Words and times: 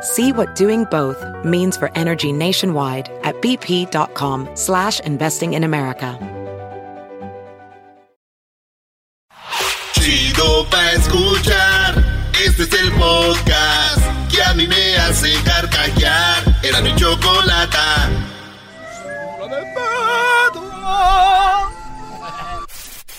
See 0.00 0.32
what 0.32 0.54
doing 0.54 0.84
both 0.84 1.24
means 1.44 1.76
for 1.76 1.90
energy 1.94 2.32
nationwide 2.32 3.08
at 3.24 3.34
bp.com 3.36 4.48
slash 4.54 5.00
investing 5.00 5.54
in 5.54 5.64
America. 5.64 6.18
Chido 9.94 10.64
pa' 10.70 10.92
escuchar. 10.92 12.04
Este 12.44 12.62
es 12.62 12.72
el 12.72 12.92
podcast 12.92 14.00
que 14.30 14.42
a 14.42 14.54
mí 14.54 14.66
me 14.68 14.96
hace 14.96 15.34
carcajear. 15.42 16.44
Era 16.62 16.80
mi 16.80 16.94
chocolata. 16.94 18.08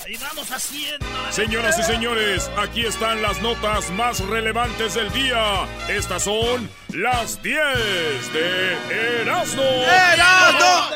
Ahí 0.10 0.18
vamos 0.18 0.50
haciendo. 0.50 1.06
Señoras 1.30 1.78
y 1.78 1.84
señores, 1.84 2.50
aquí 2.58 2.84
están 2.84 3.22
las 3.22 3.40
notas 3.44 3.92
más 3.92 4.20
relevantes 4.22 4.96
del 4.96 5.12
día. 5.12 5.68
Estas 5.88 6.24
son 6.24 6.68
las 6.96 7.40
10 7.44 8.34
de 8.34 9.22
Erasmo. 9.22 9.62
¡Erasmo! 9.62 10.90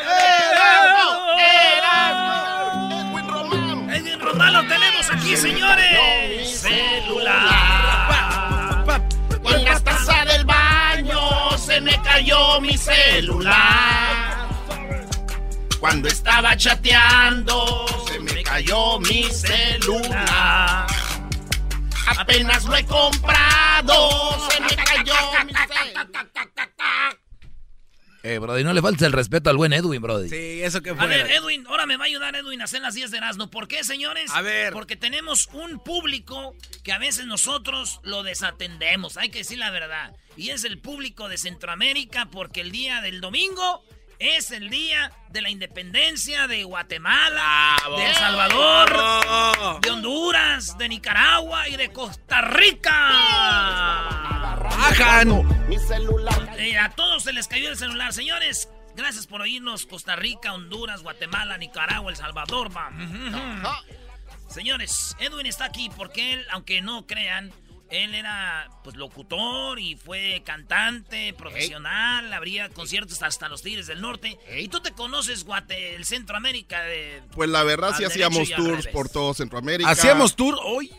¡Erasmo! 1.77 3.91
Edwin 3.91 4.19
Román 4.19 4.53
lo 4.53 4.61
tenemos 4.61 5.07
aquí, 5.11 5.37
señores. 5.37 6.59
Celular. 6.59 8.07
En 9.45 9.63
la 9.63 9.79
taza 9.79 10.25
del 10.25 10.43
baño 10.43 11.55
se 11.59 11.79
me 11.81 12.01
cayó 12.01 12.59
mi 12.61 12.75
celular. 12.75 14.22
Cuando 15.83 16.07
estaba 16.07 16.55
chateando, 16.55 17.85
se 18.07 18.17
me 18.17 18.41
cayó 18.41 18.99
mi 19.01 19.23
celular. 19.23 20.87
Apenas 22.07 22.63
lo 22.63 22.77
he 22.77 22.85
comprado, 22.85 24.49
se 24.49 24.61
me 24.61 24.75
cayó 24.81 25.13
mi 25.45 25.51
celular. 25.51 27.19
Eh, 28.23 28.37
Brody, 28.39 28.63
no 28.63 28.71
le 28.71 28.81
faltes 28.81 29.01
el 29.05 29.11
respeto 29.11 29.49
al 29.49 29.57
buen 29.57 29.73
Edwin, 29.73 30.01
Brody. 30.01 30.29
Sí, 30.29 30.61
eso 30.63 30.81
que 30.81 30.91
A 30.91 30.95
fue. 30.95 31.07
ver, 31.07 31.29
Edwin, 31.29 31.67
ahora 31.67 31.85
me 31.85 31.97
va 31.97 32.05
a 32.05 32.07
ayudar 32.07 32.33
Edwin 32.37 32.61
a 32.61 32.63
hacer 32.63 32.81
las 32.81 32.93
10 32.93 33.11
de 33.11 33.17
Erasmo. 33.17 33.49
¿Por 33.49 33.67
qué, 33.67 33.83
señores? 33.83 34.31
A 34.31 34.41
ver. 34.41 34.71
Porque 34.71 34.95
tenemos 34.95 35.49
un 35.51 35.79
público 35.83 36.55
que 36.85 36.93
a 36.93 36.97
veces 36.97 37.25
nosotros 37.25 37.99
lo 38.03 38.23
desatendemos, 38.23 39.17
hay 39.17 39.31
que 39.31 39.39
decir 39.39 39.57
la 39.57 39.69
verdad. 39.69 40.15
Y 40.37 40.51
es 40.51 40.63
el 40.63 40.79
público 40.79 41.27
de 41.27 41.37
Centroamérica 41.37 42.29
porque 42.31 42.61
el 42.61 42.71
día 42.71 43.01
del 43.01 43.19
domingo 43.19 43.83
es 44.23 44.51
el 44.51 44.69
día 44.69 45.11
de 45.29 45.41
la 45.41 45.49
independencia 45.49 46.47
de 46.47 46.63
Guatemala, 46.63 47.75
Bravo. 47.79 47.97
de 47.97 48.05
El 48.09 48.15
Salvador, 48.15 48.89
Bravo. 48.89 49.79
de 49.81 49.89
Honduras, 49.91 50.77
de 50.77 50.89
Nicaragua 50.89 51.67
y 51.67 51.75
de 51.75 51.91
Costa 51.91 52.41
Rica. 52.41 52.91
Bajan. 54.77 55.31
Eh, 56.57 56.77
a 56.77 56.89
todos 56.91 57.23
se 57.23 57.33
les 57.33 57.47
cayó 57.47 57.69
el 57.69 57.77
celular. 57.77 58.13
Señores, 58.13 58.69
gracias 58.95 59.27
por 59.27 59.41
oírnos. 59.41 59.85
Costa 59.85 60.15
Rica, 60.15 60.53
Honduras, 60.53 61.01
Guatemala, 61.03 61.57
Nicaragua, 61.57 62.09
El 62.11 62.17
Salvador. 62.17 62.75
va. 62.75 62.91
Señores, 64.47 65.15
Edwin 65.19 65.45
está 65.47 65.65
aquí 65.65 65.89
porque 65.97 66.33
él, 66.33 66.45
aunque 66.51 66.81
no 66.81 67.07
crean, 67.07 67.51
él 67.93 68.15
era 68.15 68.69
pues 68.83 68.95
locutor 68.95 69.79
y 69.79 69.95
fue 69.95 70.41
cantante 70.43 71.33
profesional, 71.33 72.33
habría 72.33 72.69
conciertos 72.69 73.21
hasta 73.21 73.47
los 73.49 73.61
Tigres 73.61 73.87
del 73.87 74.01
Norte. 74.01 74.37
Y 74.57 74.67
tú 74.67 74.79
te 74.79 74.91
conoces, 74.93 75.43
Guate, 75.45 75.95
el 75.95 76.05
Centroamérica 76.05 76.81
de... 76.83 77.21
Pues 77.33 77.49
la 77.49 77.63
verdad 77.63 77.93
sí 77.95 78.03
hacíamos 78.03 78.49
tours 78.49 78.87
por 78.87 79.09
todo 79.09 79.33
Centroamérica. 79.33 79.89
Hacíamos 79.89 80.35
tour. 80.35 80.57
Oye, 80.63 80.91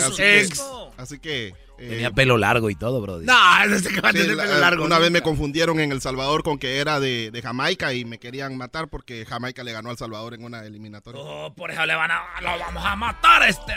su 0.00 0.12
así. 0.12 0.60
Así 0.96 1.18
que... 1.20 1.54
eh, 1.78 1.88
Tenía 1.88 2.12
pelo 2.12 2.38
largo 2.38 2.70
y 2.70 2.76
todo, 2.76 3.00
Brody. 3.00 3.26
No, 3.26 3.64
ese 3.64 3.92
que 3.92 4.00
va 4.00 4.10
a 4.10 4.12
tener 4.12 4.36
pelo 4.36 4.58
largo. 4.58 4.84
Una 4.84 4.98
vez 4.98 5.10
me 5.10 5.22
confundieron 5.22 5.80
en 5.80 5.90
El 5.90 6.00
Salvador 6.00 6.42
con 6.42 6.58
que 6.58 6.78
era 6.78 7.00
de, 7.00 7.30
de 7.30 7.42
Jamaica 7.42 7.92
y 7.94 8.04
me 8.04 8.18
querían 8.18 8.56
matar 8.56 8.88
porque 8.88 9.26
Jamaica 9.26 9.64
le 9.64 9.72
ganó 9.72 9.90
al 9.90 9.98
Salvador 9.98 10.34
en 10.34 10.44
una 10.44 10.64
eliminatoria. 10.64 11.20
Oh, 11.20 11.52
por 11.54 11.70
eso 11.70 11.84
le 11.84 11.94
van 11.94 12.10
a... 12.10 12.22
Lo 12.40 12.58
vamos 12.58 12.84
a 12.84 12.96
matar 12.96 13.42
a 13.42 13.48
este... 13.48 13.74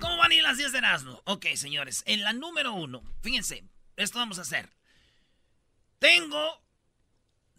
¿Cómo 0.00 0.16
van 0.16 0.30
a 0.30 0.34
ir 0.34 0.42
las 0.42 0.56
10 0.56 0.72
de 0.72 0.78
Erasmo? 0.78 1.20
Ok, 1.26 1.46
señores. 1.54 2.02
En 2.06 2.22
la 2.22 2.32
número 2.32 2.72
uno, 2.72 3.02
fíjense, 3.22 3.64
esto 3.96 4.18
vamos 4.18 4.38
a 4.38 4.42
hacer. 4.42 4.70
Tengo 5.98 6.60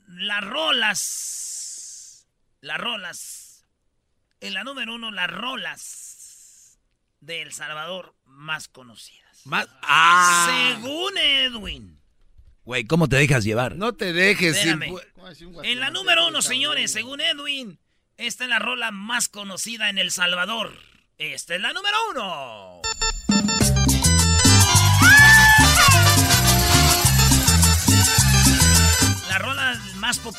las 0.08 0.44
rolas. 0.44 2.28
Las 2.62 2.79
rolas. 2.79 3.66
En 4.40 4.56
la 4.56 4.63
número 4.63 4.96
uno, 4.96 5.12
las 5.12 5.29
rolas 5.29 6.00
de 7.21 7.41
El 7.41 7.53
Salvador 7.53 8.15
más 8.25 8.67
conocidas. 8.67 9.45
Más- 9.45 9.67
Ah. 9.83 10.75
Según 10.75 11.17
Edwin. 11.17 12.01
Güey, 12.63 12.85
¿cómo 12.85 13.07
te 13.09 13.15
dejas 13.15 13.43
llevar? 13.43 13.75
No 13.75 13.93
te 13.93 14.13
dejes. 14.13 14.57
sin 14.61 14.81
En 15.63 15.79
la 15.79 15.89
número 15.89 16.27
uno, 16.27 16.41
señores, 16.41 16.91
según 16.91 17.21
Edwin, 17.21 17.79
esta 18.17 18.43
es 18.43 18.49
la 18.49 18.59
rola 18.59 18.91
más 18.91 19.29
conocida 19.29 19.89
en 19.89 19.97
El 19.97 20.11
Salvador. 20.11 20.77
Esta 21.17 21.55
es 21.55 21.61
la 21.61 21.73
número 21.73 21.97
uno. 22.11 22.81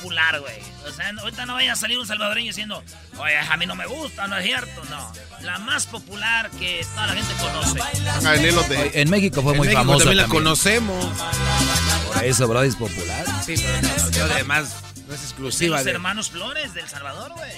Popular, 0.03 0.41
güey. 0.41 0.59
O 0.87 0.91
sea, 0.93 1.11
ahorita 1.21 1.47
no 1.47 1.55
vaya 1.55 1.73
a 1.73 1.77
salir 1.77 1.99
un 1.99 2.07
salvadoreño 2.07 2.49
diciendo, 2.49 2.83
oye, 3.19 3.39
a 3.39 3.57
mí 3.57 3.67
no 3.67 3.75
me 3.77 3.87
gusta, 3.87 4.27
no 4.27 4.37
es 4.37 4.45
cierto, 4.45 4.83
no. 4.91 5.13
La 5.43 5.59
más 5.59 5.87
popular 5.87 6.51
que 6.51 6.85
toda 6.95 7.07
la 7.09 7.15
gente 7.15 7.33
conoce. 7.41 7.79
Van 7.79 8.27
a 8.27 8.31
venir 8.33 8.53
los 8.53 8.69
de- 8.69 9.01
En 9.01 9.11
México 9.11 9.43
fue 9.43 9.53
En 9.53 9.59
muy 9.59 9.67
México 9.69 9.81
famosa 9.81 9.99
también 10.05 10.17
la 10.17 10.23
también. 10.25 10.43
conocemos. 10.45 11.07
Por 12.13 12.25
eso, 12.25 12.49
Brody, 12.49 12.69
es 12.69 12.77
popular. 12.77 13.25
Sí, 13.45 13.55
pero 13.57 13.83
no, 13.83 14.11
yo 14.11 14.25
además 14.25 14.77
no 15.07 15.15
es 15.15 15.21
De 15.21 15.27
exclusiva 15.27 15.77
los 15.77 15.85
de... 15.85 15.91
hermanos 15.93 16.31
Flores 16.31 16.75
del 16.75 16.89
Salvador, 16.89 17.33
güey. 17.33 17.53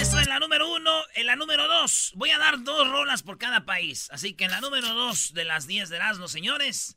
Eso 0.00 0.18
en 0.20 0.28
la 0.28 0.38
número 0.38 0.70
uno. 0.72 0.90
En 1.14 1.26
la 1.26 1.36
número 1.36 1.66
dos, 1.68 2.12
voy 2.14 2.30
a 2.30 2.38
dar 2.38 2.62
dos 2.62 2.88
rolas 2.88 3.22
por 3.22 3.38
cada 3.38 3.64
país. 3.64 4.08
Así 4.12 4.34
que 4.34 4.44
en 4.44 4.50
la 4.52 4.60
número 4.60 4.94
dos 4.94 5.32
de 5.34 5.44
las 5.44 5.66
10 5.66 5.88
de 5.88 5.96
Erasmo, 5.96 6.28
señores, 6.28 6.96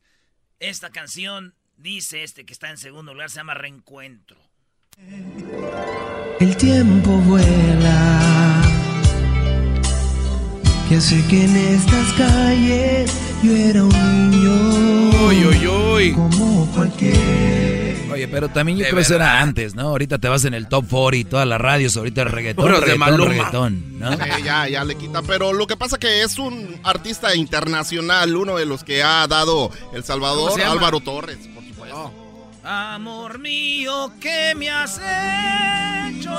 esta 0.60 0.90
canción 0.90 1.56
dice 1.80 2.24
este 2.24 2.46
que 2.46 2.54
está 2.54 2.70
en 2.70 2.78
segundo 2.78 3.14
lugar, 3.14 3.30
se 3.30 3.38
llama 3.38 3.54
Reencuentro. 3.54 4.38
El 6.40 6.58
tiempo 6.58 7.12
vuela. 7.20 8.62
Que 10.88 11.00
sé 11.00 11.24
que 11.30 11.46
en 11.46 11.56
estas 11.56 12.14
calles 12.14 13.14
yo 13.44 13.56
era 13.56 13.84
un 13.84 14.32
niño. 14.32 15.28
Uy, 15.28 15.46
uy, 15.46 15.68
uy. 15.68 16.14
Como 16.14 16.66
cualquier. 16.74 18.10
Oye, 18.12 18.28
pero 18.28 18.50
también 18.50 18.80
yo 18.80 18.84
De 18.84 18.90
creo 18.90 18.98
que 18.98 19.04
eso 19.04 19.16
era 19.16 19.40
antes, 19.40 19.76
¿no? 19.76 19.84
Ahorita 19.84 20.18
te 20.18 20.28
vas 20.28 20.44
en 20.46 20.56
el 20.56 20.68
top 20.68 20.86
40 20.90 21.16
y 21.18 21.24
todas 21.26 21.48
las 21.48 21.62
radios, 21.62 21.96
ahorita 21.96 22.24
el 22.24 22.30
reggaetón, 22.30 22.66
Puros 22.66 22.80
de 22.82 22.86
reggaetón, 22.88 23.12
Maluma. 23.12 23.30
reggaetón, 23.30 24.00
¿no? 24.00 24.14
Eh, 24.14 24.18
ya, 24.44 24.68
ya 24.68 24.84
le 24.84 24.96
quita. 24.96 25.22
Pero 25.22 25.54
lo 25.54 25.68
que 25.68 25.78
pasa 25.78 25.98
que 26.00 26.24
es 26.24 26.38
un 26.40 26.82
artista 26.84 27.36
internacional, 27.36 28.36
uno 28.36 28.58
de 28.58 28.66
los 28.66 28.84
que 28.84 29.04
ha 29.04 29.26
dado 29.28 29.72
El 29.94 30.02
¿Cómo 30.02 30.04
Salvador? 30.04 30.62
Álvaro 30.62 31.00
Torres. 31.02 31.38
Amor 32.72 33.40
mío, 33.40 34.12
¿qué 34.22 34.54
me 34.56 34.70
has 34.70 35.00
hecho? 35.00 36.38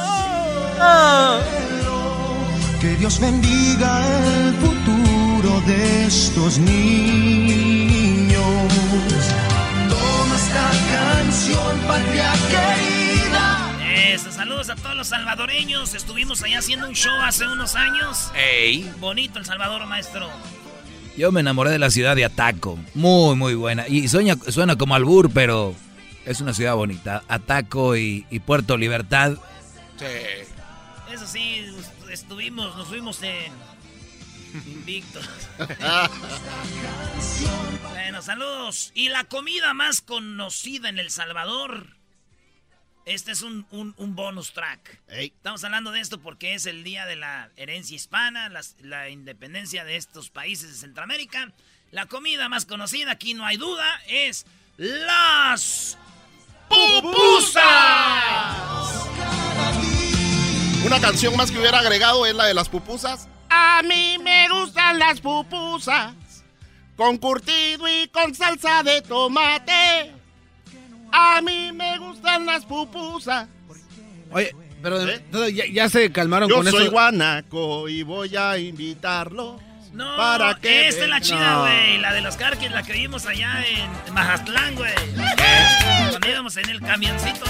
Que 2.80 2.94
Dios 2.98 3.18
bendiga 3.18 4.00
el 4.46 4.54
futuro 4.54 5.60
de 5.66 6.04
estos 6.06 6.58
niños. 6.58 8.38
Toma 9.88 10.36
esta 10.36 10.70
canción, 10.92 11.80
patria 11.88 12.32
querida. 12.48 13.76
Eso, 14.12 14.30
saludos 14.30 14.70
a 14.70 14.76
todos 14.76 14.94
los 14.94 15.08
salvadoreños. 15.08 15.94
Estuvimos 15.96 16.44
allá 16.44 16.60
haciendo 16.60 16.86
un 16.86 16.94
show 16.94 17.20
hace 17.24 17.48
unos 17.48 17.74
años. 17.74 18.30
Ey. 18.36 18.88
Bonito 19.00 19.40
El 19.40 19.46
Salvador, 19.46 19.84
maestro. 19.86 20.28
Yo 21.16 21.32
me 21.32 21.40
enamoré 21.40 21.70
de 21.70 21.80
la 21.80 21.90
ciudad 21.90 22.14
de 22.14 22.24
Ataco. 22.24 22.78
Muy, 22.94 23.34
muy 23.34 23.56
buena. 23.56 23.88
Y 23.88 24.06
sueña, 24.06 24.36
suena 24.48 24.76
como 24.76 24.94
albur, 24.94 25.32
pero 25.32 25.74
es 26.24 26.40
una 26.40 26.52
ciudad 26.54 26.74
bonita. 26.74 27.22
Ataco 27.28 27.96
y, 27.96 28.26
y 28.30 28.40
Puerto 28.40 28.76
Libertad. 28.76 29.36
Sí. 29.98 30.06
Eso 31.12 31.26
sí, 31.26 31.66
estuvimos, 32.10 32.76
nos 32.76 32.88
fuimos 32.88 33.22
en 33.22 33.52
invictos. 34.66 35.28
bueno, 37.92 38.22
saludos. 38.22 38.92
Y 38.94 39.08
la 39.08 39.24
comida 39.24 39.74
más 39.74 40.00
conocida 40.00 40.88
en 40.88 40.98
El 40.98 41.10
Salvador. 41.10 41.86
Este 43.06 43.32
es 43.32 43.42
un, 43.42 43.66
un- 43.70 43.94
un 43.96 44.14
bonus 44.14 44.52
track. 44.52 45.00
Estamos 45.08 45.64
hablando 45.64 45.90
de 45.90 46.00
esto 46.00 46.20
porque 46.20 46.54
es 46.54 46.66
el 46.66 46.84
día 46.84 47.06
de 47.06 47.16
la 47.16 47.50
herencia 47.56 47.96
hispana, 47.96 48.48
las- 48.48 48.76
la 48.80 49.08
independencia 49.08 49.84
de 49.84 49.96
estos 49.96 50.30
países 50.30 50.68
de 50.70 50.76
Centroamérica. 50.76 51.52
La 51.90 52.06
comida 52.06 52.48
más 52.48 52.66
conocida, 52.66 53.12
aquí 53.12 53.34
no 53.34 53.44
hay 53.46 53.56
duda, 53.56 54.00
es 54.06 54.46
las 54.76 55.98
pupusas. 56.70 57.62
Una 60.84 61.00
canción 61.00 61.36
más 61.36 61.50
que 61.50 61.58
hubiera 61.58 61.78
agregado 61.80 62.24
es 62.26 62.34
la 62.34 62.46
de 62.46 62.54
las 62.54 62.68
pupusas. 62.68 63.28
A 63.50 63.82
mí 63.82 64.16
me 64.22 64.48
gustan 64.48 64.98
las 64.98 65.20
pupusas. 65.20 66.14
Con 66.96 67.18
curtido 67.18 67.86
y 67.88 68.08
con 68.08 68.34
salsa 68.34 68.82
de 68.82 69.02
tomate. 69.02 70.12
A 71.12 71.40
mí 71.42 71.72
me 71.72 71.98
gustan 71.98 72.46
las 72.46 72.64
pupusas. 72.64 73.48
Oye, 74.32 74.54
pero 74.82 75.00
¿Eh? 75.08 75.22
ya, 75.52 75.64
ya 75.72 75.88
se 75.88 76.10
calmaron 76.12 76.48
Yo 76.48 76.56
con 76.56 76.66
soy 76.70 76.82
eso. 76.84 76.92
guanaco 76.92 77.88
y 77.88 78.02
voy 78.02 78.36
a 78.36 78.56
invitarlo. 78.58 79.58
No, 79.92 80.16
¿Para 80.16 80.54
qué 80.54 80.86
esta 80.86 81.02
es 81.04 81.10
la 81.10 81.20
chida, 81.20 81.54
No. 81.54 81.60
güey. 81.62 81.98
La 81.98 82.12
de 82.12 82.20
los 82.20 82.36
carques, 82.36 82.70
la 82.70 82.84
que 82.84 82.92
vimos 82.92 83.26
allá 83.26 83.64
en 83.66 84.14
Mazatlán, 84.14 84.76
güey. 84.76 84.92
Cuando 86.10 86.28
íbamos 86.28 86.56
en 86.56 86.68
el 86.70 86.80
camioncito. 86.80 87.44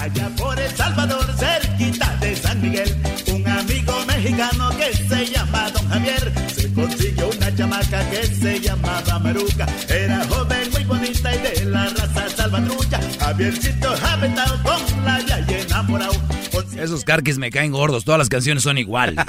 Allá 0.00 0.30
por 0.38 0.58
El 0.58 0.74
Salvador, 0.74 1.26
cerquita 1.36 2.16
de 2.16 2.34
San 2.34 2.62
Miguel, 2.62 2.96
un 3.30 3.46
amigo 3.46 4.04
mexicano 4.06 4.70
que 4.78 4.96
se 4.96 5.26
llama 5.26 5.70
Don 5.70 5.86
Javier 5.90 6.32
se 6.54 6.72
consiguió 6.72 7.28
una 7.28 7.54
chamaca 7.54 8.08
que 8.08 8.26
se 8.26 8.60
llamaba 8.60 9.18
Maruca. 9.18 9.66
Era 9.86 10.24
joven, 10.24 10.70
muy 10.72 10.84
bonita 10.84 11.34
y 11.34 11.38
de 11.38 11.64
la 11.66 11.90
raza 11.90 12.28
salvatrucha. 12.34 13.00
Javiercito 13.20 13.94
aventado 14.02 14.62
con 14.62 15.04
la 15.04 15.20
yaya 15.20 15.58
enamorado. 15.58 16.14
Esos 16.78 17.04
carques 17.04 17.38
me 17.38 17.50
caen 17.50 17.72
gordos. 17.72 18.04
Todas 18.04 18.18
las 18.18 18.28
canciones 18.28 18.62
son 18.62 18.78
iguales. 18.78 19.16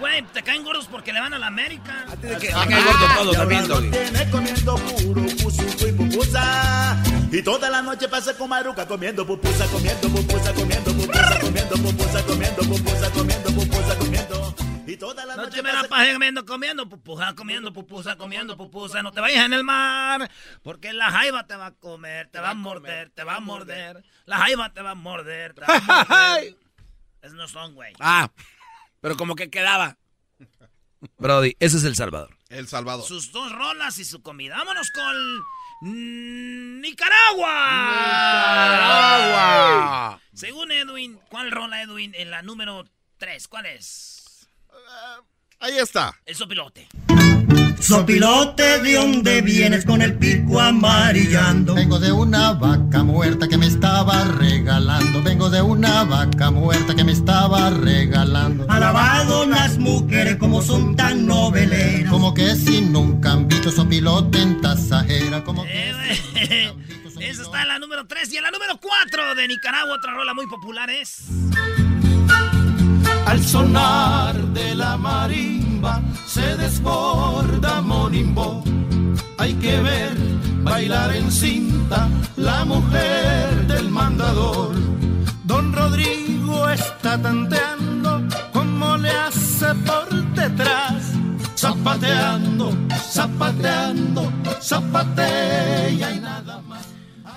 Güey, 0.00 0.22
te 0.34 0.42
caen 0.42 0.62
gordos 0.64 0.86
porque 0.86 1.12
le 1.14 1.20
van 1.20 1.32
a 1.32 1.38
la 1.38 1.46
América. 1.46 2.04
Que- 2.20 2.36
que 2.36 2.52
hay 2.52 2.84
gordo 2.84 3.06
todo 3.16 3.32
Y 3.32 3.36
ahora 3.36 3.38
también, 3.38 3.68
Doggy. 3.68 3.90
tiene 3.90 4.30
comiendo 4.30 4.74
puro 4.76 5.22
pusuco 5.42 5.88
y 5.88 5.92
pupusa. 5.92 7.02
Y 7.32 7.42
toda 7.42 7.70
la 7.70 7.80
noche 7.80 8.08
pasa 8.08 8.36
con 8.36 8.50
Maruca 8.50 8.86
comiendo 8.86 9.26
pupusa, 9.26 9.66
comiendo 9.68 10.08
pupusa, 10.10 10.52
comiendo 10.52 10.92
pupusa, 10.92 11.38
comiendo 11.40 11.74
pupusa, 11.76 12.22
comiendo 12.26 12.62
pupusa, 12.62 13.10
comiendo 13.12 13.50
pupusa, 13.50 13.98
comiendo. 13.98 14.54
Y 14.86 14.96
toda 14.98 15.24
la 15.24 15.36
No 15.36 15.42
noche 15.44 15.56
te 15.56 15.62
me 15.62 15.72
la 15.72 15.84
pases 15.84 16.12
comiendo, 16.12 16.44
comiendo 16.44 16.88
pupusa, 16.88 17.34
comiendo 17.34 17.72
pupusa, 17.72 18.16
comiendo 18.16 18.56
pupusa. 18.58 19.02
No 19.02 19.10
te 19.12 19.20
vayas 19.22 19.46
en 19.46 19.52
el 19.54 19.64
mar, 19.64 20.30
porque 20.62 20.92
la 20.92 21.10
jaiba 21.10 21.46
te 21.46 21.56
va 21.56 21.66
a 21.66 21.70
comer, 21.72 22.28
te 22.28 22.40
va 22.40 22.50
a 22.50 22.54
morder, 22.54 23.10
te 23.10 23.24
va 23.24 23.36
a 23.36 23.40
morder. 23.40 24.04
La 24.26 24.38
jaiba 24.38 24.70
te 24.74 24.82
va 24.82 24.90
a 24.90 24.94
morder, 24.94 25.54
te 25.54 25.60
va 25.62 25.66
a 25.66 25.80
morder. 26.34 26.56
Esos 27.24 27.38
no 27.38 27.48
son, 27.48 27.74
güey. 27.74 27.94
Ah, 28.00 28.30
pero 29.00 29.16
como 29.16 29.34
que 29.34 29.48
quedaba. 29.48 29.96
Brody, 31.16 31.56
ese 31.58 31.78
es 31.78 31.84
El 31.84 31.96
Salvador. 31.96 32.36
El 32.50 32.68
Salvador. 32.68 33.06
Sus 33.06 33.32
dos 33.32 33.50
rolas 33.50 33.98
y 33.98 34.04
su 34.04 34.20
comida. 34.20 34.58
Vámonos 34.58 34.90
con 34.90 35.16
Nicaragua. 36.82 37.48
Agua. 39.16 40.20
Según 40.34 40.70
Edwin, 40.70 41.18
¿cuál 41.30 41.50
rola 41.50 41.80
Edwin 41.80 42.14
en 42.14 42.30
la 42.30 42.42
número 42.42 42.84
3? 43.16 43.48
¿Cuál 43.48 43.66
es? 43.66 44.46
Ahí 45.60 45.78
está. 45.78 46.20
El 46.26 46.36
sopilote. 46.36 46.88
Sopilote, 47.84 48.80
¿de 48.80 48.94
dónde 48.94 49.42
vienes 49.42 49.84
con 49.84 50.00
el 50.00 50.14
pico 50.14 50.58
amarillando? 50.58 51.74
Vengo 51.74 51.98
de 51.98 52.12
una 52.12 52.54
vaca 52.54 53.02
muerta 53.02 53.46
que 53.46 53.58
me 53.58 53.66
estaba 53.66 54.24
regalando. 54.24 55.22
Vengo 55.22 55.50
de 55.50 55.60
una 55.60 56.02
vaca 56.04 56.50
muerta 56.50 56.94
que 56.94 57.04
me 57.04 57.12
estaba 57.12 57.68
regalando. 57.68 58.64
Alabado 58.70 59.44
las 59.44 59.76
mujeres 59.76 60.36
como 60.36 60.62
son 60.62 60.96
tan 60.96 61.26
noveleras. 61.26 62.10
Como 62.10 62.32
que 62.32 62.56
si 62.56 62.80
nunca 62.80 63.32
han 63.32 63.48
visto 63.48 63.70
sopilote 63.70 64.40
en 64.40 64.62
tasajera. 64.62 65.44
Como 65.44 65.62
que 65.64 65.90
Eh. 65.90 66.72
Esa 67.20 67.42
está 67.42 67.62
en 67.62 67.68
la 67.68 67.78
número 67.78 68.06
3. 68.06 68.32
Y 68.32 68.38
en 68.38 68.44
la 68.44 68.50
número 68.50 68.80
4 68.80 69.34
de 69.34 69.46
Nicaragua, 69.46 69.96
otra 69.96 70.14
rola 70.14 70.32
muy 70.32 70.46
popular 70.46 70.88
es. 70.88 71.24
Al 73.26 73.44
sonar 73.44 74.36
de 74.54 74.74
la 74.74 74.96
se 76.26 76.56
desborda 76.56 77.80
Monimbo. 77.80 78.62
Hay 79.38 79.54
que 79.54 79.80
ver 79.80 80.12
bailar 80.62 81.14
en 81.14 81.30
cinta 81.30 82.08
la 82.36 82.64
mujer 82.64 83.66
del 83.66 83.90
mandador. 83.90 84.74
Don 85.44 85.72
Rodrigo 85.72 86.68
está 86.70 87.20
tanteando 87.20 88.22
como 88.52 88.96
le 88.96 89.10
hace 89.10 89.74
por 89.86 90.08
detrás. 90.34 91.12
Zapateando, 91.56 92.72
zapateando, 93.12 94.32
zapatea 94.60 96.10
y 96.10 96.20
nada 96.20 96.60
más. 96.62 96.86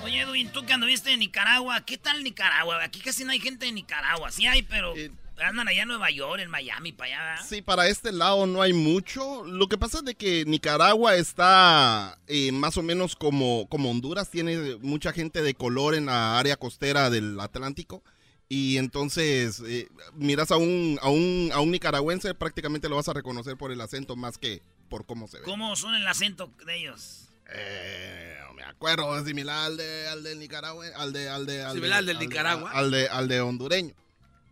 Oye, 0.04 0.20
Edwin, 0.22 0.50
tú 0.52 0.64
que 0.66 0.72
anduviste 0.72 1.12
en 1.12 1.20
Nicaragua, 1.20 1.80
¿qué 1.82 1.96
tal 1.98 2.22
Nicaragua? 2.24 2.82
Aquí 2.82 3.00
casi 3.00 3.24
no 3.24 3.32
hay 3.32 3.40
gente 3.40 3.66
de 3.66 3.72
Nicaragua. 3.72 4.30
Sí 4.30 4.46
hay, 4.46 4.62
pero 4.62 4.94
Eh, 4.96 5.10
andan 5.40 5.68
allá 5.68 5.82
en 5.82 5.88
Nueva 5.88 6.10
York, 6.10 6.40
en 6.40 6.50
Miami, 6.50 6.92
para 6.92 7.10
allá. 7.14 7.24
¿verdad? 7.30 7.46
Sí, 7.48 7.62
para 7.62 7.88
este 7.88 8.12
lado 8.12 8.46
no 8.46 8.62
hay 8.62 8.72
mucho. 8.72 9.44
Lo 9.44 9.68
que 9.68 9.78
pasa 9.78 9.98
es 9.98 10.04
de 10.04 10.14
que 10.14 10.44
Nicaragua 10.46 11.14
está 11.16 12.18
eh, 12.26 12.52
más 12.52 12.76
o 12.76 12.82
menos 12.82 13.16
como, 13.16 13.66
como 13.68 13.90
Honduras, 13.90 14.30
tiene 14.30 14.76
mucha 14.80 15.12
gente 15.12 15.42
de 15.42 15.54
color 15.54 15.94
en 15.94 16.06
la 16.06 16.38
área 16.38 16.56
costera 16.56 17.10
del 17.10 17.38
Atlántico. 17.40 18.02
Y 18.50 18.78
entonces, 18.78 19.62
eh, 19.66 19.88
miras 20.14 20.50
a 20.50 20.56
un, 20.56 20.98
a, 21.02 21.10
un, 21.10 21.50
a 21.52 21.60
un 21.60 21.70
nicaragüense, 21.70 22.34
prácticamente 22.34 22.88
lo 22.88 22.96
vas 22.96 23.08
a 23.08 23.12
reconocer 23.12 23.56
por 23.58 23.72
el 23.72 23.80
acento 23.82 24.16
más 24.16 24.38
que 24.38 24.62
por 24.88 25.04
cómo 25.04 25.28
se 25.28 25.36
ve. 25.38 25.44
¿Cómo 25.44 25.76
son 25.76 25.94
el 25.94 26.06
acento 26.06 26.50
de 26.64 26.76
ellos? 26.78 27.28
Eh, 27.50 28.36
no 28.46 28.54
me 28.54 28.62
acuerdo, 28.62 29.18
es 29.18 29.26
similar 29.26 29.66
al 29.66 29.76
de, 29.76 30.08
al 30.08 30.22
del 30.22 30.38
Nicaragua, 30.38 30.86
al 30.96 31.12
de, 31.12 31.28
al 31.28 31.44
de, 31.46 31.62
al 31.62 31.74
de- 31.74 31.80
¿Similar 31.80 31.98
al 31.98 32.06
del 32.06 32.16
al 32.16 32.20
de- 32.20 32.26
Nicaragua? 32.26 32.70
Al 32.72 32.90
de, 32.90 33.08
al 33.08 33.28
de 33.28 33.40
hondureño. 33.42 33.94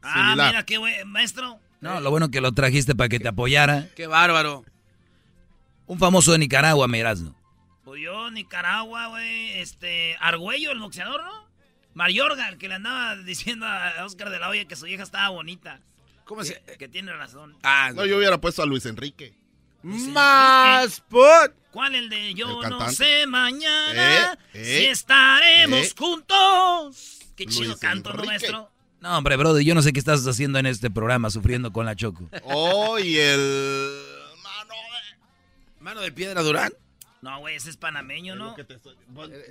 Ah, 0.06 0.12
Similar. 0.30 0.48
mira 0.48 0.66
qué 0.66 0.76
güey, 0.78 1.04
maestro. 1.04 1.58
No, 1.80 2.00
lo 2.00 2.10
bueno 2.10 2.30
que 2.30 2.40
lo 2.40 2.52
trajiste 2.52 2.94
para 2.94 3.08
que 3.08 3.20
te 3.20 3.28
apoyara. 3.28 3.88
Qué 3.94 4.06
bárbaro. 4.06 4.64
Un 5.86 5.98
famoso 5.98 6.32
de 6.32 6.38
Nicaragua, 6.38 6.88
miras, 6.88 7.20
¿no? 7.20 7.34
Pues 7.84 8.02
yo, 8.02 8.30
Nicaragua, 8.30 9.06
güey, 9.08 9.60
este, 9.60 10.16
Argüello, 10.20 10.72
el 10.72 10.80
boxeador, 10.80 11.22
¿no? 11.22 11.46
Mariorga, 11.94 12.48
el 12.48 12.58
que 12.58 12.68
le 12.68 12.74
andaba 12.74 13.16
diciendo 13.16 13.66
a 13.66 14.04
Oscar 14.04 14.30
de 14.30 14.38
la 14.38 14.48
Hoya 14.48 14.66
que 14.66 14.74
su 14.76 14.86
vieja 14.86 15.02
estaba 15.02 15.28
bonita. 15.28 15.80
¿Cómo 16.24 16.42
se.? 16.44 16.60
Que, 16.66 16.76
que 16.76 16.88
tiene 16.88 17.12
razón. 17.12 17.56
Ah, 17.62 17.92
No, 17.94 18.04
yo 18.04 18.18
hubiera 18.18 18.38
puesto 18.40 18.62
a 18.62 18.66
Luis 18.66 18.84
Enrique. 18.86 19.34
Más 19.82 21.00
put. 21.02 21.52
¿Cuál 21.70 21.94
el 21.94 22.08
de 22.08 22.34
yo 22.34 22.62
El 22.64 22.70
no 22.70 22.90
sé 22.90 23.26
mañana 23.26 24.32
Eh, 24.32 24.36
eh, 24.54 24.64
si 24.64 24.86
estaremos 24.86 25.78
eh. 25.86 25.92
juntos? 25.96 27.18
Qué 27.36 27.44
Luis 27.44 27.56
chido 27.56 27.78
canto, 27.78 28.10
¿no, 28.10 28.14
Enrique. 28.16 28.26
maestro? 28.28 28.70
No, 29.06 29.18
hombre, 29.18 29.36
Brody, 29.36 29.64
yo 29.64 29.72
no 29.76 29.82
sé 29.82 29.92
qué 29.92 30.00
estás 30.00 30.26
haciendo 30.26 30.58
en 30.58 30.66
este 30.66 30.90
programa 30.90 31.30
sufriendo 31.30 31.72
con 31.72 31.86
la 31.86 31.94
Choco. 31.94 32.28
Oh, 32.42 32.98
y 32.98 33.16
el... 33.16 34.02
Mano 34.42 34.74
Mano 35.78 36.00
de 36.00 36.10
piedra 36.10 36.42
Durán. 36.42 36.72
No, 37.22 37.38
güey, 37.40 37.56
ese 37.56 37.70
es 37.70 37.76
panameño, 37.76 38.36
¿no? 38.36 38.54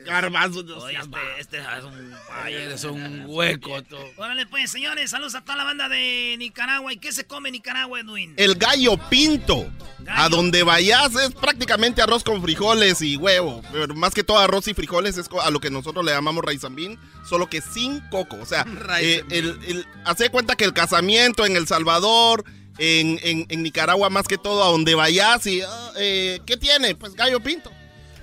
Garbanzo, 0.05 0.63
no 0.63 0.77
Oye, 0.77 0.93
seas 0.93 1.05
este, 1.05 1.19
este 1.39 1.57
es 1.57 1.83
un... 1.83 2.13
Ay, 2.31 2.53
eres 2.53 2.83
un 2.83 3.23
hueco. 3.27 3.81
tú. 3.83 3.97
Órale, 4.17 4.45
pues, 4.45 4.71
señores, 4.71 5.09
saludos 5.11 5.35
a 5.35 5.41
toda 5.41 5.57
la 5.57 5.63
banda 5.63 5.89
de 5.89 6.35
Nicaragua. 6.37 6.93
¿Y 6.93 6.97
qué 6.97 7.11
se 7.11 7.25
come 7.25 7.49
en 7.49 7.53
Nicaragua, 7.53 7.99
Edwin? 7.99 8.33
El 8.37 8.55
gallo 8.55 8.97
pinto. 9.09 9.69
Gallo. 9.99 10.21
A 10.23 10.29
donde 10.29 10.63
vayas 10.63 11.15
es 11.15 11.33
prácticamente 11.33 12.01
arroz 12.01 12.23
con 12.23 12.41
frijoles 12.41 13.01
y 13.01 13.17
huevo. 13.17 13.61
Pero 13.71 13.93
más 13.95 14.13
que 14.13 14.23
todo 14.23 14.37
arroz 14.37 14.67
y 14.67 14.73
frijoles 14.73 15.17
es 15.17 15.27
a 15.41 15.49
lo 15.49 15.59
que 15.59 15.71
nosotros 15.71 16.05
le 16.05 16.11
llamamos 16.11 16.43
raizambín, 16.45 16.99
solo 17.27 17.49
que 17.49 17.61
sin 17.61 17.99
coco. 18.09 18.37
O 18.39 18.45
sea, 18.45 18.61
eh, 18.67 18.75
Raizambín. 18.75 19.37
el, 19.37 19.59
el- 19.67 19.87
hace 20.05 20.29
cuenta 20.29 20.55
que 20.55 20.65
el 20.65 20.73
casamiento 20.73 21.45
en 21.45 21.55
El 21.57 21.67
Salvador, 21.67 22.45
en, 22.77 23.19
en- 23.23 23.45
en 23.49 23.63
Nicaragua 23.63 24.09
más 24.09 24.27
que 24.27 24.37
todo, 24.37 24.63
a 24.63 24.67
donde 24.71 24.95
vayas 24.95 25.45
y... 25.47 25.61
ah, 25.61 25.91
eh, 25.97 26.39
¿Qué 26.45 26.57
tiene? 26.57 26.95
Pues 26.95 27.13
gallo 27.15 27.39
pinto. 27.41 27.71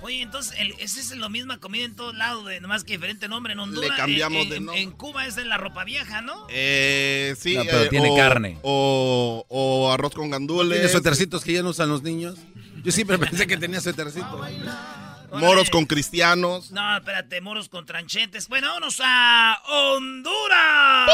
Oye, 0.01 0.21
entonces, 0.21 0.53
el, 0.59 0.73
esa 0.79 0.99
es 0.99 1.11
la 1.15 1.29
misma 1.29 1.59
comida 1.59 1.85
en 1.85 1.95
todos 1.95 2.13
lados, 2.13 2.45
de, 2.45 2.59
nomás 2.59 2.83
que 2.83 2.91
diferente 2.93 3.29
nombre 3.29 3.53
en 3.53 3.59
Honduras. 3.59 3.89
Le 3.91 3.95
cambiamos 3.95 4.43
en, 4.43 4.49
de 4.49 4.55
en- 4.57 4.65
nombre. 4.65 4.81
En 4.81 4.91
Cuba 4.91 5.25
es 5.25 5.35
de 5.37 5.45
la 5.45 5.55
ropa 5.57 5.85
vieja, 5.85 6.21
¿no? 6.21 6.45
Eh, 6.49 7.35
sí. 7.39 7.55
No, 7.55 7.63
pero 7.63 7.83
eh, 7.83 7.87
tiene 7.89 8.09
o- 8.11 8.15
carne. 8.17 8.59
O, 8.63 9.45
o 9.47 9.91
arroz 9.93 10.13
con 10.13 10.29
gandules. 10.29 10.77
¿Tiene 10.77 10.91
suétercitos 10.91 11.41
que 11.45 11.53
ya 11.53 11.63
no 11.63 11.69
usan 11.69 11.87
los 11.87 12.03
niños? 12.03 12.35
Yo 12.83 12.91
siempre 12.91 13.17
pensé 13.19 13.47
que 13.47 13.55
tenía 13.55 13.79
suétercitos. 13.79 14.41
Moros 15.31 15.69
con 15.69 15.85
cristianos. 15.85 16.69
No, 16.71 16.97
espérate, 16.97 17.39
moros 17.39 17.69
con 17.69 17.85
tranchetes. 17.85 18.49
Bueno, 18.49 18.67
vámonos 18.67 18.99
a 19.01 19.57
Honduras. 19.69 21.09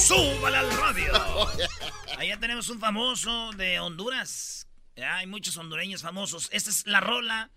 ¡Súbale 0.00 0.56
al 0.56 0.70
radio! 0.78 1.12
Allá 2.18 2.38
tenemos 2.38 2.68
un 2.70 2.80
famoso 2.80 3.50
de 3.52 3.78
Honduras. 3.80 4.66
Hay 4.96 5.26
muchos 5.26 5.56
hondureños 5.58 6.00
famosos. 6.02 6.48
Esta 6.52 6.70
es 6.70 6.86
la 6.86 7.00
rola 7.00 7.50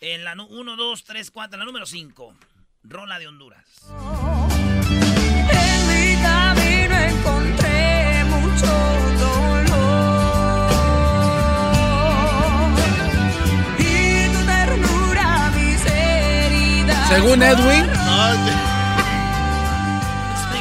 en 0.00 0.22
la 0.24 0.34
1, 0.34 0.76
2, 0.76 1.04
3, 1.04 1.30
4, 1.30 1.58
la 1.58 1.64
número 1.64 1.86
5. 1.86 2.34
Rola 2.84 3.18
de 3.18 3.26
Honduras. 3.26 3.64
En 3.88 3.96
mi 5.88 6.22
camino 6.22 6.94
encontré 6.96 8.24
mucho 8.24 8.66
dolor 9.18 9.64
y 13.78 14.28
tu 14.32 14.44
ternura 14.46 15.50
mis 15.56 15.84
heridas. 15.86 17.08
Según 17.08 17.42
Edwin, 17.42 17.86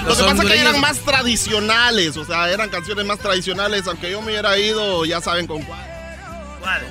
Lo 0.10 0.16
que 0.16 0.24
pasa 0.24 0.44
es 0.44 0.50
que 0.52 0.60
eran 0.62 0.82
más 0.82 0.98
tradicionales, 1.00 2.18
o 2.18 2.26
sea, 2.26 2.50
eran 2.50 2.70
canciones 2.70 3.06
más 3.06 3.20
tradicionales, 3.20 3.88
aunque 3.88 4.12
yo 4.12 4.22
me 4.22 4.32
hubiera 4.32 4.58
ido, 4.58 5.06
ya 5.06 5.22
saben 5.22 5.46
con 5.48 5.62
cuál. 5.64 5.80
¿Cuál? 6.60 6.82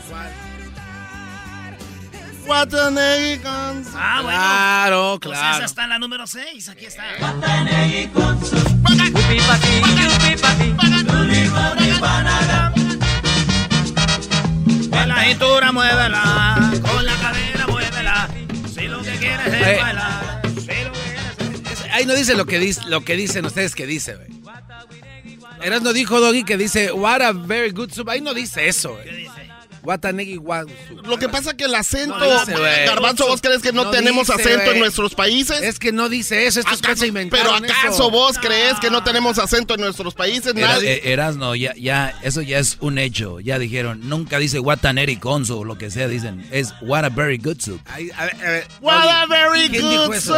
Guatanegicans. 2.47 3.89
Ah, 3.95 4.21
bueno. 4.23 4.39
Claro, 4.39 5.19
Pues 5.21 5.39
claro. 5.39 5.57
esa 5.57 5.65
está 5.67 5.85
en 5.85 5.91
la 5.91 5.99
número 5.99 6.27
6. 6.27 6.69
Aquí 6.71 6.87
está. 6.87 7.05
Con 14.91 15.09
la 15.09 15.25
cintura 15.25 15.73
muévela, 15.73 16.71
con 16.83 17.05
la 17.05 17.15
cadera 17.17 17.67
muévela. 17.69 18.29
Si 18.75 18.89
lo 18.89 19.03
que 19.03 19.17
quieres 19.17 19.47
es 19.47 19.67
Eh. 19.67 19.79
bailar, 19.81 20.18
Ahí 21.99 22.07
no 22.07 22.15
dice 22.15 22.37
lo 22.37 22.47
que, 22.47 22.61
dice, 22.61 22.83
lo 22.87 23.05
que 23.05 23.17
dicen 23.17 23.45
ustedes 23.45 23.75
que 23.75 23.85
dice, 23.85 24.15
güey. 24.15 24.29
Eras 25.61 25.83
no 25.83 25.93
dijo 25.93 26.21
Doggy 26.21 26.45
que 26.45 26.57
dice, 26.57 26.93
what 26.93 27.21
a 27.21 27.33
very 27.33 27.71
good 27.73 27.91
soup. 27.91 28.09
Ahí 28.09 28.21
no 28.21 28.35
dice 28.35 28.69
eso, 28.69 28.93
güey. 28.93 29.29
Soup. 29.97 31.07
Lo 31.07 31.19
que 31.19 31.29
pasa 31.29 31.51
es 31.51 31.57
que 31.57 31.65
el 31.65 31.75
acento, 31.75 32.19
No 32.19 32.41
dice. 32.45 32.53
Garbanzo, 32.87 33.27
¿vos 33.27 33.41
crees 33.41 33.63
que 33.63 33.73
no, 33.73 33.85
No 33.85 33.91
tenemos 33.91 34.27
dice, 34.27 34.41
acento 34.41 34.73
en 34.73 34.79
nuestros 34.81 35.15
países? 35.15 35.63
Es 35.63 35.79
que 35.79 35.93
no 35.93 36.09
dice 36.09 36.47
eso, 36.47 36.61
estos 36.61 36.79
¿Acaso- 36.81 36.93
cosas 36.95 37.09
inventaron 37.09 37.63
Pero 37.63 37.73
¿acaso 37.73 37.95
eso. 37.95 38.11
vos 38.11 38.39
crees 38.39 38.75
que 38.81 38.91
no 38.91 39.03
tenemos 39.03 39.39
acento 39.39 39.75
en 39.75 39.81
nuestros 39.81 40.15
países? 40.15 40.55
Era- 40.55 40.69
Nadie. 40.75 40.93
eh, 40.95 41.13
Erasno, 41.13 41.55
ya, 41.55 41.75
ya, 41.77 42.15
eso 42.23 42.43
ya 42.43 42.59
es 42.59 42.77
un 42.81 42.99
hecho. 42.99 43.41
Ya 43.41 43.59
dijeron, 43.59 44.09
nunca 44.09 44.39
dice 44.39 44.59
Wataneri 44.61 45.17
Conso 45.17 45.59
o 45.61 45.65
lo 45.65 45.79
que 45.79 45.91
sea, 45.91 46.09
dicen, 46.09 46.47
es 46.51 46.75
what 46.83 47.05
a 47.05 47.09
very 47.09 47.39
good 47.39 47.59
soup. 47.61 47.81
A 47.87 47.97
ver, 47.99 48.13
a 48.15 48.25
ver, 48.51 48.67
What 48.81 49.09
a 49.09 49.27
very 49.27 49.69
¿quién 49.71 49.83
good 49.85 50.15
soup. 50.17 50.35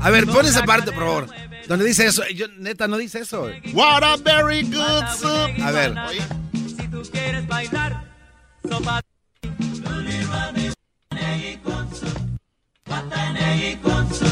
A 0.00 0.10
ver, 0.10 0.26
pon 0.26 0.46
esa 0.46 0.64
parte, 0.64 0.92
por 0.92 1.04
favor. 1.04 1.26
Donde 1.68 1.84
dice 1.84 2.06
eso. 2.06 2.22
Yo, 2.34 2.46
neta, 2.58 2.88
no 2.88 2.96
dice 2.96 3.20
eso. 3.20 3.48
What 3.72 4.02
a 4.02 4.16
very 4.16 4.62
good 4.62 5.04
soup. 5.20 5.62
A 5.62 5.70
ver. 5.70 5.94
Oye, 6.08 6.20
Si 6.76 6.88
tú 6.88 7.02
quieres 7.12 7.46
bailar. 7.46 8.11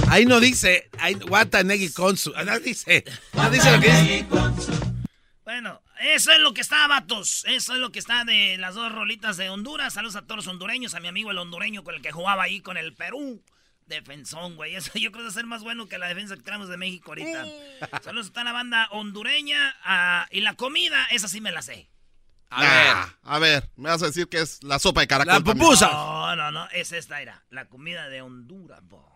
Ahí 0.09 0.27
no 0.27 0.41
dice, 0.41 0.91
ahí, 0.99 1.15
what 1.29 1.55
a 1.55 1.63
negi 1.63 1.93
con 1.93 2.17
su. 2.17 2.33
No 2.33 2.59
dice, 2.59 3.05
no 3.33 3.49
dice 3.49 3.71
lo 3.71 3.81
que 3.81 3.93
dice. 3.93 4.27
Bueno, 5.45 5.81
eso 6.01 6.33
es 6.33 6.41
lo 6.41 6.53
que 6.53 6.61
está, 6.61 6.87
vatos. 6.89 7.45
Eso 7.47 7.75
es 7.75 7.79
lo 7.79 7.93
que 7.93 8.01
está 8.01 8.25
de 8.25 8.59
las 8.59 8.75
dos 8.75 8.91
rolitas 8.91 9.37
de 9.37 9.51
Honduras. 9.51 9.95
Saludos 9.95 10.17
a 10.17 10.23
todos 10.23 10.39
los 10.39 10.47
hondureños, 10.49 10.95
a 10.95 11.01
mi 11.01 11.07
amigo 11.07 11.31
el 11.31 11.39
hondureño 11.39 11.85
con 11.85 11.95
el 11.95 12.03
que 12.03 12.11
jugaba 12.11 12.43
ahí 12.43 12.61
con 12.61 12.77
el 12.77 12.93
Perú. 12.93 13.41
Defensón, 13.87 14.57
güey. 14.57 14.75
Eso 14.75 14.91
yo 14.99 15.13
creo 15.13 15.23
que 15.23 15.29
va 15.29 15.29
a 15.29 15.33
ser 15.33 15.47
más 15.47 15.63
bueno 15.63 15.89
que 15.89 15.99
la 15.99 16.09
defensa 16.09 16.37
que 16.37 16.43
tenemos 16.43 16.69
de 16.69 16.77
México 16.77 17.13
ahorita. 17.13 17.47
Saludos 18.03 18.29
a 18.29 18.31
toda 18.31 18.45
la 18.45 18.53
banda 18.53 18.89
hondureña. 18.91 19.77
ah, 19.85 20.27
y 20.33 20.41
la 20.41 20.55
comida, 20.55 21.07
esa 21.13 21.29
sí 21.29 21.41
me 21.41 21.53
la 21.53 21.63
sé. 21.63 21.89
A 22.51 22.61
ver. 22.61 22.71
ah, 22.73 23.15
a 23.23 23.39
ver, 23.39 23.71
me 23.77 23.91
vas 23.91 24.03
a 24.03 24.07
decir 24.07 24.29
que 24.29 24.41
es 24.41 24.63
la 24.63 24.79
sopa 24.79 25.03
de 25.03 25.07
caracol. 25.07 25.35
La 25.35 25.41
pupusa. 25.41 25.89
No, 25.91 26.37
no, 26.37 26.51
no. 26.51 26.69
Es 26.71 26.93
esta, 26.93 27.23
era. 27.23 27.45
La 27.51 27.69
comida 27.69 28.09
de 28.09 28.23
Honduras, 28.23 28.81
bo. 28.83 29.09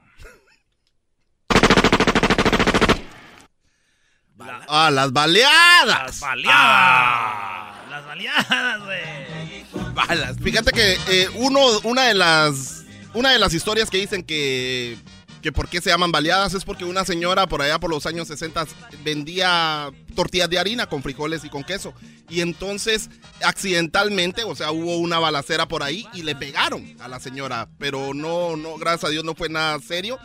Ah, 4.69 4.91
las 4.93 5.13
baleadas. 5.13 5.87
las 5.87 6.21
baleadas. 6.21 7.91
Las 7.91 8.07
baleadas, 8.07 8.85
güey. 8.85 9.95
Balas. 9.95 10.37
Fíjate 10.43 10.73
que 10.73 10.99
eh, 11.09 11.29
uno, 11.35 11.61
una 11.85 12.05
de 12.05 12.15
las 12.15 12.85
una 13.15 13.31
de 13.31 13.39
las 13.39 13.55
historias 13.55 13.91
que 13.91 13.99
dicen 13.99 14.25
que, 14.25 14.99
que 15.45 15.53
por 15.53 15.69
qué 15.69 15.83
se 15.83 15.91
llaman 15.91 16.11
baleadas 16.11 16.55
es 16.55 16.65
porque 16.65 16.87
una 16.87 17.05
señora 17.05 17.47
por 17.47 17.61
allá 17.61 17.79
por 17.79 17.91
los 17.91 18.07
años 18.07 18.29
60 18.29 18.67
vendía 19.05 19.91
tortillas 20.17 20.49
de 20.49 20.59
harina 20.59 20.87
con 20.87 21.03
frijoles 21.03 21.45
y 21.45 21.51
con 21.51 21.65
queso. 21.65 21.93
Y 22.31 22.41
entonces, 22.41 23.11
accidentalmente, 23.45 24.45
o 24.45 24.55
sea, 24.55 24.73
hubo 24.73 24.97
una 24.97 25.19
balacera 25.19 25.69
por 25.69 25.83
ahí 25.83 26.07
y 26.15 26.23
le 26.23 26.35
pegaron 26.35 26.97
a 26.99 27.09
la 27.09 27.21
señora. 27.21 27.69
Pero 27.79 28.15
no, 28.15 28.57
no, 28.57 28.79
gracias 28.79 29.05
a 29.05 29.09
Dios 29.11 29.23
no 29.23 29.35
fue 29.35 29.51
nada 29.51 29.79
serio. 29.81 30.19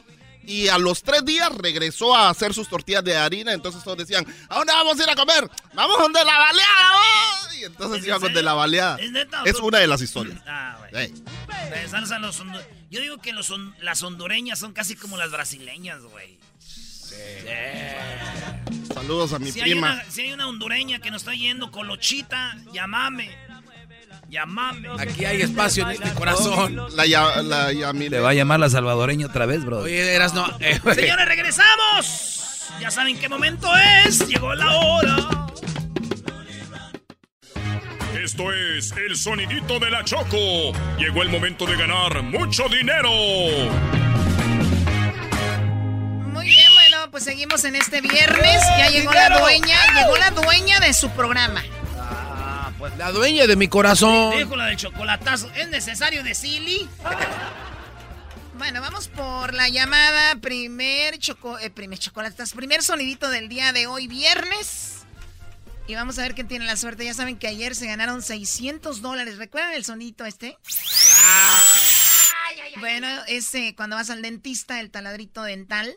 Y 0.46 0.68
a 0.68 0.78
los 0.78 1.04
tres 1.04 1.24
días 1.26 1.52
regresó 1.56 2.16
a 2.16 2.30
hacer 2.30 2.54
sus 2.54 2.68
tortillas 2.68 3.04
de 3.04 3.16
harina. 3.16 3.54
Entonces 3.54 3.84
todos 3.84 3.98
decían, 3.98 4.26
¿a 4.50 4.58
dónde 4.58 4.74
vamos 4.74 5.00
a 5.00 5.04
ir 5.04 5.10
a 5.10 5.16
comer? 5.16 5.50
¡Vamos 5.74 5.98
donde 6.00 6.24
la 6.26 6.38
baleada! 6.38 6.92
vos". 6.94 7.56
Y 7.56 7.64
entonces 7.66 8.02
¿Es 8.02 8.08
iba 8.08 8.16
en 8.16 8.22
donde 8.22 8.42
la 8.44 8.54
baleada. 8.54 8.98
¿Es 8.98 9.12
neta? 9.12 9.44
Es 9.46 9.60
una 9.60 9.80
de 9.80 9.88
las 9.88 10.02
historias. 10.02 10.40
Ah, 10.48 10.78
los 12.20 12.38
Yo 12.90 13.02
digo 13.02 13.18
que 13.20 13.34
los 13.34 13.54
las 13.82 14.02
hondureñas 14.02 14.60
son 14.60 14.74
casi 14.74 14.96
como 14.96 15.18
las 15.18 15.32
brasileñas, 15.32 16.02
güey. 16.02 16.40
Saludos 18.94 19.34
a 19.34 19.40
mi 19.40 19.52
Si 19.52 19.60
hay, 19.62 19.72
prima. 19.72 19.94
una, 19.94 20.12
si 20.12 20.22
hay 20.22 20.32
una 20.34 20.48
hondureña 20.48 21.00
que 21.00 21.12
nos 21.12 21.22
está 21.24 21.34
yendo 21.34 21.72
colochita, 21.72 22.58
llámame. 22.74 23.36
Llámame. 24.30 24.88
Aquí 25.00 25.26
hay 25.26 25.42
espacio 25.42 25.84
en 25.86 25.92
este 25.92 26.12
corazón. 26.14 26.80
La, 26.96 27.06
ya, 27.06 27.42
la 27.42 27.74
Yamile. 27.74 28.12
Te 28.18 28.20
va 28.20 28.30
a 28.30 28.34
llamar 28.34 28.60
la 28.60 28.70
salvadoreña 28.70 29.26
otra 29.28 29.46
vez, 29.48 29.66
bro. 29.66 29.80
Oye, 29.80 30.14
eras 30.14 30.34
no. 30.34 30.46
eh. 30.60 30.80
Señores, 30.94 31.26
regresamos. 31.28 32.70
Ya 32.80 32.92
saben 32.92 33.18
qué 33.20 33.28
momento 33.28 33.68
es. 34.06 34.28
Llegó 34.28 34.54
la 34.54 34.72
hora. 34.78 35.48
Esto 38.24 38.54
es 38.54 38.92
el 38.92 39.16
sonidito 39.18 39.80
de 39.80 39.90
la 39.90 40.04
Choco. 40.04 40.72
Llegó 41.00 41.24
el 41.24 41.30
momento 41.30 41.66
de 41.66 41.76
ganar 41.76 42.22
mucho 42.22 42.70
dinero. 42.70 43.10
Muy 46.32 46.46
bien, 46.46 46.74
bueno, 46.76 47.10
pues 47.12 47.24
seguimos 47.24 47.64
en 47.64 47.76
este 47.76 48.02
viernes. 48.02 48.62
Ya 48.78 48.90
llegó 48.90 49.12
la 49.12 49.40
dueña, 49.40 49.78
llegó 49.96 50.16
la 50.18 50.30
dueña 50.32 50.80
de 50.80 50.94
su 50.94 51.10
programa. 51.12 51.64
Ah, 52.80 52.84
pues 52.88 52.98
la 52.98 53.12
dueña 53.12 53.46
de 53.46 53.58
mi 53.58 53.68
corazón. 53.68 54.38
Dijo 54.38 54.56
la 54.56 54.68
del 54.68 54.78
chocolatazo. 54.78 55.52
¿Es 55.54 55.68
necesario 55.68 56.24
decirle? 56.24 56.88
Bueno, 58.58 58.82
vamos 58.82 59.08
por 59.08 59.54
la 59.54 59.70
llamada 59.70 60.36
primer 60.36 61.18
choco, 61.18 61.58
eh, 61.60 61.70
primer 61.70 61.98
chocolatazo, 61.98 62.58
primer 62.58 62.84
sonidito 62.84 63.30
del 63.30 63.48
día 63.48 63.72
de 63.72 63.88
hoy, 63.88 64.08
viernes. 64.08 65.06
Y 65.88 65.96
vamos 65.96 66.20
a 66.20 66.24
ver 66.24 66.36
quién 66.36 66.50
tiene 66.50 66.66
la 66.66 66.76
suerte. 66.76 67.06
Ya 67.06 67.14
saben 67.14 67.40
que 67.40 67.48
ayer 67.48 67.74
se 67.74 67.88
ganaron 67.88 68.22
600 68.22 69.02
dólares. 69.02 69.38
¿Recuerdan 69.38 69.76
el 69.76 69.86
sonidito 69.86 70.26
este? 70.26 70.58
Bueno, 72.82 73.08
ese 73.28 73.76
cuando 73.76 73.96
vas 73.96 74.10
al 74.10 74.22
dentista, 74.22 74.82
el 74.82 74.92
taladrito 74.92 75.44
dental. 75.44 75.96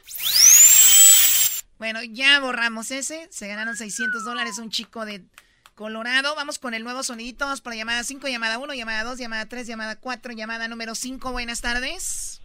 Bueno, 1.79 2.01
ya 2.05 2.39
borramos 2.39 2.93
ese. 2.93 3.27
Se 3.33 3.49
ganaron 3.49 3.77
600 3.77 4.25
dólares 4.25 4.59
un 4.59 4.71
chico 4.71 5.05
de 5.05 5.25
Colorado. 5.83 6.37
Vamos 6.37 6.61
con 6.61 6.75
el 6.75 6.85
nuevo 6.85 7.03
sonidito. 7.03 7.45
Vamos 7.45 7.61
por 7.61 7.73
la 7.73 7.79
llamada 7.79 8.05
5, 8.05 8.29
llamada 8.29 8.57
1, 8.61 8.73
llamada 8.75 9.03
2, 9.03 9.19
llamada 9.19 9.47
3, 9.47 9.67
llamada 9.67 9.97
4, 9.97 10.33
llamada 10.33 10.69
número 10.69 10.95
5. 10.95 11.33
Buenas 11.33 11.61
tardes. 11.61 12.41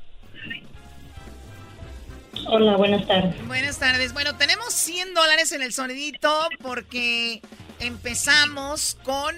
Hola, 2.48 2.77
buenas 2.77 3.06
tardes. 3.06 3.46
Buenas 3.46 3.77
tardes. 3.77 4.13
Bueno, 4.13 4.36
tenemos 4.38 4.74
100 4.74 5.13
dólares 5.13 5.51
en 5.51 5.62
el 5.62 5.72
sonidito 5.72 6.50
porque 6.63 7.44
empezamos 7.79 8.98
con 9.03 9.36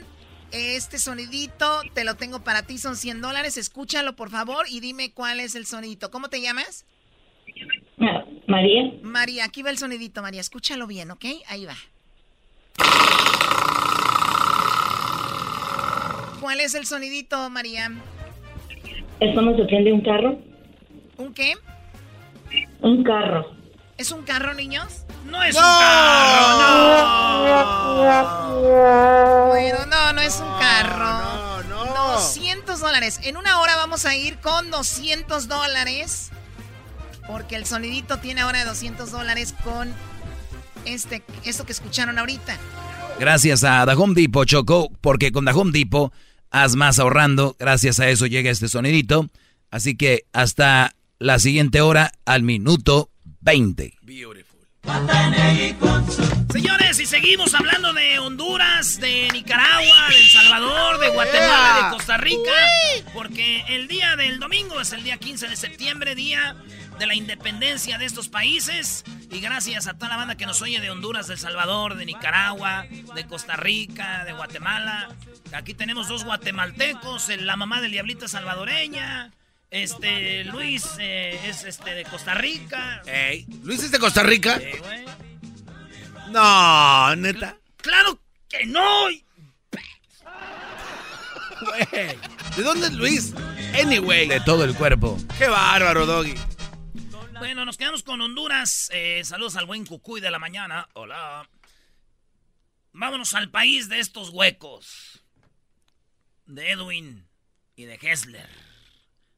este 0.53 0.97
sonidito. 0.97 1.81
Te 1.93 2.05
lo 2.05 2.15
tengo 2.15 2.41
para 2.41 2.63
ti, 2.63 2.77
son 2.77 2.95
100 2.95 3.19
dólares. 3.19 3.57
Escúchalo, 3.57 4.15
por 4.15 4.29
favor, 4.29 4.65
y 4.69 4.79
dime 4.79 5.11
cuál 5.11 5.41
es 5.41 5.55
el 5.55 5.65
sonidito. 5.65 6.09
¿Cómo 6.09 6.29
te 6.29 6.39
llamas? 6.39 6.85
María. 8.47 8.93
María, 9.01 9.43
aquí 9.43 9.61
va 9.61 9.71
el 9.71 9.77
sonidito, 9.77 10.21
María. 10.21 10.39
Escúchalo 10.39 10.87
bien, 10.87 11.11
¿ok? 11.11 11.25
Ahí 11.49 11.65
va. 11.65 11.75
¿Cuál 16.39 16.61
es 16.61 16.73
el 16.75 16.85
sonidito, 16.85 17.49
María? 17.49 17.91
¿Es 19.19 19.33
cuando 19.33 19.55
se 19.57 19.65
prende 19.65 19.91
un 19.91 20.01
carro? 20.01 20.39
¿Un 21.17 21.33
qué? 21.33 21.55
Un 22.81 23.03
carro. 23.03 23.51
¿Es 23.97 24.11
un 24.11 24.23
carro, 24.23 24.53
niños? 24.53 25.05
No 25.25 25.43
es 25.43 25.55
un 25.55 25.61
carro, 25.61 26.57
no. 27.99 29.47
Bueno, 29.49 29.77
no, 29.87 30.13
no 30.13 30.21
es 30.21 30.39
un 30.39 30.59
carro. 30.59 31.63
No, 31.67 31.85
no. 31.85 32.13
200 32.13 32.79
dólares. 32.79 33.19
En 33.23 33.35
una 33.35 33.59
hora 33.59 33.75
vamos 33.75 34.05
a 34.05 34.15
ir 34.15 34.37
con 34.37 34.71
200 34.71 35.49
dólares. 35.49 36.31
Porque 37.27 37.57
el 37.57 37.65
sonidito 37.65 38.19
tiene 38.19 38.41
ahora 38.41 38.63
200 38.63 39.11
dólares 39.11 39.53
con 39.63 39.93
este, 40.85 41.21
esto 41.43 41.65
que 41.65 41.73
escucharon 41.73 42.17
ahorita. 42.17 42.57
Gracias 43.19 43.65
a 43.65 43.85
The 43.85 43.93
Home 43.93 44.13
Depot, 44.15 44.47
Choco, 44.47 44.89
porque 45.01 45.33
con 45.33 45.43
The 45.43 45.51
Home 45.51 45.71
Depot 45.73 46.13
haz 46.51 46.75
más 46.75 46.99
ahorrando. 46.99 47.55
Gracias 47.59 47.99
a 47.99 48.09
eso 48.09 48.25
llega 48.25 48.51
este 48.51 48.67
sonidito. 48.67 49.29
Así 49.71 49.95
que 49.95 50.25
hasta 50.33 50.95
la 51.19 51.39
siguiente 51.39 51.81
hora 51.81 52.11
al 52.25 52.43
minuto 52.43 53.11
20. 53.41 53.93
Señores, 56.51 56.99
y 56.99 57.05
seguimos 57.05 57.53
hablando 57.53 57.93
de 57.93 58.17
Honduras, 58.17 58.99
de 58.99 59.29
Nicaragua, 59.31 60.09
de 60.09 60.17
El 60.17 60.27
Salvador, 60.27 60.99
de 60.99 61.09
Guatemala, 61.09 61.83
de 61.83 61.95
Costa 61.95 62.17
Rica. 62.17 62.51
Porque 63.13 63.63
el 63.67 63.87
día 63.87 64.15
del 64.15 64.39
domingo 64.39 64.81
es 64.81 64.93
el 64.93 65.03
día 65.03 65.17
15 65.17 65.47
de 65.47 65.55
septiembre, 65.55 66.15
día 66.15 66.55
de 66.97 67.05
la 67.05 67.13
independencia 67.13 67.97
de 67.97 68.05
estos 68.05 68.29
países. 68.29 69.03
Y 69.31 69.39
gracias 69.39 69.87
a 69.87 69.93
toda 69.93 70.09
la 70.09 70.17
banda 70.17 70.35
que 70.35 70.45
nos 70.45 70.61
oye 70.61 70.79
de 70.79 70.89
Honduras, 70.89 71.27
de 71.27 71.33
El 71.33 71.39
Salvador, 71.39 71.95
de 71.95 72.05
Nicaragua, 72.05 72.87
de 73.13 73.27
Costa 73.27 73.55
Rica, 73.55 74.23
de 74.25 74.33
Guatemala. 74.33 75.09
Aquí 75.53 75.73
tenemos 75.73 76.07
dos 76.07 76.23
guatemaltecos, 76.23 77.29
la 77.39 77.55
mamá 77.55 77.81
del 77.81 77.91
diablito 77.91 78.25
es 78.25 78.31
salvadoreña. 78.31 79.31
Este, 79.71 80.43
Luis 80.45 80.83
eh, 80.99 81.39
es 81.45 81.63
este 81.63 81.93
de 81.93 82.03
Costa 82.03 82.33
Rica. 82.33 83.03
Ey, 83.05 83.45
¿Luis 83.63 83.83
es 83.83 83.91
de 83.91 83.99
Costa 83.99 84.23
Rica? 84.23 84.59
Sí, 84.59 84.77
güey. 84.79 85.05
No, 86.31 87.15
neta. 87.15 87.57
¡Claro 87.77 88.19
que 88.47 88.65
no! 88.65 89.07
Güey, 91.61 92.17
¿De 92.55 92.63
dónde 92.63 92.87
es 92.87 92.93
Luis? 92.93 93.33
Anyway. 93.79 94.27
De 94.27 94.39
todo 94.41 94.63
el 94.63 94.75
cuerpo. 94.75 95.17
Qué 95.37 95.47
bárbaro, 95.47 96.05
Doggy. 96.05 96.35
Bueno, 97.37 97.65
nos 97.65 97.77
quedamos 97.77 98.03
con 98.03 98.21
Honduras. 98.21 98.89
Eh, 98.93 99.21
saludos 99.23 99.55
al 99.55 99.65
buen 99.65 99.85
Cucuy 99.85 100.21
de 100.21 100.31
la 100.31 100.39
mañana. 100.39 100.87
Hola. 100.93 101.47
Vámonos 102.91 103.33
al 103.33 103.49
país 103.49 103.87
de 103.89 103.99
estos 103.99 104.29
huecos. 104.29 105.08
De 106.49 106.71
Edwin 106.71 107.27
y 107.75 107.85
de 107.85 107.99
Hessler. 108.01 108.47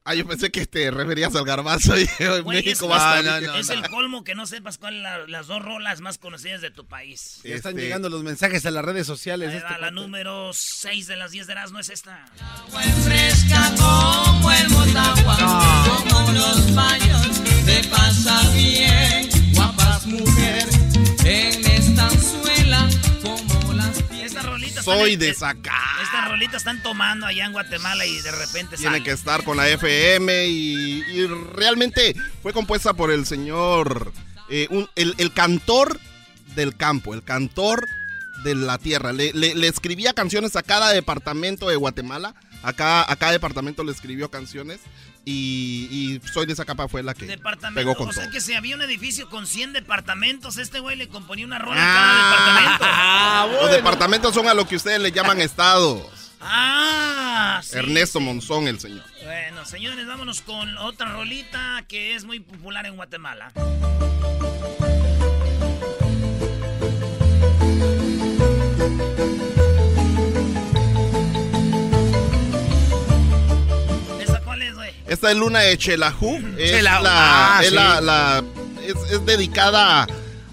Ah, 0.04 0.14
yo 0.16 0.26
pensé 0.26 0.50
que 0.50 0.66
te 0.66 0.90
referías 0.90 1.32
al 1.36 1.44
garbanzo 1.44 1.96
y 2.00 2.08
en 2.18 2.42
Güey, 2.42 2.56
México 2.64 2.86
es, 2.86 2.90
va 2.90 3.12
a 3.12 3.20
es- 3.20 3.26
estar- 3.26 3.60
es 3.60 3.68
el 3.70 3.88
colmo 3.88 4.24
que 4.24 4.34
no 4.34 4.46
sepas 4.46 4.78
cuáles 4.78 5.02
son 5.08 5.30
las 5.30 5.46
dos 5.46 5.62
rolas 5.62 6.00
más 6.00 6.18
conocidas 6.18 6.60
de 6.60 6.70
tu 6.72 6.86
país. 6.88 7.40
Ya 7.44 7.54
están 7.54 7.72
Este- 7.74 7.82
llegando 7.82 8.08
los 8.08 8.24
mensajes 8.24 8.66
a 8.66 8.70
las 8.72 8.84
redes 8.84 9.06
sociales. 9.06 9.52
Este 9.54 9.78
la 9.78 9.90
número 9.92 10.50
6 10.54 11.06
de 11.06 11.16
las 11.16 11.30
10 11.30 11.46
de 11.46 11.54
no 11.70 11.78
es 11.78 11.90
esta. 11.90 12.24
fresca 13.04 13.72
como 13.78 14.50
el 14.50 14.70
Motagua, 14.70 16.02
como 16.10 16.32
los 16.32 16.74
baños 16.74 17.44
de 17.66 17.84
pasa 17.88 18.50
bien, 18.54 19.28
guapas 19.54 20.06
mujer, 20.06 20.66
en 21.24 21.64
esta 21.66 22.08
las 22.10 22.32
Estas 22.32 22.61
rolitas 24.76 24.84
Soy 24.84 25.12
están- 25.12 25.18
de 25.28 25.34
sacar. 25.34 26.02
Estas 26.02 26.28
rolitas 26.28 26.56
están 26.56 26.82
tomando 26.82 27.26
allá 27.26 27.46
en 27.46 27.52
Guatemala 27.52 28.04
y 28.06 28.20
de 28.20 28.30
repente 28.30 28.76
Tiene 28.76 29.02
que 29.02 29.10
estar 29.12 29.44
con 29.44 29.56
la 29.56 29.68
FM 29.68 30.46
y, 30.48 31.02
y 31.12 31.26
realmente 31.26 32.14
fue 32.42 32.52
compuesta 32.52 32.94
por 32.94 33.10
el 33.10 33.26
señor, 33.26 34.12
eh, 34.48 34.66
un- 34.70 34.88
el, 34.96 35.14
el 35.18 35.32
cantor 35.32 35.98
del 36.54 36.76
campo, 36.76 37.14
el 37.14 37.22
cantor 37.22 37.86
de 38.44 38.54
la 38.54 38.78
tierra. 38.78 39.12
Le, 39.12 39.32
le- 39.32 39.54
le 39.54 39.68
escribía 39.68 40.12
canciones 40.12 40.56
a 40.56 40.62
cada 40.62 40.90
departamento 40.90 41.68
de 41.68 41.76
Guatemala. 41.76 42.34
Acá, 42.62 43.10
a 43.10 43.16
cada 43.16 43.32
departamento 43.32 43.82
le 43.84 43.92
escribió 43.92 44.30
canciones 44.30 44.80
y, 45.24 45.88
y 46.22 46.28
Soy 46.32 46.46
de 46.46 46.52
esa 46.52 46.64
capa 46.64 46.88
fue 46.88 47.02
la 47.02 47.14
que 47.14 47.26
Departamento, 47.26 47.78
pegó 47.78 47.94
con 47.96 48.08
o 48.08 48.12
sea 48.12 48.24
todo. 48.24 48.32
que 48.32 48.40
si 48.40 48.54
había 48.54 48.74
un 48.74 48.82
edificio 48.82 49.28
con 49.30 49.46
100 49.46 49.72
departamentos, 49.72 50.56
este 50.58 50.80
güey 50.80 50.96
le 50.96 51.08
componía 51.08 51.46
una 51.46 51.58
rola 51.58 51.76
Ah, 51.78 52.32
a 52.32 52.36
cada 52.36 53.42
departamento. 53.46 53.62
Los 53.62 53.70
departamentos 53.72 54.34
son 54.34 54.48
a 54.48 54.54
lo 54.54 54.66
que 54.66 54.76
ustedes 54.76 55.00
le 55.00 55.12
llaman 55.12 55.40
estados. 55.40 56.32
Ah, 56.40 57.60
sí. 57.62 57.76
Ernesto 57.78 58.18
Monzón, 58.18 58.66
el 58.66 58.80
señor. 58.80 59.04
Bueno, 59.22 59.64
señores, 59.64 60.06
vámonos 60.08 60.42
con 60.42 60.76
otra 60.78 61.12
rolita 61.12 61.84
que 61.88 62.16
es 62.16 62.24
muy 62.24 62.40
popular 62.40 62.84
en 62.86 62.96
Guatemala. 62.96 63.52
Esta 75.12 75.30
es 75.30 75.36
Luna 75.36 75.60
de 75.60 75.76
Chelajú. 75.76 76.38
Es, 76.58 76.82
la, 76.82 77.00
ah, 77.04 77.60
es, 77.62 77.68
sí. 77.68 77.74
la- 77.74 78.00
la- 78.00 78.44
es- 78.86 79.12
es 79.12 79.26
dedicada 79.26 80.06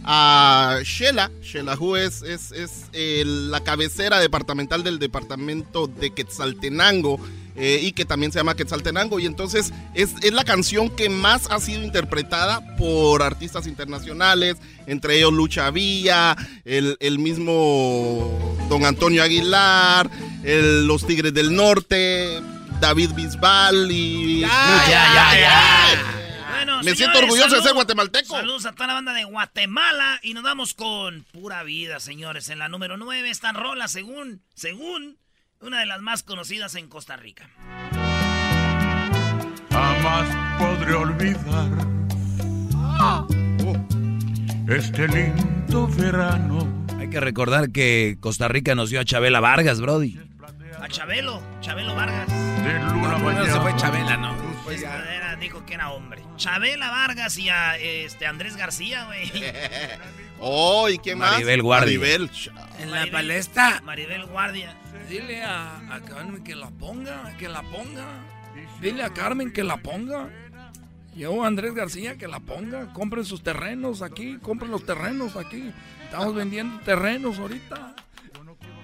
a 0.04 0.80
Shela. 0.84 1.32
Xelajú 1.42 1.96
es, 1.96 2.22
es, 2.24 2.52
es 2.52 2.72
eh, 2.94 3.24
la 3.26 3.62
cabecera 3.62 4.20
departamental 4.20 4.84
del 4.84 5.00
departamento 5.00 5.88
de 5.88 6.12
Quetzaltenango. 6.12 7.20
eh, 7.62 7.80
y 7.84 7.92
que 7.92 8.06
también 8.06 8.32
se 8.32 8.40
llama 8.40 8.56
Quetzaltenango. 8.56 9.20
Y 9.20 9.26
entonces 9.26 9.74
es, 9.94 10.12
es 10.22 10.32
la 10.32 10.46
canción 10.46 10.90
que 10.90 11.10
más 11.10 11.48
ha 11.52 11.60
sido 11.60 11.84
interpretada 11.84 12.62
por 12.78 13.22
artistas 13.22 13.68
internacionales, 13.68 14.56
entre 14.88 15.18
ellos 15.18 15.34
Lucha 15.34 15.70
Villa, 15.70 16.38
el, 16.64 16.96
el 17.02 17.20
mismo 17.20 18.58
Don 18.70 18.86
Antonio 18.86 19.24
Aguilar, 19.24 20.10
el- 20.44 20.88
los 20.88 21.06
Tigres 21.06 21.34
del 21.34 21.54
Norte, 21.54 22.40
David 22.80 23.12
Bisbal 23.14 23.92
y... 23.92 24.42
Ya, 24.42 24.48
ya, 24.90 25.40
ya, 25.40 26.48
Bueno, 26.50 26.78
Me 26.78 26.84
señores, 26.84 26.98
siento 26.98 27.20
orgulloso 27.20 27.56
de 27.58 27.62
ser 27.62 27.74
guatemalteco. 27.74 28.36
Saludos 28.36 28.66
a 28.66 28.72
toda 28.72 28.88
la 28.88 28.94
banda 28.94 29.14
de 29.14 29.26
Guatemala 29.26 30.20
y 30.24 30.34
nos 30.34 30.44
vamos 30.44 30.74
con 30.74 31.26
pura 31.32 31.64
vida, 31.64 32.00
señores. 32.00 32.50
En 32.50 32.60
la 32.60 32.70
número 32.70 32.98
9 32.98 33.30
están 33.30 33.56
rolas 33.56 33.92
según, 33.92 34.42
según, 34.56 35.18
una 35.60 35.80
de 35.80 35.86
las 35.86 36.02
más 36.02 36.24
conocidas 36.24 36.76
en 36.76 36.88
Costa 36.88 37.18
Rica. 37.18 37.50
Jamás 39.72 40.58
podré 40.58 40.94
olvidar 40.94 41.70
este 44.68 45.08
lindo 45.08 45.88
verano. 45.88 46.86
Hay 46.98 47.10
que 47.10 47.20
recordar 47.20 47.72
que 47.72 48.18
Costa 48.20 48.48
Rica 48.48 48.76
nos 48.76 48.90
dio 48.90 49.00
a 49.00 49.06
Chabela 49.06 49.40
Vargas, 49.40 49.82
Brody. 49.82 50.29
A 50.82 50.88
Chabelo, 50.88 51.42
Chabelo 51.62 51.96
Vargas. 51.96 52.28
De 52.30 52.74
luna 52.80 53.16
Primero 53.16 53.46
se 53.46 53.60
fue. 53.60 53.76
Chabela, 53.76 54.18
¿no? 54.18 54.36
Pues 54.64 54.82
era- 54.82 55.36
dijo 55.40 55.66
que 55.66 55.74
era 55.74 55.90
hombre. 55.92 56.22
Chabela 56.38 56.90
Vargas 56.90 57.38
y 57.38 57.50
a 57.50 57.78
este 57.78 58.26
Andrés 58.28 58.56
García, 58.56 59.06
güey. 59.06 59.32
Oh, 60.42 60.88
¿y 60.88 60.98
quién 61.00 61.18
más? 61.18 61.34
Maribel 61.34 61.62
Guardia. 61.62 62.00
Maribel. 62.00 62.32
En 62.80 62.92
la 62.92 63.06
palestra. 63.12 63.82
Maribel 63.84 64.26
Guardia. 64.26 64.74
Dile 65.10 65.44
a, 65.44 65.80
a 65.94 66.00
Carmen 66.00 66.42
que 66.46 66.56
la 66.56 66.70
ponga, 66.70 67.36
que 67.38 67.50
la 67.50 67.62
ponga. 67.62 68.06
Dile 68.80 69.04
a 69.04 69.10
Carmen 69.10 69.52
que 69.52 69.66
la 69.66 69.76
ponga. 69.76 70.30
Yo, 71.14 71.44
Andrés 71.44 71.74
García, 71.74 72.18
que 72.18 72.30
la 72.30 72.40
ponga. 72.40 72.94
Compren 72.94 73.26
sus 73.26 73.44
terrenos 73.44 74.02
aquí, 74.02 74.38
compren 74.42 74.72
los 74.72 74.86
terrenos 74.86 75.36
aquí. 75.36 75.74
Estamos 76.06 76.34
vendiendo 76.34 76.80
terrenos 76.86 77.38
ahorita. 77.38 77.96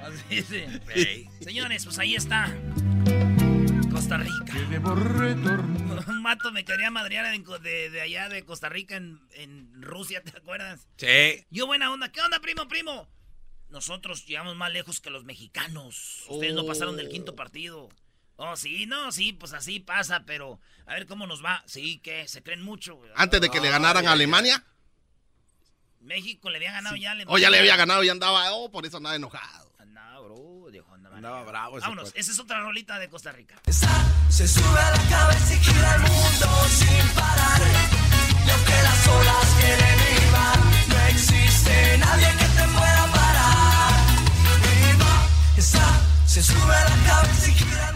Así, 0.05 0.43
sí. 0.43 1.29
Señores, 1.41 1.83
pues 1.83 1.97
ahí 1.97 2.15
está. 2.15 2.55
Costa 3.91 4.17
Rica. 4.17 4.53
Un 6.07 6.21
mato 6.21 6.51
me 6.51 6.63
quería 6.63 6.91
madrear 6.91 7.25
de, 7.61 7.89
de 7.89 8.01
allá 8.01 8.29
de 8.29 8.43
Costa 8.43 8.69
Rica 8.69 8.97
en, 8.97 9.19
en 9.31 9.81
Rusia, 9.81 10.21
¿te 10.21 10.37
acuerdas? 10.37 10.87
Sí. 10.97 11.45
Yo 11.49 11.65
buena 11.65 11.91
onda. 11.91 12.11
¿Qué 12.11 12.21
onda, 12.21 12.39
primo, 12.39 12.67
primo? 12.67 13.09
Nosotros 13.69 14.25
llegamos 14.27 14.55
más 14.55 14.71
lejos 14.71 14.99
que 14.99 15.09
los 15.09 15.23
mexicanos. 15.23 16.25
Ustedes 16.29 16.53
no 16.53 16.65
pasaron 16.65 16.97
del 16.97 17.09
quinto 17.09 17.35
partido. 17.35 17.89
Oh, 18.35 18.55
sí, 18.57 18.85
no, 18.85 19.11
sí, 19.11 19.33
pues 19.33 19.53
así 19.53 19.79
pasa, 19.79 20.23
pero 20.25 20.59
a 20.85 20.93
ver 20.93 21.07
cómo 21.07 21.25
nos 21.25 21.43
va. 21.43 21.63
Sí, 21.65 21.97
que 21.99 22.27
se 22.27 22.43
creen 22.43 22.61
mucho. 22.61 23.01
Antes 23.15 23.41
de 23.41 23.49
que 23.49 23.59
le 23.59 23.69
ganaran 23.69 24.05
a 24.05 24.11
Alemania. 24.11 24.63
México 26.01 26.51
le 26.51 26.57
había 26.57 26.73
ganado 26.73 26.95
ya 26.95 27.09
a 27.09 27.11
Alemania. 27.13 27.33
Oh, 27.33 27.39
ya 27.39 27.49
le 27.49 27.57
había 27.57 27.75
ganado 27.75 28.03
y 28.03 28.09
andaba, 28.09 28.53
oh, 28.53 28.69
por 28.69 28.85
eso 28.85 28.97
andaba 28.97 29.15
enojado. 29.15 29.73
Andaba, 29.87 30.19
bro, 30.21 30.69
dijo, 30.71 30.93
andaba. 30.93 31.15
Andaba 31.17 31.43
bravo 31.43 31.77
ese 31.77 31.85
Vámonos, 31.85 32.03
cuate. 32.05 32.19
esa 32.19 32.31
es 32.31 32.39
otra 32.39 32.59
rolita 32.61 32.99
de 32.99 33.09
Costa 33.09 33.31
Rica. 33.31 33.55
Se 34.29 34.47
sube 34.47 34.79
a 34.79 34.91
la 34.91 35.09
cabeza 35.09 35.53
y 35.53 35.57
gira 35.59 35.95
el 35.95 36.01
mundo 36.01 36.47
sin 36.69 37.07
parar. 37.15 37.61
Y 38.45 38.49
aunque 38.49 38.83
las 38.83 39.07
olas 39.07 39.55
quieren 39.59 39.99
ir, 39.99 40.33
va, 40.33 40.55
no 40.87 40.99
existe 41.07 41.97
nadie 41.97 42.27
que 42.39 42.45
te 42.45 42.67
pueda 42.73 43.07
parar. 43.11 43.93
Y 44.93 44.97
va, 45.01 45.27
esa, 45.57 45.99
se 46.27 46.43
sube 46.43 46.75
a 46.75 46.89
la 46.89 47.03
cabeza 47.05 47.49
y 47.49 47.53
gira 47.53 47.91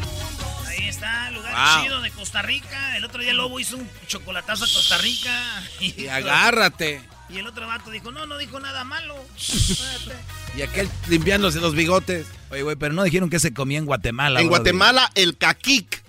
Wow. 1.59 1.83
chido 1.83 2.01
de 2.01 2.11
Costa 2.11 2.41
Rica. 2.41 2.95
El 2.95 3.03
otro 3.03 3.21
día 3.21 3.33
Lobo 3.33 3.59
hizo 3.59 3.75
un 3.75 3.89
chocolatazo 4.07 4.63
a 4.63 4.67
Costa 4.67 4.97
Rica. 4.99 5.61
Y 5.81 6.07
agárrate. 6.07 7.01
Y 7.31 7.37
el 7.37 7.47
otro 7.47 7.67
vato 7.67 7.91
dijo, 7.91 8.11
no, 8.11 8.25
no 8.25 8.37
dijo 8.37 8.59
nada 8.59 8.83
malo. 8.83 9.15
Y 10.57 10.63
aquel 10.63 10.89
limpiándose 11.07 11.59
los 11.59 11.75
bigotes. 11.75 12.25
Oye, 12.49 12.63
güey, 12.63 12.75
pero 12.75 12.93
no 12.93 13.03
dijeron 13.03 13.29
que 13.29 13.39
se 13.39 13.53
comía 13.53 13.77
en 13.77 13.85
Guatemala. 13.85 14.41
En. 14.41 14.47
Guatemala, 14.47 15.11
el 15.13 15.37
caquic. 15.37 16.03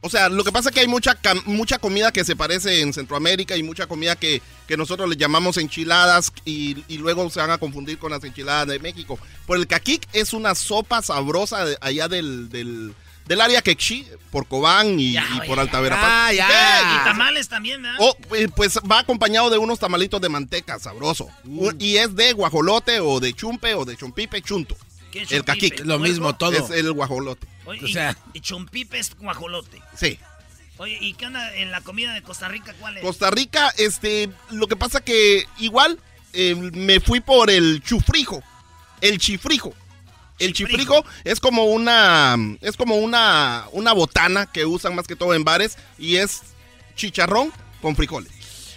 O 0.00 0.08
sea, 0.08 0.28
lo 0.28 0.44
que 0.44 0.52
pasa 0.52 0.68
es 0.70 0.74
que 0.74 0.80
hay 0.80 0.86
mucha, 0.88 1.18
mucha 1.44 1.78
comida 1.78 2.10
que 2.12 2.24
se 2.24 2.34
parece 2.36 2.80
en 2.80 2.94
Centroamérica 2.94 3.56
y 3.56 3.62
mucha 3.62 3.86
comida 3.86 4.16
que, 4.16 4.40
que 4.66 4.76
nosotros 4.78 5.08
le 5.10 5.16
llamamos 5.16 5.58
enchiladas 5.58 6.32
y, 6.46 6.84
y 6.88 6.98
luego 6.98 7.28
se 7.28 7.40
van 7.40 7.50
a 7.50 7.58
confundir 7.58 7.98
con 7.98 8.10
las 8.12 8.22
enchiladas 8.24 8.68
de 8.68 8.78
México. 8.78 9.18
Por 9.46 9.58
el 9.58 9.66
caquic 9.66 10.08
es 10.14 10.32
una 10.32 10.54
sopa 10.54 11.02
sabrosa 11.02 11.64
de- 11.66 11.76
allá 11.82 12.08
del, 12.08 12.48
del, 12.48 12.94
del 13.30 13.40
área 13.40 13.62
quechí, 13.62 14.04
por 14.32 14.48
Cobán 14.48 14.98
y, 14.98 15.16
y 15.16 15.40
por 15.46 15.60
Alta 15.60 15.78
Verapaz. 15.78 16.34
Y 16.34 17.04
tamales 17.04 17.48
también, 17.48 17.80
¿verdad? 17.80 17.96
Oh, 18.00 18.16
eh, 18.34 18.48
pues 18.56 18.76
va 18.78 18.98
acompañado 18.98 19.50
de 19.50 19.56
unos 19.56 19.78
tamalitos 19.78 20.20
de 20.20 20.28
manteca, 20.28 20.80
sabroso. 20.80 21.28
Un- 21.44 21.76
Y 21.78 21.96
es 21.96 22.16
de 22.16 22.32
guajolote 22.32 22.98
o 22.98 23.20
de 23.20 23.32
chumpe 23.32 23.74
o 23.74 23.84
de 23.84 23.96
chompipe, 23.96 24.42
chunto. 24.42 24.76
¿Qué 25.12 25.22
es 25.22 25.30
El 25.30 25.44
caquic. 25.44 25.78
Lo 25.84 26.00
mismo 26.00 26.34
todo. 26.34 26.54
Es 26.54 26.70
el 26.70 26.92
guajolote. 26.92 27.46
Oye, 27.66 27.84
o 27.84 27.86
sea- 27.88 28.16
y, 28.32 28.40
chompipe 28.40 28.98
es 28.98 29.16
guajolote. 29.16 29.80
Sí. 29.96 30.18
Oye, 30.78 30.98
¿y 31.00 31.14
qué 31.14 31.26
onda 31.26 31.54
en 31.54 31.70
la 31.70 31.82
comida 31.82 32.12
de 32.12 32.22
Costa 32.22 32.48
Rica? 32.48 32.74
¿Cuál 32.80 32.96
es? 32.96 33.04
Costa 33.04 33.30
Rica, 33.30 33.72
este, 33.78 34.28
lo 34.50 34.66
que 34.66 34.74
pasa 34.74 35.00
que 35.02 35.44
igual 35.58 36.00
eh, 36.32 36.56
me 36.56 36.98
fui 36.98 37.20
por 37.20 37.48
el 37.48 37.80
chufrijo, 37.80 38.42
el 39.00 39.18
chifrijo. 39.18 39.72
El 40.40 40.52
chifrijo 40.52 41.04
es 41.24 41.38
como 41.40 41.64
una, 41.64 42.36
es 42.60 42.76
como 42.76 42.96
una, 42.96 43.66
una 43.72 43.92
botana 43.92 44.46
que 44.46 44.64
usan 44.66 44.94
más 44.94 45.06
que 45.06 45.16
todo 45.16 45.34
en 45.34 45.44
bares 45.44 45.76
y 45.98 46.16
es 46.16 46.40
chicharrón 46.96 47.52
con 47.82 47.94
frijoles. 47.96 48.32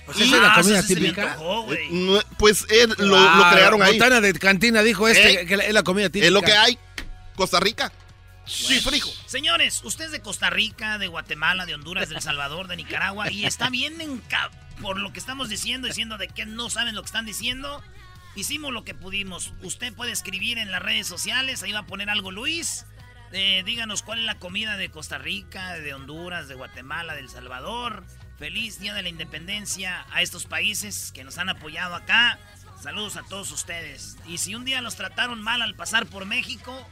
Pues 0.06 0.20
esa 0.20 0.36
es 0.36 0.42
la 0.42 0.54
comida 0.54 0.86
típica. 0.86 1.38
Eh, 1.72 2.22
Pues 2.38 2.66
eh, 2.70 2.88
lo, 2.98 3.06
lo 3.06 3.18
Ah, 3.18 3.52
crearon 3.54 3.82
ahí. 3.82 3.94
Botana 3.98 4.20
de 4.20 4.34
cantina 4.34 4.84
dijo 4.84 5.08
este 5.08 5.42
¿Eh? 5.42 5.46
que 5.46 5.54
es 5.56 5.74
la 5.74 5.84
comida 5.84 6.08
típica. 6.10 6.26
Es 6.28 6.32
lo 6.34 6.42
que 6.42 6.52
hay. 6.54 6.78
Costa 7.36 7.60
Rica. 7.62 7.92
Chifrijo. 8.46 9.10
Señores, 9.26 9.82
usted 9.86 10.06
es 10.06 10.12
de 10.12 10.20
Costa 10.20 10.50
Rica, 10.50 10.98
de 10.98 11.08
Guatemala, 11.08 11.66
de 11.66 11.74
Honduras, 11.76 12.10
de 12.10 12.16
El 12.16 12.22
Salvador, 12.22 12.68
de 12.68 12.76
Nicaragua, 12.76 13.32
y 13.32 13.46
está 13.46 13.70
bien 13.70 13.98
enca- 14.02 14.52
por 14.82 15.00
lo 15.00 15.14
que 15.14 15.20
estamos 15.20 15.48
diciendo, 15.48 15.88
diciendo 15.88 16.18
de 16.18 16.28
que 16.28 16.46
no 16.46 16.70
saben 16.70 16.94
lo 16.96 17.02
que 17.02 17.06
están 17.08 17.26
diciendo. 17.26 17.82
Hicimos 18.36 18.72
lo 18.72 18.84
que 18.84 18.96
pudimos. 18.96 19.54
Usted 19.62 19.94
puede 19.94 20.12
escribir 20.12 20.58
en 20.58 20.72
las 20.72 20.82
redes 20.82 21.08
sociales, 21.08 21.62
ahí 21.62 21.72
va 21.72 21.80
a 21.80 21.88
poner 21.88 22.10
algo 22.10 22.32
Luis. 22.32 22.86
Eh, 23.32 23.64
díganos 23.66 24.04
cuál 24.04 24.20
es 24.20 24.26
la 24.26 24.40
comida 24.40 24.78
de 24.78 24.90
Costa 24.90 25.18
Rica, 25.18 25.74
de 25.74 25.94
Honduras, 25.94 26.48
de 26.48 26.56
Guatemala, 26.56 27.14
de 27.14 27.22
El 27.22 27.30
Salvador. 27.30 28.06
Feliz 28.38 28.80
Día 28.80 28.94
de 28.94 29.04
la 29.04 29.10
Independencia 29.10 30.06
a 30.12 30.22
estos 30.22 30.46
países 30.46 31.12
que 31.12 31.24
nos 31.24 31.38
han 31.38 31.50
apoyado 31.50 31.96
acá. 31.96 32.40
Saludos 32.82 33.16
a 33.16 33.24
todos 33.24 33.52
ustedes. 33.52 34.18
Y 34.28 34.40
si 34.40 34.56
un 34.56 34.66
día 34.66 34.82
los 34.82 34.96
trataron 34.96 35.42
mal 35.42 35.62
al 35.62 35.76
pasar 35.76 36.06
por 36.08 36.26
México, 36.26 36.88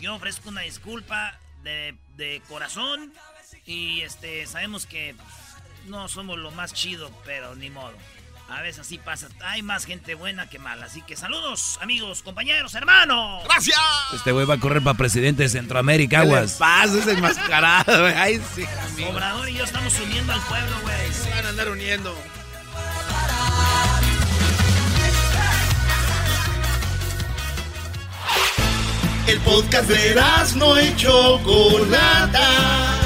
yo 0.00 0.14
ofrezco 0.14 0.48
una 0.48 0.62
disculpa 0.62 1.38
de, 1.62 1.96
de 2.16 2.42
corazón 2.48 3.12
y 3.64 4.00
este 4.00 4.44
sabemos 4.46 4.86
que 4.86 5.14
no 5.86 6.08
somos 6.08 6.38
lo 6.38 6.50
más 6.50 6.74
chido, 6.74 7.10
pero 7.24 7.54
ni 7.54 7.70
modo. 7.70 7.96
A 8.48 8.60
veces 8.60 8.80
así 8.80 8.98
pasa. 8.98 9.28
Hay 9.44 9.62
más 9.62 9.86
gente 9.86 10.14
buena 10.14 10.48
que 10.48 10.58
mala. 10.58 10.86
Así 10.86 11.02
que 11.02 11.16
saludos, 11.16 11.78
amigos, 11.80 12.22
compañeros, 12.22 12.74
hermanos. 12.74 13.42
¡Gracias! 13.44 13.78
Este 14.14 14.32
güey 14.32 14.46
va 14.46 14.54
a 14.54 14.60
correr 14.60 14.82
para 14.82 14.96
presidente 14.96 15.44
de 15.44 15.48
Centroamérica, 15.48 16.20
aguas. 16.20 16.54
Paz, 16.54 16.92
es 16.92 17.06
enmascarado, 17.06 18.00
güey. 18.00 18.14
Ay, 18.14 18.42
sí, 18.54 18.64
amigo. 18.92 19.10
Obrador 19.10 19.48
y 19.48 19.54
yo 19.54 19.64
estamos 19.64 19.98
uniendo 20.00 20.32
al 20.32 20.40
pueblo, 20.42 20.76
güey. 20.82 21.12
Se 21.12 21.30
van 21.30 21.46
a 21.46 21.48
andar 21.48 21.68
uniendo. 21.70 22.14
El 29.26 29.38
podcast 29.40 29.88
de 29.88 30.20
no 30.56 30.80
y 30.80 30.94
Chocolata. 30.96 33.01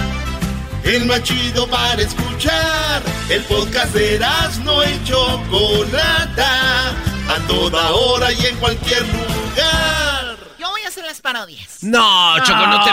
El 0.86 1.04
más 1.06 1.20
chido 1.24 1.68
para 1.68 2.00
escuchar. 2.00 3.02
El 3.28 3.42
podcast 3.42 3.92
de 3.92 4.20
no 4.62 4.84
y 4.84 5.02
Chocolata. 5.02 6.90
A 7.28 7.46
toda 7.48 7.90
hora 7.90 8.32
y 8.32 8.46
en 8.46 8.56
cualquier 8.58 9.02
lugar. 9.02 10.36
Yo 10.60 10.70
voy 10.70 10.82
a 10.82 10.88
hacer 10.88 11.04
las 11.04 11.20
parodias. 11.20 11.82
No, 11.82 12.36
Choco, 12.44 12.66
no 12.68 12.84
te 12.84 12.90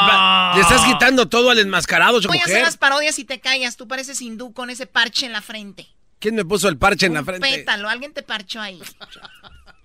Le 0.55 0.61
estás 0.63 0.83
quitando 0.85 1.29
todo 1.29 1.51
al 1.51 1.59
enmascarado, 1.59 2.19
Choco. 2.19 2.33
Voy 2.33 2.41
a 2.41 2.45
hacer 2.45 2.63
las 2.63 2.77
parodias 2.77 3.19
y 3.19 3.25
te 3.25 3.39
callas. 3.39 3.77
Tú 3.77 3.87
pareces 3.87 4.19
hindú 4.23 4.53
con 4.53 4.71
ese 4.71 4.87
parche 4.87 5.27
en 5.27 5.31
la 5.31 5.43
frente. 5.43 5.87
¿Quién 6.17 6.33
me 6.33 6.45
puso 6.45 6.69
el 6.69 6.77
parche 6.79 7.05
en 7.05 7.13
la 7.13 7.19
Un 7.19 7.25
frente? 7.27 7.47
pétalo. 7.47 7.89
Alguien 7.89 8.11
te 8.11 8.23
parchó 8.23 8.59
ahí. 8.59 8.81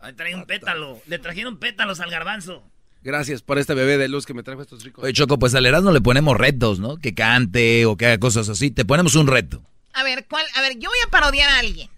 Ahí 0.00 0.14
trae 0.14 0.34
un 0.34 0.46
pétalo. 0.46 0.98
Le 1.06 1.18
trajeron 1.18 1.58
pétalos 1.58 2.00
al 2.00 2.10
garbanzo. 2.10 2.64
Gracias 3.02 3.42
por 3.42 3.58
este 3.58 3.74
bebé 3.74 3.96
de 3.96 4.08
luz 4.08 4.26
que 4.26 4.34
me 4.34 4.42
trajo 4.42 4.60
estos 4.62 4.82
ricos. 4.84 5.04
Oye, 5.04 5.12
Choco, 5.12 5.38
pues 5.38 5.54
al 5.54 5.66
Erasmo 5.66 5.92
le 5.92 6.00
ponemos 6.00 6.36
retos, 6.36 6.78
¿no? 6.80 6.96
Que 6.96 7.14
cante 7.14 7.86
o 7.86 7.96
que 7.96 8.06
haga 8.06 8.18
cosas 8.18 8.48
así. 8.48 8.70
Te 8.70 8.84
ponemos 8.84 9.14
un 9.14 9.26
reto. 9.26 9.62
A 9.92 10.02
ver, 10.02 10.26
¿cuál? 10.28 10.44
A 10.56 10.60
ver, 10.60 10.78
yo 10.78 10.90
voy 10.90 10.98
a 11.06 11.10
parodiar 11.10 11.48
a 11.50 11.58
alguien. 11.58 11.88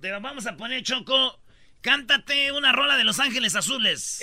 Te 0.00 0.10
vamos 0.10 0.46
a 0.46 0.56
poner, 0.56 0.82
Choco. 0.82 1.38
Cántate 1.80 2.52
una 2.52 2.72
rola 2.72 2.96
de 2.96 3.04
Los 3.04 3.18
Ángeles 3.20 3.54
Azules. 3.56 4.20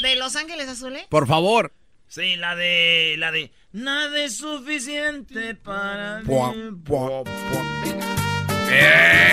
¿De 0.00 0.16
Los 0.16 0.36
Ángeles 0.36 0.68
Azules? 0.68 1.04
Por 1.08 1.26
favor. 1.26 1.72
Sí, 2.08 2.36
la 2.36 2.54
de. 2.54 3.14
La 3.18 3.32
de. 3.32 3.52
Nada 3.72 4.22
es 4.22 4.36
suficiente 4.36 5.54
para 5.54 6.20
mí. 6.20 6.34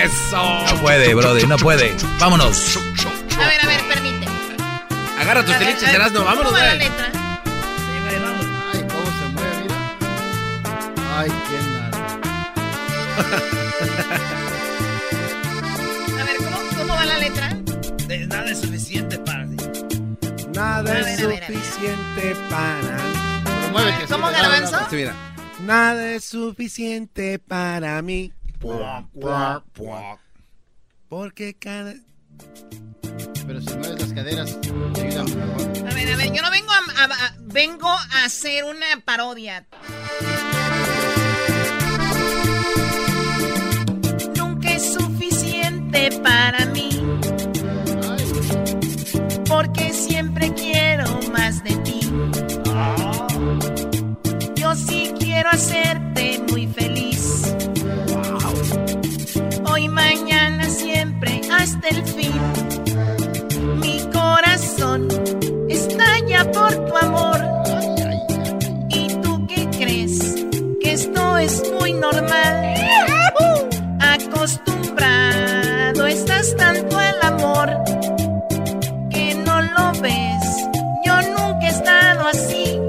Eso. 0.04 0.74
No 0.74 0.82
puede, 0.82 1.14
brody, 1.14 1.46
no 1.46 1.58
puede. 1.58 1.96
Vámonos. 2.20 2.78
A 2.78 3.48
ver, 3.48 3.62
a 3.62 3.68
ver, 3.68 3.88
permíteme. 3.88 4.39
Agarra 5.20 5.46
tus 5.46 5.58
teliches, 5.58 5.82
ver, 5.84 5.96
Erasmo, 5.96 6.24
vámonos, 6.24 6.52
¿Cómo 6.52 6.58
va 6.58 6.64
la 6.64 6.76
güey. 6.76 6.88
letra? 6.90 7.12
Ay, 8.72 8.82
cómo 8.88 9.06
se 9.20 9.26
mueve, 9.34 9.56
mira. 9.62 9.78
Ay, 11.18 11.30
quién 11.48 11.66
A 16.20 16.24
ver, 16.24 16.38
¿cómo, 16.38 16.58
cómo 16.78 16.94
va 16.96 17.06
la 17.06 17.18
letra? 17.18 17.50
De- 18.08 18.28
Nada 18.28 18.50
es 18.52 18.62
suficiente 18.62 19.18
para 19.20 19.46
ti. 19.46 19.56
Nada 20.54 20.82
ver, 20.82 21.08
es 21.08 21.20
suficiente 21.20 22.36
para 22.50 22.98
Muévete, 23.72 24.06
¿Cómo, 24.10 24.28
Garbanzo? 24.28 24.78
Sí, 24.90 24.96
mira. 24.96 25.14
Nada 25.66 26.12
es 26.14 26.24
suficiente 26.26 27.40
para 27.40 28.02
mí. 28.02 28.32
Porque 31.10 31.54
cada... 31.56 31.94
Pero 33.48 33.62
si 33.62 33.70
mueves 33.78 34.00
las 34.02 34.14
caderas. 34.14 34.58
A 34.62 35.94
ver, 35.94 36.14
a 36.14 36.18
ver, 36.18 36.34
yo 36.34 36.42
no 36.42 36.52
vengo 36.52 36.72
a- 36.72 37.34
vengo 37.46 37.88
a 37.90 38.26
hacer 38.26 38.64
una 38.66 38.86
parodia. 39.06 39.66
Nunca 44.36 44.72
es 44.72 44.94
suficiente 44.94 46.12
para 46.24 46.66
mí. 46.68 46.90
Porque 49.48 49.94
siempre 49.94 50.54
quiero 50.54 51.06
más 51.34 51.64
de 51.64 51.76
ti. 51.78 52.00
Yo 54.56 54.76
sí 54.76 55.12
quiero 55.20 55.50
hacerte 55.50 56.40
muy 56.50 56.68
feliz. 56.68 57.54
Hoy, 59.66 59.88
mañana, 59.90 60.70
siempre, 60.70 61.42
hasta 61.52 61.88
el 61.90 62.04
fin. 62.06 62.79
Por 66.52 66.74
tu 66.86 66.98
amor. 66.98 67.40
¿Y 68.90 69.08
tú 69.22 69.48
qué 69.48 69.68
crees? 69.78 70.36
Que 70.82 70.94
esto 70.94 71.38
es 71.38 71.64
muy 71.80 71.94
normal. 71.94 72.76
Acostumbrado 74.00 76.08
estás 76.08 76.56
tanto 76.56 76.98
al 76.98 77.22
amor 77.22 77.70
que 79.10 79.36
no 79.46 79.62
lo 79.62 79.92
ves. 80.02 80.44
Yo 81.06 81.22
nunca 81.38 81.68
he 81.68 81.70
estado 81.70 82.28
así. 82.28 82.80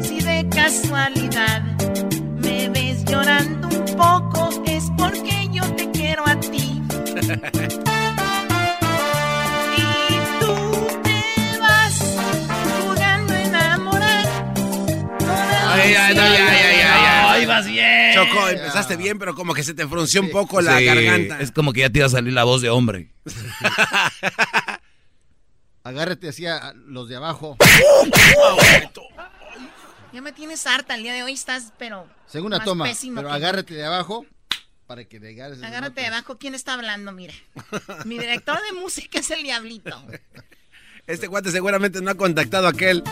Si 0.00 0.20
de 0.20 0.46
casualidad 0.48 1.62
me 2.36 2.68
ves 2.68 3.04
llorando 3.04 3.68
un 3.68 3.84
poco, 3.96 4.50
es 4.66 4.84
porque 4.96 5.48
yo 5.52 5.62
te 5.74 5.90
quiero 5.90 6.24
a 6.26 6.38
ti. 6.40 6.82
Ay, 15.94 17.46
vas 17.46 17.66
bien. 17.66 18.14
Choco, 18.14 18.48
empezaste 18.48 18.96
bien, 18.96 19.18
pero 19.18 19.34
como 19.34 19.54
que 19.54 19.62
se 19.62 19.74
te 19.74 19.86
frunció 19.86 20.20
un 20.22 20.30
poco 20.30 20.60
la 20.60 20.78
Sí, 20.78 20.84
garganta. 20.84 21.40
Es 21.40 21.52
como 21.52 21.72
que 21.72 21.80
ya 21.80 21.90
te 21.90 21.98
iba 22.00 22.06
a 22.06 22.10
salir 22.10 22.32
la 22.32 22.44
voz 22.44 22.62
de 22.62 22.70
hombre. 22.70 23.10
Agárrate 25.84 26.28
así 26.28 26.46
a 26.46 26.72
los 26.74 27.08
de 27.08 27.16
abajo. 27.16 27.56
Ya 30.12 30.20
me 30.22 30.32
tienes 30.32 30.66
harta 30.66 30.94
el 30.96 31.02
día 31.02 31.12
de 31.14 31.22
hoy, 31.22 31.32
estás, 31.32 31.72
pero. 31.78 32.08
Segunda 32.26 32.58
toma, 32.64 32.86
pero 33.14 33.28
que- 33.28 33.34
agárrate 33.34 33.74
de 33.74 33.84
abajo 33.84 34.26
para 34.86 35.04
que 35.04 35.20
le 35.20 35.30
agarres. 35.30 35.62
Agárrate 35.62 36.00
de 36.00 36.06
abajo, 36.08 36.38
¿quién 36.38 36.54
está 36.54 36.74
hablando? 36.74 37.12
Mira. 37.12 37.34
Mi 38.04 38.18
director 38.18 38.58
de 38.62 38.80
música 38.80 39.20
es 39.20 39.30
el 39.30 39.42
Diablito. 39.42 40.02
Este 41.06 41.28
cuate 41.28 41.52
seguramente 41.52 42.00
no 42.02 42.10
ha 42.10 42.14
contactado 42.16 42.66
a 42.66 42.70
aquel. 42.70 43.04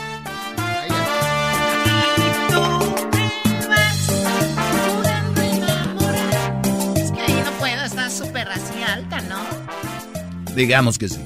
Alta, 9.05 9.21
¿no? 9.23 10.55
Digamos 10.55 10.99
que 10.99 11.09
sí. 11.09 11.21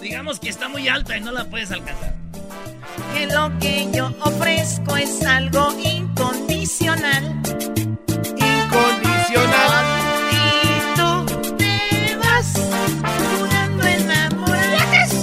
Digamos 0.00 0.40
que 0.40 0.48
está 0.48 0.68
muy 0.68 0.88
alta 0.88 1.16
y 1.16 1.20
no 1.20 1.32
la 1.32 1.44
puedes 1.44 1.70
alcanzar. 1.70 2.14
Que 3.14 3.26
lo 3.26 3.56
que 3.58 3.88
yo 3.92 4.12
ofrezco 4.20 4.96
es 4.96 5.24
algo 5.24 5.74
incondicional. 5.82 7.24
Incondicional. 8.36 9.84
Y 10.32 10.96
tú 10.96 11.56
te 11.56 12.16
vas 12.16 12.52
jurando 13.38 13.86
enamorarte. 13.86 15.16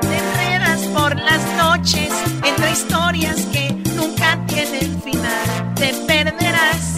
Te 0.00 0.16
enredas 0.18 0.80
por 0.88 1.16
las 1.16 1.42
noches 1.56 2.10
entre 2.44 2.70
historias 2.72 3.36
que 3.52 3.72
nunca 3.94 4.44
tienen 4.46 5.02
final. 5.02 5.74
Te 5.74 5.92
perderás. 6.06 6.94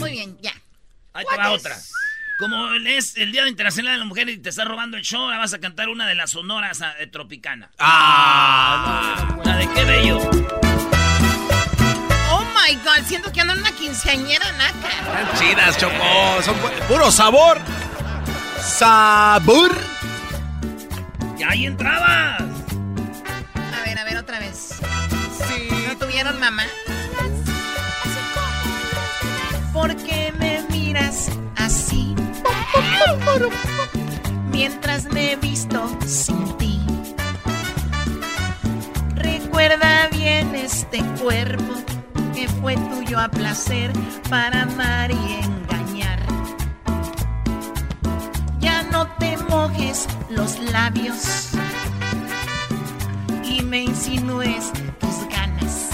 Muy 0.00 0.10
bien, 0.12 0.36
ya. 0.40 0.52
Ahí 1.12 1.24
te 1.30 1.36
va 1.36 1.52
otra. 1.52 1.76
Como 2.38 2.72
es 2.74 3.16
el 3.16 3.32
Día 3.32 3.48
Internacional 3.48 3.94
de 3.94 3.98
la 3.98 4.04
Mujer 4.04 4.28
y 4.28 4.38
te 4.38 4.50
está 4.50 4.64
robando 4.64 4.96
el 4.96 5.02
show, 5.02 5.22
ahora 5.22 5.38
vas 5.38 5.54
a 5.54 5.58
cantar 5.58 5.88
una 5.88 6.06
de 6.06 6.14
las 6.14 6.30
sonoras 6.30 6.80
ah, 6.82 6.94
de 6.98 7.08
Tropicana. 7.08 7.70
¡Ah! 7.78 9.36
La 9.44 9.56
de 9.56 9.68
qué 9.70 9.84
bello. 9.84 10.18
Oh 12.30 12.44
my 12.54 12.74
god, 12.76 13.04
siento 13.06 13.32
que 13.32 13.40
ando 13.40 13.54
en 13.54 13.58
una 13.60 13.72
quinceañera 13.72 14.52
naca. 14.52 14.88
Están 14.88 15.38
chidas, 15.38 15.78
Choco. 15.78 16.42
Son 16.44 16.54
pu- 16.56 16.86
puro 16.86 17.10
sabor. 17.10 17.58
Sabor. 18.60 19.76
Y 21.36 21.42
ahí 21.42 21.66
entrabas. 21.66 22.40
A 22.40 23.82
ver, 23.84 23.98
a 23.98 24.04
ver, 24.04 24.16
otra 24.16 24.38
vez. 24.38 24.76
¿No 25.88 25.96
tuvieron 25.98 26.38
mamá? 26.38 26.64
¿Por 29.72 29.96
qué 30.04 30.32
me 30.38 30.62
miras? 30.70 31.30
Mientras 34.50 35.04
me 35.04 35.32
he 35.32 35.36
visto 35.36 35.88
sin 36.06 36.56
ti. 36.58 36.80
Recuerda 39.14 40.08
bien 40.08 40.54
este 40.54 41.02
cuerpo 41.20 41.74
que 42.34 42.48
fue 42.48 42.76
tuyo 42.76 43.18
a 43.18 43.28
placer 43.28 43.92
para 44.28 44.62
amar 44.62 45.10
y 45.10 45.40
engañar. 45.44 46.18
Ya 48.60 48.82
no 48.84 49.06
te 49.18 49.36
mojes 49.48 50.06
los 50.30 50.58
labios 50.58 51.50
y 53.44 53.62
me 53.62 53.82
insinúes 53.82 54.72
tus 55.00 55.28
ganas. 55.28 55.90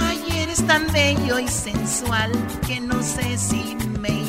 Ay, 0.00 0.22
eres 0.38 0.66
tan 0.66 0.90
bello 0.92 1.38
y 1.38 1.48
sensual 1.48 2.32
que 2.66 2.80
no 2.80 3.02
sé 3.02 3.38
si 3.38 3.76
me 4.00 4.23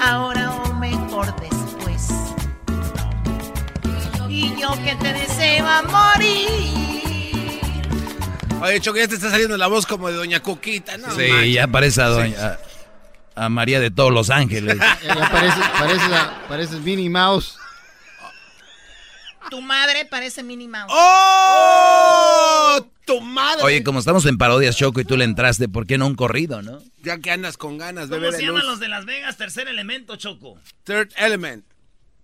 ahora 0.00 0.50
o 0.52 0.72
mejor 0.74 1.26
después. 1.40 2.08
Y 4.28 4.54
yo 4.60 4.72
que 4.84 4.94
te 4.96 5.12
deseo 5.12 5.66
a 5.66 5.82
morir. 5.82 7.60
Oye, 8.62 8.80
Choco, 8.80 8.98
ya 8.98 9.06
te 9.08 9.14
está 9.16 9.30
saliendo 9.30 9.56
la 9.56 9.66
voz 9.66 9.86
como 9.86 10.08
de 10.08 10.14
Doña 10.14 10.40
Cuquita, 10.40 10.96
¿no? 10.96 11.10
Sí, 11.14 11.28
manches. 11.28 11.52
ya 11.54 11.66
parece 11.68 12.00
a, 12.02 12.08
doña- 12.08 12.58
a, 13.36 13.44
a 13.44 13.48
María 13.48 13.78
de 13.80 13.90
todos 13.90 14.12
los 14.12 14.30
ángeles. 14.30 14.76
Ya 15.02 15.30
parece, 15.30 15.60
parece 16.48 16.76
Minnie 16.76 17.10
Mouse. 17.10 17.58
Tu 19.50 19.60
madre 19.60 20.06
parece 20.06 20.42
Minnie 20.42 20.66
Mouse. 20.68 20.90
¡Oh! 20.94 22.86
¡Tu 23.06 23.20
madre! 23.20 23.62
Oye, 23.62 23.82
como 23.84 23.98
estamos 23.98 24.24
en 24.26 24.38
parodias, 24.38 24.76
Choco, 24.76 25.00
y 25.00 25.04
tú 25.04 25.16
le 25.16 25.24
entraste, 25.24 25.68
¿por 25.68 25.86
qué 25.86 25.98
no 25.98 26.06
un 26.06 26.14
corrido, 26.14 26.62
no? 26.62 26.80
Ya 27.02 27.18
que 27.18 27.30
andas 27.30 27.56
con 27.58 27.76
ganas, 27.76 28.08
¿Cómo 28.08 28.20
bebé 28.20 28.32
se 28.32 28.38
de 28.38 28.44
llaman 28.46 28.64
los 28.66 28.80
de 28.80 28.88
Las 28.88 29.04
Vegas? 29.04 29.36
Tercer 29.36 29.68
elemento, 29.68 30.16
Choco. 30.16 30.58
Third 30.84 31.10
Element. 31.16 31.64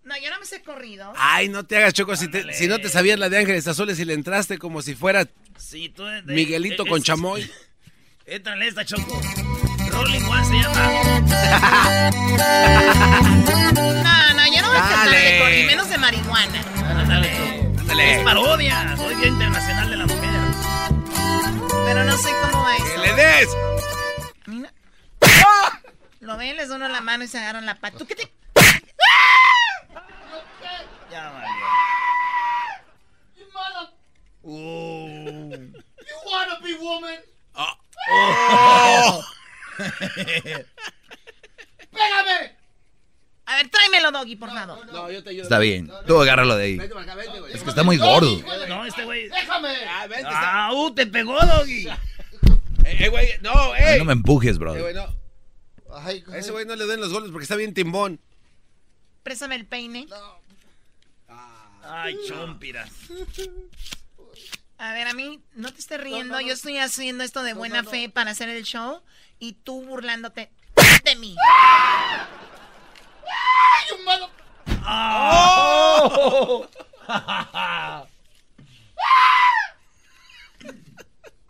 No, 0.04 0.14
yo 0.22 0.30
no 0.30 0.40
me 0.40 0.46
sé 0.46 0.62
corrido. 0.62 1.12
Ay, 1.16 1.48
no 1.50 1.64
te 1.64 1.76
hagas, 1.76 1.92
Choco. 1.92 2.16
Si, 2.16 2.28
te- 2.28 2.52
si 2.54 2.66
no 2.66 2.78
te 2.78 2.88
sabías 2.88 3.18
la 3.18 3.28
de 3.28 3.36
Ángeles 3.38 3.68
Azules 3.68 3.98
y 4.00 4.06
le 4.06 4.14
entraste 4.14 4.56
como 4.58 4.80
si 4.80 4.94
fuera 4.94 5.28
Sí, 5.58 5.90
tú 5.90 6.04
de- 6.04 6.22
de- 6.22 6.34
Miguelito 6.34 6.84
eh, 6.84 6.88
con 6.88 6.98
es- 7.00 7.04
chamoy. 7.04 7.50
Éntrale 8.26 8.66
esta, 8.68 8.84
Choco. 8.84 9.20
Rolling 9.90 10.22
One 10.24 10.44
se 10.46 10.54
llama. 10.54 11.20
No, 14.00 14.34
no, 14.34 14.46
yo 14.54 14.62
no 14.62 14.68
voy 14.68 14.76
a 14.76 14.80
cantar 14.80 15.10
de 15.10 15.14
Dale. 15.16 15.38
corrido, 15.40 15.60
y 15.62 15.66
menos 15.66 15.88
de 15.90 15.98
marihuana. 15.98 16.62
Ándale. 17.00 17.60
Es 18.16 18.22
parodia. 18.24 18.94
Hoy 18.98 19.14
Día 19.16 19.26
Internacional 19.26 19.90
de 19.90 19.96
la 19.96 20.06
Mujer. 20.06 20.19
Pero 21.92 22.04
no 22.04 22.16
sé 22.16 22.30
cómo 22.40 22.62
va 22.62 22.76
eso. 22.76 22.84
¡Que 22.86 22.98
le 22.98 23.14
des! 23.14 23.48
Mira. 24.46 24.72
Lo 26.20 26.36
ven, 26.36 26.56
les 26.56 26.68
doy 26.68 26.78
la 26.78 27.00
mano 27.00 27.24
y 27.24 27.26
se 27.26 27.36
agarran 27.38 27.66
la 27.66 27.80
pata. 27.80 27.98
¿Tú 27.98 28.06
qué 28.06 28.14
te...? 28.14 28.32
Ya 31.10 31.30
valió. 31.30 31.66
You 33.34 33.44
wanna 36.30 36.60
be 36.62 36.74
woman? 36.78 37.18
Oh. 37.56 39.24
¡Pégame! 41.90 42.56
A 43.50 43.56
ver, 43.56 43.68
tráemelo, 43.68 44.12
Doggy, 44.12 44.36
por 44.36 44.48
favor. 44.50 44.86
No, 44.92 45.10
yo 45.10 45.24
te 45.24 45.30
ayudo. 45.30 45.42
Está 45.42 45.58
bien, 45.58 45.90
tú 46.06 46.20
agárralo 46.20 46.56
de 46.56 46.64
ahí. 46.64 46.78
Es 47.52 47.62
que 47.64 47.70
está 47.70 47.82
muy 47.82 47.96
gordo. 47.96 48.40
No, 48.68 48.84
este 48.86 49.04
güey. 49.04 49.28
¡Déjame! 49.28 49.74
Ah, 50.24 50.70
uh, 50.72 50.94
te 50.94 51.06
pegó, 51.06 51.36
Doggy. 51.44 51.88
Eh, 52.82 53.08
güey, 53.08 53.28
no, 53.42 53.52
Ay, 53.74 53.82
ey. 53.94 53.98
No 53.98 54.04
me 54.06 54.14
empujes, 54.14 54.56
Eh, 54.56 54.58
brother. 54.58 54.80
güey, 54.82 54.94
no. 54.94 55.14
A 55.94 56.10
ese 56.38 56.50
güey 56.50 56.64
no 56.64 56.74
le 56.76 56.86
den 56.86 57.00
los 57.00 57.12
goles 57.12 57.30
porque 57.30 57.42
está 57.44 57.54
bien 57.56 57.74
timbón. 57.74 58.20
Préstame 59.22 59.54
el 59.54 59.66
peine. 59.66 60.06
Ay, 61.84 62.16
chompiras. 62.26 62.90
A 64.78 64.92
ver, 64.94 65.08
a 65.08 65.12
mí, 65.12 65.40
no 65.54 65.72
te 65.72 65.80
estés 65.80 66.00
riendo. 66.00 66.40
Yo 66.40 66.54
estoy 66.54 66.78
haciendo 66.78 67.22
esto 67.22 67.42
de 67.42 67.52
buena 67.52 67.84
fe 67.84 68.08
para 68.08 68.30
hacer 68.30 68.48
el 68.48 68.64
show 68.64 69.02
y 69.38 69.52
tú 69.52 69.82
burlándote 69.84 70.50
de 71.04 71.16
mí. 71.16 71.36
You 73.88 74.04
mother... 74.04 74.28
Oh. 74.86 76.66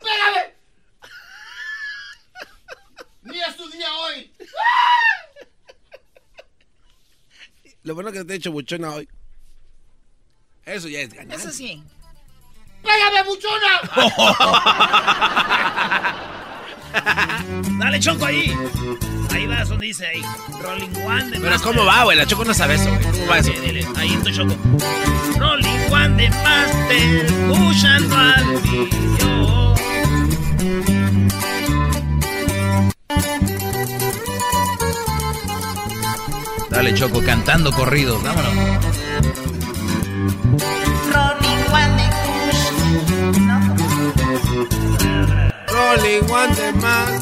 ¡Pégame! 0.01 0.55
Ni 3.23 3.41
es 3.49 3.57
tu 3.57 3.69
día 3.71 3.93
hoy. 3.95 4.33
Lo 7.83 7.95
bueno 7.95 8.13
que 8.13 8.25
te 8.25 8.33
he 8.33 8.37
hecho 8.37 8.53
buchona 8.53 8.91
hoy. 8.91 9.09
Eso 10.65 10.89
ya 10.89 11.01
es 11.01 11.13
ganar. 11.13 11.39
Eso 11.39 11.51
sí. 11.51 11.83
¡Pégame, 12.83 13.23
buchona! 13.25 13.81
Dale, 17.79 18.01
Choco, 18.01 18.27
ahí. 18.27 18.55
Ahí 19.33 19.47
vas 19.47 19.69
donde 19.69 19.87
dice 19.87 20.07
ahí. 20.07 20.23
Rolling 20.61 20.91
One 21.07 21.25
de 21.25 21.39
Pero 21.39 21.51
Master. 21.51 21.61
¿cómo 21.61 21.85
va, 21.85 22.05
güey? 22.05 22.17
La 22.17 22.27
Choco 22.27 22.45
no 22.45 22.55
sabe 22.55 22.75
eso, 22.75 22.89
güey. 22.89 23.03
¿Cómo 23.03 23.27
va 23.27 23.39
eso? 23.39 23.51
Dile, 23.51 23.61
dile. 23.73 23.87
Ahí 23.97 24.15
estoy, 24.15 24.33
Choco. 24.35 24.55
Rolling 25.39 25.93
One 25.93 26.17
de 26.17 26.31
Master. 26.31 27.27
Pushando 27.49 28.17
al 28.17 28.45
millón. 28.63 29.75
Dale, 36.71 36.95
Choco, 36.95 37.23
cantando 37.23 37.73
corridos, 37.73 38.23
vámonos. 38.23 38.53
Rolling 41.13 41.65
One 41.73 41.97
de. 41.97 42.11
No, 43.41 43.59
Rolling 45.67 46.23
one 46.31 46.55
de 46.55 46.73
master. 46.75 47.20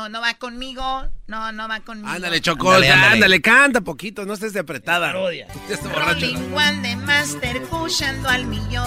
No, 0.00 0.08
no, 0.08 0.20
va, 0.20 0.34
conmigo. 0.34 1.08
No, 1.26 1.52
no 1.52 1.68
va 1.68 1.80
conmigo. 1.80 2.08
Ándale, 2.08 2.40
Choco, 2.40 2.70
Ándale, 2.72 2.90
ándale, 2.90 3.12
ándale. 3.14 3.42
canta 3.42 3.80
poquito, 3.82 4.24
no 4.24 4.32
estés 4.34 4.52
de 4.52 4.60
apretada. 4.60 5.12
Borracho. 5.12 6.26
Rolling 6.26 6.52
One 6.54 6.88
de 6.88 6.96
Master 6.96 7.62
pushando 7.64 8.28
al 8.28 8.46
millón. 8.46 8.86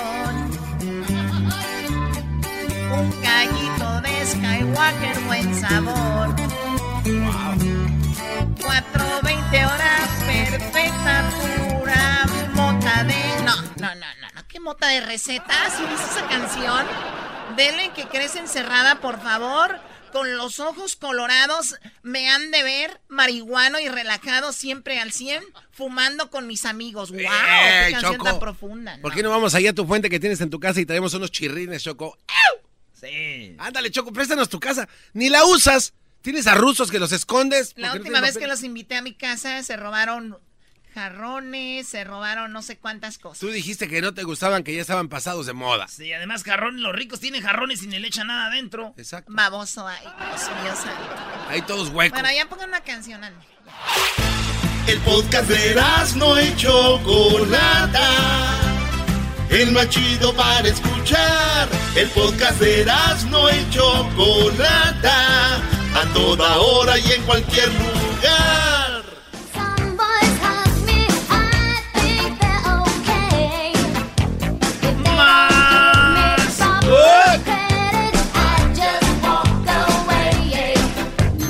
Un 2.91 3.21
gallito 3.21 4.01
de 4.01 4.25
Skywalker, 4.25 5.19
buen 5.25 5.59
sabor. 5.61 6.35
420 8.61 9.65
horas 9.65 10.09
perfecta, 10.25 11.29
pura 11.69 12.25
mota 12.53 13.03
de. 13.03 13.43
No, 13.45 13.55
no, 13.55 13.61
no, 13.77 13.95
no, 13.95 14.29
no. 14.35 14.47
¿Qué 14.47 14.59
mota 14.59 14.87
de 14.87 15.01
recetas? 15.01 15.73
¿Sí 15.77 15.83
viste 15.89 16.05
esa 16.19 16.27
canción? 16.27 16.85
Dele 17.55 17.91
que 17.95 18.05
crece 18.07 18.39
encerrada, 18.39 18.95
por 18.95 19.19
favor. 19.21 19.79
Con 20.13 20.37
los 20.37 20.59
ojos 20.59 20.95
colorados, 20.95 21.75
me 22.03 22.29
han 22.29 22.51
de 22.51 22.61
ver 22.61 23.01
marihuano 23.09 23.79
y 23.79 23.89
relajado 23.89 24.53
siempre 24.53 24.99
al 24.99 25.11
100, 25.11 25.43
fumando 25.71 26.29
con 26.29 26.45
mis 26.45 26.65
amigos. 26.65 27.09
¡Wow! 27.09 27.19
¡Qué 27.19 27.25
Ey, 27.87 27.91
canción 27.93 28.13
Choco. 28.13 28.23
tan 28.23 28.39
profunda! 28.39 28.99
¿Por 29.01 29.11
qué 29.11 29.23
no 29.23 29.31
vamos 29.31 29.55
allá 29.55 29.71
a 29.71 29.73
tu 29.73 29.87
fuente 29.87 30.11
que 30.11 30.19
tienes 30.19 30.39
en 30.41 30.51
tu 30.51 30.59
casa 30.59 30.79
y 30.79 30.85
traemos 30.85 31.15
unos 31.15 31.31
chirrines, 31.31 31.83
Choco? 31.83 32.17
Sí. 32.93 33.55
Ándale, 33.57 33.89
Choco, 33.91 34.13
préstanos 34.13 34.49
tu 34.49 34.59
casa. 34.59 34.87
Ni 35.13 35.29
la 35.29 35.45
usas. 35.45 35.93
Tienes 36.21 36.47
a 36.47 36.55
rusos 36.55 36.89
que 36.89 36.99
los 36.99 37.11
escondes. 37.11 37.73
La 37.75 37.89
no 37.89 37.95
última 37.95 38.21
vez 38.21 38.37
que 38.37 38.47
los 38.47 38.63
invité 38.63 38.95
a 38.95 39.01
mi 39.01 39.13
casa 39.13 39.61
se 39.63 39.75
robaron 39.75 40.37
jarrones, 40.93 41.87
se 41.87 42.03
robaron 42.03 42.51
no 42.51 42.61
sé 42.61 42.77
cuántas 42.77 43.17
cosas. 43.17 43.39
Tú 43.39 43.49
dijiste 43.49 43.87
que 43.87 44.01
no 44.01 44.13
te 44.13 44.23
gustaban, 44.23 44.63
que 44.63 44.75
ya 44.75 44.81
estaban 44.81 45.09
pasados 45.09 45.45
de 45.45 45.53
moda. 45.53 45.87
Sí, 45.87 46.13
además 46.13 46.43
jarrones, 46.43 46.81
los 46.81 46.95
ricos 46.95 47.19
tienen 47.19 47.41
jarrones 47.41 47.83
y 47.83 47.87
ni 47.87 47.99
le 47.99 48.07
echan 48.07 48.27
nada 48.27 48.47
adentro. 48.47 48.93
Exacto. 48.97 49.31
Baboso, 49.33 49.87
ay, 49.87 50.03
Dios 50.03 50.49
mío 50.63 50.75
santo. 50.75 51.49
Ahí 51.49 51.61
todos 51.63 51.89
huecos. 51.89 52.19
Bueno, 52.19 52.35
ya 52.35 52.47
pongan 52.47 52.69
una 52.69 52.81
canción, 52.81 53.23
ande. 53.23 53.39
El 54.87 54.99
podcast 54.99 55.49
de 55.49 55.81
no 56.17 56.41
y 56.41 56.55
Chocolata. 56.57 58.09
El 59.49 59.71
más 59.71 59.87
chido 59.89 60.33
para 60.35 60.67
escuchar. 60.67 61.69
El 61.95 62.09
podcast 62.09 62.59
de 62.59 62.85
no 63.29 63.49
y 63.49 63.69
Chocolata. 63.69 65.55
A 65.95 66.13
toda 66.13 66.57
hora 66.59 66.97
y 66.97 67.11
en 67.11 67.23
cualquier 67.23 67.69
lugar. 67.69 68.82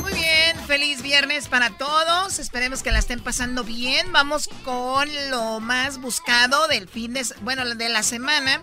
Muy 0.01 0.13
bien, 0.13 0.57
feliz 0.67 1.01
viernes 1.01 1.47
para 1.47 1.69
todos. 1.77 2.39
Esperemos 2.39 2.83
que 2.83 2.91
la 2.91 2.99
estén 2.99 3.19
pasando 3.21 3.63
bien. 3.63 4.11
Vamos 4.11 4.49
con 4.63 5.09
lo 5.29 5.59
más 5.59 5.99
buscado 5.99 6.67
del 6.67 6.87
fin 6.87 7.13
de, 7.13 7.25
bueno, 7.41 7.63
de 7.75 7.89
la 7.89 8.03
semana. 8.03 8.61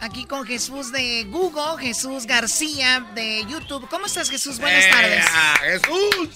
Aquí 0.00 0.24
con 0.24 0.44
Jesús 0.44 0.92
de 0.92 1.24
Google, 1.24 1.78
Jesús 1.78 2.26
García 2.26 3.06
de 3.14 3.44
YouTube. 3.46 3.86
¿Cómo 3.90 4.06
estás, 4.06 4.30
Jesús? 4.30 4.58
Buenas 4.58 4.88
tardes. 4.88 5.26
Jesús! 5.60 6.30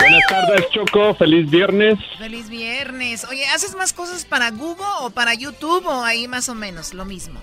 Buenas 0.00 0.22
tardes, 0.30 0.70
Choco. 0.70 1.14
Feliz 1.14 1.50
viernes. 1.50 1.98
Feliz 2.18 2.48
viernes. 2.48 3.26
Oye, 3.26 3.44
¿haces 3.48 3.74
más 3.74 3.92
cosas 3.92 4.24
para 4.24 4.50
Google 4.50 4.86
o 5.02 5.10
para 5.10 5.34
YouTube 5.34 5.84
o 5.86 6.02
ahí 6.02 6.28
más 6.28 6.48
o 6.48 6.54
menos 6.54 6.94
lo 6.94 7.04
mismo? 7.04 7.40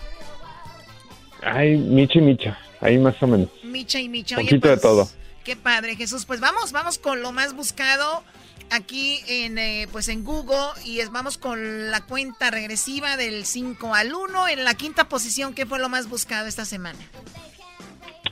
Ay, 1.43 1.77
Micha 1.77 2.17
y 2.17 2.21
Micha. 2.21 2.57
Ahí 2.79 2.97
más 2.97 3.21
o 3.21 3.27
menos. 3.27 3.49
Micha 3.63 3.99
y 3.99 4.09
Micha. 4.09 4.37
Oye, 4.37 4.45
Poquito 4.45 4.67
de 4.67 4.77
pues, 4.77 4.81
todo. 4.81 5.09
Qué 5.43 5.55
padre, 5.55 5.95
Jesús. 5.95 6.25
Pues 6.25 6.39
vamos, 6.39 6.71
vamos 6.71 6.97
con 6.97 7.21
lo 7.21 7.31
más 7.31 7.53
buscado 7.53 8.23
aquí 8.71 9.19
en, 9.27 9.57
eh, 9.57 9.87
pues 9.91 10.07
en 10.07 10.23
Google 10.23 10.71
y 10.85 10.99
es, 10.99 11.11
vamos 11.11 11.37
con 11.37 11.91
la 11.91 12.01
cuenta 12.01 12.49
regresiva 12.49 13.17
del 13.17 13.45
5 13.45 13.93
al 13.93 14.13
1. 14.13 14.47
En 14.47 14.63
la 14.63 14.73
quinta 14.73 15.07
posición, 15.07 15.53
¿qué 15.53 15.65
fue 15.65 15.79
lo 15.79 15.89
más 15.89 16.09
buscado 16.09 16.47
esta 16.47 16.65
semana? 16.65 16.99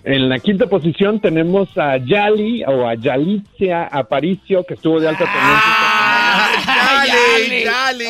En 0.03 0.29
la 0.29 0.39
quinta 0.39 0.67
posición 0.67 1.19
tenemos 1.19 1.69
a 1.77 1.97
Yali 1.97 2.63
o 2.63 2.87
a 2.87 2.95
Yalicia 2.95 3.83
Aparicio, 3.85 4.63
que 4.63 4.75
estuvo 4.75 4.99
de 4.99 5.09
alta 5.09 5.25
¡Yali! 7.05 7.63
¡Yali! 7.65 8.05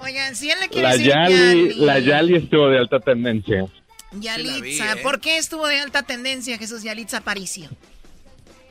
Oigan, 0.00 0.34
si 0.34 0.50
él 0.50 0.58
le 0.60 0.68
quiere 0.68 0.88
La 0.88 0.92
decir 0.94 1.12
Yali, 1.12 1.34
Yali, 1.34 1.74
la 1.74 1.98
Yali 1.98 2.36
estuvo 2.36 2.68
de 2.68 2.78
alta 2.78 3.00
tendencia. 3.00 3.66
Yalitza, 4.12 4.92
¿eh? 4.92 4.96
¿por 5.02 5.20
qué 5.20 5.36
estuvo 5.36 5.66
de 5.68 5.78
alta 5.78 6.02
tendencia 6.02 6.58
Jesús 6.58 6.82
Yalitza 6.82 7.18
Aparicio? 7.18 7.68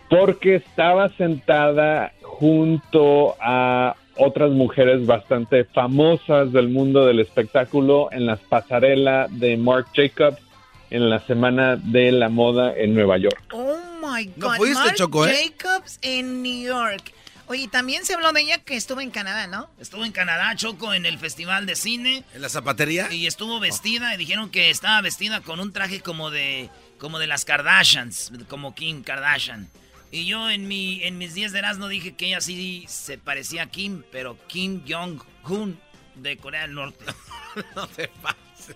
Porque 0.09 0.55
estaba 0.55 1.09
sentada 1.17 2.13
junto 2.21 3.35
a 3.39 3.95
otras 4.17 4.51
mujeres 4.51 5.05
bastante 5.05 5.65
famosas 5.65 6.51
del 6.51 6.69
mundo 6.69 7.05
del 7.05 7.19
espectáculo 7.19 8.09
en 8.11 8.25
las 8.25 8.39
pasarelas 8.39 9.29
de 9.39 9.55
Marc 9.57 9.87
Jacobs 9.95 10.41
en 10.89 11.09
la 11.09 11.19
Semana 11.25 11.75
de 11.75 12.11
la 12.11 12.29
Moda 12.29 12.73
en 12.75 12.95
Nueva 12.95 13.17
York. 13.17 13.41
Oh 13.51 13.77
my 14.01 14.25
God. 14.35 14.35
No 14.37 14.53
fuiste, 14.55 14.83
Marc 14.83 14.95
Choco, 14.95 15.27
¿eh? 15.27 15.53
Jacobs 15.57 15.99
en 16.01 16.41
New 16.41 16.67
York. 16.67 17.13
Oye, 17.47 17.67
también 17.67 18.05
se 18.05 18.13
habló 18.13 18.31
de 18.31 18.41
ella 18.41 18.59
que 18.59 18.75
estuvo 18.75 19.01
en 19.01 19.09
Canadá, 19.09 19.47
¿no? 19.47 19.69
Estuvo 19.79 20.05
en 20.05 20.11
Canadá, 20.11 20.55
Choco, 20.55 20.93
en 20.93 21.07
el 21.07 21.17
festival 21.17 21.65
de 21.65 21.75
cine. 21.75 22.23
¿En 22.35 22.43
la 22.43 22.49
zapatería? 22.49 23.11
Y 23.11 23.25
estuvo 23.25 23.59
vestida, 23.59 24.13
y 24.13 24.17
dijeron 24.17 24.51
que 24.51 24.69
estaba 24.69 25.01
vestida 25.01 25.41
con 25.41 25.59
un 25.59 25.73
traje 25.73 26.01
como 26.01 26.29
de, 26.29 26.69
como 26.99 27.17
de 27.17 27.25
las 27.25 27.45
Kardashians, 27.45 28.31
como 28.47 28.75
Kim 28.75 29.01
Kardashian. 29.01 29.67
Y 30.11 30.25
yo 30.25 30.49
en 30.49 30.67
mi, 30.67 31.03
en 31.03 31.17
mis 31.17 31.33
10 31.33 31.51
de 31.51 31.59
Erasmo 31.59 31.87
dije 31.87 32.15
que 32.15 32.27
ella 32.27 32.41
sí 32.41 32.85
se 32.87 33.17
parecía 33.17 33.63
a 33.63 33.69
Kim, 33.69 34.03
pero 34.11 34.37
Kim 34.47 34.83
Jong-un 34.87 35.79
de 36.15 36.37
Corea 36.37 36.61
del 36.61 36.73
Norte. 36.73 37.05
no 37.75 37.87
te 37.87 38.07
pases. 38.07 38.75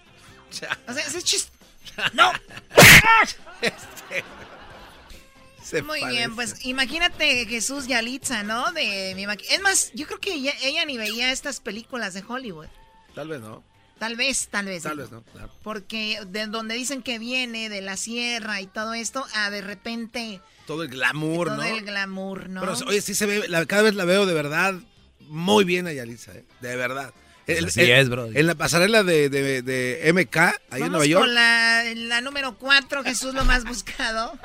O 0.87 0.93
sea, 0.93 1.05
ese 1.05 1.21
chiste. 1.23 1.51
¡No! 2.13 2.31
Se 5.63 5.81
Muy 5.81 6.01
parece. 6.01 6.17
bien, 6.17 6.35
pues 6.35 6.65
imagínate 6.65 7.45
Jesús 7.45 7.87
Yalitza, 7.87 8.43
¿no? 8.43 8.71
De, 8.73 9.13
mi 9.15 9.23
es 9.23 9.61
más, 9.61 9.91
yo 9.93 10.05
creo 10.05 10.19
que 10.19 10.33
ella, 10.33 10.53
ella 10.61 10.85
ni 10.85 10.97
veía 10.97 11.31
estas 11.31 11.61
películas 11.61 12.13
de 12.13 12.23
Hollywood. 12.27 12.67
Tal 13.15 13.29
vez 13.29 13.41
no. 13.41 13.63
Tal 14.03 14.15
vez, 14.17 14.47
tal 14.49 14.65
vez. 14.65 14.83
Tal 14.83 14.97
vez 14.97 15.11
no. 15.11 15.23
claro. 15.23 15.49
Porque 15.63 16.19
de 16.27 16.47
donde 16.47 16.75
dicen 16.75 17.01
que 17.01 17.19
viene, 17.19 17.69
de 17.69 17.81
la 17.81 17.95
sierra 17.95 18.59
y 18.59 18.67
todo 18.67 18.93
esto, 18.93 19.25
a 19.33 19.49
de 19.49 19.61
repente 19.61 20.41
Todo 20.67 20.83
el 20.83 20.89
glamour, 20.89 21.47
todo 21.47 21.57
¿no? 21.57 21.63
el 21.63 21.85
glamour, 21.85 22.49
¿no? 22.49 22.59
Pero, 22.61 22.73
oye, 22.87 23.01
sí 23.01 23.15
se 23.15 23.25
ve, 23.25 23.47
la- 23.47 23.65
cada 23.65 23.83
vez 23.83 23.95
la 23.95 24.03
veo 24.05 24.25
de 24.25 24.33
verdad 24.33 24.73
muy 25.21 25.63
bien 25.63 25.87
a 25.87 25.93
Yalitza, 25.93 26.33
¿eh? 26.33 26.43
De 26.59 26.75
verdad. 26.75 27.13
El- 27.47 27.65
Así 27.65 27.81
el- 27.81 27.91
es, 27.91 28.09
bro. 28.09 28.27
En 28.33 28.45
la 28.47 28.55
pasarela 28.55 29.03
de, 29.03 29.29
de- 29.29 29.61
de 29.61 30.01
MK, 30.13 30.37
ahí 30.37 30.51
en 30.51 30.79
Vamos 30.79 30.89
Nueva 30.91 31.05
York. 31.05 31.23
con 31.25 31.33
la, 31.33 31.83
la 31.95 32.21
número 32.21 32.57
4, 32.57 33.03
Jesús, 33.03 33.33
lo 33.33 33.43
más 33.45 33.63
buscado. 33.65 34.37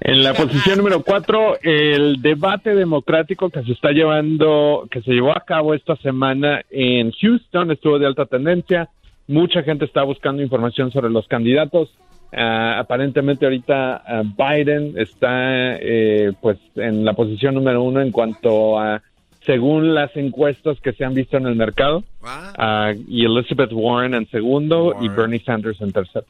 En 0.00 0.22
la 0.22 0.32
posición 0.32 0.78
número 0.78 1.02
cuatro, 1.02 1.58
el 1.62 2.22
debate 2.22 2.74
democrático 2.74 3.50
que 3.50 3.62
se 3.62 3.72
está 3.72 3.90
llevando, 3.90 4.88
que 4.90 5.02
se 5.02 5.12
llevó 5.12 5.32
a 5.36 5.44
cabo 5.44 5.74
esta 5.74 5.96
semana 5.96 6.62
en 6.70 7.12
Houston, 7.12 7.70
estuvo 7.70 7.98
de 7.98 8.06
alta 8.06 8.24
tendencia. 8.26 8.88
Mucha 9.28 9.62
gente 9.62 9.84
está 9.84 10.02
buscando 10.02 10.42
información 10.42 10.90
sobre 10.90 11.10
los 11.10 11.28
candidatos. 11.28 11.90
Ah, 12.32 12.78
aparentemente 12.78 13.44
ahorita 13.44 14.02
ah, 14.06 14.22
Biden 14.24 14.94
está 14.96 15.76
eh, 15.76 16.32
pues 16.40 16.58
en 16.76 17.04
la 17.04 17.12
posición 17.12 17.54
número 17.54 17.82
uno 17.82 18.00
en 18.00 18.12
cuanto 18.12 18.78
a 18.78 19.02
según 19.44 19.94
las 19.94 20.16
encuestas 20.16 20.80
que 20.80 20.92
se 20.92 21.04
han 21.04 21.14
visto 21.14 21.36
en 21.36 21.46
el 21.46 21.56
mercado 21.56 22.04
Ah, 22.22 22.92
y 23.08 23.24
Elizabeth 23.24 23.72
Warren 23.72 24.14
en 24.14 24.28
segundo 24.30 24.94
y 25.00 25.08
Bernie 25.08 25.42
Sanders 25.44 25.80
en 25.80 25.92
tercero. 25.92 26.26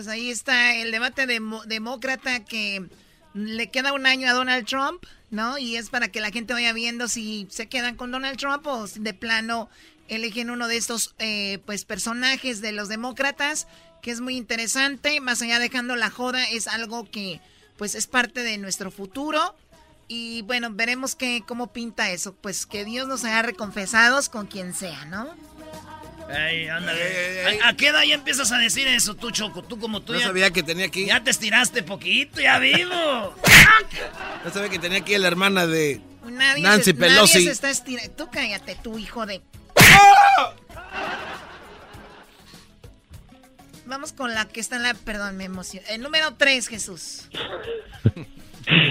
Pues 0.00 0.08
ahí 0.08 0.30
está 0.30 0.76
el 0.76 0.92
debate 0.92 1.26
demo- 1.26 1.62
demócrata 1.66 2.42
que 2.42 2.86
le 3.34 3.66
queda 3.70 3.92
un 3.92 4.06
año 4.06 4.30
a 4.30 4.32
Donald 4.32 4.66
Trump, 4.66 5.04
¿no? 5.30 5.58
Y 5.58 5.76
es 5.76 5.90
para 5.90 6.08
que 6.08 6.22
la 6.22 6.30
gente 6.30 6.54
vaya 6.54 6.72
viendo 6.72 7.06
si 7.06 7.46
se 7.50 7.66
quedan 7.68 7.96
con 7.96 8.10
Donald 8.10 8.38
Trump 8.38 8.66
o 8.66 8.86
si 8.86 9.00
de 9.00 9.12
plano 9.12 9.68
eligen 10.08 10.48
uno 10.48 10.68
de 10.68 10.78
estos 10.78 11.14
eh, 11.18 11.58
pues 11.66 11.84
personajes 11.84 12.62
de 12.62 12.72
los 12.72 12.88
demócratas, 12.88 13.66
que 14.00 14.10
es 14.10 14.22
muy 14.22 14.38
interesante. 14.38 15.20
Más 15.20 15.42
allá 15.42 15.58
dejando 15.58 15.94
la 15.96 16.08
joda, 16.08 16.44
es 16.48 16.66
algo 16.66 17.04
que 17.10 17.42
pues 17.76 17.94
es 17.94 18.06
parte 18.06 18.42
de 18.42 18.56
nuestro 18.56 18.90
futuro. 18.90 19.54
Y 20.08 20.40
bueno, 20.42 20.70
veremos 20.72 21.14
que, 21.14 21.42
cómo 21.46 21.74
pinta 21.74 22.10
eso. 22.10 22.32
Pues 22.32 22.64
que 22.64 22.86
Dios 22.86 23.06
nos 23.06 23.22
haga 23.26 23.42
reconfesados 23.42 24.30
con 24.30 24.46
quien 24.46 24.72
sea, 24.72 25.04
¿no? 25.04 25.28
Ey, 26.32 26.68
ándale. 26.68 27.60
¿A, 27.62 27.68
a 27.70 27.76
qué 27.76 27.88
edad 27.88 28.02
ya 28.06 28.14
empiezas 28.14 28.52
a 28.52 28.58
decir 28.58 28.86
eso 28.86 29.14
tú, 29.14 29.30
Choco? 29.30 29.62
Tú 29.62 29.78
como 29.78 30.00
tú 30.00 30.12
No 30.12 30.20
ya... 30.20 30.26
sabía 30.26 30.50
que 30.50 30.62
tenía 30.62 30.86
aquí. 30.86 31.06
Ya 31.06 31.22
te 31.22 31.30
estiraste 31.30 31.82
poquito, 31.82 32.40
ya 32.40 32.58
vivo. 32.58 33.34
No 34.44 34.50
sabía 34.52 34.68
que 34.68 34.78
tenía 34.78 34.98
aquí 34.98 35.14
a 35.14 35.18
la 35.18 35.26
hermana 35.28 35.66
de 35.66 36.00
Nadie 36.24 36.62
Nancy 36.62 36.84
se, 36.84 36.92
nadie 36.94 37.14
Pelosi. 37.14 37.44
se 37.44 37.50
está 37.50 37.70
estirando. 37.70 38.12
Tú 38.12 38.28
cállate, 38.30 38.76
tu 38.76 38.98
hijo 38.98 39.26
de. 39.26 39.40
vamos 43.86 44.12
con 44.12 44.32
la 44.34 44.46
que 44.46 44.60
está 44.60 44.76
en 44.76 44.82
la. 44.84 44.94
Perdón, 44.94 45.36
me 45.36 45.44
emocioné. 45.44 45.86
El 45.90 46.02
número 46.02 46.34
3, 46.36 46.68
Jesús. 46.68 47.28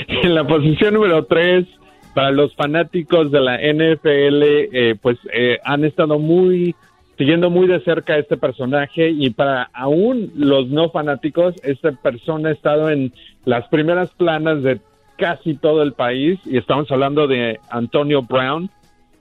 En 0.08 0.36
la 0.36 0.46
posición 0.46 0.96
número 0.96 1.26
3, 1.26 1.66
para 2.14 2.32
los 2.32 2.54
fanáticos 2.56 3.32
de 3.32 3.40
la 3.40 3.56
NFL, 3.58 4.42
eh, 4.44 4.96
pues 5.02 5.18
eh, 5.32 5.58
han 5.64 5.86
estado 5.86 6.20
muy 6.20 6.76
siguiendo 7.20 7.50
muy 7.50 7.68
de 7.68 7.82
cerca 7.82 8.18
este 8.18 8.38
personaje 8.38 9.10
y 9.10 9.30
para 9.32 9.70
aún 9.74 10.32
los 10.38 10.70
no 10.70 10.90
fanáticos, 10.90 11.54
esta 11.64 11.92
persona 11.92 12.48
ha 12.48 12.54
estado 12.54 12.90
en 12.90 13.12
las 13.44 13.68
primeras 13.68 14.10
planas 14.12 14.64
de 14.64 14.80
casi 15.18 15.56
todo 15.56 15.84
el 15.84 15.92
país 15.92 16.40
y 16.46 16.56
estamos 16.56 16.90
hablando 16.90 17.28
de 17.28 17.60
Antonio 17.70 18.22
Brown, 18.22 18.70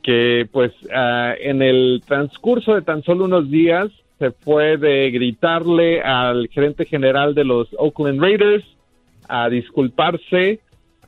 que 0.00 0.48
pues 0.52 0.70
ah, 0.94 1.34
en 1.40 1.60
el 1.60 2.00
transcurso 2.06 2.76
de 2.76 2.82
tan 2.82 3.02
solo 3.02 3.24
unos 3.24 3.50
días 3.50 3.88
se 4.20 4.30
fue 4.30 4.76
de 4.76 5.10
gritarle 5.10 6.00
al 6.00 6.46
gerente 6.52 6.84
general 6.84 7.34
de 7.34 7.42
los 7.42 7.66
Oakland 7.78 8.22
Raiders 8.22 8.64
a 9.28 9.48
disculparse, 9.48 10.60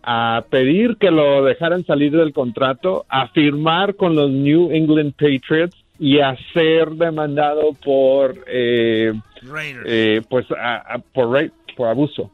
a 0.02 0.42
pedir 0.50 0.96
que 0.96 1.12
lo 1.12 1.44
dejaran 1.44 1.84
salir 1.84 2.10
del 2.10 2.32
contrato, 2.32 3.06
a 3.08 3.28
firmar 3.28 3.94
con 3.94 4.16
los 4.16 4.28
New 4.28 4.72
England 4.72 5.12
Patriots 5.12 5.79
y 6.00 6.18
a 6.18 6.34
ser 6.54 6.88
demandado 6.90 7.74
por 7.74 8.42
eh, 8.48 9.12
Raiders. 9.42 9.84
eh, 9.86 10.22
pues 10.28 10.46
a- 10.50 10.94
a- 10.94 10.98
por, 10.98 11.30
ra- 11.30 11.52
por 11.76 11.88
abuso 11.88 12.32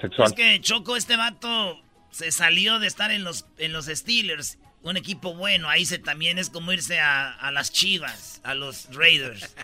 sexual. 0.00 0.28
Es 0.28 0.32
que 0.34 0.60
Choco, 0.62 0.96
este 0.96 1.16
vato 1.16 1.78
se 2.10 2.30
salió 2.32 2.78
de 2.78 2.86
estar 2.86 3.10
en 3.10 3.24
los, 3.24 3.44
en 3.58 3.72
los 3.72 3.86
Steelers, 3.86 4.56
un 4.82 4.96
equipo 4.96 5.34
bueno. 5.34 5.68
Ahí 5.68 5.84
se 5.84 5.98
también 5.98 6.38
es 6.38 6.48
como 6.48 6.72
irse 6.72 6.98
a, 7.00 7.30
a 7.32 7.50
las 7.50 7.70
Chivas, 7.72 8.40
a 8.44 8.54
los 8.54 8.88
Raiders. 8.94 9.54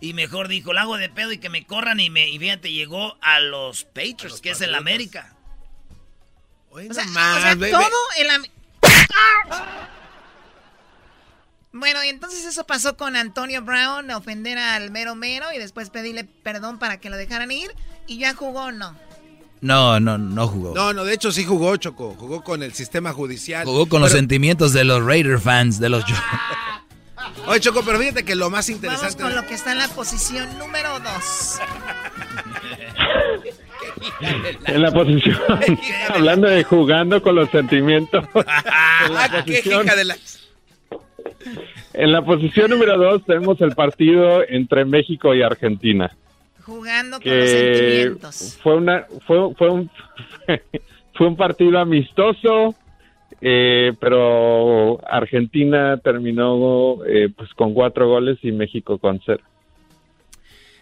Y 0.00 0.12
mejor 0.12 0.48
dijo, 0.48 0.72
la 0.72 0.82
hago 0.82 0.96
de 0.98 1.08
pedo 1.08 1.32
y 1.32 1.38
que 1.38 1.48
me 1.50 1.64
corran 1.66 2.00
y 2.00 2.10
me 2.10 2.28
y 2.28 2.38
fíjate, 2.38 2.70
llegó 2.72 3.16
a 3.20 3.40
los 3.40 3.84
Patriots, 3.84 4.40
que 4.40 4.50
es 4.50 4.60
el 4.60 4.74
América. 4.74 5.34
O 6.70 6.80
sea, 6.92 7.04
más, 7.06 7.38
o 7.38 7.40
sea, 7.42 7.54
ve- 7.54 7.70
todo 7.70 7.86
el... 8.18 8.30
am- 8.30 8.44
Bueno, 11.78 12.02
y 12.04 12.08
entonces 12.08 12.44
eso 12.44 12.64
pasó 12.64 12.96
con 12.96 13.16
Antonio 13.16 13.62
Brown, 13.62 14.10
ofender 14.10 14.58
al 14.58 14.90
mero 14.90 15.14
mero 15.14 15.46
y 15.54 15.58
después 15.58 15.90
pedirle 15.90 16.24
perdón 16.24 16.78
para 16.78 16.98
que 16.98 17.10
lo 17.10 17.16
dejaran 17.16 17.50
ir. 17.50 17.70
¿Y 18.06 18.18
ya 18.18 18.34
jugó 18.34 18.64
o 18.64 18.72
no? 18.72 18.96
No, 19.60 20.00
no, 20.00 20.16
no 20.16 20.48
jugó. 20.48 20.74
No, 20.74 20.92
no, 20.92 21.04
de 21.04 21.14
hecho 21.14 21.32
sí 21.32 21.44
jugó, 21.44 21.76
Choco. 21.76 22.14
Jugó 22.18 22.42
con 22.42 22.62
el 22.62 22.72
sistema 22.72 23.12
judicial. 23.12 23.66
Jugó 23.66 23.86
con 23.86 24.00
los 24.00 24.12
sentimientos 24.12 24.72
de 24.72 24.84
los 24.84 25.04
Raider 25.04 25.38
fans, 25.38 25.78
de 25.78 25.88
los... 25.88 26.04
Oye, 27.46 27.60
Choco, 27.60 27.82
pero 27.84 27.98
fíjate 27.98 28.24
que 28.24 28.34
lo 28.34 28.50
más 28.50 28.68
Vamos 28.68 28.70
interesante... 28.70 29.22
con 29.22 29.34
lo 29.34 29.46
que 29.46 29.54
está 29.54 29.72
en 29.72 29.78
la 29.78 29.88
posición 29.88 30.58
número 30.58 30.98
2. 31.00 31.10
En 34.66 34.82
la 34.82 34.92
posición, 34.92 35.36
hablando 36.08 36.48
de 36.48 36.64
jugando 36.64 37.22
con 37.22 37.34
los 37.34 37.50
sentimientos. 37.50 38.24
en, 38.34 38.44
la 38.44 39.24
Ah, 39.24 39.28
qué 39.44 39.52
posición, 39.54 39.84
hija 39.84 39.96
de 39.96 40.04
la... 40.04 40.16
en 41.94 42.12
la 42.12 42.22
posición 42.24 42.70
número 42.70 42.96
2 42.98 43.24
tenemos 43.26 43.60
el 43.60 43.74
partido 43.74 44.42
entre 44.48 44.84
México 44.84 45.34
y 45.34 45.42
Argentina. 45.42 46.10
Jugando 46.62 47.20
con 47.20 47.30
los 47.38 47.48
sentimientos. 47.50 48.58
fue 48.62 48.74
una 48.76 49.06
fue, 49.26 49.54
fue 49.54 49.70
un 49.70 49.90
fue 51.14 51.26
un 51.28 51.36
partido 51.36 51.78
amistoso 51.78 52.74
eh, 53.40 53.92
pero 54.00 54.98
Argentina 55.08 55.98
terminó 55.98 57.04
eh, 57.06 57.28
pues 57.36 57.52
con 57.54 57.74
cuatro 57.74 58.08
goles 58.08 58.38
y 58.42 58.50
México 58.50 58.98
con 58.98 59.20
cero 59.24 59.44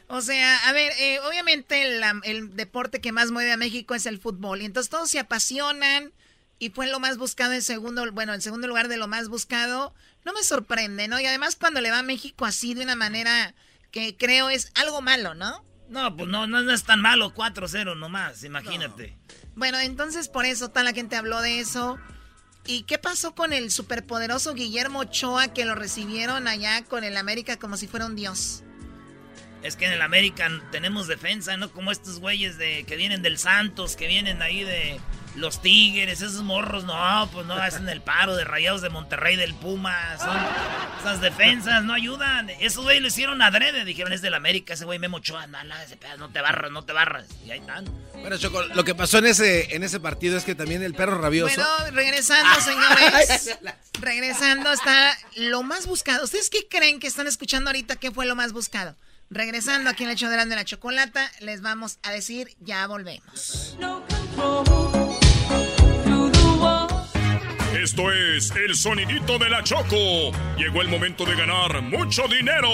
O 0.08 0.20
sea, 0.20 0.68
a 0.68 0.72
ver, 0.72 0.92
eh, 1.00 1.18
obviamente 1.28 1.98
la- 1.98 2.20
el 2.24 2.54
deporte 2.56 3.00
que 3.00 3.12
más 3.12 3.30
mueve 3.32 3.52
a 3.52 3.56
México 3.56 3.94
es 3.94 4.06
el 4.06 4.18
fútbol. 4.18 4.62
Y 4.62 4.66
entonces 4.66 4.90
todos 4.90 5.10
se 5.10 5.18
apasionan 5.18 6.12
y 6.58 6.70
fue 6.70 6.86
lo 6.86 7.00
más 7.00 7.18
buscado 7.18 7.52
en 7.54 7.62
segundo, 7.62 8.04
bueno, 8.12 8.32
en 8.34 8.40
segundo 8.40 8.68
lugar 8.68 8.88
de 8.88 8.96
lo 8.98 9.08
más 9.08 9.28
buscado. 9.28 9.92
No 10.24 10.32
me 10.32 10.42
sorprende, 10.42 11.08
¿no? 11.08 11.20
Y 11.20 11.26
además 11.26 11.56
cuando 11.56 11.80
le 11.80 11.90
va 11.90 11.98
a 11.98 12.02
México 12.02 12.46
así 12.46 12.74
de 12.74 12.82
una 12.82 12.96
manera 12.96 13.54
que 13.90 14.16
creo 14.16 14.50
es 14.50 14.72
algo 14.74 15.02
malo, 15.02 15.34
¿no? 15.34 15.64
No, 15.88 16.16
pues 16.16 16.28
no, 16.28 16.46
no, 16.46 16.62
no 16.62 16.72
es 16.72 16.84
tan 16.84 17.00
malo, 17.00 17.34
4-0 17.34 17.96
nomás, 17.96 18.42
imagínate. 18.42 19.16
Bueno, 19.54 19.78
entonces 19.78 20.28
por 20.28 20.46
eso 20.46 20.68
toda 20.68 20.82
la 20.82 20.92
gente 20.92 21.16
habló 21.16 21.40
de 21.42 21.60
eso. 21.60 21.98
¿Y 22.66 22.84
qué 22.84 22.98
pasó 22.98 23.34
con 23.34 23.52
el 23.52 23.70
superpoderoso 23.70 24.54
Guillermo 24.54 25.00
Ochoa 25.00 25.48
que 25.48 25.66
lo 25.66 25.74
recibieron 25.74 26.48
allá 26.48 26.82
con 26.84 27.04
el 27.04 27.16
América 27.18 27.58
como 27.58 27.76
si 27.76 27.86
fuera 27.86 28.06
un 28.06 28.16
dios? 28.16 28.62
Es 29.62 29.76
que 29.76 29.86
en 29.86 29.92
el 29.92 30.02
American 30.02 30.62
tenemos 30.70 31.06
defensa, 31.06 31.56
¿no? 31.56 31.70
Como 31.70 31.92
estos 31.92 32.20
güeyes 32.20 32.56
de 32.56 32.84
que 32.84 32.96
vienen 32.96 33.22
del 33.22 33.38
Santos, 33.38 33.96
que 33.96 34.06
vienen 34.06 34.40
ahí 34.40 34.64
de 34.64 34.98
los 35.36 35.60
Tigres, 35.60 36.20
esos 36.20 36.42
morros, 36.42 36.84
no, 36.84 37.28
pues 37.32 37.46
no 37.46 37.54
hacen 37.54 37.88
el 37.88 38.00
paro 38.00 38.36
de 38.36 38.44
Rayados 38.44 38.82
de 38.82 38.88
Monterrey, 38.88 39.36
del 39.36 39.54
Puma, 39.54 40.16
son 40.18 40.36
esas 41.00 41.20
defensas, 41.20 41.82
no 41.84 41.92
ayudan. 41.92 42.50
Esos 42.60 42.84
güeyes 42.84 43.02
lo 43.02 43.08
hicieron 43.08 43.42
adrede, 43.42 43.84
dijeron, 43.84 44.12
es 44.12 44.22
del 44.22 44.34
América, 44.34 44.74
ese 44.74 44.84
güey 44.84 44.98
Memo 44.98 45.18
Ochoa, 45.18 45.46
no, 45.46 45.62
no, 45.64 45.76
ese 45.78 45.96
pedazo, 45.96 46.18
no 46.18 46.30
te 46.30 46.40
barras, 46.40 46.70
no 46.70 46.82
te 46.84 46.92
barras. 46.92 47.26
Y 47.44 47.50
ahí 47.50 47.60
están. 47.60 47.84
Bueno, 48.14 48.38
Choco, 48.38 48.62
lo 48.62 48.84
que 48.84 48.94
pasó 48.94 49.18
en 49.18 49.26
ese, 49.26 49.74
en 49.74 49.82
ese 49.82 50.00
partido 50.00 50.36
es 50.36 50.44
que 50.44 50.54
también 50.54 50.82
el 50.82 50.94
perro 50.94 51.20
rabioso... 51.20 51.54
Bueno, 51.54 51.96
regresando, 51.96 52.60
señores. 52.60 53.58
regresando 54.00 54.72
está 54.72 55.16
lo 55.36 55.62
más 55.62 55.86
buscado. 55.86 56.24
¿Ustedes 56.24 56.48
qué 56.48 56.66
creen 56.68 57.00
que 57.00 57.06
están 57.06 57.26
escuchando 57.26 57.70
ahorita? 57.70 57.96
¿Qué 57.96 58.10
fue 58.10 58.26
lo 58.26 58.34
más 58.36 58.52
buscado? 58.52 58.96
Regresando 59.30 59.90
aquí 59.90 60.04
en 60.04 60.10
el 60.10 60.14
hecho 60.14 60.28
de 60.28 60.46
la 60.46 60.64
chocolata, 60.64 61.30
les 61.40 61.60
vamos 61.60 61.98
a 62.02 62.12
decir, 62.12 62.54
ya 62.60 62.86
volvemos. 62.86 63.76
Esto 67.84 68.10
es 68.10 68.50
el 68.52 68.74
sonidito 68.74 69.38
de 69.38 69.50
la 69.50 69.62
Choco. 69.62 70.32
Llegó 70.56 70.80
el 70.80 70.88
momento 70.88 71.26
de 71.26 71.36
ganar 71.36 71.82
mucho 71.82 72.26
dinero. 72.28 72.70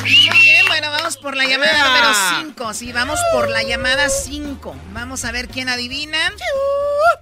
Muy 0.00 0.28
bien, 0.32 0.66
bueno, 0.66 0.90
vamos 0.90 1.16
por 1.18 1.36
la 1.36 1.44
llamada 1.46 1.84
número 1.84 2.48
5. 2.48 2.74
Sí, 2.74 2.92
vamos 2.92 3.20
por 3.32 3.48
la 3.48 3.62
llamada 3.62 4.08
5. 4.08 4.74
Vamos 4.92 5.24
a 5.24 5.30
ver 5.30 5.46
quién 5.46 5.68
adivina. 5.68 6.18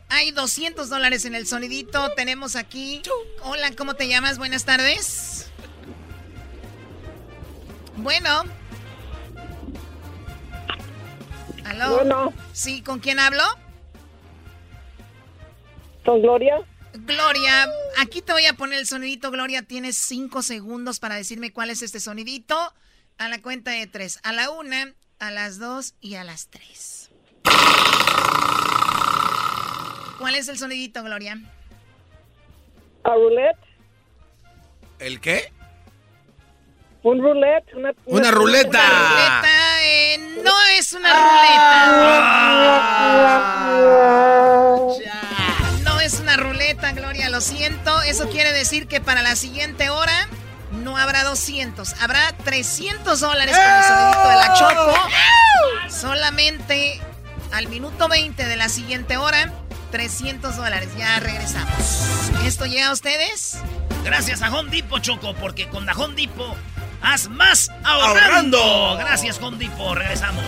Hay 0.09 0.31
200 0.31 0.89
dólares 0.89 1.27
en 1.27 1.35
el 1.35 1.47
sonidito. 1.47 2.11
Tenemos 2.15 2.57
aquí. 2.57 3.03
Hola, 3.43 3.73
¿cómo 3.77 3.93
te 3.93 4.09
llamas? 4.09 4.39
Buenas 4.39 4.65
tardes. 4.65 5.51
Bueno. 7.97 8.45
¿Aló? 11.67 11.97
Bueno. 11.97 12.33
Sí, 12.55 12.81
¿con 12.81 13.01
quién 13.01 13.19
hablo? 13.19 13.45
¿Con 16.09 16.23
Gloria? 16.23 16.57
Gloria, 16.95 17.69
aquí 17.99 18.23
te 18.23 18.33
voy 18.33 18.47
a 18.47 18.55
poner 18.55 18.79
el 18.79 18.87
sonidito. 18.87 19.31
Gloria, 19.31 19.61
tienes 19.61 19.99
cinco 19.99 20.41
segundos 20.41 21.01
para 21.01 21.17
decirme 21.17 21.53
cuál 21.53 21.69
es 21.69 21.83
este 21.83 22.01
sonidito. 22.01 22.57
A 23.19 23.29
la 23.29 23.43
cuenta 23.43 23.73
de 23.73 23.87
tres. 23.87 24.19
A 24.23 24.33
la 24.33 24.49
una, 24.49 24.95
a 25.19 25.31
las 25.31 25.59
dos 25.59 25.97
y 26.01 26.15
a 26.15 26.25
las 26.25 26.49
tres. 26.49 27.11
¿Cuál 30.19 30.35
es 30.37 30.49
el 30.49 30.57
sonidito, 30.57 31.03
Gloria? 31.03 31.39
¿A 33.05 33.11
roulette? 33.11 33.59
¿El 35.01 35.21
qué? 35.21 35.53
¿Un 37.03 37.21
roulette? 37.21 37.75
Una, 37.75 37.93
Una 38.07 38.31
ruleta. 38.31 38.81
Ruleta, 38.81 39.85
eh, 39.85 40.19
no 40.43 40.59
es 40.79 40.91
una 40.95 41.13
ruleta. 41.13 42.39
No 45.99 46.05
es 46.05 46.21
una 46.21 46.37
ruleta, 46.37 46.93
Gloria, 46.93 47.29
lo 47.29 47.41
siento. 47.41 48.03
Eso 48.03 48.29
quiere 48.29 48.53
decir 48.53 48.87
que 48.87 49.01
para 49.01 49.21
la 49.21 49.35
siguiente 49.35 49.91
hora 49.91 50.29
no 50.71 50.97
habrá 50.97 51.25
200, 51.25 51.95
habrá 52.01 52.37
300 52.45 53.19
dólares 53.19 53.57
con 53.57 53.67
el 53.67 53.83
sonidito 53.83 54.29
de 54.29 54.35
la 54.37 54.55
Choco. 54.55 54.95
Solamente 55.91 57.01
al 57.51 57.67
minuto 57.67 58.07
20 58.07 58.47
de 58.47 58.55
la 58.55 58.69
siguiente 58.69 59.17
hora, 59.17 59.53
300 59.91 60.57
dólares. 60.57 60.89
Ya 60.97 61.19
regresamos. 61.19 61.75
¿Esto 62.45 62.67
llega 62.67 62.91
a 62.91 62.93
ustedes? 62.93 63.59
Gracias 64.05 64.41
a 64.43 64.57
Home 64.57 64.71
Depot, 64.71 65.03
Choco, 65.03 65.35
porque 65.35 65.69
con 65.69 65.85
la 65.85 65.95
Home 65.95 66.15
Depot 66.15 66.57
haz 67.03 67.29
más 67.29 67.71
ahorrando. 67.83 68.63
Ahorrando. 68.63 68.97
Gracias, 68.99 69.41
Home 69.43 69.59
Depot. 69.59 69.97
Regresamos. 69.97 70.45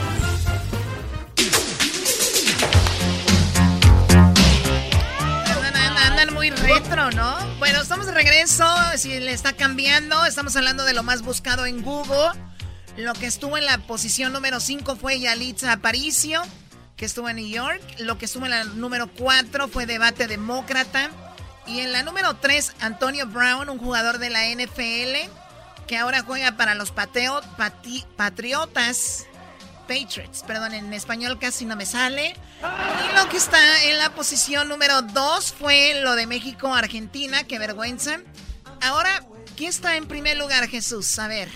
Muy 6.41 6.49
retro, 6.49 7.11
¿no? 7.11 7.37
Bueno, 7.59 7.83
estamos 7.83 8.07
de 8.07 8.13
regreso. 8.13 8.65
Si 8.97 9.21
le 9.21 9.31
está 9.31 9.53
cambiando, 9.53 10.25
estamos 10.25 10.57
hablando 10.57 10.87
de 10.87 10.95
lo 10.95 11.03
más 11.03 11.21
buscado 11.21 11.67
en 11.67 11.83
Google. 11.83 12.31
Lo 12.97 13.13
que 13.13 13.27
estuvo 13.27 13.59
en 13.59 13.67
la 13.67 13.77
posición 13.77 14.33
número 14.33 14.59
5 14.59 14.97
fue 14.97 15.21
Yalitza 15.21 15.71
Aparicio, 15.71 16.41
que 16.97 17.05
estuvo 17.05 17.29
en 17.29 17.37
New 17.37 17.47
York. 17.47 17.83
Lo 17.99 18.17
que 18.17 18.25
estuvo 18.25 18.47
en 18.47 18.53
la 18.53 18.65
número 18.65 19.11
4 19.13 19.69
fue 19.69 19.85
Debate 19.85 20.29
Demócrata. 20.29 21.11
Y 21.67 21.81
en 21.81 21.93
la 21.93 22.03
número 22.05 22.33
3, 22.37 22.73
Antonio 22.81 23.27
Brown, 23.27 23.69
un 23.69 23.79
jugador 23.79 24.17
de 24.17 24.31
la 24.31 24.47
NFL, 24.47 25.31
que 25.87 25.99
ahora 25.99 26.23
juega 26.23 26.53
para 26.53 26.75
los 26.75 26.91
Patriotas. 26.91 27.51
Patriots, 29.87 30.43
perdón, 30.47 30.73
en 30.73 30.91
español 30.95 31.39
casi 31.39 31.67
no 31.67 31.77
me 31.77 31.85
sale. 31.85 32.35
Y 32.63 33.17
lo 33.17 33.29
que 33.31 33.39
está 33.39 33.59
en 33.91 33.99
la 33.99 34.11
posición 34.15 34.69
número 34.69 35.03
2 35.03 35.55
fue 35.59 36.01
lo 36.03 36.15
de 36.15 36.27
México-Argentina, 36.27 37.45
qué 37.49 37.59
vergüenza. 37.59 38.21
Ahora, 38.83 39.25
¿quién 39.57 39.71
está 39.71 39.97
en 39.97 40.07
primer 40.07 40.37
lugar, 40.37 40.69
Jesús? 40.69 41.19
A 41.19 41.29
ver. 41.29 41.49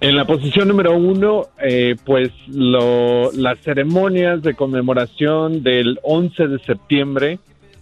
En 0.00 0.16
la 0.16 0.24
posición 0.24 0.68
número 0.68 0.96
uno, 0.96 1.48
eh, 1.62 1.96
pues 2.04 2.30
lo, 2.48 3.32
las 3.32 3.58
ceremonias 3.60 4.42
de 4.42 4.54
conmemoración 4.54 5.62
del 5.62 5.98
11 6.02 6.48
de 6.48 6.58
septiembre, 6.60 7.38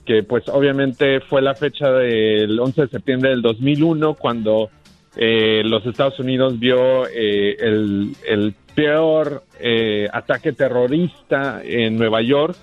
que 0.06 0.22
pues 0.22 0.48
obviamente 0.48 1.20
fue 1.20 1.42
la 1.42 1.54
fecha 1.54 1.90
del 1.90 2.58
11 2.58 2.82
de 2.82 2.88
septiembre 2.88 3.30
del 3.30 3.42
2001, 3.42 4.14
cuando 4.14 4.70
eh, 5.16 5.62
los 5.64 5.84
Estados 5.84 6.18
Unidos 6.18 6.58
vio 6.58 7.06
eh, 7.08 7.56
el, 7.58 8.14
el 8.26 8.54
peor 8.74 9.44
eh, 9.58 10.08
ataque 10.12 10.52
terrorista 10.52 11.62
en 11.64 11.96
Nueva 11.96 12.22
York 12.22 12.56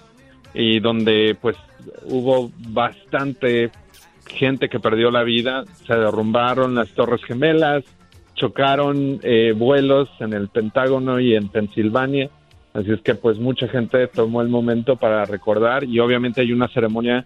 y 0.53 0.80
donde 0.80 1.38
pues 1.39 1.55
hubo 2.05 2.51
bastante 2.70 3.72
gente 4.28 4.70
que 4.70 4.80
perdió 4.80 5.12
la 5.12 5.24
vida, 5.24 5.66
se 5.86 5.95
derrumbaron 5.95 6.76
las 6.76 6.89
Torres 6.89 7.24
Gemelas, 7.24 7.84
chocaron 8.36 9.20
eh, 9.24 9.53
vuelos 9.55 10.10
en 10.20 10.34
el 10.34 10.49
Pentágono 10.49 11.20
y 11.20 11.36
en 11.36 11.49
Pensilvania, 11.49 12.30
así 12.74 12.91
es 12.91 13.01
que 13.01 13.16
pues 13.16 13.38
mucha 13.38 13.68
gente 13.68 14.07
tomó 14.07 14.41
el 14.41 14.49
momento 14.49 14.95
para 14.95 15.26
recordar 15.26 15.84
y 15.84 15.99
obviamente 15.99 16.41
hay 16.41 16.51
una 16.51 16.68
ceremonia 16.68 17.26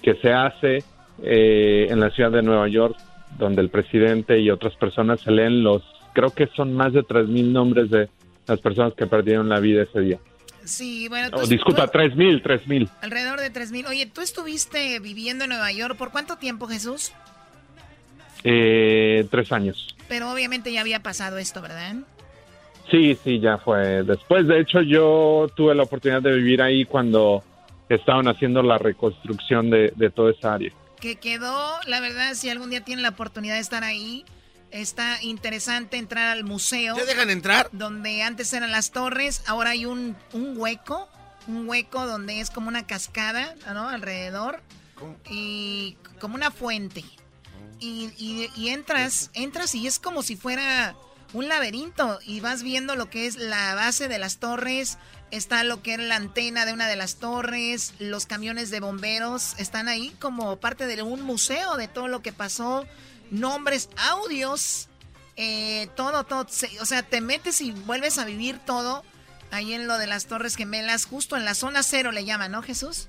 que 0.00 0.14
se 0.14 0.32
hace 0.32 0.82
eh, 1.22 1.86
en 1.90 2.00
la 2.00 2.10
ciudad 2.10 2.30
de 2.30 2.42
Nueva 2.42 2.68
York 2.68 2.96
donde 3.38 3.62
el 3.62 3.68
presidente 3.68 4.38
y 4.38 4.50
otras 4.50 4.74
personas 4.76 5.20
se 5.20 5.30
leen 5.30 5.62
los, 5.62 5.82
creo 6.12 6.30
que 6.30 6.46
son 6.48 6.74
más 6.74 6.92
de 6.92 7.02
3.000 7.02 7.52
nombres 7.52 7.90
de 7.90 8.08
las 8.46 8.60
personas 8.60 8.94
que 8.94 9.06
perdieron 9.06 9.48
la 9.48 9.60
vida 9.60 9.82
ese 9.82 10.00
día. 10.00 10.18
Sí, 10.64 11.08
bueno, 11.08 11.30
tú, 11.30 11.38
Oh, 11.40 11.46
disculpa, 11.46 11.90
3.000, 11.90 12.42
3.000. 12.42 12.88
alrededor 13.02 13.40
de 13.40 13.52
3.000. 13.52 13.86
Oye, 13.88 14.06
¿tú 14.06 14.22
estuviste 14.22 14.98
viviendo 14.98 15.44
en 15.44 15.50
Nueva 15.50 15.70
York 15.72 15.96
por 15.96 16.10
cuánto 16.10 16.36
tiempo, 16.36 16.66
Jesús? 16.66 17.12
Eh, 18.42 19.26
tres 19.30 19.50
años. 19.52 19.94
Pero 20.08 20.30
obviamente 20.30 20.72
ya 20.72 20.80
había 20.82 21.02
pasado 21.02 21.38
esto, 21.38 21.62
¿verdad? 21.62 21.96
Sí, 22.90 23.16
sí, 23.24 23.40
ya 23.40 23.56
fue 23.58 24.02
después. 24.02 24.46
De 24.46 24.60
hecho, 24.60 24.82
yo 24.82 25.48
tuve 25.56 25.74
la 25.74 25.84
oportunidad 25.84 26.20
de 26.22 26.34
vivir 26.34 26.60
ahí 26.60 26.84
cuando 26.84 27.42
estaban 27.88 28.28
haciendo 28.28 28.62
la 28.62 28.76
reconstrucción 28.78 29.70
de, 29.70 29.92
de 29.96 30.10
toda 30.10 30.30
esa 30.32 30.54
área. 30.54 30.70
Que 31.00 31.16
quedó, 31.16 31.78
la 31.86 32.00
verdad, 32.00 32.34
si 32.34 32.50
algún 32.50 32.70
día 32.70 32.82
tienen 32.82 33.02
la 33.02 33.10
oportunidad 33.10 33.54
de 33.54 33.60
estar 33.60 33.84
ahí, 33.84 34.24
está 34.80 35.22
interesante 35.22 35.96
entrar 35.96 36.28
al 36.28 36.44
museo. 36.44 36.94
¿Te 36.96 37.06
dejan 37.06 37.30
entrar? 37.30 37.68
Donde 37.72 38.22
antes 38.22 38.52
eran 38.52 38.70
las 38.72 38.90
torres, 38.90 39.42
ahora 39.46 39.70
hay 39.70 39.86
un, 39.86 40.16
un 40.32 40.54
hueco, 40.58 41.08
un 41.46 41.68
hueco 41.68 42.06
donde 42.06 42.40
es 42.40 42.50
como 42.50 42.68
una 42.68 42.86
cascada, 42.86 43.54
¿no? 43.72 43.88
Alrededor. 43.88 44.60
Y 45.30 45.96
como 46.20 46.34
una 46.34 46.50
fuente. 46.50 47.04
Y, 47.80 48.10
y- 48.16 48.50
y 48.56 48.68
entras, 48.68 49.30
entras 49.34 49.74
y 49.74 49.86
es 49.86 49.98
como 49.98 50.22
si 50.22 50.36
fuera 50.36 50.94
un 51.32 51.48
laberinto 51.48 52.20
y 52.24 52.40
vas 52.40 52.62
viendo 52.62 52.94
lo 52.94 53.10
que 53.10 53.26
es 53.26 53.36
la 53.36 53.74
base 53.74 54.06
de 54.08 54.18
las 54.18 54.38
torres, 54.38 54.98
está 55.32 55.64
lo 55.64 55.82
que 55.82 55.94
era 55.94 56.04
la 56.04 56.14
antena 56.16 56.64
de 56.64 56.72
una 56.72 56.86
de 56.86 56.94
las 56.96 57.16
torres, 57.16 57.92
los 57.98 58.24
camiones 58.26 58.70
de 58.70 58.78
bomberos 58.78 59.54
están 59.58 59.88
ahí 59.88 60.14
como 60.20 60.56
parte 60.56 60.86
de 60.86 61.02
un 61.02 61.22
museo 61.22 61.76
de 61.76 61.88
todo 61.88 62.06
lo 62.06 62.22
que 62.22 62.32
pasó, 62.32 62.86
nombres, 63.34 63.88
audios, 64.10 64.88
eh, 65.36 65.88
todo, 65.96 66.24
todo, 66.24 66.46
se- 66.48 66.80
o 66.80 66.86
sea, 66.86 67.02
te 67.02 67.20
metes 67.20 67.60
y 67.60 67.72
vuelves 67.72 68.18
a 68.18 68.24
vivir 68.24 68.58
todo 68.64 69.02
ahí 69.50 69.72
en 69.74 69.86
lo 69.86 69.98
de 69.98 70.06
las 70.06 70.26
torres 70.26 70.56
gemelas, 70.56 71.04
justo 71.06 71.36
en 71.36 71.44
la 71.44 71.54
zona 71.54 71.82
cero 71.82 72.10
le 72.12 72.24
llaman, 72.24 72.52
¿no, 72.52 72.62
Jesús? 72.62 73.08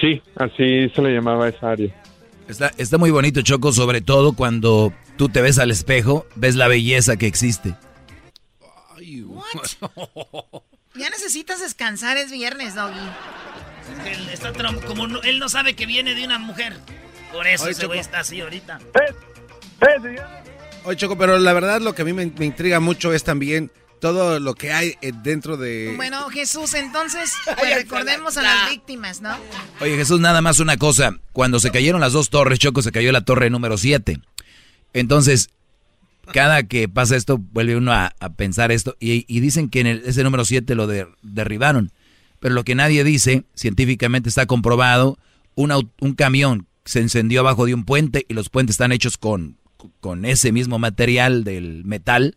Sí, 0.00 0.22
así 0.36 0.88
se 0.94 1.02
le 1.02 1.14
llamaba 1.14 1.48
esa 1.48 1.70
área. 1.70 1.94
Está, 2.48 2.72
está 2.76 2.98
muy 2.98 3.10
bonito, 3.10 3.40
Choco, 3.42 3.72
sobre 3.72 4.00
todo 4.00 4.32
cuando 4.34 4.92
tú 5.16 5.28
te 5.28 5.40
ves 5.40 5.58
al 5.58 5.70
espejo, 5.70 6.26
ves 6.36 6.56
la 6.56 6.68
belleza 6.68 7.16
que 7.16 7.26
existe. 7.26 7.74
Ya 10.96 11.10
necesitas 11.10 11.58
descansar, 11.60 12.16
es 12.18 12.30
viernes, 12.30 12.76
Doggy. 12.76 12.94
Él, 14.06 14.28
está 14.32 14.52
trom- 14.52 14.80
como 14.84 15.08
no- 15.08 15.20
él 15.22 15.40
no 15.40 15.48
sabe 15.48 15.74
que 15.74 15.86
viene 15.86 16.14
de 16.14 16.24
una 16.24 16.38
mujer. 16.38 16.76
Por 17.34 17.46
eso 17.46 17.64
Oye, 17.64 17.72
ese 17.72 17.86
güey 17.86 17.98
Choco. 17.98 18.00
está 18.06 18.20
así 18.20 18.40
ahorita. 18.40 18.78
Oye, 20.84 20.96
Choco, 20.96 21.16
pero 21.18 21.38
la 21.38 21.52
verdad 21.52 21.80
lo 21.80 21.94
que 21.94 22.02
a 22.02 22.04
mí 22.04 22.12
me, 22.12 22.26
me 22.26 22.44
intriga 22.46 22.78
mucho 22.80 23.12
es 23.12 23.24
también 23.24 23.70
todo 24.00 24.38
lo 24.38 24.54
que 24.54 24.70
hay 24.72 24.94
eh, 25.00 25.12
dentro 25.22 25.56
de... 25.56 25.94
Bueno, 25.96 26.28
Jesús, 26.28 26.74
entonces, 26.74 27.32
pues 27.58 27.74
recordemos 27.74 28.36
a 28.36 28.42
las 28.42 28.70
víctimas, 28.70 29.20
¿no? 29.22 29.34
Oye, 29.80 29.96
Jesús, 29.96 30.20
nada 30.20 30.42
más 30.42 30.60
una 30.60 30.76
cosa. 30.76 31.16
Cuando 31.32 31.58
se 31.58 31.70
cayeron 31.70 32.00
las 32.00 32.12
dos 32.12 32.28
torres, 32.30 32.58
Choco, 32.58 32.82
se 32.82 32.92
cayó 32.92 33.12
la 33.12 33.24
torre 33.24 33.48
número 33.50 33.78
7. 33.78 34.20
Entonces, 34.92 35.48
cada 36.32 36.62
que 36.64 36.88
pasa 36.88 37.16
esto, 37.16 37.38
vuelve 37.38 37.76
uno 37.76 37.92
a, 37.92 38.12
a 38.20 38.28
pensar 38.34 38.70
esto. 38.72 38.94
Y, 39.00 39.24
y 39.26 39.40
dicen 39.40 39.70
que 39.70 39.80
en 39.80 39.86
el- 39.86 40.02
ese 40.04 40.22
número 40.22 40.44
7 40.44 40.74
lo 40.74 40.86
de- 40.86 41.08
derribaron. 41.22 41.90
Pero 42.40 42.54
lo 42.54 42.62
que 42.64 42.74
nadie 42.74 43.04
dice, 43.04 43.44
científicamente 43.54 44.28
está 44.28 44.44
comprobado, 44.44 45.18
un 45.54 46.14
camión 46.14 46.66
se 46.84 47.00
encendió 47.00 47.40
abajo 47.40 47.66
de 47.66 47.74
un 47.74 47.84
puente 47.84 48.26
y 48.28 48.34
los 48.34 48.48
puentes 48.50 48.74
están 48.74 48.92
hechos 48.92 49.16
con, 49.16 49.56
con 50.00 50.24
ese 50.24 50.52
mismo 50.52 50.78
material 50.78 51.44
del 51.44 51.84
metal. 51.84 52.36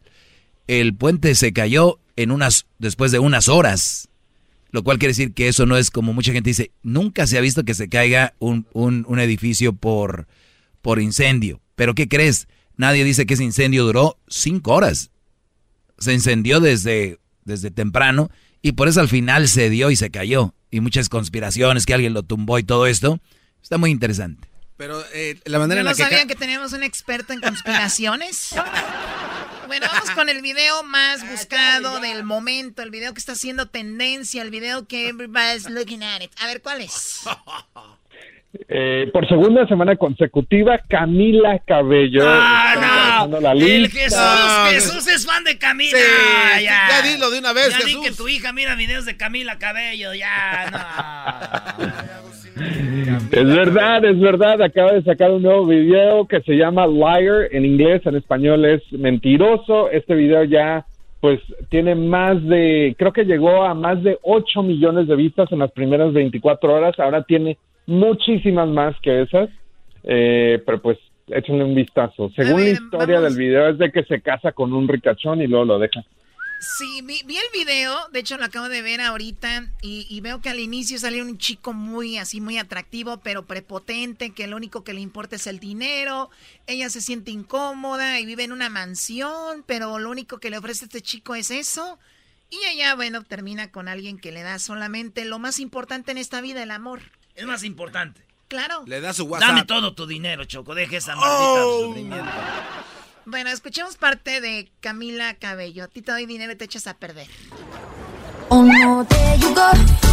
El 0.68 0.96
puente 0.96 1.36
se 1.36 1.54
cayó 1.54 2.00
en 2.16 2.32
unas, 2.32 2.66
después 2.80 3.12
de 3.12 3.20
unas 3.20 3.48
horas. 3.48 4.10
Lo 4.72 4.84
cual 4.84 5.00
quiere 5.00 5.12
decir 5.12 5.34
que 5.34 5.48
eso 5.48 5.66
no 5.66 5.78
es 5.78 5.92
como 5.92 6.14
mucha 6.14 6.34
gente 6.34 6.50
dice, 6.50 6.72
nunca 6.84 7.26
se 7.26 7.38
ha 7.38 7.42
visto 7.42 7.64
que 7.64 7.74
se 7.74 7.88
caiga 7.90 8.34
un, 8.40 8.68
un- 8.74 9.06
un 9.08 9.20
edificio 9.20 9.74
por, 9.74 10.28
por 10.82 11.00
incendio. 11.02 11.62
Pero 11.76 11.96
¿qué 11.96 12.08
crees? 12.08 12.48
Nadie 12.76 13.04
dice 13.04 13.26
que 13.26 13.36
ese 13.36 13.44
incendio 13.46 13.86
duró 13.86 14.18
cinco 14.28 14.74
horas. 14.74 15.10
Se 15.98 16.14
encendió 16.14 16.60
desde, 16.60 17.18
desde 17.46 17.72
temprano 17.72 18.30
y 18.62 18.74
por 18.74 18.88
eso 18.88 19.00
al 19.00 19.08
final 19.08 19.48
se 19.48 19.70
dio 19.70 19.90
y 19.90 19.96
se 19.96 20.12
cayó. 20.12 20.54
Y 20.70 20.82
muchas 20.82 21.08
conspiraciones, 21.08 21.86
que 21.86 21.94
alguien 21.94 22.14
lo 22.14 22.24
tumbó 22.24 22.60
y 22.60 22.64
todo 22.64 22.88
esto. 22.88 23.20
Está 23.68 23.78
muy 23.78 23.92
interesante. 23.92 24.48
Pero 24.78 25.04
eh, 25.14 25.38
la 25.44 25.60
manera 25.60 25.84
¿No 25.84 25.90
en 25.90 25.92
la 25.92 25.94
que... 25.94 26.04
ca- 26.04 26.10
sabían 26.10 26.30
que 26.30 26.36
teníamos 26.36 26.72
un 26.72 26.84
experto 26.84 27.34
en 27.34 27.42
conspiraciones? 27.42 28.56
Bueno, 29.68 29.86
vamos 29.92 30.12
con 30.12 30.30
el 30.30 30.42
video 30.42 30.82
más 30.84 31.30
buscado 31.30 32.00
del 32.00 32.24
momento, 32.24 32.82
el 32.84 32.90
video 32.90 33.14
que 33.14 33.20
está 33.20 33.34
haciendo 33.34 33.66
tendencia, 33.68 34.42
el 34.42 34.50
video 34.50 34.88
que 34.88 35.10
everybody's 35.10 35.70
looking 35.70 36.02
at 36.04 36.22
it. 36.22 36.32
A 36.40 36.46
ver, 36.48 36.62
¿cuál 36.62 36.80
es? 36.80 37.24
Eh, 38.70 39.10
por 39.14 39.28
segunda 39.28 39.68
semana 39.68 39.96
consecutiva, 39.98 40.80
Camila 40.90 41.60
Cabello 41.68 42.22
está 42.22 42.74
encabezando 42.74 43.42
la 43.42 43.52
El 43.52 43.84
lista. 43.84 44.00
Jesús, 44.00 44.90
Jesús 44.94 45.08
es 45.14 45.26
fan 45.28 45.44
de 45.44 45.60
Camila. 45.60 45.98
Sí, 46.00 46.64
ya. 46.64 46.88
ya 46.90 47.02
dilo 47.04 47.30
de 47.30 47.38
una 47.40 47.54
vez, 47.54 47.70
ya 47.70 47.78
di 47.80 47.92
Jesús. 47.92 48.04
que 48.06 48.12
tu 48.14 48.28
hija 48.30 48.54
mira 48.54 48.74
videos 48.76 49.06
de 49.06 49.16
Camila 49.16 49.60
Cabello, 49.60 50.14
ya, 50.16 51.76
Es 53.32 53.46
verdad, 53.46 54.04
es 54.06 54.20
verdad. 54.20 54.62
Acaba 54.62 54.94
de 54.94 55.04
sacar 55.04 55.32
un 55.32 55.42
nuevo 55.42 55.66
video 55.66 56.28
que 56.28 56.42
se 56.42 56.54
llama 56.54 56.88
Liar 56.88 57.48
en 57.52 57.66
inglés, 57.66 58.02
en 58.06 58.16
español 58.16 58.66
es 58.66 58.82
mentiroso. 58.92 59.90
Este 59.90 60.16
video 60.16 60.44
ya, 60.44 60.86
pues, 61.22 61.40
tiene 61.70 61.96
más 61.96 62.44
de, 62.46 62.96
creo 62.98 63.14
que 63.14 63.26
llegó 63.26 63.64
a 63.64 63.74
más 63.74 64.04
de 64.04 64.18
8 64.24 64.64
millones 64.64 65.08
de 65.08 65.16
vistas 65.16 65.52
en 65.52 65.60
las 65.60 65.72
primeras 65.72 66.14
24 66.14 66.74
horas. 66.74 67.00
Ahora 67.00 67.24
tiene 67.24 67.58
muchísimas 67.86 68.68
más 68.68 68.96
que 69.02 69.22
esas. 69.22 69.50
Eh, 70.04 70.62
pero 70.66 70.82
pues, 70.82 70.98
échenle 71.28 71.64
un 71.64 71.76
vistazo. 71.76 72.30
Según 72.36 72.64
la 72.64 72.70
historia 72.70 73.20
del 73.22 73.36
video 73.36 73.70
es 73.70 73.78
de 73.78 73.92
que 73.92 74.04
se 74.04 74.22
casa 74.22 74.52
con 74.52 74.74
un 74.74 74.88
ricachón 74.88 75.42
y 75.42 75.48
luego 75.48 75.66
lo 75.66 75.80
deja. 75.80 76.04
Sí, 76.60 77.02
vi, 77.04 77.22
vi 77.24 77.38
el 77.38 77.46
video, 77.54 77.96
de 78.12 78.20
hecho 78.20 78.38
lo 78.38 78.46
acabo 78.46 78.68
de 78.68 78.82
ver 78.82 79.00
ahorita 79.00 79.68
y, 79.82 80.08
y 80.10 80.22
veo 80.22 80.42
que 80.42 80.50
al 80.50 80.60
inicio 80.60 80.98
salió 80.98 81.24
un 81.24 81.38
chico 81.38 81.72
muy 81.72 82.18
así, 82.18 82.42
muy 82.42 82.58
atractivo, 82.58 83.18
pero 83.18 83.46
prepotente, 83.46 84.32
que 84.32 84.48
lo 84.48 84.56
único 84.56 84.84
que 84.84 84.94
le 84.94 85.02
importa 85.02 85.36
es 85.36 85.46
el 85.46 85.60
dinero, 85.60 86.32
ella 86.66 86.90
se 86.90 87.02
siente 87.02 87.30
incómoda 87.30 88.20
y 88.20 88.26
vive 88.26 88.44
en 88.44 88.52
una 88.52 88.70
mansión, 88.70 89.64
pero 89.68 90.00
lo 90.00 90.10
único 90.10 90.40
que 90.40 90.50
le 90.50 90.58
ofrece 90.58 90.86
este 90.86 91.02
chico 91.02 91.36
es 91.36 91.52
eso. 91.52 92.00
Y 92.50 92.58
ella, 92.72 92.96
bueno, 92.96 93.24
termina 93.24 93.72
con 93.72 93.88
alguien 93.88 94.18
que 94.18 94.32
le 94.32 94.42
da 94.42 94.58
solamente 94.58 95.26
lo 95.26 95.38
más 95.38 95.60
importante 95.60 96.12
en 96.12 96.18
esta 96.18 96.42
vida, 96.42 96.64
el 96.64 96.72
amor. 96.72 97.02
Es 97.36 97.46
más 97.46 97.64
importante. 97.64 98.22
Claro. 98.48 98.84
Le 98.88 99.02
da 99.02 99.14
su 99.14 99.26
WhatsApp. 99.26 99.50
Dame 99.50 99.66
todo 99.66 99.94
tu 99.94 100.08
dinero, 100.08 100.46
Choco. 100.46 100.74
Deje 100.74 100.98
esa 100.98 101.16
maldita 101.16 101.66
Oh. 101.66 102.97
Bueno, 103.30 103.50
escuchemos 103.50 103.98
parte 103.98 104.40
de 104.40 104.72
Camila 104.80 105.34
Cabello. 105.34 105.84
A 105.84 105.88
ti 105.90 106.02
te 106.02 106.14
doy 106.14 106.26
dinero 106.26 106.54
y 106.54 106.56
te 106.56 106.64
echas 106.64 106.88
a 106.88 106.94
perder. 106.94 107.28
Oh 108.48 108.64
no, 108.64 109.04
there 109.04 109.38
you 109.38 109.54
go, 109.54 109.70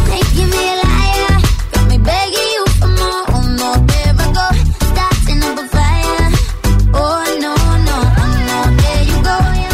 making 0.09 0.49
me 0.49 0.57
a 0.57 0.75
liar. 0.83 1.41
Got 1.71 1.87
me 1.87 1.97
begging 1.97 2.49
you 2.57 2.65
for 2.77 2.89
more. 2.89 3.23
Oh 3.29 3.41
no, 3.57 3.73
there 3.87 4.13
I 4.19 4.33
go, 4.33 4.51
starting 4.91 5.41
up 5.43 5.57
a 5.57 5.65
fire. 5.69 6.29
Oh 6.93 7.23
no, 7.39 7.55
no, 7.55 7.97
oh 8.17 8.35
no, 8.47 8.75
there 8.81 9.03
you 9.05 9.23
go. 9.23 9.64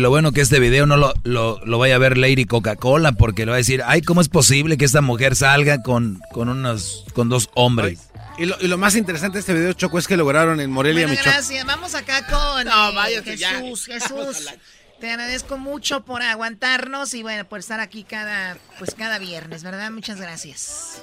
Lo 0.00 0.10
bueno 0.10 0.32
que 0.32 0.40
este 0.40 0.58
video 0.60 0.86
no 0.86 0.96
lo, 0.96 1.14
lo, 1.24 1.64
lo 1.64 1.78
vaya 1.78 1.94
a 1.94 1.98
ver 1.98 2.18
Lady 2.18 2.44
Coca-Cola 2.44 3.12
porque 3.12 3.44
le 3.44 3.50
va 3.50 3.56
a 3.56 3.58
decir, 3.58 3.82
ay, 3.86 4.02
¿cómo 4.02 4.20
es 4.20 4.28
posible 4.28 4.76
que 4.76 4.84
esta 4.84 5.00
mujer 5.00 5.36
salga 5.36 5.82
con, 5.82 6.20
con, 6.32 6.48
unos, 6.48 7.04
con 7.14 7.28
dos 7.28 7.50
hombres? 7.54 8.00
Y 8.38 8.46
lo, 8.46 8.56
y 8.60 8.68
lo 8.68 8.76
más 8.78 8.96
interesante 8.96 9.36
de 9.36 9.40
este 9.40 9.54
video, 9.54 9.72
Choco, 9.72 9.98
es 9.98 10.06
que 10.06 10.16
lograron 10.16 10.60
en 10.60 10.70
Morelia, 10.70 11.06
Bueno, 11.06 11.10
Michoacán. 11.10 11.32
gracias. 11.34 11.64
Vamos 11.66 11.94
acá 11.94 12.26
con 12.26 12.64
No, 12.66 13.06
eh, 13.06 13.36
ya. 13.36 13.60
Jesús. 13.60 13.86
Jesús, 13.86 14.48
te 15.00 15.10
agradezco 15.10 15.56
mucho 15.56 16.04
por 16.04 16.22
aguantarnos 16.22 17.14
y 17.14 17.22
bueno, 17.22 17.48
por 17.48 17.60
estar 17.60 17.80
aquí 17.80 18.04
cada, 18.04 18.58
pues 18.78 18.94
cada 18.94 19.18
viernes, 19.18 19.62
¿verdad? 19.62 19.90
Muchas 19.90 20.20
gracias. 20.20 21.02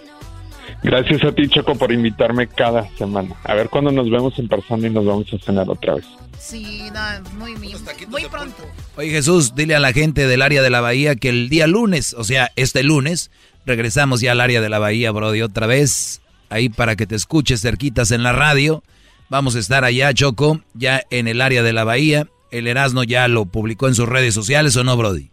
Gracias 0.81 1.23
a 1.23 1.31
ti, 1.31 1.47
Choco, 1.47 1.75
por 1.75 1.91
invitarme 1.91 2.47
cada 2.47 2.87
semana. 2.97 3.35
A 3.43 3.53
ver 3.53 3.69
cuándo 3.69 3.91
nos 3.91 4.09
vemos 4.09 4.37
en 4.39 4.47
persona 4.47 4.87
y 4.87 4.89
nos 4.89 5.05
vamos 5.05 5.31
a 5.33 5.37
cenar 5.37 5.69
otra 5.69 5.95
vez. 5.95 6.05
Sí, 6.39 6.83
no, 6.93 7.29
muy, 7.37 7.55
muy, 7.55 7.73
muy 8.09 8.25
pronto. 8.25 8.63
Oye 8.97 9.09
Jesús, 9.09 9.55
dile 9.55 9.75
a 9.75 9.79
la 9.79 9.93
gente 9.93 10.27
del 10.27 10.41
área 10.41 10.61
de 10.61 10.69
la 10.69 10.81
bahía 10.81 11.15
que 11.15 11.29
el 11.29 11.47
día 11.47 11.67
lunes, 11.67 12.13
o 12.13 12.25
sea, 12.25 12.51
este 12.57 12.83
lunes, 12.83 13.31
regresamos 13.65 14.19
ya 14.19 14.33
al 14.33 14.41
área 14.41 14.59
de 14.59 14.69
la 14.69 14.79
bahía, 14.79 15.11
Brody, 15.11 15.41
otra 15.41 15.67
vez, 15.67 16.21
ahí 16.49 16.67
para 16.67 16.95
que 16.95 17.07
te 17.07 17.15
escuches 17.15 17.61
cerquitas 17.61 18.11
en 18.11 18.23
la 18.23 18.33
radio. 18.33 18.83
Vamos 19.29 19.55
a 19.55 19.59
estar 19.59 19.85
allá, 19.85 20.13
Choco, 20.13 20.61
ya 20.73 21.03
en 21.09 21.27
el 21.27 21.39
área 21.39 21.63
de 21.63 21.73
la 21.73 21.85
bahía. 21.85 22.27
El 22.51 22.67
Erasmo 22.67 23.03
ya 23.03 23.27
lo 23.27 23.45
publicó 23.45 23.87
en 23.87 23.95
sus 23.95 24.07
redes 24.07 24.33
sociales, 24.33 24.75
¿o 24.75 24.83
no, 24.83 24.97
Brody? 24.97 25.31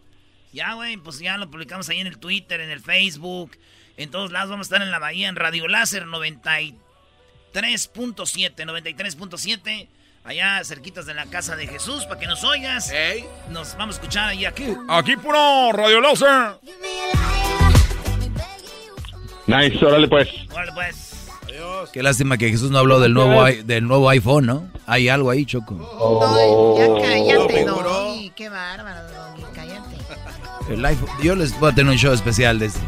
Ya, 0.53 0.73
güey, 0.73 0.97
pues 0.97 1.19
ya 1.19 1.37
lo 1.37 1.51
publicamos 1.51 1.87
ahí 1.89 1.99
en 1.99 2.07
el 2.07 2.17
Twitter, 2.17 2.61
en 2.61 2.69
el 2.69 2.79
Facebook. 2.79 3.51
En 4.01 4.09
todos 4.09 4.31
lados 4.31 4.49
vamos 4.49 4.65
a 4.65 4.69
estar 4.69 4.81
en 4.81 4.89
la 4.89 4.97
bahía, 4.97 5.29
en 5.29 5.35
Radio 5.35 5.67
Láser 5.67 6.07
93.7, 6.07 6.73
93.7. 7.53 9.87
Allá 10.23 10.63
cerquitas 10.63 11.05
de 11.05 11.13
la 11.13 11.27
casa 11.27 11.55
de 11.55 11.67
Jesús, 11.67 12.05
para 12.05 12.19
que 12.19 12.25
nos 12.25 12.43
oigas. 12.43 12.91
Nos 13.51 13.77
vamos 13.77 13.97
a 13.97 13.99
escuchar 13.99 14.29
ahí 14.29 14.45
aquí. 14.45 14.75
Aquí 14.89 15.15
puro 15.17 15.71
Radio 15.71 16.01
Láser. 16.01 16.55
Nice, 19.45 19.85
órale 19.85 20.07
pues. 20.07 20.29
Órale, 20.51 20.71
pues. 20.71 21.27
Qué 21.93 22.01
lástima 22.01 22.39
que 22.39 22.49
Jesús 22.49 22.71
no 22.71 22.79
habló 22.79 22.99
del 22.99 23.13
nuevo, 23.13 23.45
del 23.45 23.87
nuevo 23.87 24.09
iPhone, 24.09 24.47
¿no? 24.47 24.67
Hay 24.87 25.09
algo 25.09 25.29
ahí, 25.29 25.45
Choco. 25.45 26.75
Ya 26.75 26.87
cállate, 27.07 27.65
Doggy. 27.65 28.31
Qué 28.35 28.49
bárbaro, 28.49 29.07
Doggy. 29.11 29.43
Cállate. 29.53 29.95
El 30.73 30.83
iPhone. 30.85 31.09
Yo 31.21 31.35
les 31.35 31.55
voy 31.59 31.71
a 31.71 31.75
tener 31.75 31.91
un 31.91 31.99
show 31.99 32.13
especial 32.13 32.57
de 32.57 32.65
este. 32.65 32.79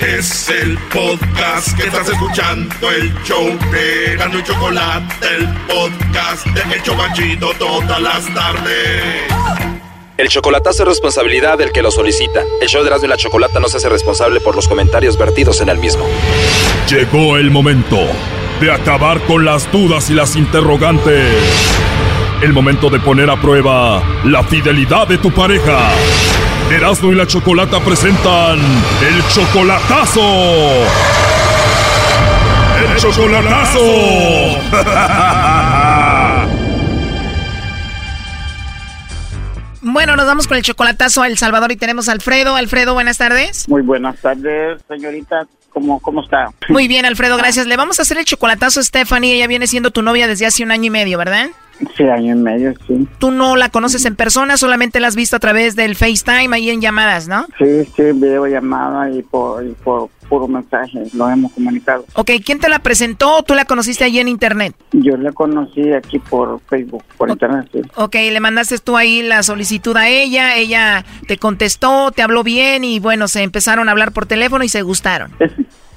Es 0.00 0.48
el 0.50 0.78
podcast 0.92 1.76
que 1.76 1.86
estás 1.86 2.08
escuchando, 2.08 2.90
el 2.90 3.12
show 3.24 3.46
de 3.72 4.16
Gano 4.16 4.38
y 4.38 4.42
Chocolate, 4.44 5.26
el 5.36 5.48
podcast 5.66 6.46
de 6.46 6.74
El 6.74 6.82
Chocachito 6.82 7.52
todas 7.58 8.00
las 8.00 8.34
tardes. 8.34 9.24
El 10.16 10.28
chocolatazo 10.28 10.82
es 10.84 10.88
responsabilidad 10.90 11.58
del 11.58 11.72
que 11.72 11.82
lo 11.82 11.90
solicita. 11.90 12.44
El 12.60 12.68
show 12.68 12.82
de 12.82 12.88
Erasmo 12.88 13.06
y 13.06 13.08
la 13.08 13.16
Chocolata 13.16 13.58
no 13.58 13.68
se 13.68 13.78
hace 13.78 13.88
responsable 13.88 14.40
por 14.40 14.54
los 14.54 14.68
comentarios 14.68 15.18
vertidos 15.18 15.60
en 15.60 15.68
el 15.68 15.78
mismo. 15.78 16.06
Llegó 16.88 17.36
el 17.36 17.50
momento 17.50 17.98
de 18.60 18.70
acabar 18.70 19.20
con 19.22 19.44
las 19.44 19.70
dudas 19.72 20.10
y 20.10 20.14
las 20.14 20.36
interrogantes. 20.36 21.34
El 22.44 22.52
momento 22.52 22.90
de 22.90 23.00
poner 23.00 23.30
a 23.30 23.40
prueba 23.40 24.02
la 24.26 24.42
fidelidad 24.42 25.08
de 25.08 25.16
tu 25.16 25.30
pareja. 25.30 25.88
Erasmo 26.70 27.10
y 27.10 27.14
la 27.14 27.26
Chocolata 27.26 27.80
presentan 27.80 28.58
el 28.58 29.26
chocolatazo. 29.28 30.20
El 32.84 32.96
chocolatazo. 32.98 33.80
Bueno, 39.86 40.16
nos 40.16 40.26
vamos 40.26 40.48
con 40.48 40.56
el 40.56 40.62
chocolatazo 40.62 41.22
a 41.22 41.28
El 41.28 41.38
Salvador 41.38 41.70
y 41.70 41.76
tenemos 41.76 42.08
a 42.08 42.12
Alfredo. 42.12 42.56
Alfredo, 42.56 42.94
buenas 42.94 43.18
tardes. 43.18 43.68
Muy 43.68 43.82
buenas 43.82 44.16
tardes, 44.16 44.82
señorita. 44.88 45.46
¿Cómo, 45.70 46.00
cómo 46.00 46.22
está? 46.22 46.48
Muy 46.68 46.88
bien, 46.88 47.04
Alfredo, 47.04 47.36
gracias. 47.36 47.66
Le 47.66 47.76
vamos 47.76 47.98
a 47.98 48.02
hacer 48.02 48.18
el 48.18 48.24
chocolatazo 48.24 48.80
a 48.80 48.82
Stephanie. 48.82 49.34
Ella 49.34 49.46
viene 49.46 49.66
siendo 49.66 49.90
tu 49.90 50.02
novia 50.02 50.26
desde 50.26 50.46
hace 50.46 50.62
un 50.62 50.72
año 50.72 50.86
y 50.86 50.90
medio, 50.90 51.18
¿verdad? 51.18 51.50
Sí, 51.96 52.04
año 52.04 52.34
y 52.34 52.38
medio, 52.38 52.74
sí. 52.86 53.06
Tú 53.18 53.30
no 53.30 53.56
la 53.56 53.68
conoces 53.68 54.04
en 54.04 54.16
persona, 54.16 54.56
solamente 54.56 55.00
la 55.00 55.08
has 55.08 55.16
visto 55.16 55.36
a 55.36 55.40
través 55.40 55.76
del 55.76 55.96
FaceTime 55.96 56.54
ahí 56.54 56.70
en 56.70 56.80
llamadas, 56.80 57.28
¿no? 57.28 57.46
Sí, 57.58 57.84
sí, 57.96 58.02
videollamada 58.14 59.10
y 59.10 59.22
por, 59.22 59.64
y 59.64 59.70
por 59.70 60.08
puro 60.28 60.48
mensaje 60.48 61.02
lo 61.12 61.28
hemos 61.28 61.52
comunicado. 61.52 62.04
Ok, 62.14 62.30
¿quién 62.44 62.58
te 62.58 62.68
la 62.68 62.78
presentó 62.78 63.38
o 63.38 63.42
tú 63.42 63.54
la 63.54 63.64
conociste 63.64 64.04
allí 64.04 64.20
en 64.20 64.28
internet? 64.28 64.74
Yo 64.92 65.16
la 65.16 65.32
conocí 65.32 65.92
aquí 65.92 66.18
por 66.18 66.60
Facebook, 66.68 67.04
por 67.16 67.28
internet, 67.30 67.68
sí. 67.72 67.82
Ok, 67.96 68.14
le 68.14 68.40
mandaste 68.40 68.78
tú 68.78 68.96
ahí 68.96 69.22
la 69.22 69.42
solicitud 69.42 69.96
a 69.96 70.08
ella, 70.08 70.56
ella 70.56 71.04
te 71.26 71.38
contestó, 71.38 72.10
te 72.10 72.22
habló 72.22 72.42
bien 72.42 72.84
y 72.84 73.00
bueno, 73.00 73.28
se 73.28 73.42
empezaron 73.42 73.88
a 73.88 73.92
hablar 73.92 74.12
por 74.12 74.26
teléfono 74.26 74.64
y 74.64 74.68
se 74.68 74.82
gustaron. 74.82 75.30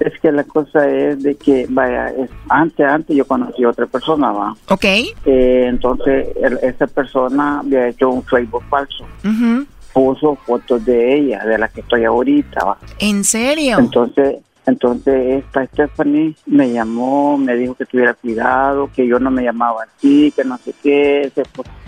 Es, 0.00 0.18
que 0.20 0.30
la 0.32 0.44
cosa 0.44 0.88
es 0.88 1.22
de 1.22 1.34
que, 1.34 1.66
vaya, 1.68 2.08
es, 2.10 2.30
antes, 2.48 2.86
antes 2.86 3.16
yo 3.16 3.24
conocí 3.26 3.64
a 3.64 3.70
otra 3.70 3.86
persona, 3.86 4.30
va. 4.30 4.54
Ok. 4.70 4.84
Eh, 4.84 5.66
entonces, 5.68 6.28
el- 6.42 6.58
esa 6.62 6.86
persona 6.86 7.60
había 7.60 7.88
hecho 7.88 8.08
un 8.10 8.22
Facebook 8.24 8.62
falso. 8.70 9.04
Ujú. 9.24 9.66
Puso 9.92 10.36
fotos 10.36 10.84
de 10.84 11.16
ella, 11.16 11.44
de 11.44 11.58
la 11.58 11.68
que 11.68 11.80
estoy 11.80 12.04
ahorita, 12.04 12.64
va. 12.64 12.78
¿En 13.00 13.24
serio? 13.24 13.78
Entonces, 13.78 14.36
entonces 14.66 15.42
esta 15.44 15.64
Stephanie 15.66 16.36
me 16.46 16.70
llamó, 16.70 17.38
me 17.38 17.56
dijo 17.56 17.74
que 17.74 17.86
tuviera 17.86 18.12
cuidado, 18.14 18.90
que 18.94 19.06
yo 19.06 19.18
no 19.18 19.30
me 19.30 19.42
llamaba 19.42 19.84
así, 19.84 20.30
que 20.36 20.44
no 20.44 20.58
sé 20.58 20.74
qué, 20.82 21.22
ese, 21.22 21.42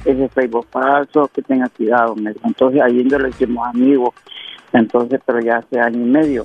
ese 0.06 0.28
Facebook 0.30 0.66
falso, 0.70 1.30
que 1.32 1.42
tenga 1.42 1.68
cuidado. 1.68 2.16
Entonces 2.42 2.80
ahí 2.80 3.06
yo 3.08 3.18
lo 3.18 3.28
hicimos 3.28 3.68
amigos, 3.68 4.14
entonces, 4.72 5.20
pero 5.26 5.40
ya 5.40 5.58
hace 5.58 5.78
año 5.78 6.00
y 6.00 6.10
medio. 6.10 6.44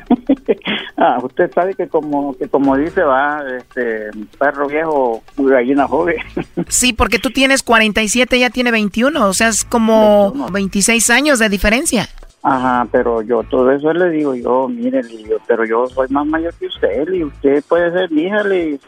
Ah, 0.97 1.17
usted 1.23 1.51
sabe 1.51 1.73
que 1.73 1.87
como 1.87 2.37
que 2.37 2.47
como 2.47 2.77
dice 2.77 3.01
va, 3.01 3.43
este 3.57 4.11
perro 4.37 4.67
viejo, 4.67 5.23
gallina 5.37 5.87
joven. 5.87 6.17
Sí, 6.67 6.93
porque 6.93 7.17
tú 7.17 7.31
tienes 7.31 7.63
47, 7.63 8.35
ella 8.35 8.49
tiene 8.51 8.71
21, 8.71 9.27
o 9.27 9.33
sea, 9.33 9.47
es 9.47 9.65
como 9.65 10.31
26 10.51 11.09
años 11.09 11.39
de 11.39 11.49
diferencia. 11.49 12.07
Ajá, 12.43 12.87
pero 12.91 13.21
yo 13.21 13.43
todo 13.43 13.71
eso 13.71 13.93
le 13.93 14.09
digo 14.09 14.35
yo, 14.35 14.67
mire, 14.67 15.01
digo, 15.03 15.37
pero 15.47 15.65
yo 15.65 15.87
soy 15.87 16.07
más 16.09 16.25
mayor 16.25 16.53
que 16.55 16.67
usted, 16.67 17.11
y 17.11 17.23
usted 17.23 17.63
puede 17.67 17.91
ser 17.91 18.11
mi 18.11 18.23
hija, 18.23 18.43
le 18.43 18.79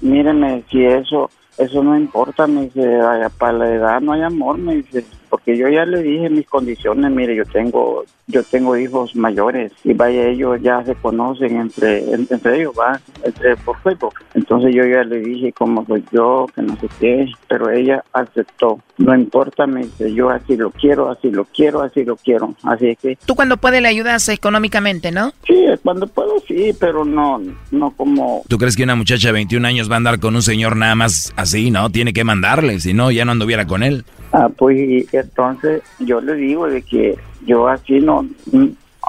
míreme, 0.00 0.64
si 0.70 0.84
eso 0.84 1.30
eso 1.58 1.82
no 1.82 1.96
importa, 1.96 2.46
me 2.46 2.62
dice, 2.62 2.98
para 3.38 3.52
la 3.52 3.70
edad 3.70 4.00
no 4.00 4.12
hay 4.12 4.22
amor, 4.22 4.58
me 4.58 4.76
dice, 4.76 5.04
porque 5.32 5.56
yo 5.56 5.66
ya 5.70 5.86
le 5.86 6.02
dije 6.02 6.28
mis 6.28 6.46
condiciones, 6.46 7.10
mire, 7.10 7.34
yo 7.34 7.46
tengo 7.46 8.04
yo 8.26 8.42
tengo 8.44 8.76
hijos 8.76 9.16
mayores 9.16 9.72
y 9.82 9.94
vaya, 9.94 10.28
ellos 10.28 10.58
ya 10.62 10.84
se 10.84 10.94
conocen 10.94 11.56
entre 11.58 12.00
en- 12.12 12.26
entre 12.30 12.58
ellos, 12.60 12.74
va, 12.78 13.00
entre, 13.24 13.56
por 13.56 13.78
Facebook. 13.80 14.14
Entonces 14.34 14.74
yo 14.74 14.84
ya 14.84 15.02
le 15.04 15.20
dije 15.20 15.52
cómo 15.54 15.84
soy 15.86 16.04
yo, 16.12 16.46
que 16.54 16.60
no 16.62 16.76
sé 16.76 16.86
qué, 17.00 17.26
pero 17.48 17.70
ella 17.70 18.04
aceptó. 18.12 18.78
No 18.98 19.14
importa, 19.14 19.66
me 19.66 19.80
dice, 19.84 20.12
yo 20.12 20.28
así 20.28 20.54
lo 20.56 20.70
quiero, 20.70 21.10
así 21.10 21.30
lo 21.30 21.46
quiero, 21.46 21.80
así 21.80 22.04
lo 22.04 22.16
quiero. 22.16 22.54
Así 22.62 22.88
es 22.90 22.98
que 22.98 23.16
Tú 23.26 23.34
cuando 23.34 23.56
puedes 23.56 23.80
le 23.80 23.88
ayudas 23.88 24.28
económicamente, 24.28 25.10
¿no? 25.10 25.32
Sí, 25.46 25.64
cuando 25.82 26.06
puedo 26.06 26.34
sí, 26.46 26.72
pero 26.78 27.04
no, 27.06 27.40
no 27.70 27.90
como... 27.96 28.42
¿Tú 28.48 28.58
crees 28.58 28.76
que 28.76 28.84
una 28.84 28.94
muchacha 28.96 29.28
de 29.28 29.32
21 29.32 29.66
años 29.66 29.90
va 29.90 29.94
a 29.94 29.96
andar 29.96 30.20
con 30.20 30.36
un 30.36 30.42
señor 30.42 30.76
nada 30.76 30.94
más 30.94 31.32
así, 31.36 31.70
no? 31.70 31.88
Tiene 31.90 32.12
que 32.12 32.22
mandarle, 32.22 32.78
si 32.80 32.92
no, 32.92 33.10
ya 33.10 33.24
no 33.24 33.32
anduviera 33.32 33.66
con 33.66 33.82
él. 33.82 34.04
Ah, 34.32 34.48
pues 34.56 35.12
entonces 35.12 35.82
yo 35.98 36.20
le 36.20 36.34
digo 36.34 36.66
de 36.66 36.82
que 36.82 37.18
yo 37.44 37.68
así 37.68 38.00
no, 38.00 38.26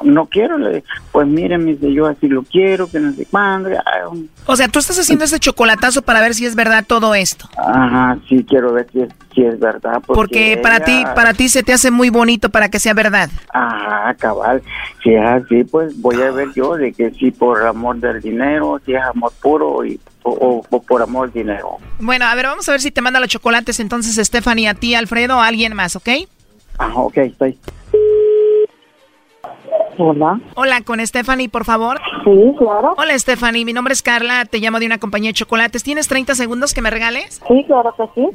no 0.03 0.25
quiero, 0.25 0.57
le 0.57 0.83
pues 1.11 1.27
mire, 1.27 1.57
me 1.57 1.73
dice, 1.75 1.93
yo 1.93 2.07
así 2.07 2.27
lo 2.27 2.43
quiero, 2.43 2.87
que 2.89 2.99
no 2.99 3.13
sé 3.13 3.25
cuándo. 3.29 3.69
O 4.47 4.55
sea, 4.55 4.67
tú 4.67 4.79
estás 4.79 4.99
haciendo 4.99 5.23
ese 5.25 5.39
chocolatazo 5.39 6.01
para 6.01 6.19
ver 6.19 6.33
si 6.33 6.45
es 6.45 6.55
verdad 6.55 6.83
todo 6.85 7.13
esto. 7.15 7.47
Ajá, 7.57 8.17
sí 8.27 8.43
quiero 8.49 8.73
ver 8.73 8.87
si 8.91 9.01
es, 9.01 9.09
si 9.33 9.43
es 9.45 9.59
verdad. 9.59 10.01
Porque, 10.05 10.13
Porque 10.15 10.59
para 10.61 10.77
ella- 10.77 10.85
ti, 10.85 11.03
para 11.15 11.33
ti 11.33 11.47
se 11.47 11.63
te 11.63 11.71
hace 11.73 11.91
muy 11.91 12.09
bonito 12.09 12.49
para 12.49 12.69
que 12.69 12.79
sea 12.79 12.93
verdad. 12.93 13.29
Ajá, 13.53 14.13
cabal. 14.15 14.61
Si 15.03 15.13
es 15.13 15.23
así, 15.23 15.63
pues 15.63 15.99
voy 16.01 16.19
a 16.21 16.31
ver 16.31 16.49
yo 16.55 16.75
de 16.75 16.91
que 16.91 17.11
si 17.11 17.31
por 17.31 17.63
amor 17.65 17.97
del 17.97 18.19
dinero, 18.19 18.81
si 18.85 18.93
es 18.95 19.01
amor 19.03 19.31
puro 19.41 19.85
y 19.85 19.99
o, 20.23 20.63
o- 20.69 20.81
por 20.81 21.01
amor 21.01 21.25
al 21.27 21.33
dinero. 21.33 21.77
Bueno, 21.99 22.25
a 22.25 22.35
ver, 22.35 22.45
vamos 22.45 22.67
a 22.67 22.71
ver 22.71 22.81
si 22.81 22.91
te 22.91 23.01
manda 23.01 23.19
los 23.19 23.29
chocolates 23.29 23.79
entonces 23.79 24.15
Stephanie 24.25 24.67
a 24.67 24.73
ti, 24.73 24.95
Alfredo, 24.95 25.39
a 25.39 25.47
alguien 25.47 25.73
más, 25.75 25.95
¿ok? 25.95 26.09
Ah, 26.79 26.91
ok, 26.95 27.17
estoy. 27.17 27.57
Hola. 29.97 30.39
Hola, 30.55 30.81
con 30.81 31.05
Stephanie, 31.05 31.49
por 31.49 31.65
favor. 31.65 31.99
Sí, 32.23 32.55
claro. 32.57 32.95
Hola, 32.97 33.17
Stephanie. 33.17 33.65
Mi 33.65 33.73
nombre 33.73 33.93
es 33.93 34.01
Carla. 34.01 34.45
Te 34.45 34.59
llamo 34.59 34.79
de 34.79 34.85
una 34.85 34.97
compañía 34.97 35.29
de 35.29 35.33
chocolates. 35.33 35.83
¿Tienes 35.83 36.07
30 36.07 36.35
segundos 36.35 36.73
que 36.73 36.81
me 36.81 36.89
regales? 36.89 37.41
Sí, 37.47 37.63
claro 37.67 37.93
que 37.95 38.03
sí. 38.15 38.27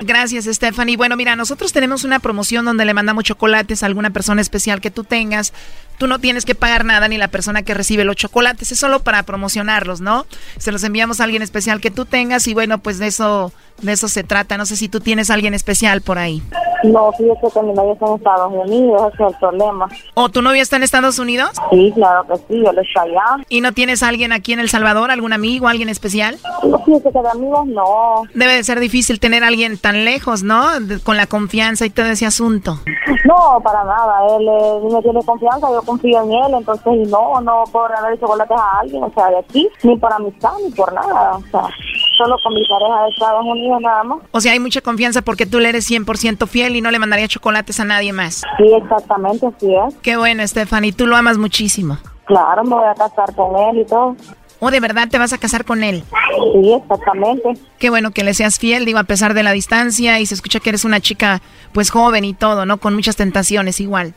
Gracias, 0.00 0.44
Stephanie. 0.44 0.96
Bueno, 0.96 1.16
mira, 1.16 1.36
nosotros 1.36 1.72
tenemos 1.72 2.04
una 2.04 2.18
promoción 2.18 2.64
donde 2.64 2.84
le 2.84 2.94
mandamos 2.94 3.24
chocolates 3.24 3.82
a 3.82 3.86
alguna 3.86 4.10
persona 4.10 4.40
especial 4.40 4.80
que 4.80 4.90
tú 4.90 5.04
tengas. 5.04 5.52
Tú 5.98 6.06
no 6.06 6.18
tienes 6.18 6.44
que 6.44 6.54
pagar 6.54 6.84
nada 6.84 7.08
ni 7.08 7.16
la 7.16 7.28
persona 7.28 7.62
que 7.62 7.72
recibe 7.74 8.04
los 8.04 8.16
chocolates. 8.16 8.72
Es 8.72 8.78
solo 8.78 9.00
para 9.00 9.22
promocionarlos, 9.22 10.00
¿no? 10.00 10.26
Se 10.58 10.72
los 10.72 10.84
enviamos 10.84 11.20
a 11.20 11.24
alguien 11.24 11.42
especial 11.42 11.80
que 11.80 11.90
tú 11.90 12.04
tengas 12.04 12.46
y 12.46 12.54
bueno, 12.54 12.78
pues 12.78 12.98
de 12.98 13.06
eso, 13.06 13.52
de 13.80 13.92
eso 13.92 14.08
se 14.08 14.22
trata. 14.22 14.58
No 14.58 14.66
sé 14.66 14.76
si 14.76 14.88
tú 14.88 15.00
tienes 15.00 15.30
a 15.30 15.34
alguien 15.34 15.54
especial 15.54 16.02
por 16.02 16.18
ahí. 16.18 16.42
No, 16.92 17.12
fíjate 17.12 17.46
que 17.52 17.62
mi 17.62 17.72
novio 17.72 17.92
está 17.92 18.06
en 18.06 18.14
Estados 18.14 18.52
Unidos, 18.52 19.12
ese 19.14 19.22
es 19.24 19.28
el 19.30 19.36
problema. 19.38 19.88
¿O 20.14 20.28
tu 20.28 20.42
novia 20.42 20.62
está 20.62 20.76
en 20.76 20.82
Estados 20.82 21.18
Unidos? 21.18 21.50
Sí, 21.70 21.92
claro 21.94 22.24
que 22.26 22.36
sí, 22.36 22.64
él 22.64 22.78
está 22.78 23.02
allá. 23.02 23.44
¿Y 23.48 23.60
no 23.60 23.72
tienes 23.72 24.02
a 24.02 24.08
alguien 24.08 24.32
aquí 24.32 24.52
en 24.52 24.60
El 24.60 24.68
Salvador, 24.68 25.10
algún 25.10 25.32
amigo, 25.32 25.68
alguien 25.68 25.88
especial? 25.88 26.36
No, 26.62 26.78
fíjate 26.84 27.12
que 27.12 27.20
de 27.22 27.28
amigos 27.28 27.66
no. 27.66 28.22
Debe 28.34 28.54
de 28.54 28.64
ser 28.64 28.80
difícil 28.80 29.20
tener 29.20 29.44
a 29.44 29.48
alguien 29.48 29.78
tan 29.78 30.04
lejos, 30.04 30.42
¿no? 30.42 30.80
De- 30.80 31.00
con 31.00 31.16
la 31.16 31.26
confianza 31.26 31.84
y 31.86 31.90
todo 31.90 32.06
ese 32.06 32.26
asunto. 32.26 32.78
No, 33.24 33.60
para 33.62 33.84
nada. 33.84 34.36
Él 34.36 34.46
eh, 34.48 34.88
me 34.92 35.02
tiene 35.02 35.22
confianza, 35.24 35.68
yo 35.70 35.82
confío 35.82 36.22
en 36.22 36.32
él, 36.32 36.54
entonces 36.58 37.08
no, 37.08 37.40
no 37.40 37.64
puedo 37.72 37.88
regalar 37.88 38.18
chocolates 38.18 38.56
a 38.58 38.80
alguien, 38.80 39.02
o 39.02 39.12
sea, 39.14 39.28
de 39.28 39.38
aquí, 39.38 39.68
ni 39.82 39.96
por 39.96 40.12
amistad, 40.12 40.52
ni 40.64 40.70
por 40.72 40.92
nada. 40.92 41.32
O 41.36 41.42
sea, 41.50 41.68
solo 42.16 42.36
con 42.42 42.54
mi 42.54 42.64
pareja 42.66 43.02
de 43.02 43.10
Estados 43.10 43.44
Unidos 43.44 43.80
nada 43.80 44.04
más. 44.04 44.18
O 44.30 44.40
sea, 44.40 44.52
hay 44.52 44.60
mucha 44.60 44.80
confianza 44.80 45.22
porque 45.22 45.46
tú 45.46 45.60
le 45.60 45.68
eres 45.68 45.90
100% 45.90 46.46
fiel 46.46 46.76
y 46.76 46.80
no 46.80 46.90
le 46.90 46.98
mandaría 46.98 47.28
chocolates 47.28 47.80
a 47.80 47.84
nadie 47.84 48.12
más. 48.12 48.42
Sí, 48.56 48.72
exactamente, 48.72 49.46
así 49.46 49.74
es. 49.74 49.94
Qué 50.02 50.16
bueno, 50.16 50.46
Stephanie. 50.46 50.92
Tú 50.92 51.06
lo 51.06 51.16
amas 51.16 51.38
muchísimo. 51.38 51.98
Claro, 52.24 52.64
me 52.64 52.74
voy 52.74 52.84
a 52.88 52.94
casar 52.94 53.34
con 53.34 53.56
él 53.56 53.80
y 53.80 53.84
todo. 53.84 54.16
¿O 54.58 54.70
de 54.70 54.80
verdad 54.80 55.08
te 55.08 55.18
vas 55.18 55.32
a 55.32 55.38
casar 55.38 55.64
con 55.64 55.84
él? 55.84 56.02
Sí, 56.54 56.72
exactamente. 56.72 57.58
Qué 57.78 57.90
bueno 57.90 58.10
que 58.10 58.24
le 58.24 58.32
seas 58.32 58.58
fiel, 58.58 58.86
digo, 58.86 58.98
a 58.98 59.04
pesar 59.04 59.34
de 59.34 59.42
la 59.42 59.52
distancia 59.52 60.18
y 60.18 60.26
se 60.26 60.34
escucha 60.34 60.60
que 60.60 60.70
eres 60.70 60.84
una 60.84 61.00
chica 61.00 61.42
pues 61.72 61.90
joven 61.90 62.24
y 62.24 62.32
todo, 62.32 62.64
¿no? 62.64 62.78
Con 62.78 62.94
muchas 62.94 63.16
tentaciones 63.16 63.80
igual. 63.80 64.14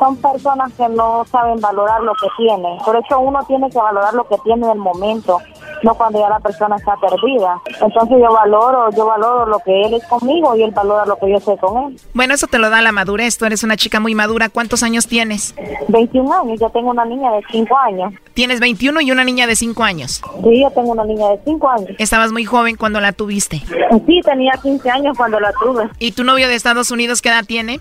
Son 0.00 0.16
personas 0.16 0.72
que 0.72 0.88
no 0.88 1.24
saben 1.30 1.60
valorar 1.60 2.02
lo 2.02 2.12
que 2.14 2.26
tienen. 2.36 2.78
Por 2.84 2.96
eso 2.96 3.20
uno 3.20 3.38
tiene 3.46 3.70
que 3.70 3.78
valorar 3.78 4.12
lo 4.14 4.26
que 4.26 4.36
tiene 4.42 4.66
en 4.66 4.72
el 4.72 4.78
momento, 4.78 5.38
no 5.82 5.94
cuando 5.94 6.20
ya 6.20 6.28
la 6.28 6.40
persona 6.40 6.76
está 6.76 6.94
perdida. 6.96 7.60
Entonces 7.80 8.18
yo 8.20 8.32
valoro, 8.32 8.90
yo 8.90 9.06
valoro 9.06 9.46
lo 9.46 9.58
que 9.60 9.82
él 9.82 9.94
es 9.94 10.06
conmigo 10.06 10.54
y 10.56 10.62
él 10.62 10.70
valora 10.72 11.06
lo 11.06 11.16
que 11.16 11.30
yo 11.30 11.40
soy 11.40 11.56
con 11.58 11.84
él. 11.84 12.00
Bueno, 12.14 12.34
eso 12.34 12.46
te 12.46 12.58
lo 12.58 12.70
da 12.70 12.80
la 12.80 12.92
madurez. 12.92 13.38
Tú 13.38 13.44
eres 13.44 13.62
una 13.62 13.76
chica 13.76 14.00
muy 14.00 14.14
madura. 14.14 14.48
¿Cuántos 14.48 14.82
años 14.82 15.06
tienes? 15.06 15.54
21 15.88 16.32
años, 16.32 16.60
yo 16.60 16.70
tengo 16.70 16.90
una 16.90 17.04
niña 17.04 17.32
de 17.32 17.42
5 17.50 17.76
años. 17.76 18.14
Tienes 18.34 18.60
21 18.60 19.00
y 19.00 19.10
una 19.10 19.24
niña 19.24 19.46
de 19.46 19.56
5 19.56 19.82
años. 19.82 20.22
Sí, 20.42 20.62
yo 20.62 20.70
tengo 20.70 20.92
una 20.92 21.04
niña 21.04 21.28
de 21.28 21.40
5 21.44 21.68
años. 21.68 21.90
Estabas 21.98 22.32
muy 22.32 22.44
joven 22.44 22.76
cuando 22.76 23.00
la 23.00 23.12
tuviste. 23.12 23.62
Sí, 24.06 24.20
tenía 24.24 24.52
15 24.62 24.90
años 24.90 25.16
cuando 25.16 25.40
la 25.40 25.52
tuve. 25.52 25.88
¿Y 25.98 26.12
tu 26.12 26.24
novio 26.24 26.48
de 26.48 26.54
Estados 26.54 26.90
Unidos 26.90 27.20
qué 27.22 27.28
edad 27.28 27.44
tiene? 27.44 27.80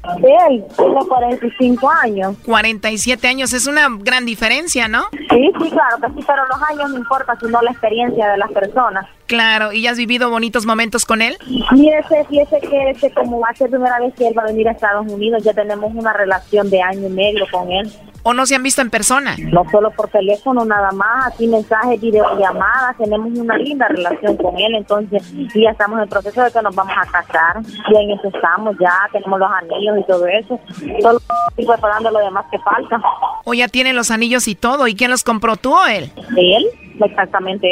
Él 0.49 0.65
tiene 0.75 1.05
45 1.07 1.89
años. 1.89 2.35
47 2.45 3.27
años, 3.27 3.53
es 3.53 3.67
una 3.67 3.87
gran 3.99 4.25
diferencia, 4.25 4.87
¿no? 4.87 5.05
Sí, 5.11 5.51
sí, 5.61 5.69
claro 5.69 5.97
que 6.01 6.07
sí, 6.19 6.25
pero 6.25 6.45
los 6.47 6.61
años 6.69 6.89
no 6.91 6.97
importa, 6.97 7.37
sino 7.39 7.61
la 7.61 7.71
experiencia 7.89 8.31
de 8.31 8.37
las 8.37 8.51
personas. 8.51 9.05
Claro, 9.25 9.71
¿y 9.71 9.83
ya 9.83 9.91
has 9.91 9.97
vivido 9.97 10.29
bonitos 10.29 10.65
momentos 10.65 11.05
con 11.05 11.21
él? 11.21 11.37
Fíjese, 11.69 12.25
fíjese 12.29 12.59
que 12.61 12.89
este, 12.89 13.11
como 13.11 13.39
va 13.39 13.49
a 13.49 13.55
ser 13.55 13.69
primera 13.69 13.99
vez 13.99 14.13
que 14.15 14.27
él 14.27 14.33
va 14.37 14.43
a 14.43 14.47
venir 14.47 14.67
a 14.67 14.71
Estados 14.71 15.11
Unidos, 15.11 15.43
ya 15.43 15.53
tenemos 15.53 15.91
una 15.93 16.13
relación 16.13 16.69
de 16.69 16.81
año 16.81 17.07
y 17.07 17.11
medio 17.11 17.45
con 17.51 17.71
él. 17.71 17.91
¿O 18.23 18.33
no 18.33 18.45
se 18.45 18.55
han 18.55 18.63
visto 18.63 18.81
en 18.81 18.89
persona? 18.89 19.35
No 19.37 19.63
solo 19.71 19.91
por 19.91 20.09
teléfono, 20.09 20.65
nada 20.65 20.91
más, 20.91 21.27
aquí 21.27 21.47
mensajes, 21.47 22.01
videollamadas, 22.01 22.97
tenemos 22.97 23.37
una 23.37 23.55
linda 23.57 23.87
relación 23.87 24.35
con 24.37 24.57
él, 24.57 24.75
entonces 24.75 25.31
y 25.31 25.63
ya 25.63 25.69
estamos 25.69 25.97
en 25.97 26.03
el 26.03 26.09
proceso 26.09 26.43
de 26.43 26.51
que 26.51 26.61
nos 26.61 26.75
vamos 26.75 26.93
a 26.97 27.05
casar, 27.09 27.61
y 27.63 27.95
en 27.95 28.11
eso 28.11 28.27
estamos 28.27 28.75
ya, 28.79 28.93
tenemos 29.11 29.39
los 29.39 29.49
anillos 29.51 29.97
y 29.99 30.03
todo 30.05 30.27
eso, 30.27 30.59
solo 31.01 31.21
estoy 31.49 31.65
preparando 31.65 32.11
lo 32.11 32.19
demás 32.19 32.45
que 32.51 32.59
falta. 32.59 32.99
¿O 33.45 33.53
ya 33.53 33.67
tienen 33.67 33.95
los 33.95 34.11
anillos 34.11 34.47
y 34.47 34.55
todo? 34.55 34.87
¿Y 34.87 34.95
quién 34.95 35.11
los 35.11 35.23
compró, 35.23 35.55
tú 35.55 35.73
o 35.73 35.85
él? 35.85 36.11
Él, 36.35 36.65
exactamente. 37.05 37.69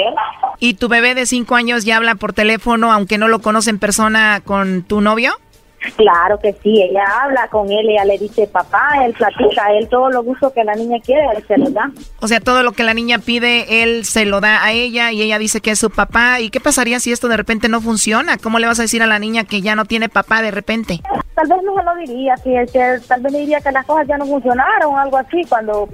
¿Y 0.59 0.75
tu 0.75 0.87
bebé 0.87 1.15
de 1.15 1.25
5 1.25 1.55
años 1.55 1.85
ya 1.85 1.97
habla 1.97 2.15
por 2.15 2.33
teléfono, 2.33 2.91
aunque 2.91 3.17
no 3.17 3.27
lo 3.27 3.39
conoce 3.39 3.69
en 3.69 3.79
persona, 3.79 4.41
con 4.43 4.83
tu 4.83 5.01
novio? 5.01 5.33
Claro 5.95 6.39
que 6.39 6.53
sí, 6.63 6.81
ella 6.81 7.03
habla 7.21 7.47
con 7.49 7.71
él, 7.71 7.89
ella 7.89 8.03
le 8.03 8.17
dice 8.17 8.47
papá, 8.47 8.89
él 9.05 9.13
platica, 9.13 9.65
a 9.65 9.73
él 9.73 9.87
todo 9.87 10.09
lo 10.09 10.23
gusto 10.23 10.51
que 10.51 10.63
la 10.63 10.75
niña 10.75 10.97
quiere, 11.03 11.23
él 11.35 11.43
se 11.47 11.57
lo 11.57 11.69
da. 11.69 11.91
O 12.19 12.27
sea, 12.27 12.39
todo 12.39 12.63
lo 12.63 12.71
que 12.71 12.83
la 12.83 12.95
niña 12.95 13.19
pide, 13.19 13.83
él 13.83 14.03
se 14.05 14.25
lo 14.25 14.41
da 14.41 14.63
a 14.63 14.71
ella 14.71 15.11
y 15.11 15.21
ella 15.21 15.37
dice 15.37 15.61
que 15.61 15.71
es 15.71 15.79
su 15.79 15.91
papá. 15.91 16.39
¿Y 16.39 16.49
qué 16.49 16.59
pasaría 16.59 16.99
si 16.99 17.11
esto 17.11 17.27
de 17.27 17.37
repente 17.37 17.69
no 17.69 17.79
funciona? 17.79 18.37
¿Cómo 18.37 18.57
le 18.59 18.67
vas 18.67 18.79
a 18.79 18.83
decir 18.83 19.03
a 19.03 19.07
la 19.07 19.19
niña 19.19 19.43
que 19.43 19.61
ya 19.61 19.75
no 19.75 19.85
tiene 19.85 20.09
papá 20.09 20.41
de 20.41 20.51
repente? 20.51 21.01
Tal 21.35 21.47
vez 21.47 21.59
no 21.63 21.75
se 21.75 21.83
lo 21.83 21.95
diría, 21.95 22.35
si 22.37 22.55
es 22.55 22.71
que 22.71 22.99
tal 23.07 23.21
vez 23.21 23.31
le 23.31 23.39
diría 23.39 23.61
que 23.61 23.71
las 23.71 23.85
cosas 23.85 24.07
ya 24.07 24.17
no 24.17 24.25
funcionaron 24.25 24.95
o 24.95 24.97
algo 24.97 25.17
así, 25.17 25.43
cuando 25.47 25.87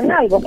en 0.00 0.12
algo. 0.12 0.40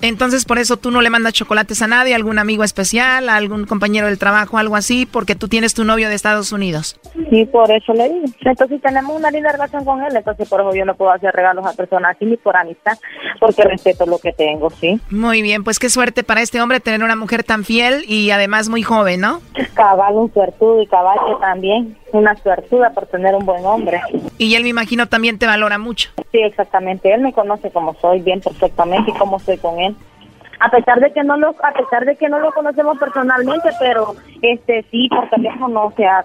Entonces, 0.00 0.44
por 0.44 0.58
eso 0.58 0.76
tú 0.76 0.90
no 0.90 1.02
le 1.02 1.10
mandas 1.10 1.32
chocolates 1.32 1.82
a 1.82 1.86
nadie, 1.86 2.14
algún 2.14 2.38
amigo 2.38 2.64
especial, 2.64 3.28
a 3.28 3.36
algún 3.36 3.66
compañero 3.66 4.06
del 4.06 4.18
trabajo, 4.18 4.58
algo 4.58 4.76
así, 4.76 5.06
porque 5.06 5.34
tú 5.34 5.48
tienes 5.48 5.74
tu 5.74 5.84
novio 5.84 6.08
de 6.08 6.14
Estados 6.14 6.52
Unidos. 6.52 6.98
Sí, 7.30 7.44
por 7.46 7.70
eso 7.70 7.92
le 7.92 8.08
digo. 8.08 8.26
Entonces 8.40 8.80
tenemos 8.80 9.16
una 9.16 9.30
linda 9.30 9.52
relación 9.52 9.84
con 9.84 10.02
él, 10.02 10.14
entonces 10.14 10.48
por 10.48 10.60
eso 10.60 10.74
yo 10.74 10.84
no 10.84 10.94
puedo 10.94 11.10
hacer 11.10 11.34
regalos 11.34 11.66
a 11.66 11.72
personas 11.72 12.16
así 12.16 12.24
ni 12.24 12.36
por 12.36 12.56
amistad, 12.56 12.96
porque 13.40 13.62
respeto 13.62 14.06
lo 14.06 14.18
que 14.18 14.32
tengo, 14.32 14.70
sí. 14.70 15.00
Muy 15.10 15.42
bien, 15.42 15.64
pues 15.64 15.78
qué 15.78 15.88
suerte 15.88 16.22
para 16.24 16.40
este 16.40 16.60
hombre 16.60 16.80
tener 16.80 17.02
una 17.02 17.16
mujer 17.16 17.44
tan 17.44 17.64
fiel 17.64 18.04
y 18.06 18.30
además 18.30 18.68
muy 18.68 18.82
joven, 18.82 19.20
¿no? 19.20 19.40
Cabal, 19.74 20.14
un 20.14 20.32
suertudo 20.32 20.80
y 20.80 20.86
caballo 20.86 21.38
también, 21.40 21.96
una 22.12 22.36
suertuda 22.36 22.90
por 22.90 23.06
tener 23.06 23.34
un 23.34 23.44
buen 23.44 23.64
hombre. 23.64 24.00
Y 24.38 24.54
él 24.54 24.62
me 24.62 24.70
imagino 24.70 25.06
también 25.06 25.38
te 25.38 25.46
valora 25.46 25.78
mucho. 25.78 26.10
Sí, 26.32 26.38
exactamente. 26.38 27.12
Él 27.12 27.20
me 27.20 27.32
conoce 27.32 27.70
como 27.70 27.94
soy 27.94 28.20
bien 28.20 28.40
perfectamente 28.40 29.10
y 29.10 29.14
cómo 29.14 29.38
soy 29.38 29.58
con 29.58 29.78
él. 29.80 29.96
A 30.60 30.70
pesar 30.70 30.98
de 30.98 31.12
que 31.12 31.22
no 31.22 31.36
lo, 31.36 31.50
a 31.50 31.72
pesar 31.72 32.04
de 32.04 32.16
que 32.16 32.28
no 32.28 32.40
lo 32.40 32.52
conocemos 32.52 32.98
personalmente, 32.98 33.68
pero 33.78 34.16
este 34.42 34.84
sí 34.90 35.08
por 35.08 35.28
teléfono, 35.30 35.86
o 35.86 35.92
sea, 35.92 36.24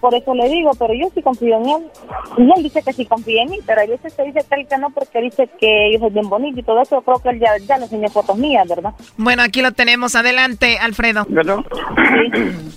por 0.00 0.14
eso 0.14 0.34
le 0.34 0.48
digo, 0.48 0.70
pero 0.78 0.94
yo 0.94 1.08
sí 1.14 1.22
confío 1.22 1.56
en 1.56 1.68
él. 1.68 1.90
Y 2.36 2.42
él 2.42 2.62
dice 2.62 2.82
que 2.82 2.92
sí 2.92 3.06
confía 3.06 3.42
en 3.42 3.50
mí, 3.50 3.58
pero 3.66 3.80
hay 3.80 3.88
veces 3.88 4.14
que 4.14 4.22
dice 4.24 4.40
que 4.48 4.54
él 4.60 4.66
que 4.68 4.78
no 4.78 4.90
porque 4.90 5.20
dice 5.20 5.48
que 5.58 5.92
yo 5.92 5.98
soy 5.98 6.10
bien 6.10 6.28
bonito 6.28 6.60
y 6.60 6.62
todo 6.62 6.82
eso, 6.82 6.96
yo 6.96 7.02
creo 7.02 7.18
que 7.20 7.28
él 7.30 7.40
ya, 7.40 7.56
ya 7.66 7.78
le 7.78 7.84
enseñó 7.84 8.08
fotos 8.08 8.36
mías, 8.36 8.66
¿verdad? 8.68 8.92
Bueno, 9.16 9.42
aquí 9.42 9.62
lo 9.62 9.72
tenemos. 9.72 10.14
Adelante, 10.14 10.78
Alfredo. 10.78 11.26
¿Verdad? 11.28 11.58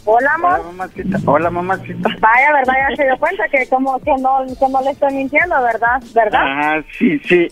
Hola, 0.06 0.34
amor. 0.36 0.60
Hola, 0.60 0.64
mamacita. 0.64 1.20
Hola, 1.26 1.50
mamacita. 1.50 2.10
Vaya, 2.20 2.54
¿verdad? 2.54 2.74
Ya 2.90 2.96
se 2.96 3.04
dio 3.04 3.18
cuenta 3.18 3.44
que 3.50 3.68
como 3.70 4.00
que 4.00 4.12
no, 4.20 4.40
que 4.60 4.70
no 4.70 4.82
le 4.82 4.92
estoy 4.92 5.14
mintiendo, 5.14 5.62
¿verdad? 5.62 6.02
¿Verdad? 6.14 6.42
Ajá, 6.42 6.84
sí, 6.98 7.20
sí. 7.20 7.48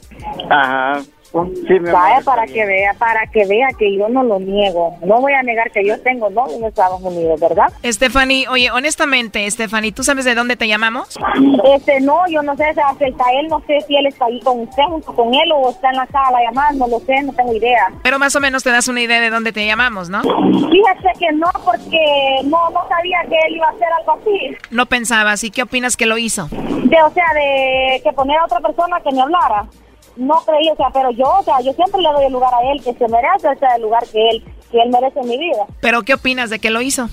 Ajá. 0.50 1.00
Sí, 1.32 1.80
Vaya 1.80 2.18
amor, 2.18 2.26
para 2.26 2.44
está 2.46 2.54
que 2.54 2.66
vea, 2.66 2.94
para 2.96 3.28
que 3.28 3.46
vea 3.46 3.68
que 3.78 3.96
yo 3.96 4.10
no 4.10 4.24
lo 4.24 4.40
niego. 4.40 4.98
No 5.06 5.22
voy 5.22 5.34
a 5.34 5.44
negar 5.44 5.70
que 5.72 5.86
yo 5.86 6.00
tengo 6.02 6.30
novio 6.30 6.56
en 6.58 6.66
Estados 6.66 7.02
Unidos, 7.02 7.40
¿verdad? 7.40 7.72
Stephanie, 7.84 8.48
oye, 8.48 8.72
honestamente, 8.72 9.50
Stephanie, 9.50 9.92
¿tú 9.92 10.04
sabes 10.04 10.26
de 10.26 10.36
dónde 10.36 10.56
te 10.56 10.68
llamamos? 10.68 11.18
Este, 11.76 12.02
no, 12.02 12.28
yo 12.30 12.42
no 12.42 12.56
sé, 12.56 12.70
o 12.72 12.74
sea, 12.74 12.90
acerca 12.90 13.26
a 13.26 13.40
él, 13.40 13.48
no 13.48 13.62
sé 13.68 13.80
si 13.88 13.96
él 13.96 14.08
está 14.08 14.26
ahí 14.26 14.40
con 14.42 14.62
usted, 14.62 14.84
junto 14.84 15.14
con 15.14 15.34
él, 15.34 15.52
o 15.54 15.70
está 15.70 15.90
en 15.90 15.98
la 15.98 16.08
sala 16.08 16.40
llamando, 16.44 16.88
no 16.88 16.98
lo 16.98 17.06
sé, 17.06 17.22
no 17.22 17.34
tengo 17.34 17.54
idea. 17.54 17.88
Pero 18.02 18.18
más 18.18 18.36
o 18.36 18.40
menos 18.40 18.64
te 18.64 18.72
das 18.72 18.88
una 18.88 19.02
idea 19.02 19.22
de 19.22 19.30
dónde 19.30 19.52
te 19.52 19.66
llamamos, 19.66 20.10
¿no? 20.10 20.22
Fíjese 20.22 21.20
que 21.20 21.32
no, 21.34 21.48
porque 21.64 22.42
no, 22.46 22.70
no 22.70 22.88
sabía 22.88 23.20
que 23.30 23.36
él 23.48 23.56
iba 23.56 23.68
a 23.68 23.72
hacer 23.72 23.88
algo 24.00 24.14
así. 24.14 24.58
No 24.72 24.86
pensabas. 24.86 25.44
¿Y 25.44 25.52
qué 25.52 25.64
opinas 25.64 25.98
que 25.98 26.06
lo 26.06 26.18
hizo? 26.18 26.48
De, 26.50 27.02
o 27.04 27.12
sea, 27.12 27.26
de 27.34 28.02
que 28.04 28.12
poner 28.14 28.38
a 28.38 28.46
otra 28.46 28.60
persona 28.60 29.00
que 29.02 29.12
me 29.12 29.22
hablara. 29.22 29.66
No 30.20 30.36
creí, 30.46 30.70
o 30.70 30.76
sea, 30.76 30.90
pero 30.94 31.12
yo, 31.12 31.26
o 31.40 31.44
sea, 31.44 31.62
yo 31.62 31.72
siempre 31.72 32.02
le 32.02 32.12
doy 32.12 32.26
el 32.26 32.34
lugar 32.34 32.54
a 32.54 32.72
él, 32.74 32.84
que 32.84 32.94
se 32.94 33.08
merece, 33.08 33.48
o 33.48 33.58
sea, 33.58 33.76
el 33.76 33.84
lugar 33.84 34.06
que 34.06 34.30
él, 34.30 34.44
que 34.70 34.82
él 34.82 34.90
merece 34.90 35.18
en 35.22 35.30
mi 35.30 35.38
vida. 35.38 35.66
¿Pero 35.80 36.02
qué 36.02 36.16
opinas 36.16 36.50
de 36.50 36.60
que 36.60 36.70
lo 36.70 36.82
hizo? 36.82 37.08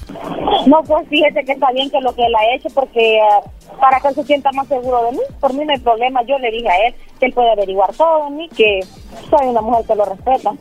No, 0.67 0.83
pues 0.83 1.09
fíjese 1.09 1.45
que 1.45 1.53
está 1.53 1.71
bien 1.71 1.89
que 1.89 2.01
lo 2.01 2.13
que 2.17 2.27
él 2.27 2.35
ha 2.35 2.55
hecho, 2.57 2.69
porque 2.75 3.21
ah, 3.21 3.49
para 3.81 4.01
que 4.01 4.09
él 4.09 4.15
se 4.17 4.25
sienta 4.25 4.51
más 4.53 4.67
seguro 4.67 5.05
de 5.05 5.13
mí. 5.13 5.21
Por 5.41 5.55
mí 5.55 5.65
no 5.65 5.73
hay 5.73 5.79
problema. 5.79 6.23
Yo 6.23 6.37
le 6.39 6.51
dije 6.51 6.69
a 6.69 6.87
él 6.89 6.95
que 7.21 7.27
él 7.27 7.33
puede 7.33 7.53
averiguar 7.53 7.95
todo 7.95 8.25
de 8.25 8.31
mí, 8.31 8.49
que 8.49 8.81
soy 9.31 9.47
una 9.47 9.61
mujer 9.61 9.87
que 9.87 9.95
lo 9.95 10.05
respeta. 10.05 10.53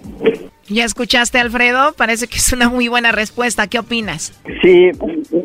¿Ya 0.67 0.83
escuchaste, 0.83 1.39
Alfredo? 1.39 1.93
Parece 1.93 2.27
que 2.27 2.37
es 2.37 2.51
una 2.51 2.69
muy 2.69 2.87
buena 2.87 3.11
respuesta. 3.11 3.67
¿Qué 3.67 3.77
opinas? 3.77 4.33
Sí, 4.63 4.89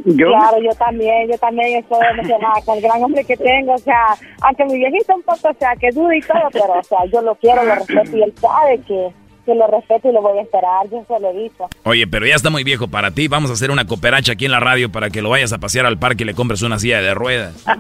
yo... 0.06 0.28
Claro, 0.28 0.62
yo 0.62 0.74
también, 0.78 1.28
yo 1.30 1.36
también 1.36 1.78
estoy 1.78 1.98
emocionada 2.14 2.54
con 2.64 2.78
el 2.78 2.82
gran 2.82 3.04
hombre 3.04 3.24
que 3.24 3.36
tengo, 3.36 3.74
o 3.74 3.78
sea, 3.78 4.16
aunque 4.42 4.64
mi 4.64 4.78
viejito 4.78 5.14
un 5.14 5.22
poco, 5.22 5.50
o 5.50 5.54
sea, 5.58 5.76
que 5.76 5.90
dude 5.90 6.16
y 6.16 6.20
todo, 6.22 6.48
pero, 6.52 6.72
o 6.78 6.82
sea, 6.82 6.98
yo 7.12 7.20
lo 7.20 7.34
quiero, 7.34 7.62
lo 7.64 7.74
respeto 7.74 8.16
y 8.16 8.22
él 8.22 8.32
sabe 8.40 8.80
que, 8.86 9.12
que 9.44 9.54
lo 9.54 9.66
respeto 9.66 10.08
y 10.08 10.12
lo 10.12 10.22
voy 10.22 10.38
a 10.38 10.42
esperar, 10.42 10.88
yo 10.90 11.04
se 11.06 11.18
lo 11.20 11.30
he 11.30 11.34
dicho. 11.42 11.68
Oye, 11.84 12.06
pero 12.06 12.26
ya 12.26 12.34
está 12.34 12.50
muy 12.50 12.64
viejo 12.64 12.88
para 12.88 13.10
ti. 13.10 13.28
Vamos 13.28 13.50
a 13.50 13.54
hacer 13.54 13.70
una 13.70 13.86
cooperacha 13.86 14.32
aquí 14.32 14.44
en 14.46 14.52
la 14.52 14.60
radio 14.60 14.90
para 14.90 15.10
que 15.10 15.22
lo 15.22 15.30
vayas 15.30 15.52
a 15.52 15.58
pasear 15.58 15.86
al 15.86 15.98
parque 15.98 16.24
y 16.24 16.26
le 16.26 16.34
compres 16.34 16.62
una 16.62 16.78
silla 16.78 17.00
de 17.00 17.14
ruedas. 17.14 17.64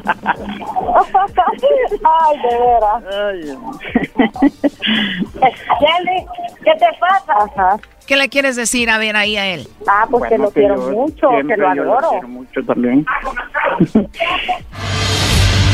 Ay, 2.02 2.38
de 2.38 2.58
veras. 2.58 3.04
Kelly, 5.40 6.26
¿qué 6.64 6.72
te 6.78 6.86
pasa? 6.98 7.78
¿Qué 8.06 8.16
le 8.16 8.28
quieres 8.28 8.56
decir 8.56 8.90
a 8.90 8.98
ver 8.98 9.16
ahí 9.16 9.36
a 9.36 9.46
él? 9.46 9.68
Ah, 9.86 10.06
pues 10.10 10.28
que 10.28 10.38
lo 10.38 10.50
quiero 10.50 10.76
mucho, 10.76 11.28
que 11.46 11.56
lo 11.56 11.74
yo 11.74 11.82
adoro. 11.82 12.10
quiero 12.10 12.28
mucho 12.28 12.62
también. 12.64 13.06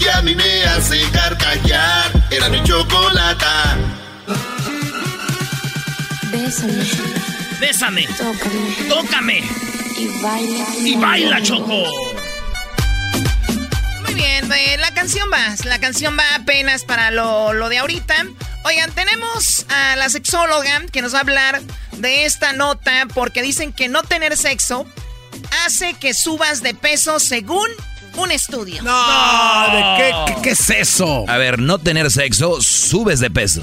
que 0.00 0.10
a 0.10 0.22
mí 0.22 0.34
me 0.34 0.64
hace 0.64 1.00
carcajear. 1.10 2.10
Era 2.30 2.48
mi 2.48 2.62
chocolata. 2.64 3.76
Bésame, 6.32 6.84
Bésame. 7.60 8.06
tócame 8.16 8.88
Tócame. 8.88 9.38
y 9.96 10.08
baila. 10.22 10.66
Y 10.78 10.96
baila, 10.96 11.42
Choco. 11.42 11.84
Muy 14.04 14.14
bien, 14.14 14.50
eh, 14.52 14.76
la 14.78 14.92
canción 14.94 15.28
va. 15.32 15.54
La 15.64 15.78
canción 15.78 16.16
va 16.18 16.24
apenas 16.36 16.84
para 16.84 17.10
lo, 17.10 17.52
lo 17.52 17.68
de 17.68 17.78
ahorita. 17.78 18.26
Oigan, 18.64 18.90
tenemos 18.92 19.66
a 19.68 19.96
la 19.96 20.08
sexóloga 20.08 20.82
que 20.92 21.02
nos 21.02 21.14
va 21.14 21.18
a 21.18 21.22
hablar 21.22 21.60
de 21.92 22.24
esta 22.24 22.52
nota 22.52 23.06
porque 23.14 23.42
dicen 23.42 23.72
que 23.72 23.88
no 23.88 24.02
tener 24.02 24.36
sexo 24.36 24.86
hace 25.64 25.94
que 25.94 26.14
subas 26.14 26.62
de 26.62 26.74
peso 26.74 27.18
según 27.20 27.68
un 28.16 28.30
estudio. 28.32 28.82
No, 28.82 29.64
¿de 29.72 29.96
qué, 29.96 30.34
qué, 30.34 30.42
qué 30.42 30.50
es 30.50 30.70
eso? 30.70 31.24
A 31.28 31.36
ver, 31.36 31.58
no 31.58 31.78
tener 31.78 32.10
sexo, 32.10 32.60
subes 32.60 33.20
de 33.20 33.30
peso. 33.30 33.62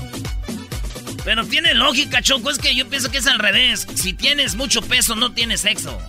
Pero 1.27 1.45
tiene 1.45 1.73
lógica, 1.73 2.21
Choco. 2.21 2.49
Es 2.49 2.57
que 2.57 2.73
yo 2.73 2.87
pienso 2.87 3.11
que 3.11 3.17
es 3.17 3.27
al 3.27 3.37
revés. 3.37 3.85
Si 3.95 4.13
tienes 4.13 4.55
mucho 4.55 4.81
peso, 4.81 5.13
no 5.13 5.33
tienes 5.33 5.59
sexo. 5.59 6.01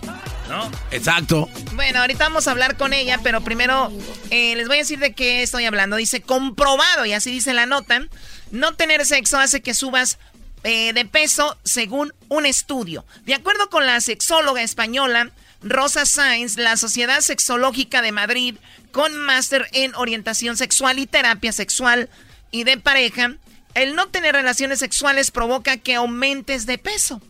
¿No? 0.47 0.71
Exacto. 0.91 1.49
Bueno, 1.73 1.99
ahorita 1.99 2.23
vamos 2.23 2.47
a 2.47 2.51
hablar 2.51 2.77
con 2.77 2.93
ella, 2.93 3.19
pero 3.21 3.41
primero 3.41 3.91
eh, 4.29 4.55
les 4.55 4.67
voy 4.69 4.77
a 4.77 4.79
decir 4.79 4.97
de 4.97 5.13
qué 5.13 5.43
estoy 5.43 5.65
hablando. 5.65 5.97
Dice, 5.97 6.21
comprobado, 6.21 7.05
y 7.05 7.11
así 7.11 7.31
dice 7.31 7.53
la 7.53 7.65
nota, 7.65 8.01
no 8.51 8.75
tener 8.75 9.05
sexo 9.05 9.37
hace 9.37 9.61
que 9.61 9.73
subas 9.73 10.19
eh, 10.63 10.93
de 10.93 11.03
peso 11.03 11.57
según 11.65 12.13
un 12.29 12.45
estudio. 12.45 13.05
De 13.25 13.33
acuerdo 13.33 13.69
con 13.69 13.85
la 13.85 13.99
sexóloga 13.99 14.61
española 14.61 15.31
Rosa 15.61 16.05
Sainz, 16.05 16.57
la 16.57 16.77
Sociedad 16.77 17.21
Sexológica 17.21 18.01
de 18.01 18.11
Madrid, 18.11 18.55
con 18.91 19.17
máster 19.17 19.67
en 19.73 19.93
orientación 19.95 20.57
sexual 20.57 20.99
y 20.99 21.07
terapia 21.07 21.51
sexual 21.51 22.09
y 22.51 22.63
de 22.63 22.77
pareja, 22.77 23.35
el 23.75 23.95
no 23.95 24.07
tener 24.07 24.35
relaciones 24.35 24.79
sexuales 24.79 25.31
provoca 25.31 25.77
que 25.77 25.95
aumentes 25.95 26.65
de 26.65 26.77
peso. 26.77 27.21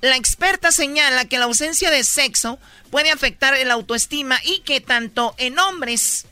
La 0.00 0.16
experta 0.16 0.72
señala 0.72 1.26
que 1.26 1.38
la 1.38 1.44
ausencia 1.44 1.90
de 1.90 2.02
sexo 2.02 2.58
puede 2.90 3.10
afectar 3.10 3.54
el 3.54 3.70
autoestima 3.70 4.38
y 4.44 4.60
que 4.60 4.80
tanto 4.80 5.34
en 5.38 5.58
hombres 5.58 6.26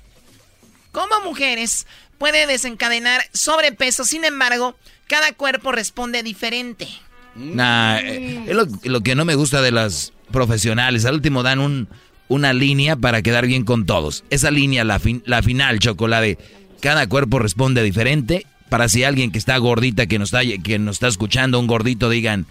como 0.93 1.21
mujeres 1.21 1.87
puede 2.19 2.47
desencadenar 2.47 3.23
sobrepeso. 3.33 4.05
Sin 4.05 4.25
embargo, 4.25 4.77
cada 5.07 5.33
cuerpo 5.33 5.73
responde 5.73 6.23
diferente. 6.23 6.89
Nah, 7.37 7.99
eh, 7.99 8.45
es 8.49 8.57
lo, 8.57 8.67
lo 8.83 9.01
que 9.03 9.15
no 9.15 9.25
me 9.25 9.37
gusta 9.37 9.63
de 9.63 9.71
las 9.71 10.13
profesionales. 10.31 11.05
Al 11.05 11.15
último 11.15 11.43
dan 11.43 11.59
un, 11.59 11.89
una 12.29 12.53
línea 12.53 12.97
para 12.97 13.23
quedar 13.23 13.47
bien 13.47 13.65
con 13.65 13.87
todos. 13.87 14.25
Esa 14.31 14.51
línea, 14.51 14.85
la, 14.85 14.99
fin- 14.99 15.23
la 15.27 15.43
final, 15.43 15.79
chocolate. 15.79 16.39
Cada 16.81 17.07
cuerpo 17.09 17.39
responde 17.39 17.83
diferente. 17.83 18.47
Para 18.69 18.89
si 18.89 19.03
alguien 19.03 19.33
que 19.33 19.39
está 19.39 19.57
gordita, 19.59 20.07
que 20.07 20.19
nos 20.21 20.33
está, 20.33 20.43
que 20.63 20.79
nos 20.79 20.97
está 20.97 21.09
escuchando, 21.09 21.59
un 21.59 21.67
gordito, 21.67 22.09
digan, 22.09 22.47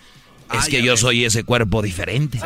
es 0.53 0.67
que 0.67 0.83
yo 0.83 0.97
soy 0.97 1.23
ese 1.23 1.43
cuerpo 1.45 1.81
diferente. 1.81 2.39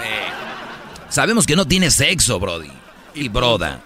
Sabemos 1.09 1.45
que 1.47 1.55
no 1.55 1.65
tiene 1.65 1.89
sexo, 1.89 2.39
Brody. 2.39 2.69
Y 3.15 3.29
broda. 3.29 3.81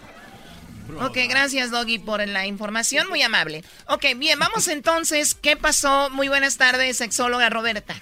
Ok, 1.02 1.18
gracias 1.30 1.70
Doggy 1.70 2.00
por 2.00 2.26
la 2.28 2.48
información, 2.48 3.08
muy 3.10 3.22
amable. 3.22 3.64
Ok, 3.88 4.06
bien, 4.18 4.40
vamos 4.40 4.68
entonces. 4.68 5.36
¿Qué 5.36 5.56
pasó? 5.56 6.10
Muy 6.10 6.28
buenas 6.28 6.58
tardes, 6.58 6.98
sexóloga 6.98 7.50
Roberta. 7.50 7.96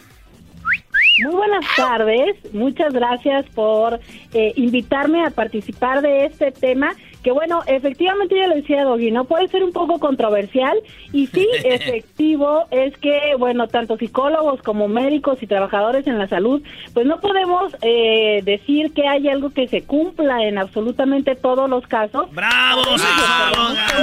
Muy 1.17 1.33
buenas 1.33 1.65
tardes, 1.77 2.35
muchas 2.53 2.93
gracias 2.93 3.45
por 3.55 4.01
eh, 4.33 4.51
invitarme 4.57 5.23
a 5.25 5.29
participar 5.29 6.01
de 6.01 6.25
este 6.25 6.51
tema, 6.51 6.93
que 7.23 7.31
bueno, 7.31 7.61
efectivamente 7.67 8.35
yo 8.37 8.47
le 8.47 8.57
decía 8.57 8.81
a 8.81 8.83
Doggy, 8.83 9.11
¿no? 9.11 9.23
Puede 9.23 9.47
ser 9.47 9.63
un 9.63 9.71
poco 9.71 9.97
controversial 9.99 10.77
y 11.13 11.27
sí, 11.27 11.47
efectivo 11.63 12.65
es 12.69 12.97
que, 12.97 13.35
bueno, 13.39 13.69
tanto 13.69 13.97
psicólogos 13.97 14.61
como 14.61 14.89
médicos 14.89 15.41
y 15.41 15.47
trabajadores 15.47 16.05
en 16.05 16.19
la 16.19 16.27
salud, 16.27 16.61
pues 16.93 17.05
no 17.05 17.21
podemos 17.21 17.73
eh, 17.81 18.41
decir 18.43 18.91
que 18.93 19.07
hay 19.07 19.29
algo 19.29 19.51
que 19.51 19.69
se 19.69 19.83
cumpla 19.83 20.43
en 20.43 20.57
absolutamente 20.57 21.35
todos 21.35 21.69
los 21.69 21.87
casos. 21.87 22.29
¡Bravo, 22.33 22.81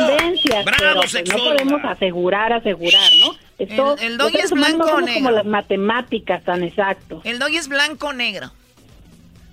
tendencias, 0.08 0.64
¡Bravo, 0.64 0.78
pero, 0.78 0.94
pues, 1.00 1.30
no 1.30 1.44
podemos 1.44 1.84
asegurar, 1.84 2.54
asegurar, 2.54 3.10
¿no? 3.20 3.51
Esto, 3.58 3.96
El- 3.98 4.18
Doggy 4.18 4.38
es 4.38 4.50
blanco 4.50 4.84
o 4.86 5.00
negro. 5.00 5.14
como 5.14 5.30
las 5.30 5.44
matemáticas, 5.46 6.42
tan 6.44 6.62
exacto. 6.64 7.20
El 7.24 7.38
Doggy 7.38 7.56
es 7.58 7.68
blanco 7.68 8.08
o 8.08 8.12
negro. 8.12 8.52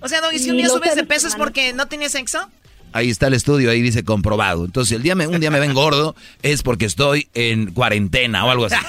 O 0.00 0.08
sea, 0.08 0.20
Doggy, 0.20 0.38
si 0.38 0.48
Y 0.48 0.50
un 0.52 0.56
día 0.56 0.68
subes 0.68 0.94
de 0.96 1.04
peso 1.04 1.28
es 1.28 1.36
porque 1.36 1.72
no 1.74 1.86
tienes 1.86 2.12
sexo. 2.12 2.48
Ahí 2.92 3.08
está 3.10 3.28
el 3.28 3.34
estudio, 3.34 3.70
ahí 3.70 3.82
dice 3.82 4.02
comprobado. 4.04 4.64
Entonces, 4.64 4.96
el 4.96 5.02
día 5.02 5.14
me, 5.14 5.26
un 5.28 5.38
día 5.38 5.50
me 5.50 5.60
ven 5.60 5.74
gordo 5.74 6.16
es 6.42 6.62
porque 6.62 6.86
estoy 6.86 7.28
en 7.34 7.72
cuarentena 7.72 8.44
o 8.44 8.50
algo 8.50 8.64
así. 8.64 8.74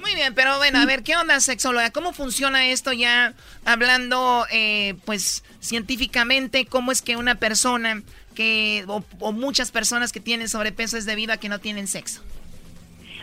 Muy 0.00 0.14
bien, 0.14 0.34
pero 0.34 0.56
bueno, 0.58 0.80
a 0.80 0.86
ver, 0.86 1.02
¿qué 1.02 1.14
onda, 1.16 1.38
sexóloga? 1.40 1.90
¿Cómo 1.90 2.12
funciona 2.12 2.66
esto 2.68 2.92
ya 2.92 3.34
hablando, 3.64 4.46
eh, 4.50 4.94
pues, 5.04 5.44
científicamente? 5.60 6.66
¿Cómo 6.66 6.90
es 6.90 7.02
que 7.02 7.16
una 7.16 7.36
persona 7.36 8.02
que, 8.34 8.84
o, 8.88 9.04
o 9.20 9.32
muchas 9.32 9.70
personas 9.70 10.10
que 10.12 10.18
tienen 10.20 10.48
sobrepeso 10.48 10.96
es 10.96 11.06
debido 11.06 11.32
a 11.32 11.36
que 11.36 11.48
no 11.48 11.60
tienen 11.60 11.86
sexo? 11.86 12.20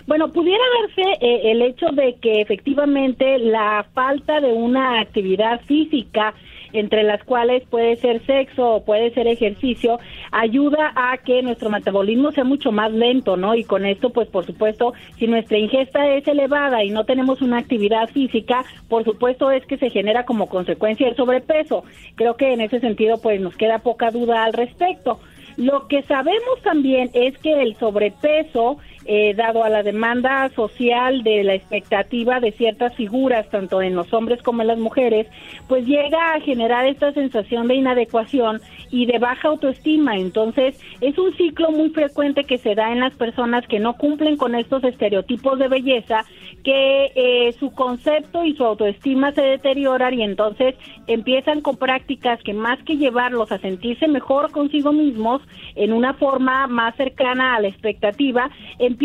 Bueno, 0.09 0.33
pudiera 0.33 0.63
verse 0.81 1.23
eh, 1.23 1.51
el 1.51 1.61
hecho 1.61 1.85
de 1.91 2.15
que 2.15 2.41
efectivamente 2.41 3.37
la 3.37 3.85
falta 3.93 4.41
de 4.41 4.51
una 4.51 5.01
actividad 5.01 5.61
física 5.67 6.33
entre 6.73 7.03
las 7.03 7.23
cuales 7.23 7.61
puede 7.69 7.95
ser 7.97 8.25
sexo 8.25 8.67
o 8.67 8.83
puede 8.83 9.11
ser 9.11 9.27
ejercicio, 9.27 9.99
ayuda 10.31 10.93
a 10.95 11.17
que 11.17 11.43
nuestro 11.43 11.69
metabolismo 11.69 12.31
sea 12.31 12.43
mucho 12.43 12.71
más 12.71 12.91
lento, 12.91 13.37
¿no? 13.37 13.53
Y 13.53 13.63
con 13.65 13.85
esto, 13.85 14.09
pues 14.09 14.27
por 14.29 14.47
supuesto, 14.47 14.93
si 15.19 15.27
nuestra 15.27 15.59
ingesta 15.59 16.07
es 16.15 16.27
elevada 16.27 16.83
y 16.83 16.89
no 16.89 17.03
tenemos 17.03 17.43
una 17.43 17.59
actividad 17.59 18.09
física, 18.09 18.65
por 18.87 19.03
supuesto 19.03 19.51
es 19.51 19.63
que 19.67 19.77
se 19.77 19.91
genera 19.91 20.25
como 20.25 20.49
consecuencia 20.49 21.07
el 21.07 21.15
sobrepeso. 21.17 21.83
Creo 22.15 22.35
que 22.35 22.51
en 22.51 22.61
ese 22.61 22.79
sentido, 22.79 23.21
pues 23.21 23.39
nos 23.39 23.55
queda 23.55 23.77
poca 23.77 24.09
duda 24.09 24.43
al 24.43 24.53
respecto. 24.53 25.19
Lo 25.59 25.87
que 25.87 26.03
sabemos 26.03 26.61
también 26.63 27.09
es 27.13 27.37
que 27.39 27.61
el 27.61 27.75
sobrepeso 27.75 28.77
eh, 29.11 29.33
dado 29.33 29.63
a 29.63 29.69
la 29.69 29.81
demanda 29.81 30.47
social 30.49 31.23
de 31.23 31.43
la 31.43 31.55
expectativa 31.55 32.39
de 32.39 32.51
ciertas 32.51 32.93
figuras, 32.93 33.49
tanto 33.49 33.81
en 33.81 33.95
los 33.95 34.13
hombres 34.13 34.39
como 34.43 34.61
en 34.61 34.67
las 34.67 34.77
mujeres, 34.77 35.25
pues 35.67 35.83
llega 35.87 36.35
a 36.35 36.41
generar 36.41 36.85
esta 36.85 37.11
sensación 37.13 37.67
de 37.67 37.73
inadecuación 37.73 38.61
y 38.91 39.07
de 39.07 39.17
baja 39.17 39.47
autoestima. 39.47 40.15
Entonces, 40.15 40.79
es 41.01 41.17
un 41.17 41.35
ciclo 41.37 41.71
muy 41.71 41.89
frecuente 41.89 42.43
que 42.43 42.59
se 42.59 42.75
da 42.75 42.91
en 42.91 42.99
las 42.99 43.15
personas 43.15 43.65
que 43.65 43.79
no 43.79 43.93
cumplen 43.97 44.37
con 44.37 44.53
estos 44.53 44.83
estereotipos 44.83 45.57
de 45.57 45.69
belleza, 45.69 46.23
que 46.63 47.11
eh, 47.15 47.51
su 47.53 47.71
concepto 47.71 48.45
y 48.45 48.53
su 48.53 48.63
autoestima 48.63 49.31
se 49.31 49.41
deterioran 49.41 50.13
y 50.13 50.21
entonces 50.21 50.75
empiezan 51.07 51.61
con 51.61 51.77
prácticas 51.77 52.43
que 52.43 52.53
más 52.53 52.77
que 52.83 52.97
llevarlos 52.97 53.51
a 53.51 53.57
sentirse 53.57 54.07
mejor 54.07 54.51
consigo 54.51 54.93
mismos 54.93 55.41
en 55.73 55.93
una 55.93 56.13
forma 56.13 56.67
más 56.67 56.95
cercana 56.95 57.55
a 57.55 57.61
la 57.61 57.69
expectativa, 57.69 58.51
empiezan 58.77 58.98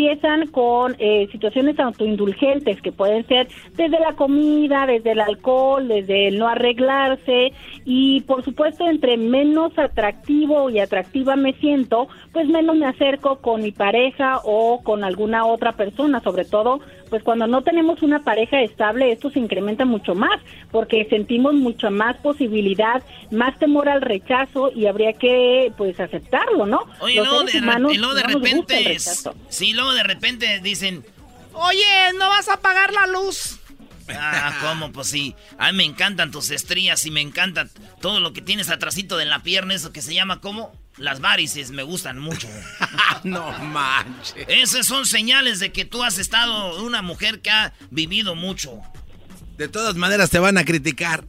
con 0.50 0.96
eh, 0.98 1.28
situaciones 1.30 1.78
autoindulgentes 1.78 2.80
que 2.82 2.92
pueden 2.92 3.26
ser 3.26 3.48
desde 3.74 4.00
la 4.00 4.14
comida, 4.14 4.86
desde 4.86 5.12
el 5.12 5.20
alcohol, 5.20 5.86
desde 5.86 6.28
el 6.28 6.38
no 6.38 6.48
arreglarse. 6.48 7.52
Y 7.84 8.22
por 8.22 8.44
supuesto 8.44 8.86
entre 8.88 9.16
menos 9.16 9.78
atractivo 9.78 10.68
y 10.70 10.80
atractiva 10.80 11.36
me 11.36 11.52
siento, 11.54 12.08
pues 12.32 12.48
menos 12.48 12.76
me 12.76 12.86
acerco 12.86 13.36
con 13.36 13.62
mi 13.62 13.72
pareja 13.72 14.40
o 14.44 14.82
con 14.82 15.04
alguna 15.04 15.46
otra 15.46 15.72
persona, 15.72 16.20
sobre 16.20 16.44
todo 16.44 16.80
pues 17.14 17.22
cuando 17.22 17.46
no 17.46 17.62
tenemos 17.62 18.02
una 18.02 18.24
pareja 18.24 18.60
estable 18.60 19.12
esto 19.12 19.30
se 19.30 19.38
incrementa 19.38 19.84
mucho 19.84 20.16
más 20.16 20.40
porque 20.72 21.06
sentimos 21.08 21.54
mucha 21.54 21.88
más 21.88 22.16
posibilidad, 22.16 23.04
más 23.30 23.56
temor 23.60 23.88
al 23.88 24.02
rechazo 24.02 24.72
y 24.74 24.86
habría 24.86 25.12
que 25.12 25.72
pues 25.76 26.00
aceptarlo, 26.00 26.66
¿no? 26.66 26.80
Oye, 26.98 27.14
Los 27.18 27.28
luego 27.28 27.38
seres 27.46 27.52
de, 27.52 27.60
humanos 27.60 27.94
y 27.94 27.98
luego 27.98 28.14
de 28.14 28.22
no 28.24 28.28
repente, 28.30 28.96
sí, 29.48 29.74
luego 29.74 29.92
de 29.92 30.02
repente 30.02 30.58
dicen, 30.60 31.04
Oye, 31.52 31.84
¿no 32.18 32.30
vas 32.30 32.48
a 32.48 32.54
apagar 32.54 32.92
la 32.92 33.06
luz? 33.06 33.60
ah, 34.08 34.52
¿cómo? 34.60 34.90
Pues 34.90 35.06
sí, 35.06 35.36
a 35.56 35.70
mí 35.70 35.76
me 35.76 35.84
encantan 35.84 36.32
tus 36.32 36.50
estrías 36.50 37.06
y 37.06 37.12
me 37.12 37.20
encanta 37.20 37.68
todo 38.00 38.18
lo 38.18 38.32
que 38.32 38.42
tienes 38.42 38.70
atrasito 38.70 39.16
de 39.18 39.26
la 39.26 39.44
pierna, 39.44 39.72
eso 39.74 39.92
que 39.92 40.02
se 40.02 40.14
llama, 40.14 40.40
¿cómo? 40.40 40.72
Las 40.96 41.20
varices 41.20 41.70
me 41.70 41.82
gustan 41.82 42.18
mucho. 42.18 42.48
no 43.24 43.50
manches. 43.58 44.44
Esas 44.48 44.86
son 44.86 45.06
señales 45.06 45.58
de 45.58 45.72
que 45.72 45.84
tú 45.84 46.04
has 46.04 46.18
estado 46.18 46.82
una 46.84 47.02
mujer 47.02 47.40
que 47.40 47.50
ha 47.50 47.72
vivido 47.90 48.34
mucho. 48.34 48.80
De 49.56 49.68
todas 49.68 49.96
maneras 49.96 50.30
te 50.30 50.38
van 50.38 50.56
a 50.58 50.64
criticar. 50.64 51.24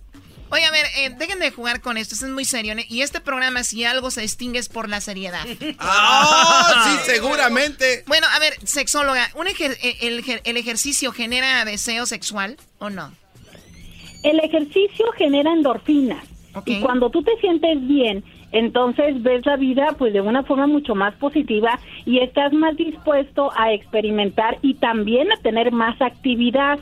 Oye, 0.52 0.64
a 0.64 0.72
ver, 0.72 0.86
eh, 0.98 1.10
dejen 1.18 1.40
de 1.40 1.50
jugar 1.52 1.82
con 1.82 1.98
esto, 1.98 2.14
esto 2.14 2.28
es 2.28 2.32
muy 2.32 2.46
serio. 2.46 2.74
¿eh? 2.78 2.86
Y 2.88 3.02
este 3.02 3.20
programa, 3.20 3.64
si 3.64 3.84
algo 3.84 4.12
se 4.12 4.22
distingue, 4.22 4.60
es 4.60 4.70
por 4.70 4.88
la 4.88 5.02
seriedad. 5.02 5.44
¡Ah! 5.80 6.86
sí, 7.04 7.12
seguramente. 7.12 8.04
Bueno, 8.08 8.28
a 8.32 8.40
ver, 8.40 8.54
sexóloga, 8.64 9.30
¿un 9.36 9.48
ejer- 9.48 9.78
eh, 9.82 9.98
el, 10.02 10.24
ejer- 10.24 10.42
¿el 10.44 10.58
ejercicio 10.58 11.12
genera 11.12 11.66
deseo 11.66 12.06
sexual 12.06 12.58
o 12.78 12.90
no? 12.92 13.12
El 14.24 14.40
ejercicio 14.40 15.06
genera 15.18 15.52
endorfinas 15.54 16.24
y 16.66 16.80
cuando 16.80 17.10
tú 17.10 17.22
te 17.22 17.32
sientes 17.42 17.78
bien, 17.88 18.24
entonces 18.56 19.22
ves 19.22 19.46
la 19.46 19.58
vida 19.58 19.88
pues 19.98 20.14
de 20.14 20.22
una 20.22 20.44
forma 20.44 20.66
mucho 20.66 20.96
más 20.96 21.14
positiva 21.16 21.78
y 22.06 22.20
estás 22.20 22.54
más 22.54 22.78
dispuesto 22.78 23.52
a 23.54 23.74
experimentar 23.74 24.58
y 24.62 24.76
también 24.76 25.30
a 25.34 25.38
tener 25.42 25.74
más 25.74 26.02
actividad. 26.02 26.80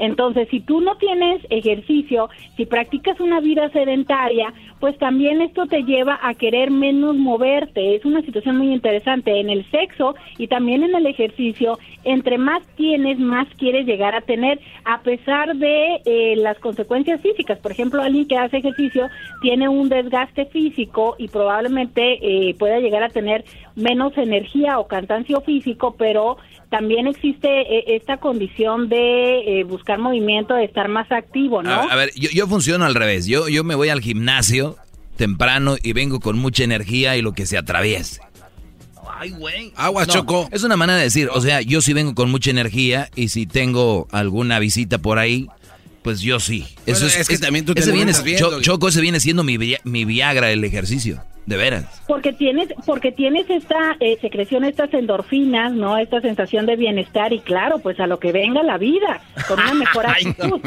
Entonces, 0.00 0.48
si 0.50 0.60
tú 0.60 0.80
no 0.80 0.96
tienes 0.96 1.46
ejercicio, 1.50 2.30
si 2.56 2.64
practicas 2.66 3.20
una 3.20 3.40
vida 3.40 3.68
sedentaria, 3.70 4.52
pues 4.80 4.96
también 4.98 5.42
esto 5.42 5.66
te 5.66 5.82
lleva 5.82 6.18
a 6.22 6.34
querer 6.34 6.70
menos 6.70 7.16
moverte. 7.16 7.94
Es 7.94 8.04
una 8.06 8.22
situación 8.22 8.56
muy 8.56 8.72
interesante 8.72 9.38
en 9.38 9.50
el 9.50 9.70
sexo 9.70 10.14
y 10.38 10.48
también 10.48 10.82
en 10.82 10.94
el 10.94 11.06
ejercicio. 11.06 11.78
Entre 12.04 12.38
más 12.38 12.62
tienes, 12.76 13.18
más 13.18 13.46
quieres 13.58 13.86
llegar 13.86 14.14
a 14.14 14.22
tener, 14.22 14.58
a 14.84 15.02
pesar 15.02 15.54
de 15.56 16.00
eh, 16.06 16.34
las 16.36 16.58
consecuencias 16.58 17.20
físicas. 17.20 17.58
Por 17.58 17.72
ejemplo, 17.72 18.02
alguien 18.02 18.26
que 18.26 18.38
hace 18.38 18.56
ejercicio 18.56 19.08
tiene 19.42 19.68
un 19.68 19.90
desgaste 19.90 20.46
físico 20.46 21.14
y 21.18 21.28
probablemente 21.28 22.18
eh, 22.22 22.54
pueda 22.58 22.80
llegar 22.80 23.02
a 23.02 23.10
tener 23.10 23.44
menos 23.76 24.16
energía 24.16 24.78
o 24.78 24.86
cansancio 24.86 25.42
físico, 25.42 25.94
pero 25.98 26.38
también 26.70 27.06
existe 27.06 27.48
eh, 27.48 27.96
esta 27.96 28.18
condición 28.18 28.88
de 28.88 29.60
eh, 29.60 29.64
buscar 29.64 29.98
movimiento, 29.98 30.54
de 30.54 30.64
estar 30.64 30.88
más 30.88 31.10
activo, 31.12 31.62
¿no? 31.62 31.70
A, 31.70 31.82
a 31.84 31.96
ver, 31.96 32.12
yo, 32.14 32.30
yo 32.30 32.46
funciono 32.46 32.84
al 32.84 32.94
revés. 32.94 33.26
Yo, 33.26 33.48
yo 33.48 33.64
me 33.64 33.74
voy 33.74 33.88
al 33.88 34.00
gimnasio 34.00 34.76
temprano 35.16 35.76
y 35.82 35.92
vengo 35.92 36.20
con 36.20 36.38
mucha 36.38 36.64
energía 36.64 37.16
y 37.16 37.22
lo 37.22 37.32
que 37.32 37.44
se 37.44 37.58
atraviese. 37.58 38.20
Ay, 39.18 39.30
güey. 39.30 39.72
Agua, 39.76 40.06
No, 40.06 40.12
Choco. 40.12 40.48
Es 40.50 40.62
una 40.62 40.76
manera 40.76 40.96
de 40.98 41.04
decir, 41.04 41.28
o 41.32 41.40
sea, 41.42 41.60
yo 41.60 41.82
sí 41.82 41.92
vengo 41.92 42.14
con 42.14 42.30
mucha 42.30 42.50
energía 42.50 43.10
y 43.14 43.28
si 43.28 43.44
tengo 43.46 44.08
alguna 44.12 44.58
visita 44.58 44.96
por 44.98 45.18
ahí, 45.18 45.46
pues 46.02 46.20
yo 46.20 46.40
sí. 46.40 46.66
Eso 46.86 47.04
Bueno, 47.04 47.20
es 47.20 47.28
que 47.28 47.36
también 47.38 47.66
tú 47.66 47.74
te 47.74 47.80
ese 47.80 47.90
viene, 47.92 48.12
alimentas 48.12 48.24
bien, 48.24 48.38
Cho-. 48.38 48.60
Choco, 48.62 48.88
ese 48.88 49.02
viene 49.02 49.20
siendo 49.20 49.44
mi, 49.44 49.58
mi 49.84 50.04
Viagra 50.06 50.50
el 50.50 50.64
ejercicio, 50.64 51.22
de 51.46 51.56
veras. 51.56 52.02
Porque 52.06 52.32
tienes, 52.32 52.68
porque 52.86 53.12
tienes 53.12 53.48
esta 53.50 53.96
eh, 54.00 54.18
secreción, 54.20 54.64
estas 54.64 54.92
endorfinas, 54.94 55.72
¿no? 55.72 55.96
Esta 55.96 56.20
sensación 56.20 56.66
de 56.66 56.76
bienestar 56.76 57.32
y 57.32 57.40
claro, 57.40 57.78
pues 57.78 57.98
a 58.00 58.06
lo 58.06 58.18
que 58.18 58.32
venga 58.32 58.62
la 58.62 58.78
vida, 58.78 59.20
con 59.48 59.60
una 59.60 59.74
mejor 59.74 60.06
actitud. 60.10 60.60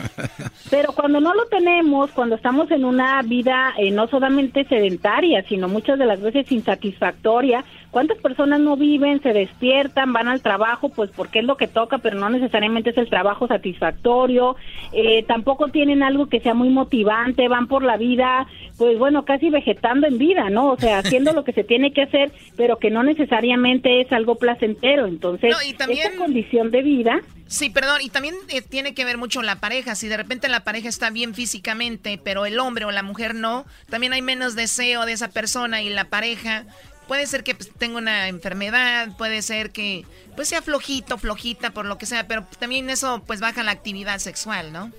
Pero 0.69 0.91
cuando 0.93 1.19
no 1.19 1.33
lo 1.33 1.45
tenemos, 1.45 2.11
cuando 2.11 2.35
estamos 2.35 2.69
en 2.71 2.85
una 2.85 3.21
vida 3.21 3.73
eh, 3.77 3.91
no 3.91 4.07
solamente 4.07 4.65
sedentaria, 4.65 5.43
sino 5.47 5.67
muchas 5.67 5.99
de 5.99 6.05
las 6.05 6.21
veces 6.21 6.51
insatisfactoria, 6.51 7.63
¿cuántas 7.93 8.17
personas 8.17 8.59
no 8.59 8.75
viven, 8.75 9.21
se 9.21 9.33
despiertan, 9.33 10.11
van 10.11 10.27
al 10.27 10.41
trabajo, 10.41 10.89
pues 10.89 11.11
porque 11.15 11.39
es 11.39 11.45
lo 11.45 11.57
que 11.57 11.67
toca, 11.67 11.99
pero 11.99 12.17
no 12.17 12.27
necesariamente 12.29 12.89
es 12.89 12.97
el 12.97 13.07
trabajo 13.07 13.47
satisfactorio, 13.47 14.55
eh, 14.91 15.23
tampoco 15.27 15.67
tienen 15.67 16.01
algo 16.01 16.27
que 16.27 16.39
sea 16.39 16.55
muy 16.55 16.69
motivante, 16.69 17.47
van 17.47 17.67
por 17.67 17.83
la 17.83 17.95
vida, 17.95 18.47
pues 18.77 18.97
bueno, 18.97 19.25
casi 19.25 19.51
vegetando 19.51 20.07
en 20.07 20.17
vida, 20.17 20.49
¿no? 20.49 20.71
O 20.71 20.77
sea, 20.77 20.97
haciendo 20.97 21.33
lo 21.33 21.43
que 21.43 21.53
se 21.53 21.63
tiene 21.63 21.93
que 21.93 22.01
hacer, 22.01 22.31
pero 22.57 22.79
que 22.79 22.89
no 22.89 23.03
necesariamente 23.03 24.01
es 24.01 24.11
algo 24.11 24.35
placentero. 24.35 25.05
Entonces, 25.05 25.51
No, 25.51 25.61
y 25.65 25.73
también- 25.73 26.07
esta 26.07 26.17
condición 26.17 26.71
de 26.71 26.81
vida 26.81 27.21
Sí, 27.53 27.69
perdón, 27.69 28.01
y 28.01 28.09
también 28.09 28.33
eh, 28.49 28.63
tiene 28.63 28.95
que 28.95 29.05
ver 29.05 29.19
mucho 29.19 29.43
la 29.43 29.57
pareja. 29.59 29.93
Si 29.93 30.07
de 30.07 30.17
repente 30.17 30.49
la 30.49 30.61
pareja 30.61 30.89
está 30.89 31.11
bien 31.11 31.35
físicamente, 31.35 32.17
pero 32.23 32.47
el 32.47 32.57
hombre 32.57 32.85
o 32.85 32.91
la 32.91 33.03
mujer 33.03 33.35
no, 33.35 33.65
también 33.91 34.11
hay 34.13 34.23
menos 34.23 34.55
deseo 34.55 35.05
de 35.05 35.11
esa 35.11 35.27
persona 35.29 35.83
y 35.83 35.89
la 35.89 36.05
pareja. 36.05 36.63
Puede 37.07 37.27
ser 37.27 37.43
que 37.43 37.55
pues, 37.55 37.71
tenga 37.73 37.97
una 37.97 38.27
enfermedad, 38.27 39.09
puede 39.17 39.41
ser 39.41 39.71
que 39.71 40.05
pues 40.35 40.47
sea 40.47 40.61
flojito, 40.61 41.17
flojita, 41.17 41.71
por 41.71 41.85
lo 41.85 41.97
que 41.97 42.05
sea, 42.05 42.27
pero 42.27 42.45
también 42.59 42.89
eso 42.89 43.21
pues 43.25 43.39
baja 43.39 43.63
la 43.63 43.71
actividad 43.71 44.19
sexual, 44.19 44.71
¿no? 44.71 44.91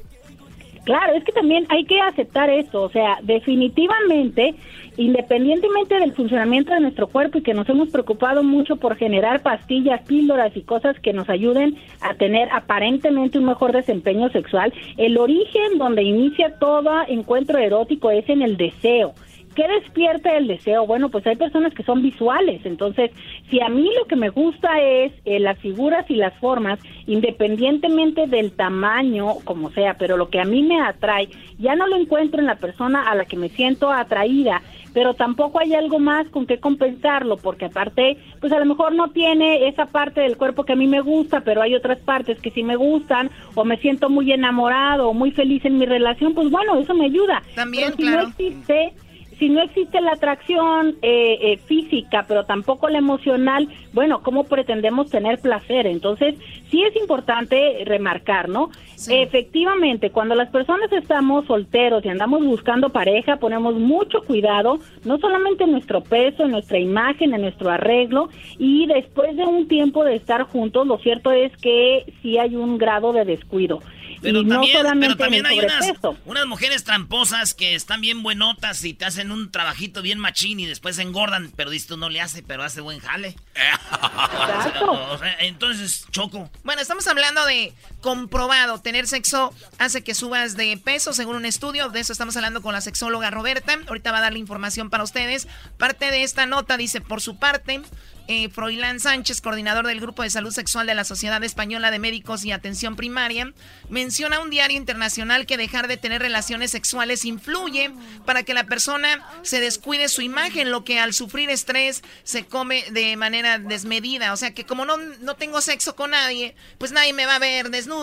Claro, 0.85 1.15
es 1.15 1.25
que 1.25 1.33
también 1.33 1.67
hay 1.71 1.87
que 1.87 1.99
aceptar 1.99 2.51
eso, 2.51 2.83
o 2.83 2.91
sea, 2.91 3.17
definitivamente, 3.23 4.55
independientemente 4.99 5.99
del 5.99 6.13
funcionamiento 6.13 6.75
de 6.75 6.81
nuestro 6.81 7.07
cuerpo 7.07 7.39
y 7.39 7.43
que 7.43 7.55
nos 7.55 7.67
hemos 7.71 7.89
preocupado 7.89 8.43
mucho 8.43 8.77
por 8.77 8.97
generar 8.97 9.41
pastillas, 9.41 10.03
píldoras 10.03 10.55
y 10.55 10.61
cosas 10.61 11.01
que 11.01 11.15
nos 11.15 11.31
ayuden 11.31 11.77
a 12.03 12.15
tener 12.15 12.51
aparentemente 12.53 13.39
un 13.39 13.47
mejor 13.47 13.73
desempeño 13.73 14.29
sexual, 14.29 14.75
el 14.99 15.17
origen 15.17 15.79
donde 15.79 16.03
inicia 16.03 16.59
todo 16.59 16.91
encuentro 17.09 17.59
erótico 17.59 18.11
es 18.11 18.29
en 18.29 18.43
el 18.43 18.59
deseo. 18.59 19.15
¿Qué 19.55 19.67
despierta 19.69 20.37
el 20.37 20.49
deseo? 20.49 20.87
Bueno, 20.87 21.11
pues 21.11 21.27
hay 21.27 21.37
personas 21.37 21.73
que 21.75 21.85
son 21.85 22.03
visuales, 22.03 22.65
entonces 22.65 23.11
si 23.51 23.61
a 23.61 23.69
mí 23.69 23.89
lo 23.97 24.07
que 24.07 24.17
me 24.17 24.31
gusta 24.31 24.81
es 24.81 25.13
eh, 25.25 25.39
las 25.39 25.59
figuras 25.59 26.05
y 26.09 26.17
las 26.17 26.35
formas, 26.39 26.79
independientemente 27.07 28.27
del 28.27 28.53
tamaño, 28.53 29.35
como 29.45 29.71
sea, 29.71 29.95
pero 29.95 30.17
lo 30.17 30.29
que 30.29 30.41
a 30.41 30.45
mí 30.45 30.63
me 30.63 30.81
atrae, 30.81 31.29
ya 31.59 31.77
no 31.77 31.87
lo 31.87 31.97
encuentro 31.97 32.41
en 32.41 32.47
la 32.47 32.57
persona 32.57 33.09
a 33.09 33.15
la 33.15 33.27
que 33.27 33.37
me 33.37 33.49
siento 33.49 33.91
atraída, 33.91 34.63
pero 34.93 35.15
tampoco 35.15 35.61
hay 35.61 35.75
algo 35.75 35.99
más 35.99 36.29
con 36.29 36.47
que 36.47 36.59
compensarlo, 36.59 37.37
porque 37.37 37.67
aparte, 37.67 38.17
pues 38.41 38.53
a 38.53 38.59
lo 38.59 38.65
mejor 38.65 38.95
no 38.95 39.11
tiene 39.11 39.69
esa 39.69 39.87
parte 39.87 40.21
del 40.21 40.37
cuerpo 40.37 40.65
que 40.65 40.73
a 40.73 40.77
mí 40.77 40.87
me 40.87 41.01
gusta, 41.01 41.43
pero 41.43 41.63
hay 41.63 41.75
otras 41.75 41.99
partes 41.99 42.41
que 42.41 42.51
sí 42.51 42.63
me 42.63 42.77
gustan, 42.77 43.31
o 43.55 43.65
me 43.65 43.77
siento 43.79 44.09
muy 44.09 44.33
enamorado, 44.33 45.09
o 45.09 45.15
muy 45.15 45.33
feliz 45.33 45.65
en 45.65 45.79
mi 45.79 45.87
relación, 45.87 46.35
pues 46.35 46.51
bueno, 46.51 46.79
eso 46.79 46.95
me 46.95 47.07
ayuda. 47.07 47.43
También, 47.55 47.85
Pero 47.85 47.97
si 47.97 48.03
claro. 48.03 48.23
no 48.23 48.29
existe 48.29 48.95
si 49.39 49.49
no 49.49 49.62
existe 49.62 50.01
la 50.01 50.12
atracción 50.12 50.97
eh, 51.03 51.39
eh, 51.41 51.57
física, 51.59 52.24
pero 52.26 52.45
tampoco 52.45 52.89
la 52.89 52.99
emocional, 52.99 53.68
bueno, 53.93 54.22
¿cómo 54.22 54.45
pretendemos 54.45 55.11
tener 55.11 55.41
placer? 55.41 55.87
Entonces, 55.87 56.35
sí 56.70 56.82
es 56.82 56.97
importante 56.97 57.82
remarcar, 57.85 58.49
¿no? 58.49 58.70
Efectivamente, 59.09 60.11
cuando 60.11 60.35
las 60.35 60.51
personas 60.51 60.91
estamos 60.93 61.47
solteros 61.47 62.05
y 62.05 62.09
andamos 62.09 62.45
buscando 62.45 62.91
pareja, 62.91 63.37
ponemos 63.37 63.74
mucho 63.74 64.22
cuidado, 64.22 64.78
no 65.05 65.18
solamente 65.18 65.64
en 65.64 65.72
nuestro 65.72 66.03
peso, 66.03 66.45
en 66.45 66.53
nuestra 66.53 66.78
imagen, 66.78 67.35
en 67.35 67.43
nuestro 67.43 67.70
arreglo, 67.70 68.28
y 68.59 68.87
después 68.87 69.37
de 69.37 69.45
un 69.45 69.68
tiempo 69.68 70.05
de 70.05 70.16
estar 70.16 70.43
juntos, 70.45 70.87
lo 70.87 70.99
cierto 70.99 71.32
es 71.32 71.55
que 71.59 72.12
sí 72.22 72.39
hay 72.39 72.57
un 72.57 72.78
grado 72.78 73.12
de 73.12 73.24
descuido. 73.24 73.80
Pero 74.25 74.41
y 74.41 74.45
no 74.45 74.55
también, 74.55 74.77
solamente 74.79 75.07
pero 75.14 75.18
también 75.18 75.47
hay 75.47 75.59
unas, 75.59 75.93
unas 76.25 76.47
mujeres 76.47 76.83
tramposas 76.85 77.53
que 77.55 77.75
están 77.75 78.01
bien 78.01 78.22
buenotas 78.22 78.83
y 78.85 78.95
te 78.95 79.05
hacen 79.05 79.31
un 79.31 79.51
trabajito 79.51 80.03
bien 80.03 80.18
machín 80.18 80.61
y 80.61 80.66
después 80.66 80.99
engordan, 80.99 81.53
pero 81.55 81.70
dices 81.70 81.89
tú 81.89 81.97
no 81.97 82.09
le 82.09 82.20
hace, 82.20 82.43
pero 82.43 82.62
hace 82.62 82.81
buen 82.81 83.01
jale. 83.01 83.37
Entonces, 85.41 86.07
Choco. 86.11 86.51
Bueno, 86.62 86.81
estamos 86.81 87.07
hablando 87.07 87.45
de 87.47 87.72
comprobado. 88.05 88.83
Tener 88.83 89.07
sexo 89.07 89.55
hace 89.79 90.05
que 90.05 90.15
subas 90.15 90.59
de 90.59 90.77
peso, 90.77 91.15
según 91.15 91.37
un 91.37 91.47
estudio. 91.47 91.89
De 91.89 92.01
eso 92.01 92.13
estamos 92.13 92.37
hablando 92.37 92.61
con 92.61 92.75
la 92.75 92.83
sexóloga 92.83 93.31
Roberta. 93.31 93.79
Ahorita 93.89 94.13
va 94.13 94.19
a 94.19 94.21
dar 94.21 94.35
la 94.35 94.39
información 94.39 94.91
para 94.91 95.05
ustedes. 95.05 95.49
Parte 95.79 96.11
de 96.11 96.23
esta 96.23 96.45
nota 96.45 96.77
dice, 96.77 97.01
por 97.01 97.23
su 97.23 97.39
parte, 97.39 97.81
eh, 98.27 98.49
Froilán 98.49 99.01
Sánchez, 99.01 99.43
coordinador 99.43 99.87
del 99.87 100.01
Grupo 100.01 100.23
de 100.23 100.31
Salud 100.31 100.51
Sexual 100.51 100.87
de 100.87 100.95
la 100.95 101.05
Sociedad 101.05 101.43
Española 101.45 101.91
de 101.91 101.99
Médicos 101.99 102.45
y 102.45 102.53
Atención 102.53 102.97
Primaria, 102.97 103.53
menciona 103.91 104.41
un 104.41 104.49
diario 104.49 104.79
internacional 104.79 105.45
que 105.45 105.59
dejar 105.59 105.89
de 105.89 105.99
tener 105.99 106.23
relaciones 106.23 106.71
sexuales 106.71 107.27
influye 107.27 107.91
para 108.25 108.43
que 108.43 108.55
la 108.55 108.65
persona 108.65 109.27
se 109.43 109.61
descuide 109.61 110.09
su 110.09 110.23
imagen, 110.23 110.71
lo 110.71 110.85
que 110.85 111.01
al 111.01 111.13
sufrir 111.13 111.51
estrés 111.51 112.03
se 112.23 112.47
come 112.47 112.85
de 112.93 113.15
manera 113.17 113.59
desmedida. 113.59 114.33
O 114.33 114.37
sea 114.37 114.55
que 114.55 114.65
como 114.65 114.87
no, 114.87 114.97
no 114.97 115.37
tengo 115.37 115.61
sexo 115.61 115.95
con 115.95 116.13
nadie, 116.13 116.55
pues 116.79 116.93
nadie 116.93 117.13
me 117.13 117.27
va 117.27 117.37
a 117.37 117.41
ver 117.41 117.71
desnudo. 117.71 117.94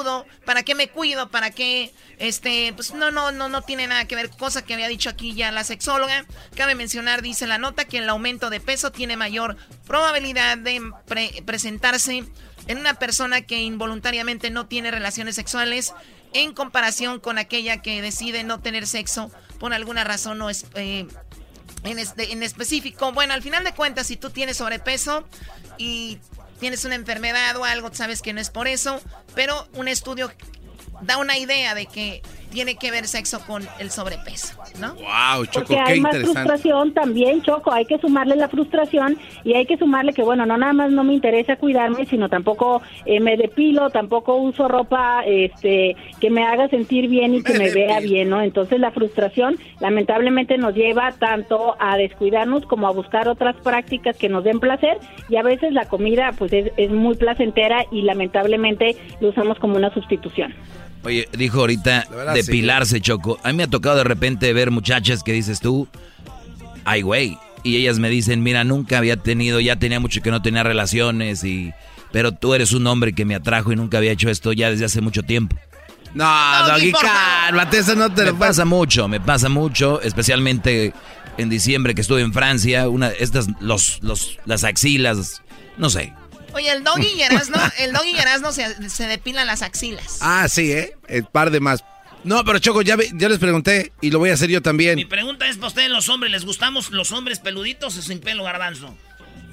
¿Para 0.45 0.63
qué 0.63 0.75
me 0.75 0.87
cuido? 0.87 1.29
¿Para 1.29 1.51
qué? 1.51 1.93
Este, 2.17 2.71
pues 2.75 2.93
no, 2.93 3.11
no, 3.11 3.31
no, 3.31 3.49
no 3.49 3.61
tiene 3.61 3.87
nada 3.87 4.05
que 4.05 4.15
ver, 4.15 4.29
cosa 4.29 4.63
que 4.63 4.73
había 4.73 4.87
dicho 4.87 5.09
aquí 5.09 5.33
ya 5.33 5.51
la 5.51 5.63
sexóloga. 5.63 6.25
Cabe 6.55 6.75
mencionar, 6.75 7.21
dice 7.21 7.47
la 7.47 7.57
nota, 7.57 7.85
que 7.85 7.97
el 7.97 8.09
aumento 8.09 8.49
de 8.49 8.59
peso 8.59 8.91
tiene 8.91 9.17
mayor 9.17 9.57
probabilidad 9.87 10.57
de 10.57 10.81
pre- 11.07 11.43
presentarse 11.45 12.23
en 12.67 12.77
una 12.77 12.93
persona 12.93 13.41
que 13.41 13.57
involuntariamente 13.61 14.49
no 14.49 14.67
tiene 14.67 14.91
relaciones 14.91 15.35
sexuales 15.35 15.93
en 16.33 16.53
comparación 16.53 17.19
con 17.19 17.37
aquella 17.37 17.81
que 17.81 18.01
decide 18.01 18.43
no 18.43 18.59
tener 18.61 18.87
sexo 18.87 19.31
por 19.59 19.73
alguna 19.73 20.03
razón 20.03 20.37
no 20.37 20.49
es, 20.49 20.65
eh, 20.75 21.07
en, 21.83 21.99
este- 21.99 22.31
en 22.31 22.43
específico. 22.43 23.11
Bueno, 23.11 23.33
al 23.33 23.41
final 23.41 23.63
de 23.63 23.73
cuentas, 23.73 24.07
si 24.07 24.15
tú 24.15 24.29
tienes 24.29 24.57
sobrepeso 24.57 25.27
y 25.77 26.19
tienes 26.61 26.85
una 26.85 26.93
enfermedad 26.93 27.57
o 27.57 27.65
algo, 27.65 27.91
sabes 27.91 28.21
que 28.21 28.33
no 28.33 28.39
es 28.39 28.51
por 28.51 28.67
eso, 28.67 29.01
pero 29.33 29.67
un 29.73 29.87
estudio 29.87 30.31
da 31.01 31.17
una 31.17 31.35
idea 31.37 31.73
de 31.73 31.87
que 31.87 32.21
tiene 32.51 32.75
que 32.75 32.91
ver 32.91 33.07
sexo 33.07 33.39
con 33.47 33.67
el 33.79 33.89
sobrepeso, 33.89 34.55
¿no? 34.79 34.93
Wow, 34.95 35.45
Choco, 35.45 35.67
Porque 35.67 35.73
qué 35.73 35.79
hay 35.79 36.01
más 36.01 36.13
interesante. 36.13 36.39
frustración 36.39 36.93
también, 36.93 37.41
Choco. 37.41 37.71
Hay 37.71 37.85
que 37.85 37.97
sumarle 37.97 38.35
la 38.35 38.49
frustración 38.49 39.17
y 39.43 39.53
hay 39.53 39.65
que 39.65 39.77
sumarle 39.77 40.13
que, 40.13 40.21
bueno, 40.21 40.45
no 40.45 40.57
nada 40.57 40.73
más 40.73 40.91
no 40.91 41.03
me 41.03 41.13
interesa 41.13 41.55
cuidarme, 41.55 42.05
sino 42.05 42.29
tampoco 42.29 42.81
eh, 43.05 43.19
me 43.19 43.37
depilo, 43.37 43.89
tampoco 43.89 44.35
uso 44.35 44.67
ropa 44.67 45.23
este, 45.25 45.95
que 46.19 46.29
me 46.29 46.43
haga 46.43 46.67
sentir 46.69 47.07
bien 47.07 47.33
y 47.35 47.41
que 47.41 47.57
me, 47.57 47.71
vea 47.71 47.99
bien, 47.99 48.29
¿no? 48.29 48.41
Entonces 48.41 48.79
la 48.79 48.91
frustración 48.91 49.57
lamentablemente 49.79 50.57
nos 50.57 50.75
lleva 50.75 51.13
tanto 51.13 51.75
a 51.79 51.97
descuidarnos 51.97 52.65
como 52.65 52.87
a 52.87 52.91
buscar 52.91 53.27
otras 53.27 53.55
prácticas 53.57 54.17
que 54.17 54.29
nos 54.29 54.43
den 54.43 54.59
placer 54.59 54.97
y 55.29 55.37
a 55.37 55.43
veces 55.43 55.73
la 55.73 55.85
comida 55.85 56.33
pues 56.37 56.51
es, 56.51 56.71
es 56.77 56.91
muy 56.91 57.15
placentera 57.15 57.85
y 57.91 58.01
lamentablemente 58.01 58.97
lo 59.21 59.29
usamos 59.29 59.57
como 59.59 59.77
una 59.77 59.93
sustitución. 59.93 60.53
Oye, 61.03 61.27
dijo 61.35 61.61
ahorita 61.61 62.05
depilarse, 62.43 63.01
Choco. 63.01 63.39
A 63.43 63.49
mí 63.49 63.57
me 63.57 63.63
ha 63.63 63.67
tocado 63.67 63.97
de 63.97 64.03
repente 64.03 64.51
ver 64.53 64.71
muchachas 64.71 65.23
que 65.23 65.33
dices 65.33 65.59
tú, 65.59 65.87
ay, 66.85 67.01
güey. 67.01 67.37
Y 67.63 67.77
ellas 67.77 67.99
me 67.99 68.09
dicen, 68.09 68.41
mira, 68.41 68.63
nunca 68.63 68.97
había 68.97 69.17
tenido, 69.17 69.59
ya 69.59 69.77
tenía 69.77 69.99
mucho 69.99 70.21
que 70.21 70.31
no 70.31 70.41
tenía 70.41 70.63
relaciones 70.63 71.43
y... 71.43 71.73
Pero 72.11 72.33
tú 72.33 72.53
eres 72.53 72.73
un 72.73 72.85
hombre 72.87 73.13
que 73.13 73.23
me 73.23 73.35
atrajo 73.35 73.71
y 73.71 73.77
nunca 73.77 73.97
había 73.97 74.11
hecho 74.11 74.29
esto 74.29 74.51
ya 74.51 74.69
desde 74.69 74.83
hace 74.83 74.99
mucho 74.99 75.23
tiempo. 75.23 75.55
No, 76.13 76.25
Doggy, 76.67 76.91
cálmate, 76.91 77.77
eso 77.77 77.95
no 77.95 78.13
te 78.13 78.23
Me 78.23 78.31
lo 78.31 78.37
pasa 78.37 78.65
mucho, 78.65 79.07
me 79.07 79.21
pasa 79.21 79.47
mucho, 79.47 80.01
especialmente 80.01 80.93
en 81.37 81.49
diciembre 81.49 81.95
que 81.95 82.01
estuve 82.01 82.21
en 82.21 82.33
Francia, 82.33 82.89
una, 82.89 83.09
estas, 83.09 83.47
los, 83.61 83.99
los, 84.03 84.37
las 84.45 84.65
axilas, 84.65 85.41
no 85.77 85.89
sé. 85.89 86.13
Oye, 86.53 86.69
el 86.69 86.83
doggy 86.83 87.07
y 87.15 87.21
Erasno, 87.21 87.57
el 87.79 87.93
doggy 87.93 88.11
y 88.11 88.19
Erasno 88.19 88.51
se, 88.51 88.89
se 88.89 89.07
depilan 89.07 89.47
las 89.47 89.61
axilas. 89.61 90.17
Ah, 90.19 90.47
sí, 90.49 90.71
¿eh? 90.73 90.97
El 91.07 91.23
par 91.23 91.49
de 91.49 91.61
más. 91.61 91.85
No, 92.23 92.43
pero 92.45 92.59
Choco, 92.59 92.81
ya, 92.81 92.95
les 92.97 93.39
pregunté 93.39 93.93
y 94.01 94.11
lo 94.11 94.19
voy 94.19 94.29
a 94.29 94.33
hacer 94.33 94.49
yo 94.49 94.59
Mi 94.59 94.63
también. 94.63 95.09
pregunta 95.09 95.47
es 95.47 95.57
para 95.57 95.67
ustedes 95.69 95.89
los 95.89 96.07
hombres, 96.09 96.31
¿les 96.31 96.45
gustamos 96.45 96.91
los 96.91 97.11
hombres 97.11 97.39
peluditos 97.39 97.97
o 97.97 98.01
sin 98.01 98.19
pelo 98.19 98.43
garbanzo? 98.43 98.95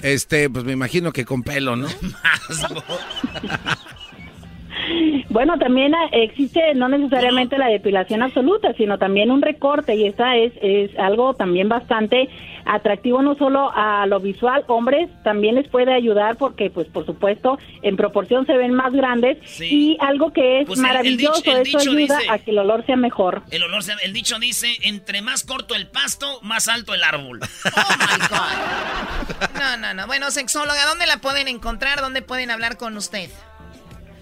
Este, 0.02 0.48
pues 0.50 0.64
me 0.64 0.72
imagino 0.72 1.12
que 1.12 1.24
con 1.24 1.42
pelo, 1.42 1.76
¿no? 1.76 1.88
Bueno, 5.30 5.59
también 5.59 5.95
ah, 5.95 6.09
existe 6.12 6.74
no 6.74 6.89
necesariamente 6.89 7.59
la 7.59 7.66
depilación 7.68 8.22
absoluta, 8.22 8.72
sino 8.76 8.99
también 8.99 9.30
un 9.30 9.43
recorte 9.43 9.95
y 9.95 10.07
esta 10.07 10.36
es, 10.36 10.53
es 10.62 10.91
algo 10.99 11.34
también 11.34 11.68
bastante 11.68 12.28
atractivo 12.64 13.22
no 13.22 13.34
solo 13.36 13.70
a 13.74 14.07
lo 14.07 14.20
visual, 14.20 14.64
hombres 14.68 15.09
también 15.24 15.55
les 15.55 15.68
puede 15.68 15.95
ayudar 15.95 16.36
porque 16.36 16.68
pues 16.70 16.86
por 16.89 17.07
supuesto 17.07 17.59
en 17.82 17.97
proporción 17.97 18.45
se 18.47 18.57
ven 18.57 18.74
más 18.74 18.93
grandes 18.93 19.39
y 19.72 19.97
algo 20.01 20.32
que 20.32 20.61
es 20.61 20.66
Pues 20.66 20.78
el- 20.78 20.84
el 20.84 20.89
maravilloso, 20.91 21.41
dicho- 21.41 21.57
el 21.57 21.66
eso 21.66 21.78
ayuda 21.78 22.18
dice- 22.18 22.30
a 22.30 22.39
que 22.39 22.51
el 22.51 22.59
olor 22.59 22.84
sea 22.84 22.97
mejor. 22.97 23.43
El 23.51 23.62
olor, 23.62 23.82
el 24.05 24.12
dicho 24.12 24.39
dice, 24.39 24.68
entre 24.82 25.22
más 25.22 25.45
corto 25.45 25.74
el 25.74 25.86
pasto, 25.86 26.41
más 26.43 26.68
alto 26.68 26.95
el 26.95 27.03
árbol. 27.05 27.41
No, 29.59 29.76
no, 29.76 29.93
no. 29.95 30.07
Bueno, 30.07 30.30
sexóloga, 30.30 30.86
¿dónde 30.86 31.07
la 31.07 31.18
pueden 31.18 31.49
encontrar? 31.49 32.01
¿Dónde 32.01 32.22
pueden 32.22 32.51
hablar 32.51 32.76
con 32.76 32.97
usted? 32.97 33.28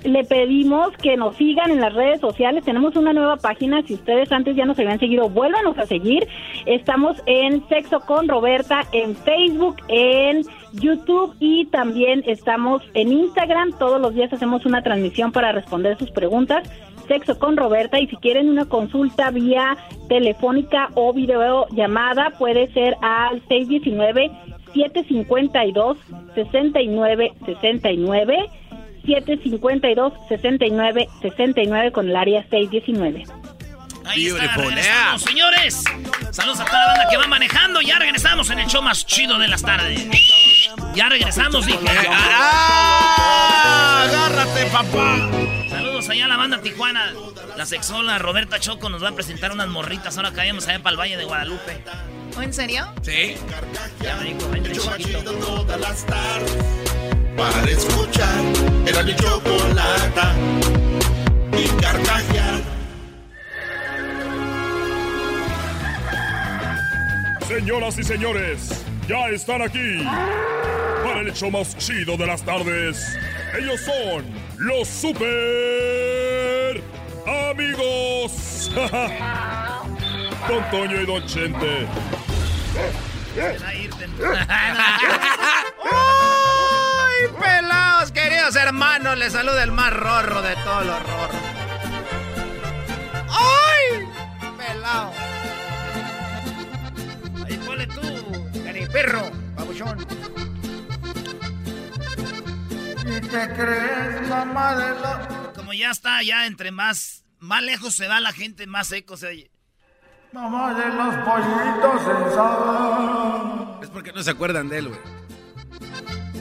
Le 0.07 0.23
pedimos 0.23 0.97
que 0.99 1.17
nos 1.17 1.35
sigan 1.35 1.73
en 1.73 1.81
las 1.81 1.93
redes 1.93 2.21
sociales. 2.21 2.65
Tenemos 2.65 2.95
una 2.95 3.13
nueva 3.13 3.39
página. 3.39 3.83
Si 3.83 3.95
ustedes 3.95 4.31
antes 4.31 4.55
ya 4.55 4.65
nos 4.65 4.79
habían 4.79 5.01
seguido, 5.01 5.29
vuélvanos 5.29 5.77
a 5.79 5.87
seguir. 5.87 6.29
Estamos 6.65 7.21
en 7.27 7.67
Sexo 7.69 7.99
con 7.99 8.29
Roberta 8.29 8.85
en 8.93 9.17
Facebook, 9.17 9.79
en 9.89 10.45
YouTube 10.75 11.35
y 11.41 11.67
también 11.67 12.23
estamos 12.25 12.85
en 12.95 13.13
Instagram. 13.13 13.73
Todos 13.81 14.01
los 14.01 14.15
días 14.15 14.33
hacemos 14.33 14.65
una 14.65 14.81
transmisión 14.81 15.33
para 15.33 15.51
responder 15.51 15.99
sus 15.99 16.13
preguntas. 16.13 16.71
Sexo 17.09 17.37
con 17.41 17.57
Roberta 17.57 17.99
y 17.99 18.07
si 18.07 18.15
quieren 18.17 18.49
una 18.49 18.67
consulta 18.67 19.33
vía 19.33 19.77
telefónica 20.09 20.89
o 20.95 21.13
videollamada 21.13 22.31
puede 22.39 22.73
ser 22.73 22.97
al 23.03 23.43
619 23.49 24.31
752 24.73 25.99
6969 26.37 27.33
752 29.07 30.13
6969 30.29 31.93
con 31.93 32.09
el 32.09 32.17
área 32.17 32.43
619. 32.51 33.25
Ahí 34.05 34.27
está, 34.27 34.57
regresamos, 34.57 35.23
señores. 35.23 35.85
Saludos 36.31 36.61
a 36.61 36.65
toda 36.65 36.79
la 36.81 36.87
banda 36.87 37.09
que 37.11 37.17
va 37.17 37.27
manejando. 37.27 37.81
Ya 37.81 37.99
regresamos 37.99 38.51
en 38.51 38.61
el 38.61 38.67
show 38.67 38.83
más 38.83 39.05
chido 39.05 39.39
de 39.39 39.49
las 39.49 39.63
tardes. 39.63 40.07
Ya 40.95 41.09
regresamos, 41.09 41.67
dije. 41.67 41.81
¡Ah! 42.09 44.05
¡Agárrate, 44.07 44.67
papá! 44.67 45.29
Saludos 45.71 46.09
allá 46.09 46.27
a 46.27 46.29
la 46.29 46.37
banda 46.37 46.61
Tijuana. 46.63 47.13
La 47.57 47.67
sexola 47.67 48.19
Roberta 48.19 48.61
Choco 48.61 48.89
nos 48.91 49.03
va 49.03 49.09
a 49.09 49.13
presentar 49.13 49.51
unas 49.53 49.69
morritas. 49.69 50.17
Ahora 50.17 50.33
caemos 50.33 50.69
allá 50.69 50.79
para 50.83 50.93
el 50.93 51.01
Valle 51.01 51.17
de 51.17 51.25
Guadalupe. 51.25 51.83
¿O 52.37 52.43
en 52.43 52.53
serio? 52.53 52.87
Sí. 53.03 53.35
Ya 54.03 54.17
me 54.17 54.25
dijo, 54.35 54.49
vente 54.51 54.73
chiquito. 54.73 55.67
Para 57.37 57.71
escuchar 57.71 58.43
era 58.87 59.03
mi 59.03 59.15
chocolata 59.15 60.35
y 61.53 61.69
carcajear. 61.81 62.61
Señoras 67.47 67.99
y 67.99 68.05
señores, 68.05 68.85
ya 69.09 69.29
están 69.29 69.63
aquí 69.63 70.05
para 71.05 71.21
el 71.21 71.29
hecho 71.29 71.51
más 71.51 71.77
chido 71.77 72.17
de 72.17 72.27
las 72.27 72.43
tardes. 72.43 73.17
Ellos 73.59 73.81
son 73.81 74.25
los 74.59 74.89
super 74.89 76.83
amigos. 77.51 78.73
Don 80.49 80.71
Toño 80.71 81.03
y 81.03 81.07
Don 81.07 81.27
Chente. 81.27 81.87
hermanos! 88.67 89.17
Les 89.17 89.33
saluda 89.33 89.63
el 89.63 89.73
más 89.73 89.93
rorro 89.93 90.43
de 90.43 90.55
todos 90.57 90.87
los 90.87 91.03
rorros. 91.03 91.43
¡Ay! 93.31 94.09
Pelado. 94.59 95.13
Ahí 97.45 97.57
ponle 97.65 97.87
tú, 97.87 98.51
perro, 98.93 99.31
babuchón. 99.55 100.07
¿Y 103.07 103.21
te 103.21 103.53
crees 103.55 104.29
mamá 104.29 104.75
de 104.75 105.01
la... 105.01 105.53
Como 105.55 105.73
ya 105.73 105.91
está, 105.91 106.23
ya 106.23 106.47
entre 106.47 106.73
más, 106.73 107.25
más 107.39 107.63
lejos 107.63 107.95
se 107.95 108.09
va 108.09 108.21
la 108.21 108.33
gente, 108.33 108.67
más 108.67 108.89
seco 108.89 109.17
se 109.17 109.29
oye. 109.29 109.51
Mamá 110.33 110.75
de 110.75 110.89
los 110.89 111.15
pollitos 111.25 112.03
ensados. 112.19 113.83
Es 113.83 113.91
porque 113.91 114.13
no 114.13 114.23
se 114.23 114.31
acuerdan 114.31 114.69
de 114.69 114.79
él, 114.79 114.89
güey. 114.89 115.26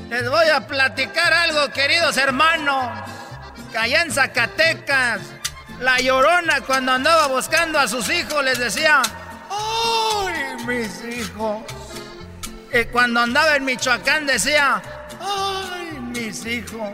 Les 0.09 0.29
voy 0.29 0.49
a 0.49 0.67
platicar 0.67 1.33
algo, 1.33 1.71
queridos 1.71 2.17
hermanos. 2.17 2.91
Allá 3.77 4.03
en 4.03 4.11
Zacatecas 4.11 5.19
La 5.79 5.99
llorona 5.99 6.61
cuando 6.61 6.93
andaba 6.93 7.27
buscando 7.27 7.77
a 7.77 7.89
sus 7.89 8.09
hijos 8.09 8.41
les 8.43 8.57
decía, 8.57 9.01
¡ay, 9.49 10.55
mis 10.65 11.03
hijos! 11.03 11.63
Y 12.71 12.85
cuando 12.85 13.19
andaba 13.19 13.57
en 13.57 13.65
Michoacán 13.65 14.25
decía, 14.25 14.81
¡ay, 15.19 15.99
mis 15.99 16.45
hijos! 16.45 16.89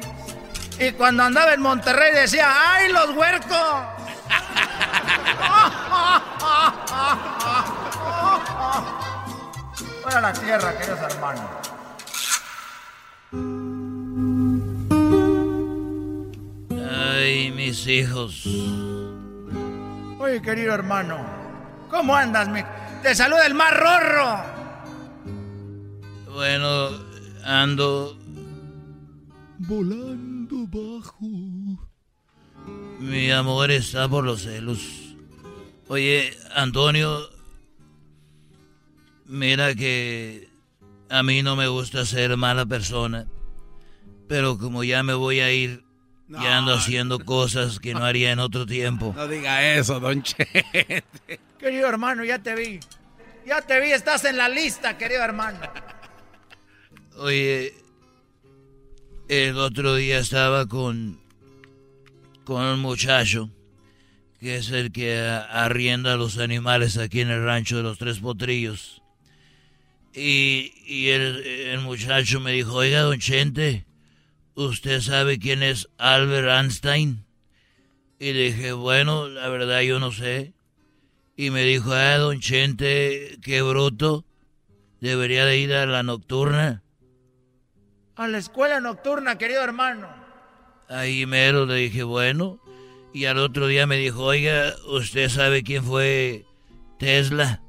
Y 0.80 0.92
cuando 0.94 1.22
andaba 1.24 1.54
en 1.54 1.62
Monterrey 1.62 2.12
decía, 2.14 2.52
¡ay, 2.52 2.92
los 2.92 3.12
huercos! 3.12 3.52
Fuera 10.02 10.22
la 10.22 10.34
tierra, 10.34 10.76
queridos 10.76 11.00
hermanos. 11.02 11.71
Ay, 17.22 17.52
mis 17.52 17.86
hijos. 17.86 18.46
Oye, 20.18 20.42
querido 20.42 20.74
hermano, 20.74 21.24
¿cómo 21.92 22.16
andas? 22.16 22.50
mi- 22.50 22.64
Te 23.04 23.14
saluda 23.14 23.46
el 23.46 23.54
más 23.54 23.72
rorro. 23.78 24.44
Bueno, 26.34 26.90
ando 27.44 28.18
Volando 29.60 30.66
bajo. 30.68 31.28
Mi 33.00 33.30
amor 33.30 33.70
está 33.70 34.10
por 34.10 34.24
los 34.24 34.42
celos. 34.42 34.80
Oye, 35.90 36.36
Antonio, 36.56 37.20
mira 39.26 39.76
que 39.76 40.50
a 41.10 41.22
mí 41.22 41.44
no 41.44 41.56
me 41.56 41.68
gusta 41.68 42.04
ser 42.06 42.36
mala 42.38 42.66
persona, 42.66 43.28
pero 44.28 44.58
como 44.58 44.84
ya 44.84 45.04
me 45.04 45.14
voy 45.14 45.40
a 45.42 45.52
ir, 45.52 45.84
ya 46.32 46.58
ando 46.58 46.74
haciendo 46.74 47.20
cosas 47.20 47.80
que 47.80 47.94
no 47.94 48.06
haría 48.06 48.32
en 48.32 48.40
otro 48.40 48.66
tiempo. 48.66 49.14
No 49.16 49.28
diga 49.28 49.76
eso, 49.76 50.00
don 50.00 50.24
Chente. 50.24 51.04
Querido 51.60 51.88
hermano, 51.88 52.24
ya 52.24 52.40
te 52.40 52.56
vi. 52.56 52.80
Ya 53.46 53.62
te 53.62 53.80
vi, 53.82 53.92
estás 53.92 54.24
en 54.26 54.38
la 54.38 54.48
lista, 54.48 54.98
querido 54.98 55.24
hermano. 55.24 55.60
Oye, 57.18 57.74
el 59.28 59.58
otro 59.58 59.96
día 59.96 60.20
estaba 60.20 60.68
con, 60.68 61.20
con 62.44 62.64
un 62.64 62.80
muchacho 62.80 63.50
que 64.40 64.56
es 64.56 64.72
el 64.72 64.92
que 64.92 65.20
arrienda 65.20 66.14
a 66.14 66.18
los 66.18 66.40
animales 66.40 66.98
aquí 66.98 67.22
en 67.22 67.30
el 67.30 67.46
rancho 67.46 67.78
de 67.78 67.84
los 67.84 68.00
Tres 68.00 68.20
Potrillos. 68.20 69.04
Y, 70.14 70.74
y 70.86 71.10
el, 71.10 71.46
el 71.46 71.80
muchacho 71.82 72.40
me 72.40 72.52
dijo, 72.52 72.74
oiga, 72.74 73.02
don 73.02 73.20
Chente, 73.20 73.86
¿usted 74.56 75.02
sabe 75.02 75.40
quién 75.40 75.64
es 75.64 75.90
Albert 75.98 76.48
Einstein? 76.48 77.26
Y 78.20 78.34
le 78.34 78.52
dije, 78.52 78.72
bueno, 78.74 79.28
la 79.28 79.50
verdad 79.50 79.82
yo 79.82 80.00
no 80.00 80.12
sé. 80.12 80.54
Y 81.36 81.50
me 81.50 81.64
dijo, 81.64 81.92
ah, 81.94 82.18
don 82.18 82.40
Chente, 82.40 83.38
qué 83.42 83.62
bruto, 83.62 84.26
debería 85.00 85.46
de 85.46 85.58
ir 85.58 85.74
a 85.74 85.86
la 85.86 86.04
nocturna. 86.04 86.84
A 88.16 88.28
la 88.28 88.38
escuela 88.38 88.80
nocturna, 88.80 89.38
querido 89.38 89.64
hermano. 89.64 90.08
Ahí 90.88 91.26
mero 91.26 91.66
le 91.66 91.76
dije, 91.76 92.04
bueno. 92.04 92.60
Y 93.14 93.26
al 93.26 93.40
otro 93.40 93.68
día 93.68 93.88
me 93.88 93.98
dijo, 93.98 94.24
oiga, 94.24 94.74
¿usted 94.88 95.30
sabe 95.30 95.64
quién 95.64 95.84
fue 95.84 96.46
Tesla? 97.00 97.62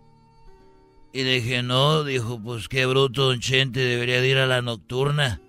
Y 1.13 1.23
le 1.25 1.35
dije, 1.41 1.63
no. 1.63 2.05
Dijo, 2.05 2.41
pues 2.43 2.69
qué 2.69 2.87
bruto, 2.87 3.27
don 3.27 3.41
Chente, 3.41 3.81
debería 3.81 4.21
de 4.21 4.29
ir 4.29 4.39
a 4.39 4.47
la 4.47 4.63
nocturna. 4.63 5.41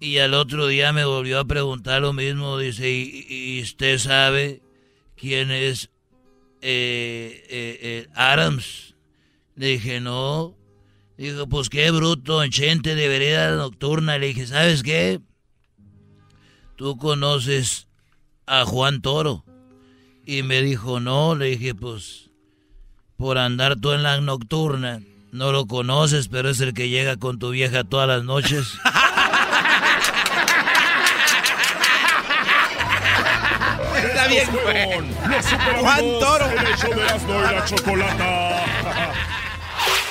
Y 0.00 0.16
al 0.16 0.32
otro 0.32 0.66
día 0.66 0.94
me 0.94 1.04
volvió 1.04 1.38
a 1.38 1.44
preguntar 1.44 2.00
lo 2.00 2.14
mismo. 2.14 2.56
Dice, 2.56 2.90
¿y, 2.90 3.60
usted 3.62 3.98
sabe 3.98 4.62
quién 5.14 5.50
es 5.50 5.90
eh, 6.62 7.44
eh, 7.50 7.78
eh, 7.82 8.08
Adams? 8.14 8.94
Le 9.56 9.66
dije, 9.66 10.00
no. 10.00 10.56
Dijo, 11.18 11.46
pues 11.50 11.68
qué 11.68 11.90
bruto, 11.90 12.38
don 12.38 12.48
Chente, 12.48 12.94
debería 12.94 13.30
ir 13.30 13.36
a 13.36 13.50
la 13.50 13.56
nocturna. 13.56 14.16
Le 14.16 14.28
dije, 14.28 14.46
¿sabes 14.46 14.82
qué? 14.82 15.20
¿Tú 16.76 16.96
conoces 16.96 17.86
a 18.46 18.64
Juan 18.64 19.02
Toro? 19.02 19.44
Y 20.24 20.42
me 20.42 20.62
dijo, 20.62 20.98
no, 20.98 21.34
le 21.34 21.46
dije, 21.46 21.74
pues, 21.74 22.30
por 23.18 23.36
andar 23.36 23.78
tú 23.78 23.92
en 23.92 24.02
la 24.02 24.18
nocturna, 24.22 25.02
no 25.30 25.52
lo 25.52 25.66
conoces, 25.66 26.28
pero 26.28 26.48
es 26.48 26.60
el 26.60 26.72
que 26.72 26.88
llega 26.88 27.18
con 27.18 27.38
tu 27.38 27.50
vieja 27.50 27.84
todas 27.84 28.08
las 28.08 28.24
noches. 28.24 28.78
Está 34.20 34.28
bien, 34.28 34.48
güey. 34.62 34.86
Juan 35.80 36.04
Toro. 36.20 36.46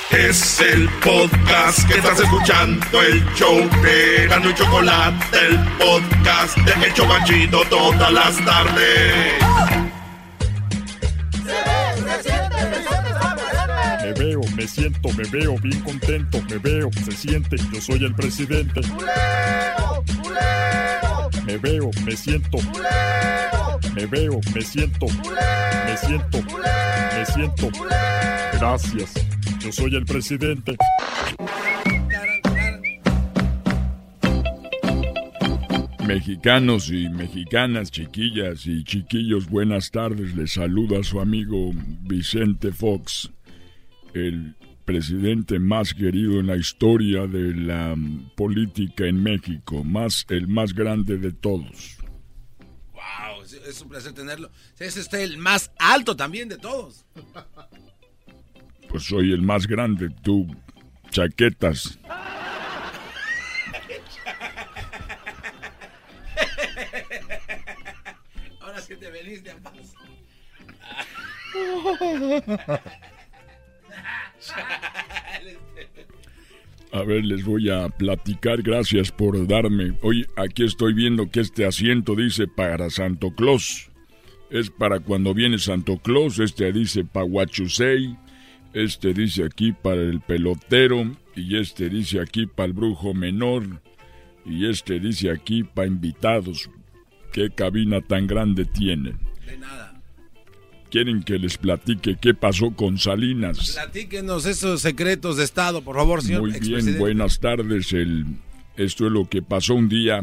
Es 0.10 0.60
el 0.60 0.90
podcast 1.04 1.88
que 1.88 2.00
estás 2.00 2.20
escuchando, 2.20 3.00
el 3.00 3.24
show 3.36 3.70
de 3.84 4.26
Gano 4.28 4.50
y 4.50 4.56
Chocolate, 4.56 5.38
el 5.38 5.60
podcast 5.78 6.58
de 6.58 6.88
El 6.88 6.94
Chocachito 6.96 7.62
todas 7.70 8.12
las 8.12 8.44
tardes. 8.44 9.34
Me 14.02 14.14
veo, 14.14 14.42
me 14.56 14.68
siento, 14.68 15.10
me 15.10 15.30
veo 15.30 15.56
bien 15.60 15.80
contento, 15.82 16.42
me 16.50 16.58
veo, 16.58 16.90
se 17.06 17.12
siente, 17.12 17.58
yo 17.72 17.80
soy 17.80 18.04
el 18.04 18.16
presidente. 18.16 18.82
Me 21.46 21.58
veo, 21.58 21.92
me 22.04 22.18
siento. 22.18 22.58
Me 24.00 24.06
veo, 24.06 24.40
me 24.56 24.62
siento. 24.62 25.08
Me 25.08 25.98
siento. 25.98 26.38
Me 26.42 27.26
siento. 27.26 27.70
Gracias. 28.54 29.14
Yo 29.60 29.72
soy 29.74 29.94
el 29.94 30.06
presidente. 30.06 30.78
Mexicanos 36.08 36.90
y 36.90 37.10
mexicanas, 37.10 37.92
chiquillas 37.92 38.66
y 38.68 38.86
chiquillos, 38.86 39.50
buenas 39.50 39.92
tardes. 39.92 40.34
Les 40.34 40.54
saluda 40.54 41.04
su 41.04 41.20
amigo 41.20 41.72
Vicente 41.74 42.72
Fox, 42.72 43.30
el 44.14 44.56
presidente 44.86 45.60
más 45.60 45.94
querido 45.94 46.40
en 46.40 46.48
la 46.48 46.56
historia 46.56 47.28
de 47.28 47.54
la 47.54 47.98
política 48.38 49.08
en 49.08 49.22
México, 49.22 49.84
más 49.84 50.26
el 50.30 50.48
más 50.48 50.74
grande 50.74 51.18
de 51.18 51.34
todos. 51.34 51.99
Es- 53.62 53.68
es 53.76 53.82
un 53.82 53.90
placer 53.90 54.14
tenerlo. 54.14 54.50
Es 54.80 54.98
usted 54.98 55.20
el 55.20 55.38
más 55.38 55.72
alto 55.78 56.16
también 56.16 56.50
de 56.50 56.58
todos. 56.58 57.06
Pues 58.90 59.04
soy 59.04 59.34
el 59.34 59.42
más 59.42 59.68
grande, 59.68 60.10
tú, 60.24 60.48
chaquetas. 61.12 61.98
Ahora 68.62 68.82
sí 68.82 68.96
te 68.96 69.10
veniste 69.10 69.52
a 69.52 69.58
paz. 69.58 69.94
A 76.92 77.04
ver, 77.04 77.24
les 77.24 77.46
voy 77.46 77.70
a 77.70 77.88
platicar, 77.90 78.64
gracias 78.64 79.12
por 79.12 79.46
darme. 79.48 79.94
Oye, 80.02 80.26
aquí 80.36 80.64
estoy 80.64 80.94
viendo 80.94 81.30
que 81.30 81.42
este 81.42 81.66
asiento 81.66 82.16
dice 82.16 82.48
para 82.48 82.90
Santo 82.90 83.30
Claus. 83.32 83.92
Es 84.50 84.72
para 84.72 85.00
cuando 85.00 85.36
viene 85.36 85.60
Santo 85.60 85.98
Claus, 85.98 86.40
este 86.40 86.72
dice 86.74 87.06
para 87.06 87.26
Huachusei, 87.26 88.18
este 88.74 89.14
dice 89.14 89.44
aquí 89.44 89.72
para 89.72 90.02
el 90.02 90.20
pelotero, 90.22 91.16
y 91.36 91.58
este 91.58 91.90
dice 91.90 92.22
aquí 92.22 92.48
para 92.48 92.68
el 92.68 92.74
brujo 92.74 93.14
menor, 93.14 93.82
y 94.44 94.68
este 94.68 95.00
dice 95.00 95.30
aquí 95.30 95.64
para 95.64 95.88
invitados. 95.88 96.72
¿Qué 97.32 97.52
cabina 97.52 98.02
tan 98.02 98.26
grande 98.26 98.66
tienen? 98.66 99.20
De 99.46 99.60
nada. 99.60 99.89
¿Quieren 100.90 101.22
que 101.22 101.38
les 101.38 101.58
platique 101.58 102.18
qué 102.20 102.34
pasó 102.34 102.72
con 102.72 102.98
Salinas? 102.98 103.74
Platíquenos 103.76 104.48
esos 104.48 104.82
secretos 104.82 105.38
de 105.38 105.44
Estado, 105.44 105.84
por 105.84 105.96
favor, 105.96 106.24
señor 106.24 106.42
Muy 106.42 106.60
bien, 106.60 106.98
buenas 106.98 107.40
tardes. 107.40 107.94
El, 107.94 108.26
esto 108.76 109.06
es 109.06 109.12
lo 109.12 109.30
que 109.30 109.44
pasó 109.44 109.76
un 109.76 109.88
día. 109.88 110.20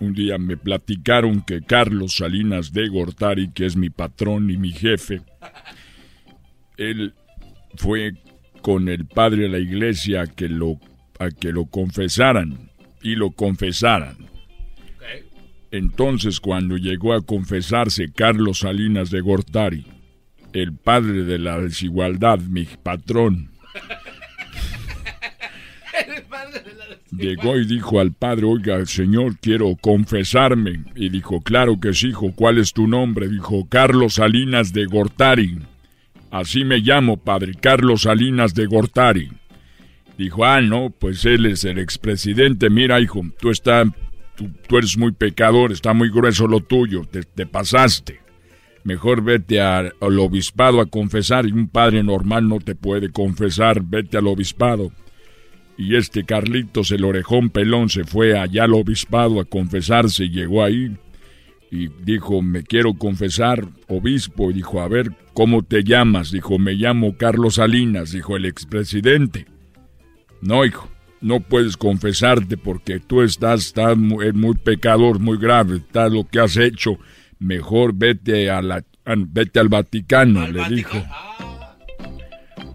Un 0.00 0.14
día 0.14 0.38
me 0.38 0.56
platicaron 0.56 1.42
que 1.42 1.62
Carlos 1.62 2.16
Salinas 2.16 2.72
de 2.72 2.88
Gortari, 2.88 3.52
que 3.52 3.66
es 3.66 3.76
mi 3.76 3.90
patrón 3.90 4.50
y 4.50 4.56
mi 4.56 4.72
jefe, 4.72 5.20
él 6.76 7.14
fue 7.76 8.14
con 8.62 8.88
el 8.88 9.06
padre 9.06 9.42
de 9.42 9.48
la 9.50 9.58
iglesia 9.58 10.22
a 10.22 10.26
que 10.26 10.48
lo, 10.48 10.80
a 11.18 11.30
que 11.30 11.52
lo 11.52 11.66
confesaran 11.66 12.70
y 13.02 13.14
lo 13.14 13.30
confesaran. 13.30 14.16
Entonces, 15.70 16.40
cuando 16.40 16.76
llegó 16.78 17.12
a 17.12 17.20
confesarse 17.20 18.10
Carlos 18.12 18.60
Salinas 18.60 19.10
de 19.10 19.20
Gortari, 19.20 19.86
el 20.52 20.74
padre 20.74 21.24
de 21.24 21.38
la 21.38 21.60
desigualdad, 21.60 22.38
mi 22.38 22.64
patrón, 22.64 23.50
Llegó 27.16 27.58
y 27.58 27.66
dijo 27.66 28.00
al 28.00 28.12
padre, 28.12 28.46
oiga, 28.46 28.84
señor, 28.86 29.36
quiero 29.40 29.76
confesarme. 29.80 30.84
Y 30.94 31.08
dijo, 31.08 31.40
claro 31.40 31.78
que 31.80 31.92
sí, 31.92 32.08
hijo, 32.08 32.32
¿cuál 32.34 32.58
es 32.58 32.72
tu 32.72 32.86
nombre? 32.86 33.28
Dijo, 33.28 33.66
Carlos 33.68 34.14
Salinas 34.14 34.72
de 34.72 34.86
Gortari. 34.86 35.58
Así 36.30 36.64
me 36.64 36.78
llamo, 36.78 37.16
padre, 37.16 37.54
Carlos 37.60 38.02
Salinas 38.02 38.54
de 38.54 38.66
Gortari. 38.66 39.28
Dijo, 40.16 40.44
ah, 40.44 40.60
no, 40.60 40.90
pues 40.90 41.24
él 41.24 41.46
es 41.46 41.64
el 41.64 41.78
expresidente. 41.78 42.70
Mira, 42.70 43.00
hijo, 43.00 43.22
tú, 43.40 43.50
está, 43.50 43.84
tú, 44.36 44.50
tú 44.68 44.78
eres 44.78 44.96
muy 44.96 45.12
pecador, 45.12 45.72
está 45.72 45.92
muy 45.92 46.10
grueso 46.10 46.46
lo 46.46 46.60
tuyo, 46.60 47.04
te, 47.10 47.24
te 47.24 47.44
pasaste. 47.44 48.19
Mejor 48.82 49.22
vete 49.22 49.60
al 49.60 49.92
obispado 50.00 50.80
a 50.80 50.86
confesar 50.86 51.46
y 51.46 51.52
un 51.52 51.68
padre 51.68 52.02
normal 52.02 52.48
no 52.48 52.58
te 52.60 52.74
puede 52.74 53.10
confesar, 53.10 53.82
vete 53.82 54.16
al 54.16 54.26
obispado. 54.26 54.90
Y 55.76 55.96
este 55.96 56.24
Carlitos, 56.24 56.90
el 56.90 57.04
orejón 57.04 57.50
pelón, 57.50 57.88
se 57.88 58.04
fue 58.04 58.38
allá 58.38 58.64
al 58.64 58.74
obispado 58.74 59.40
a 59.40 59.44
confesarse 59.44 60.24
y 60.24 60.30
llegó 60.30 60.62
ahí 60.62 60.96
y 61.70 61.88
dijo, 61.88 62.42
me 62.42 62.64
quiero 62.64 62.94
confesar, 62.94 63.66
obispo. 63.88 64.50
Y 64.50 64.54
dijo, 64.54 64.80
a 64.80 64.88
ver, 64.88 65.12
¿cómo 65.34 65.62
te 65.62 65.84
llamas? 65.84 66.32
Dijo, 66.32 66.58
me 66.58 66.72
llamo 66.72 67.16
Carlos 67.16 67.54
Salinas, 67.54 68.12
dijo 68.12 68.36
el 68.36 68.44
expresidente. 68.44 69.46
No, 70.42 70.64
hijo, 70.64 70.90
no 71.20 71.40
puedes 71.40 71.76
confesarte 71.76 72.56
porque 72.56 72.98
tú 72.98 73.22
estás, 73.22 73.66
estás 73.66 73.96
muy, 73.96 74.32
muy 74.32 74.54
pecador, 74.56 75.20
muy 75.20 75.38
grave, 75.38 75.76
está 75.76 76.08
lo 76.08 76.26
que 76.26 76.40
has 76.40 76.56
hecho. 76.56 76.98
Mejor 77.40 77.94
vete, 77.94 78.50
a 78.50 78.62
la, 78.62 78.76
a- 79.04 79.14
vete 79.16 79.58
al 79.60 79.68
Vaticano, 79.68 80.46
le 80.46 80.68
dijo. 80.68 81.02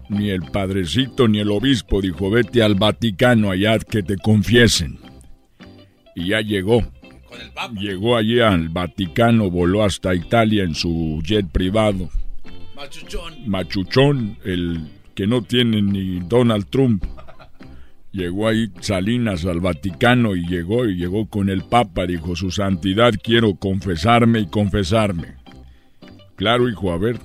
Ni 0.08 0.30
el 0.30 0.42
padrecito 0.42 1.26
ni 1.26 1.40
el 1.40 1.50
obispo 1.50 2.00
dijo, 2.00 2.30
vete 2.30 2.62
al 2.62 2.74
Vaticano 2.76 3.50
allá 3.50 3.78
que 3.78 4.02
te 4.02 4.16
confiesen. 4.16 4.98
Y 6.14 6.28
ya 6.28 6.40
llegó. 6.40 6.82
Llegó 7.78 8.16
allí 8.16 8.40
al 8.40 8.68
Vaticano, 8.68 9.50
voló 9.50 9.84
hasta 9.84 10.14
Italia 10.14 10.62
en 10.64 10.74
su 10.74 11.20
jet 11.24 11.46
privado. 11.50 12.08
Machuchón. 12.74 13.34
Machuchón, 13.48 14.38
el 14.44 14.88
que 15.14 15.26
no 15.26 15.42
tiene 15.42 15.82
ni 15.82 16.20
Donald 16.20 16.66
Trump. 16.70 17.04
Llegó 18.16 18.48
ahí 18.48 18.70
Salinas 18.80 19.44
al 19.44 19.60
Vaticano 19.60 20.36
y 20.36 20.46
llegó 20.46 20.86
y 20.86 20.96
llegó 20.96 21.28
con 21.28 21.50
el 21.50 21.64
Papa. 21.64 22.06
Dijo, 22.06 22.34
su 22.34 22.50
santidad, 22.50 23.12
quiero 23.22 23.56
confesarme 23.56 24.40
y 24.40 24.46
confesarme. 24.46 25.34
Claro, 26.34 26.66
hijo, 26.66 26.92
a 26.92 26.96
ver, 26.96 27.18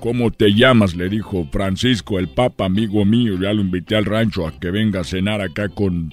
¿cómo 0.00 0.30
te 0.30 0.54
llamas? 0.54 0.96
Le 0.96 1.10
dijo 1.10 1.46
Francisco, 1.52 2.18
el 2.18 2.28
Papa, 2.28 2.64
amigo 2.64 3.04
mío. 3.04 3.38
Ya 3.38 3.52
lo 3.52 3.60
invité 3.60 3.96
al 3.96 4.06
rancho 4.06 4.46
a 4.46 4.58
que 4.58 4.70
venga 4.70 5.00
a 5.00 5.04
cenar 5.04 5.42
acá 5.42 5.68
con, 5.68 6.10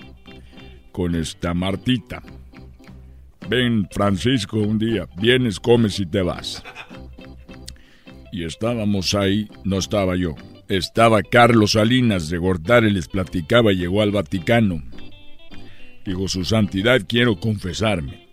con 0.91 1.15
esta 1.15 1.53
Martita. 1.53 2.21
Ven, 3.47 3.87
Francisco, 3.89 4.57
un 4.57 4.77
día. 4.77 5.07
Vienes, 5.21 5.57
comes 5.57 6.01
y 6.01 6.05
te 6.05 6.21
vas. 6.21 6.61
Y 8.33 8.43
estábamos 8.43 9.15
ahí, 9.15 9.47
no 9.63 9.77
estaba 9.77 10.17
yo. 10.17 10.35
Estaba 10.69 11.23
Carlos 11.23 11.71
Salinas 11.71 12.29
de 12.29 12.37
Gortari, 12.37 12.91
les 12.91 13.07
platicaba, 13.07 13.71
llegó 13.71 14.01
al 14.01 14.11
Vaticano. 14.11 14.83
Digo, 16.05 16.27
su 16.27 16.43
santidad, 16.43 17.01
quiero 17.07 17.39
confesarme. 17.39 18.27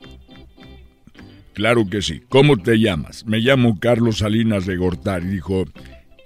Claro 1.52 1.88
que 1.88 2.02
sí. 2.02 2.22
¿Cómo 2.28 2.56
te 2.56 2.78
llamas? 2.80 3.24
Me 3.26 3.38
llamo 3.38 3.78
Carlos 3.78 4.18
Salinas 4.18 4.66
de 4.66 4.76
Gortari. 4.76 5.28
Dijo, 5.28 5.64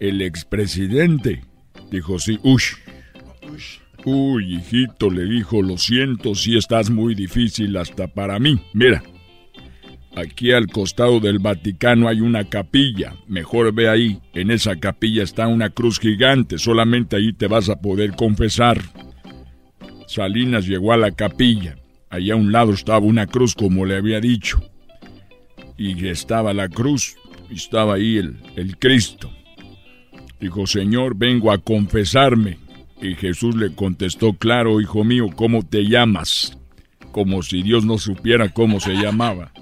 el 0.01 0.23
expresidente. 0.23 1.45
Dijo, 1.91 2.19
sí, 2.19 2.39
ush. 2.43 2.75
Uy, 4.05 4.57
hijito, 4.57 5.11
le 5.11 5.25
dijo, 5.25 5.61
lo 5.61 5.77
siento, 5.77 6.35
si 6.35 6.57
estás 6.57 6.89
muy 6.89 7.15
difícil 7.15 7.77
hasta 7.77 8.07
para 8.07 8.39
mí. 8.39 8.59
Mira, 8.73 9.03
aquí 10.19 10.53
al 10.53 10.67
costado 10.67 11.21
del 11.21 11.39
Vaticano 11.39 12.09
hay 12.09 12.21
una 12.21 12.45
capilla. 12.45 13.15
Mejor 13.27 13.73
ve 13.73 13.89
ahí. 13.89 14.21
En 14.35 14.51
esa 14.51 14.77
capilla 14.77 15.23
está 15.23 15.47
una 15.47 15.71
cruz 15.71 15.99
gigante. 15.99 16.59
Solamente 16.59 17.17
ahí 17.17 17.33
te 17.33 17.47
vas 17.47 17.69
a 17.69 17.81
poder 17.81 18.15
confesar. 18.15 18.81
Salinas 20.07 20.67
llegó 20.67 20.93
a 20.93 20.97
la 20.97 21.13
capilla. 21.13 21.77
Allá 22.11 22.35
a 22.35 22.37
un 22.37 22.53
lado 22.53 22.73
estaba 22.73 23.01
una 23.01 23.27
cruz, 23.27 23.55
como 23.55 23.85
le 23.85 23.97
había 23.97 24.21
dicho. 24.21 24.63
Y 25.77 26.09
estaba 26.09 26.55
la 26.55 26.69
cruz, 26.69 27.17
estaba 27.51 27.95
ahí 27.95 28.17
el, 28.17 28.37
el 28.57 28.79
Cristo. 28.79 29.31
Dijo, 30.41 30.67
Señor, 30.67 31.17
vengo 31.17 31.53
a 31.53 31.59
confesarme. 31.59 32.59
Y 33.01 33.15
Jesús 33.15 33.55
le 33.55 33.75
contestó, 33.75 34.33
claro, 34.33 34.81
hijo 34.81 35.05
mío, 35.05 35.27
¿cómo 35.35 35.63
te 35.63 35.85
llamas? 35.85 36.59
Como 37.13 37.43
si 37.43 37.63
Dios 37.63 37.85
no 37.85 37.99
supiera 37.99 38.49
cómo 38.49 38.81
se 38.81 38.95
llamaba. 38.95 39.53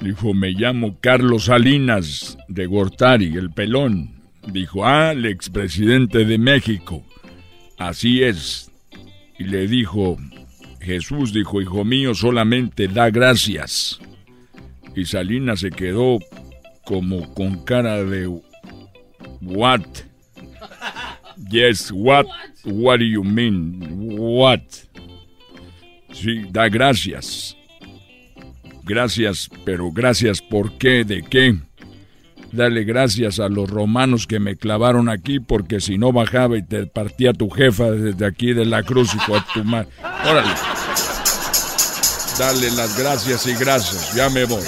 Dijo, 0.00 0.34
me 0.34 0.50
llamo 0.50 0.98
Carlos 1.00 1.44
Salinas 1.46 2.36
de 2.48 2.66
Gortari, 2.66 3.36
el 3.36 3.50
pelón. 3.50 4.20
Dijo, 4.46 4.84
ah, 4.84 5.12
el 5.12 5.26
expresidente 5.26 6.24
de 6.24 6.38
México. 6.38 7.02
Así 7.78 8.22
es. 8.22 8.70
Y 9.38 9.44
le 9.44 9.66
dijo, 9.66 10.18
Jesús 10.80 11.32
dijo, 11.32 11.60
hijo 11.60 11.84
mío, 11.84 12.14
solamente 12.14 12.88
da 12.88 13.10
gracias. 13.10 13.98
Y 14.94 15.04
Salinas 15.04 15.60
se 15.60 15.70
quedó 15.70 16.18
como 16.84 17.34
con 17.34 17.64
cara 17.64 18.04
de, 18.04 18.28
what? 19.40 19.82
Yes, 21.50 21.90
what? 21.92 22.26
What 22.64 22.98
do 22.98 23.04
you 23.04 23.24
mean? 23.24 23.80
What? 24.18 24.62
Sí, 26.12 26.46
da 26.50 26.68
gracias. 26.68 27.55
Gracias, 28.86 29.50
pero 29.64 29.90
gracias 29.90 30.40
¿por 30.40 30.78
qué? 30.78 31.04
¿De 31.04 31.22
qué? 31.22 31.56
Dale 32.52 32.84
gracias 32.84 33.40
a 33.40 33.48
los 33.48 33.68
romanos 33.68 34.26
que 34.26 34.38
me 34.38 34.56
clavaron 34.56 35.08
aquí 35.08 35.40
porque 35.40 35.80
si 35.80 35.98
no 35.98 36.12
bajaba 36.12 36.56
y 36.56 36.62
te 36.62 36.86
partía 36.86 37.32
tu 37.32 37.50
jefa 37.50 37.90
desde 37.90 38.24
aquí 38.24 38.52
de 38.52 38.64
la 38.64 38.84
cruz 38.84 39.12
y 39.14 39.18
tu 39.52 39.64
madre. 39.64 39.88
Órale. 40.24 40.50
Dale 42.38 42.70
las 42.72 42.98
gracias 42.98 43.46
y 43.46 43.54
gracias. 43.54 44.14
Ya 44.14 44.28
me 44.28 44.44
voy. 44.44 44.62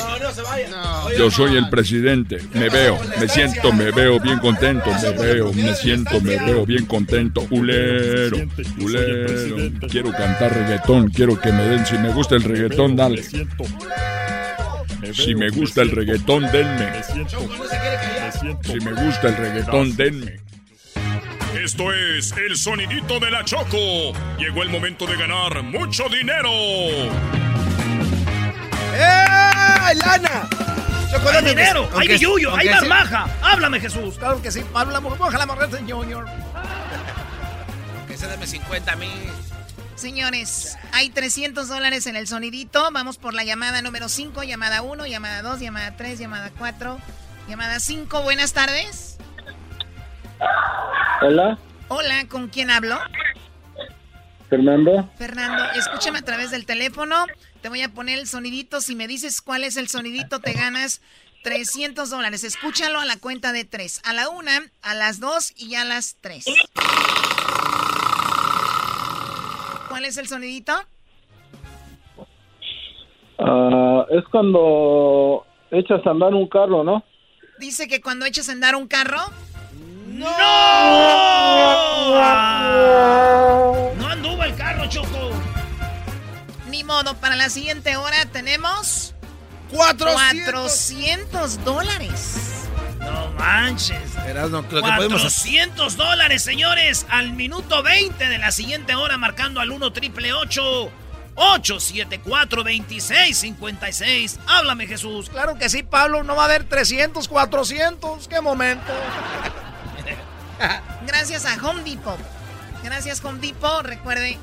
Yo 1.19 1.31
soy 1.31 1.57
el 1.57 1.69
presidente. 1.69 2.39
Me 2.55 2.69
veo, 2.71 2.99
me 3.21 3.29
siento, 3.29 3.73
me 3.73 3.91
veo 3.91 4.19
bien 4.19 4.39
contento. 4.39 4.91
Me 5.03 5.11
veo, 5.13 5.53
me 5.53 5.75
siento, 5.75 6.21
me 6.21 6.37
veo 6.37 6.65
bien 6.65 6.87
contento. 6.87 7.47
Ulero, 7.51 8.39
ulero. 8.81 9.57
Quiero 9.91 10.13
cantar 10.13 10.55
reggaetón. 10.55 11.11
Quiero 11.11 11.39
que 11.39 11.53
me 11.53 11.63
den. 11.65 11.85
Si 11.85 11.99
me 11.99 12.11
gusta 12.13 12.37
el 12.37 12.43
reggaetón, 12.43 12.97
dale. 12.97 13.23
Si 15.13 15.35
me 15.35 15.51
gusta 15.51 15.83
el 15.83 15.91
reggaetón, 15.91 16.51
denme. 16.51 17.03
Si 18.63 18.81
me 18.81 18.93
gusta 18.93 19.29
el 19.29 19.37
reggaetón, 19.37 19.97
denme. 19.97 20.41
Esto 21.63 21.93
es 21.93 22.33
el 22.33 22.57
sonidito 22.57 23.21
de 23.21 23.31
la 23.31 23.45
Choco. 23.45 24.13
Llegó 24.39 24.63
el 24.63 24.71
momento 24.71 25.07
de 25.07 25.17
ganar 25.17 25.63
mucho 25.63 26.05
dinero. 26.09 26.51
¡Eh! 28.99 29.95
¡Lana! 29.95 30.49
¡Hay 31.33 31.45
dinero! 31.45 31.85
¡Hay 31.85 31.91
Aunque- 31.93 32.13
billuyo! 32.15 32.55
¡Hay 32.55 32.69
aunque 32.69 32.85
sí- 32.85 32.89
marmaja! 32.89 33.29
¡Háblame, 33.43 33.81
Jesús! 33.81 34.19
Claro 34.19 34.43
que 34.43 34.51
sí. 34.51 34.63
Habla, 34.75 35.01
moja 35.01 35.39
la 35.39 35.47
morreta, 35.47 35.79
junior. 35.89 36.27
Que 38.07 38.17
se 38.17 38.27
dame 38.27 38.47
50 38.47 38.93
a 38.93 38.97
mí. 38.97 39.11
Señores, 39.95 40.77
hay 40.93 41.11
300 41.11 41.69
dólares 41.69 42.07
en 42.07 42.17
el 42.17 42.27
sonidito. 42.29 42.89
Vamos 42.93 43.19
por 43.19 43.35
la 43.35 43.45
llamada 43.45 43.83
número 43.83 44.09
5, 44.09 44.43
llamada 44.45 44.83
1, 44.83 45.07
llamada 45.07 45.43
2, 45.43 45.61
llamada 45.61 45.97
3, 45.97 46.19
llamada 46.19 46.51
4, 46.59 46.99
llamada 47.49 47.81
5. 47.81 48.23
Buenas 48.23 48.53
tardes. 48.53 49.17
Hola, 51.23 51.59
Hola, 51.89 52.27
¿con 52.29 52.49
quién 52.49 52.71
hablo? 52.71 52.99
Fernando. 54.49 55.11
Fernando, 55.19 55.65
escúchame 55.73 56.19
a 56.21 56.23
través 56.23 56.51
del 56.51 56.65
teléfono. 56.65 57.27
Te 57.63 57.69
voy 57.69 57.83
a 57.83 57.89
poner 57.89 58.19
el 58.19 58.29
sonidito. 58.29 58.81
Si 58.81 58.95
me 58.95 59.09
dices 59.09 59.43
cuál 59.43 59.65
es 59.65 59.77
el 59.77 59.89
sonidito, 59.89 60.41
te 60.41 60.53
ganas 60.53 61.01
300 61.43 62.09
dólares. 62.11 62.45
Escúchalo 62.45 63.01
a 63.01 63.05
la 63.05 63.19
cuenta 63.19 63.53
de 63.53 63.65
3. 63.65 64.03
A 64.05 64.13
la 64.13 64.29
1, 64.29 64.51
a 64.83 64.95
las 64.95 65.21
2 65.21 65.55
y 65.57 65.75
a 65.75 65.85
las 65.85 66.17
3. 66.21 66.45
¿Cuál 69.89 70.05
es 70.05 70.17
el 70.19 70.29
sonidito? 70.29 70.73
Ah, 73.39 74.05
es 74.11 74.25
cuando 74.31 75.45
echas 75.71 76.07
a 76.07 76.11
andar 76.11 76.35
un 76.35 76.49
carro, 76.49 76.85
¿no? 76.85 77.05
Dice 77.59 77.89
que 77.89 78.01
cuando 78.01 78.27
echas 78.27 78.49
a 78.49 78.53
andar 78.53 78.77
un 78.77 78.87
carro. 78.87 79.19
¡No! 80.07 80.29
¡No 83.97 84.09
anduvo 84.09 84.45
el 84.45 84.55
carro, 84.57 84.89
Choco! 84.89 85.28
Modo, 86.89 87.15
para 87.19 87.37
la 87.37 87.51
siguiente 87.51 87.97
hora 87.99 88.25
tenemos 88.33 89.13
400. 89.71 90.55
400 90.55 91.63
dólares. 91.63 92.65
No 92.99 93.31
manches. 93.33 94.17
Erasno, 94.27 94.63
lo 94.63 94.69
que 94.69 94.81
podemos 94.81 95.23
hacer. 95.23 95.69
400 95.69 95.99
dólares, 95.99 96.43
señores, 96.43 97.05
al 97.11 97.35
minuto 97.35 97.83
20 97.83 98.31
de 98.31 98.39
la 98.39 98.51
siguiente 98.53 98.95
hora, 98.95 99.19
marcando 99.19 99.61
al 99.61 99.71
1 99.71 99.93
triple 99.93 100.33
874 100.33 102.63
2656 102.65 104.41
Háblame, 104.47 104.87
Jesús. 104.87 105.29
Claro 105.29 105.59
que 105.59 105.69
sí, 105.69 105.83
Pablo. 105.83 106.23
No 106.23 106.37
va 106.37 106.45
a 106.45 106.47
haber 106.47 106.65
300, 106.65 107.29
400. 107.29 108.29
¡Qué 108.29 108.41
momento! 108.41 108.95
Gracias 111.07 111.45
a 111.45 111.53
Home 111.63 111.83
Depot. 111.83 112.19
Gracias, 112.83 113.23
Home 113.23 113.41
Depot. 113.41 113.85
Recuerde, 113.85 114.39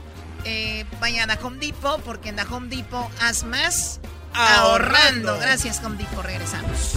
eh, 0.46 0.86
vayan 1.00 1.32
a 1.32 1.40
Home 1.42 1.58
Depot 1.58 2.02
porque 2.02 2.30
en 2.30 2.38
la 2.38 2.44
Home 2.44 2.68
Depot 2.68 3.10
haz 3.22 3.44
más 3.44 4.00
ahorrando. 4.34 5.38
Gracias, 5.40 5.82
Home 5.84 5.98
Depot. 5.98 6.24
Regresamos. 6.24 6.94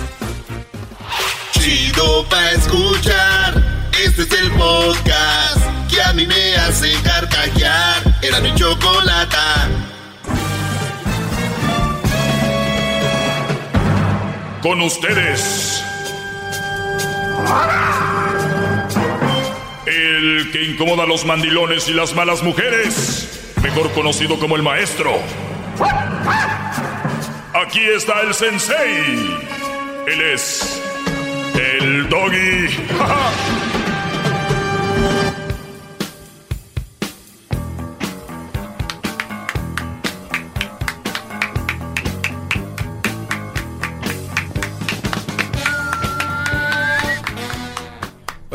Chido 1.52 2.28
pa' 2.28 2.50
escuchar. 2.52 3.88
Este 4.04 4.22
es 4.22 4.32
el 4.32 4.50
podcast 4.52 5.58
que 5.90 6.00
a 6.02 6.12
mí 6.12 6.26
me 6.26 6.56
hace 6.56 6.92
carcajear. 7.02 8.18
Era 8.22 8.40
mi 8.40 8.54
chocolata. 8.54 9.68
Con 14.62 14.80
ustedes. 14.82 15.82
El 19.86 20.50
que 20.52 20.64
incomoda 20.64 21.04
a 21.04 21.06
los 21.06 21.24
mandilones 21.24 21.88
y 21.88 21.94
las 21.94 22.14
malas 22.14 22.42
mujeres. 22.42 23.37
Mejor 23.62 23.92
conocido 23.92 24.38
como 24.38 24.56
el 24.56 24.62
maestro. 24.62 25.12
Aquí 27.54 27.80
está 27.80 28.22
el 28.22 28.34
sensei. 28.34 29.36
Él 30.06 30.20
es 30.34 30.80
el 31.54 32.08
doggy. 32.08 32.68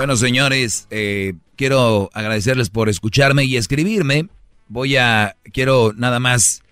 Bueno, 0.03 0.17
señores, 0.17 0.87
eh, 0.89 1.33
quiero 1.55 2.09
agradecerles 2.13 2.69
por 2.69 2.89
escucharme 2.89 3.45
y 3.45 3.55
escribirme. 3.55 4.27
Voy 4.73 4.97
a, 4.97 5.35
quiero 5.51 5.93
nada 5.95 6.19
más 6.19 6.63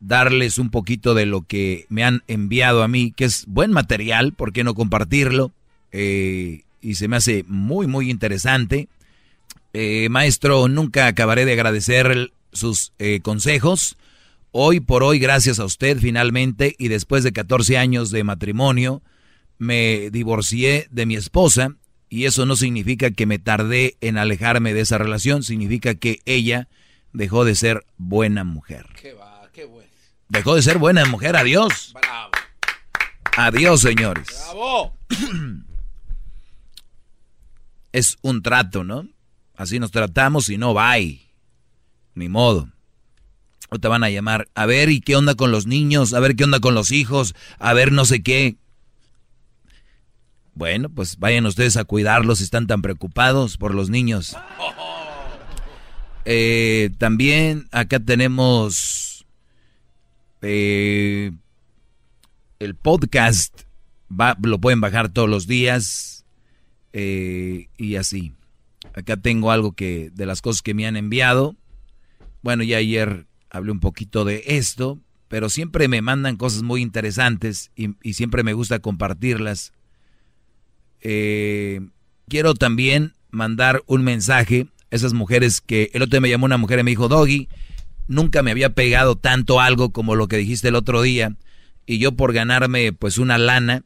darles 0.00 0.58
un 0.58 0.68
poquito 0.68 1.14
de 1.14 1.24
lo 1.24 1.46
que 1.46 1.86
me 1.88 2.04
han 2.04 2.22
enviado 2.28 2.82
a 2.82 2.88
mí, 2.88 3.10
que 3.10 3.24
es 3.24 3.46
buen 3.46 3.72
material, 3.72 4.34
¿por 4.34 4.52
qué 4.52 4.64
no 4.64 4.74
compartirlo? 4.74 5.54
Eh, 5.90 6.64
y 6.82 6.96
se 6.96 7.08
me 7.08 7.16
hace 7.16 7.46
muy, 7.48 7.86
muy 7.86 8.10
interesante. 8.10 8.90
Eh, 9.72 10.10
maestro, 10.10 10.68
nunca 10.68 11.06
acabaré 11.06 11.46
de 11.46 11.54
agradecer 11.54 12.34
sus 12.52 12.92
eh, 12.98 13.20
consejos. 13.22 13.96
Hoy 14.50 14.80
por 14.80 15.02
hoy, 15.02 15.18
gracias 15.18 15.58
a 15.58 15.64
usted 15.64 15.96
finalmente, 15.98 16.74
y 16.78 16.88
después 16.88 17.24
de 17.24 17.32
14 17.32 17.78
años 17.78 18.10
de 18.10 18.24
matrimonio, 18.24 19.00
me 19.56 20.10
divorcié 20.10 20.86
de 20.90 21.06
mi 21.06 21.16
esposa 21.16 21.76
y 22.10 22.26
eso 22.26 22.44
no 22.44 22.56
significa 22.56 23.10
que 23.10 23.24
me 23.24 23.38
tardé 23.38 23.96
en 24.02 24.18
alejarme 24.18 24.74
de 24.74 24.80
esa 24.80 24.98
relación, 24.98 25.42
significa 25.42 25.94
que 25.94 26.20
ella 26.26 26.68
dejó 27.18 27.44
de 27.44 27.56
ser 27.56 27.84
buena 27.96 28.44
mujer. 28.44 28.86
Qué 28.94 29.12
va, 29.12 29.50
qué 29.52 29.64
bueno. 29.64 29.90
Dejó 30.28 30.54
de 30.54 30.62
ser 30.62 30.78
buena 30.78 31.04
mujer, 31.04 31.36
adiós. 31.36 31.92
Bravo. 31.92 32.30
Adiós, 33.36 33.80
señores. 33.80 34.28
Bravo. 34.28 34.94
Es 37.90 38.18
un 38.22 38.42
trato, 38.42 38.84
¿no? 38.84 39.08
Así 39.56 39.80
nos 39.80 39.90
tratamos 39.90 40.48
y 40.50 40.58
no 40.58 40.74
bye. 40.74 41.20
Ni 42.14 42.28
modo. 42.28 42.68
O 43.70 43.78
te 43.78 43.88
van 43.88 44.04
a 44.04 44.10
llamar, 44.10 44.46
a 44.54 44.66
ver, 44.66 44.90
¿y 44.90 45.00
qué 45.00 45.16
onda 45.16 45.34
con 45.34 45.50
los 45.50 45.66
niños? 45.66 46.12
A 46.12 46.20
ver, 46.20 46.36
¿qué 46.36 46.44
onda 46.44 46.60
con 46.60 46.74
los 46.74 46.92
hijos? 46.92 47.34
A 47.58 47.72
ver, 47.72 47.90
no 47.90 48.04
sé 48.04 48.22
qué. 48.22 48.56
Bueno, 50.54 50.90
pues 50.90 51.18
vayan 51.18 51.46
ustedes 51.46 51.76
a 51.78 51.84
cuidarlos 51.84 52.38
si 52.38 52.44
están 52.44 52.66
tan 52.68 52.82
preocupados 52.82 53.56
por 53.56 53.74
los 53.74 53.90
niños. 53.90 54.36
Eh, 56.30 56.90
también 56.98 57.68
acá 57.72 58.00
tenemos 58.00 59.24
eh, 60.42 61.32
el 62.58 62.74
podcast. 62.74 63.62
Va- 64.12 64.36
lo 64.42 64.58
pueden 64.58 64.82
bajar 64.82 65.08
todos 65.08 65.26
los 65.26 65.46
días 65.46 66.26
eh, 66.92 67.68
y 67.78 67.96
así. 67.96 68.34
Acá 68.92 69.16
tengo 69.16 69.50
algo 69.50 69.72
que 69.72 70.10
de 70.12 70.26
las 70.26 70.42
cosas 70.42 70.60
que 70.60 70.74
me 70.74 70.86
han 70.86 70.98
enviado. 70.98 71.56
Bueno, 72.42 72.62
ya 72.62 72.76
ayer 72.76 73.24
hablé 73.48 73.72
un 73.72 73.80
poquito 73.80 74.26
de 74.26 74.42
esto, 74.48 74.98
pero 75.28 75.48
siempre 75.48 75.88
me 75.88 76.02
mandan 76.02 76.36
cosas 76.36 76.60
muy 76.62 76.82
interesantes 76.82 77.70
y, 77.74 78.12
siempre 78.12 78.42
me 78.42 78.52
gusta 78.52 78.80
compartirlas. 78.80 79.72
Quiero 81.00 82.52
también 82.52 83.14
mandar 83.30 83.82
un 83.86 84.04
mensaje 84.04 84.68
esas 84.90 85.12
mujeres 85.12 85.60
que 85.60 85.90
el 85.92 86.02
otro 86.02 86.16
día 86.16 86.20
me 86.20 86.30
llamó 86.30 86.46
una 86.46 86.56
mujer 86.56 86.78
y 86.78 86.82
me 86.82 86.90
dijo, 86.90 87.08
Doggy, 87.08 87.48
nunca 88.06 88.42
me 88.42 88.50
había 88.50 88.74
pegado 88.74 89.16
tanto 89.16 89.60
algo 89.60 89.90
como 89.92 90.14
lo 90.14 90.28
que 90.28 90.38
dijiste 90.38 90.68
el 90.68 90.74
otro 90.74 91.02
día 91.02 91.36
y 91.88 91.98
yo 91.98 92.12
por 92.12 92.34
ganarme 92.34 92.92
pues 92.92 93.16
una 93.16 93.38
lana, 93.38 93.82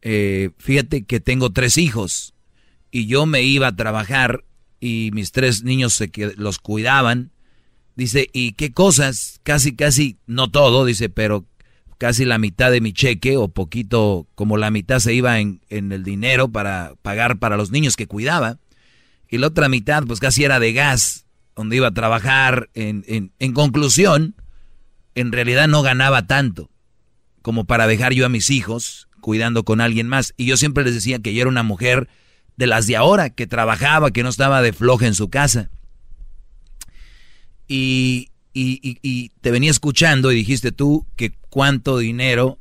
eh, 0.00 0.50
fíjate 0.58 1.04
que 1.04 1.18
tengo 1.18 1.50
tres 1.50 1.76
hijos 1.76 2.34
y 2.92 3.06
yo 3.06 3.26
me 3.26 3.42
iba 3.42 3.66
a 3.66 3.76
trabajar 3.76 4.44
y 4.78 5.10
mis 5.12 5.32
tres 5.32 5.64
niños 5.64 5.92
se 5.92 6.10
los 6.36 6.58
cuidaban. 6.60 7.32
Dice, 7.96 8.30
¿y 8.32 8.52
qué 8.52 8.72
cosas? 8.72 9.40
Casi, 9.42 9.74
casi, 9.74 10.18
no 10.26 10.52
todo, 10.52 10.84
dice, 10.84 11.08
pero 11.08 11.44
casi 11.98 12.24
la 12.24 12.38
mitad 12.38 12.70
de 12.70 12.80
mi 12.80 12.92
cheque 12.92 13.36
o 13.36 13.48
poquito, 13.48 14.28
como 14.36 14.56
la 14.56 14.70
mitad 14.70 15.00
se 15.00 15.12
iba 15.12 15.40
en, 15.40 15.60
en 15.68 15.90
el 15.90 16.04
dinero 16.04 16.48
para 16.48 16.94
pagar 17.02 17.40
para 17.40 17.56
los 17.56 17.72
niños 17.72 17.96
que 17.96 18.06
cuidaba. 18.06 18.58
Y 19.30 19.38
la 19.38 19.46
otra 19.46 19.68
mitad, 19.68 20.02
pues 20.04 20.18
casi 20.20 20.44
era 20.44 20.58
de 20.60 20.72
gas, 20.72 21.26
donde 21.54 21.76
iba 21.76 21.86
a 21.88 21.94
trabajar. 21.94 22.68
En, 22.74 23.04
en, 23.38 23.52
conclusión, 23.52 24.34
en 25.14 25.30
realidad 25.32 25.68
no 25.68 25.82
ganaba 25.82 26.26
tanto 26.26 26.70
como 27.42 27.64
para 27.64 27.86
dejar 27.86 28.12
yo 28.12 28.26
a 28.26 28.28
mis 28.28 28.50
hijos 28.50 29.08
cuidando 29.20 29.64
con 29.64 29.80
alguien 29.80 30.08
más. 30.08 30.34
Y 30.36 30.46
yo 30.46 30.56
siempre 30.56 30.84
les 30.84 30.94
decía 30.94 31.20
que 31.20 31.32
yo 31.32 31.42
era 31.42 31.50
una 31.50 31.62
mujer 31.62 32.08
de 32.56 32.66
las 32.66 32.86
de 32.86 32.96
ahora, 32.96 33.30
que 33.30 33.46
trabajaba, 33.46 34.10
que 34.10 34.22
no 34.22 34.28
estaba 34.28 34.62
de 34.62 34.72
floja 34.72 35.06
en 35.06 35.14
su 35.14 35.30
casa. 35.30 35.70
Y, 37.68 38.30
y, 38.52 38.80
y- 38.82 38.98
y 39.02 39.28
te 39.40 39.50
venía 39.50 39.70
escuchando 39.70 40.32
y 40.32 40.34
dijiste 40.34 40.72
tú 40.72 41.06
que 41.16 41.32
cuánto 41.50 41.98
dinero 41.98 42.58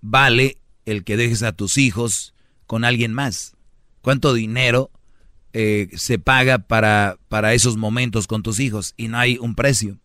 vale 0.00 0.58
el 0.84 1.04
que 1.04 1.16
dejes 1.16 1.42
a 1.42 1.52
tus 1.52 1.78
hijos 1.78 2.34
con 2.66 2.84
alguien 2.84 3.14
más. 3.14 3.56
¿Cuánto 4.02 4.34
dinero 4.34 4.90
eh, 5.52 5.88
se 5.94 6.18
paga 6.18 6.58
para, 6.58 7.18
para 7.28 7.54
esos 7.54 7.76
momentos 7.76 8.26
con 8.26 8.42
tus 8.42 8.60
hijos? 8.60 8.94
Y 8.96 9.08
no 9.08 9.18
hay 9.18 9.38
un 9.38 9.54
precio. 9.54 9.98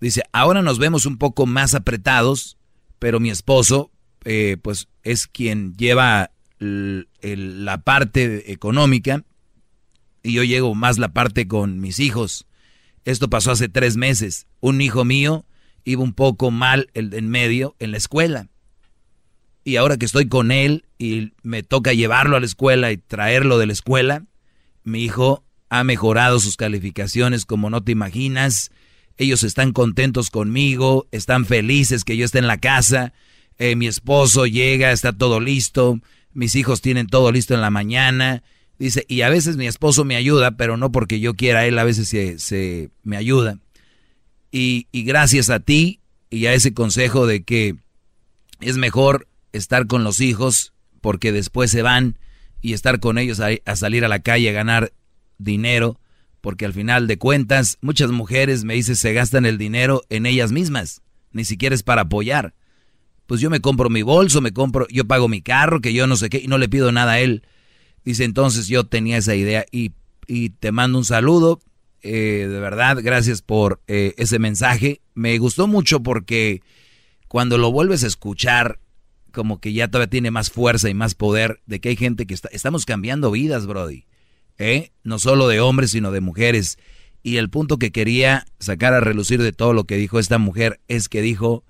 Dice, 0.00 0.22
ahora 0.32 0.62
nos 0.62 0.78
vemos 0.78 1.06
un 1.06 1.16
poco 1.18 1.46
más 1.46 1.74
apretados, 1.74 2.58
pero 2.98 3.20
mi 3.20 3.30
esposo, 3.30 3.90
eh, 4.24 4.56
pues, 4.60 4.88
es 5.02 5.26
quien 5.26 5.74
lleva 5.76 6.30
la 6.58 7.78
parte 7.82 8.50
económica 8.52 9.24
y 10.22 10.32
yo 10.32 10.42
llego 10.42 10.74
más 10.74 10.98
la 10.98 11.12
parte 11.12 11.46
con 11.46 11.80
mis 11.80 12.00
hijos. 12.00 12.46
Esto 13.04 13.30
pasó 13.30 13.52
hace 13.52 13.68
tres 13.68 13.96
meses. 13.96 14.46
Un 14.60 14.80
hijo 14.80 15.04
mío 15.04 15.44
iba 15.84 16.02
un 16.02 16.12
poco 16.14 16.50
mal 16.50 16.88
el- 16.94 17.14
en 17.14 17.28
medio 17.28 17.76
en 17.78 17.92
la 17.92 17.98
escuela. 17.98 18.48
Y 19.64 19.76
ahora 19.76 19.96
que 19.96 20.06
estoy 20.06 20.28
con 20.28 20.50
él 20.50 20.84
y 20.98 21.32
me 21.42 21.62
toca 21.62 21.92
llevarlo 21.92 22.36
a 22.36 22.40
la 22.40 22.46
escuela 22.46 22.90
y 22.92 22.96
traerlo 22.96 23.58
de 23.58 23.66
la 23.66 23.72
escuela, 23.72 24.24
mi 24.86 25.04
hijo 25.04 25.44
ha 25.68 25.82
mejorado 25.84 26.38
sus 26.38 26.56
calificaciones 26.56 27.44
como 27.44 27.70
no 27.70 27.82
te 27.82 27.92
imaginas. 27.92 28.70
Ellos 29.16 29.42
están 29.42 29.72
contentos 29.72 30.30
conmigo, 30.30 31.08
están 31.10 31.44
felices 31.44 32.04
que 32.04 32.16
yo 32.16 32.24
esté 32.24 32.38
en 32.38 32.46
la 32.46 32.58
casa. 32.58 33.12
Eh, 33.58 33.74
mi 33.74 33.88
esposo 33.88 34.46
llega, 34.46 34.92
está 34.92 35.12
todo 35.12 35.40
listo. 35.40 36.00
Mis 36.32 36.54
hijos 36.54 36.82
tienen 36.82 37.08
todo 37.08 37.32
listo 37.32 37.52
en 37.52 37.62
la 37.62 37.70
mañana. 37.70 38.44
Dice, 38.78 39.04
y 39.08 39.22
a 39.22 39.28
veces 39.28 39.56
mi 39.56 39.66
esposo 39.66 40.04
me 40.04 40.14
ayuda, 40.14 40.52
pero 40.52 40.76
no 40.76 40.92
porque 40.92 41.18
yo 41.18 41.34
quiera, 41.34 41.66
él 41.66 41.78
a 41.78 41.84
veces 41.84 42.08
se, 42.08 42.38
se 42.38 42.90
me 43.02 43.16
ayuda. 43.16 43.58
Y, 44.52 44.86
y 44.92 45.02
gracias 45.02 45.50
a 45.50 45.58
ti 45.58 46.00
y 46.30 46.46
a 46.46 46.54
ese 46.54 46.74
consejo 46.74 47.26
de 47.26 47.42
que 47.42 47.74
es 48.60 48.76
mejor 48.76 49.26
estar 49.52 49.88
con 49.88 50.04
los 50.04 50.20
hijos 50.20 50.74
porque 51.00 51.32
después 51.32 51.72
se 51.72 51.82
van 51.82 52.18
y 52.66 52.72
estar 52.72 52.98
con 52.98 53.16
ellos 53.16 53.38
a, 53.38 53.76
salir 53.76 54.04
a 54.04 54.08
la 54.08 54.18
calle 54.18 54.50
a 54.50 54.52
ganar 54.52 54.92
dinero, 55.38 56.00
porque 56.40 56.64
al 56.64 56.72
final 56.72 57.06
de 57.06 57.16
cuentas 57.16 57.78
muchas 57.80 58.10
mujeres 58.10 58.64
me 58.64 58.74
dicen 58.74 58.96
se 58.96 59.12
gastan 59.12 59.46
el 59.46 59.56
dinero 59.56 60.02
en 60.10 60.26
ellas 60.26 60.50
mismas, 60.50 61.00
ni 61.30 61.44
siquiera 61.44 61.76
es 61.76 61.84
para 61.84 62.02
apoyar. 62.02 62.54
Pues 63.26 63.40
yo 63.40 63.50
me 63.50 63.60
compro 63.60 63.88
mi 63.88 64.02
bolso, 64.02 64.40
me 64.40 64.52
compro, 64.52 64.88
yo 64.90 65.04
pago 65.04 65.28
mi 65.28 65.42
carro, 65.42 65.80
que 65.80 65.92
yo 65.92 66.08
no 66.08 66.16
sé 66.16 66.28
qué, 66.28 66.38
y 66.38 66.48
no 66.48 66.58
le 66.58 66.68
pido 66.68 66.90
nada 66.90 67.12
a 67.12 67.20
él. 67.20 67.44
Dice, 68.04 68.24
entonces 68.24 68.66
yo 68.66 68.82
tenía 68.82 69.18
esa 69.18 69.36
idea 69.36 69.64
y, 69.70 69.92
y 70.26 70.50
te 70.50 70.72
mando 70.72 70.98
un 70.98 71.04
saludo. 71.04 71.60
eh, 72.02 72.48
de 72.50 72.58
verdad, 72.58 72.98
gracias 73.00 73.42
por 73.42 73.80
eh, 73.86 74.14
ese 74.16 74.40
mensaje. 74.40 75.02
Me 75.14 75.38
gustó 75.38 75.68
mucho 75.68 76.02
porque 76.02 76.62
cuando 77.28 77.58
lo 77.58 77.70
vuelves 77.70 78.02
a 78.02 78.08
escuchar, 78.08 78.80
como 79.36 79.60
que 79.60 79.74
ya 79.74 79.88
todavía 79.88 80.08
tiene 80.08 80.30
más 80.30 80.48
fuerza 80.50 80.88
y 80.88 80.94
más 80.94 81.14
poder 81.14 81.60
de 81.66 81.78
que 81.78 81.90
hay 81.90 81.96
gente 81.96 82.26
que 82.26 82.32
está, 82.32 82.48
estamos 82.52 82.86
cambiando 82.86 83.30
vidas, 83.30 83.66
Brody. 83.66 84.06
¿eh? 84.56 84.92
No 85.04 85.18
solo 85.18 85.46
de 85.46 85.60
hombres, 85.60 85.90
sino 85.90 86.10
de 86.10 86.22
mujeres. 86.22 86.78
Y 87.22 87.36
el 87.36 87.50
punto 87.50 87.78
que 87.78 87.92
quería 87.92 88.46
sacar 88.60 88.94
a 88.94 89.00
relucir 89.00 89.42
de 89.42 89.52
todo 89.52 89.74
lo 89.74 89.84
que 89.84 89.98
dijo 89.98 90.18
esta 90.18 90.38
mujer 90.38 90.80
es 90.88 91.10
que 91.10 91.20
dijo 91.20 91.64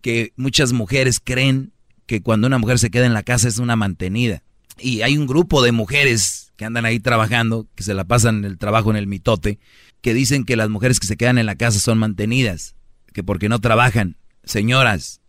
que 0.00 0.32
muchas 0.36 0.72
mujeres 0.72 1.18
creen 1.18 1.72
que 2.06 2.22
cuando 2.22 2.46
una 2.46 2.58
mujer 2.58 2.78
se 2.78 2.92
queda 2.92 3.06
en 3.06 3.14
la 3.14 3.24
casa 3.24 3.48
es 3.48 3.58
una 3.58 3.74
mantenida. 3.74 4.44
Y 4.78 5.02
hay 5.02 5.18
un 5.18 5.26
grupo 5.26 5.60
de 5.60 5.72
mujeres 5.72 6.52
que 6.54 6.66
andan 6.66 6.84
ahí 6.84 7.00
trabajando, 7.00 7.66
que 7.74 7.82
se 7.82 7.94
la 7.94 8.04
pasan 8.04 8.44
el 8.44 8.58
trabajo 8.58 8.90
en 8.90 8.96
el 8.96 9.08
mitote, 9.08 9.58
que 10.02 10.14
dicen 10.14 10.44
que 10.44 10.54
las 10.54 10.68
mujeres 10.68 11.00
que 11.00 11.08
se 11.08 11.16
quedan 11.16 11.38
en 11.38 11.46
la 11.46 11.56
casa 11.56 11.80
son 11.80 11.98
mantenidas, 11.98 12.76
que 13.12 13.24
porque 13.24 13.48
no 13.48 13.58
trabajan. 13.58 14.18
Señoras, 14.44 15.21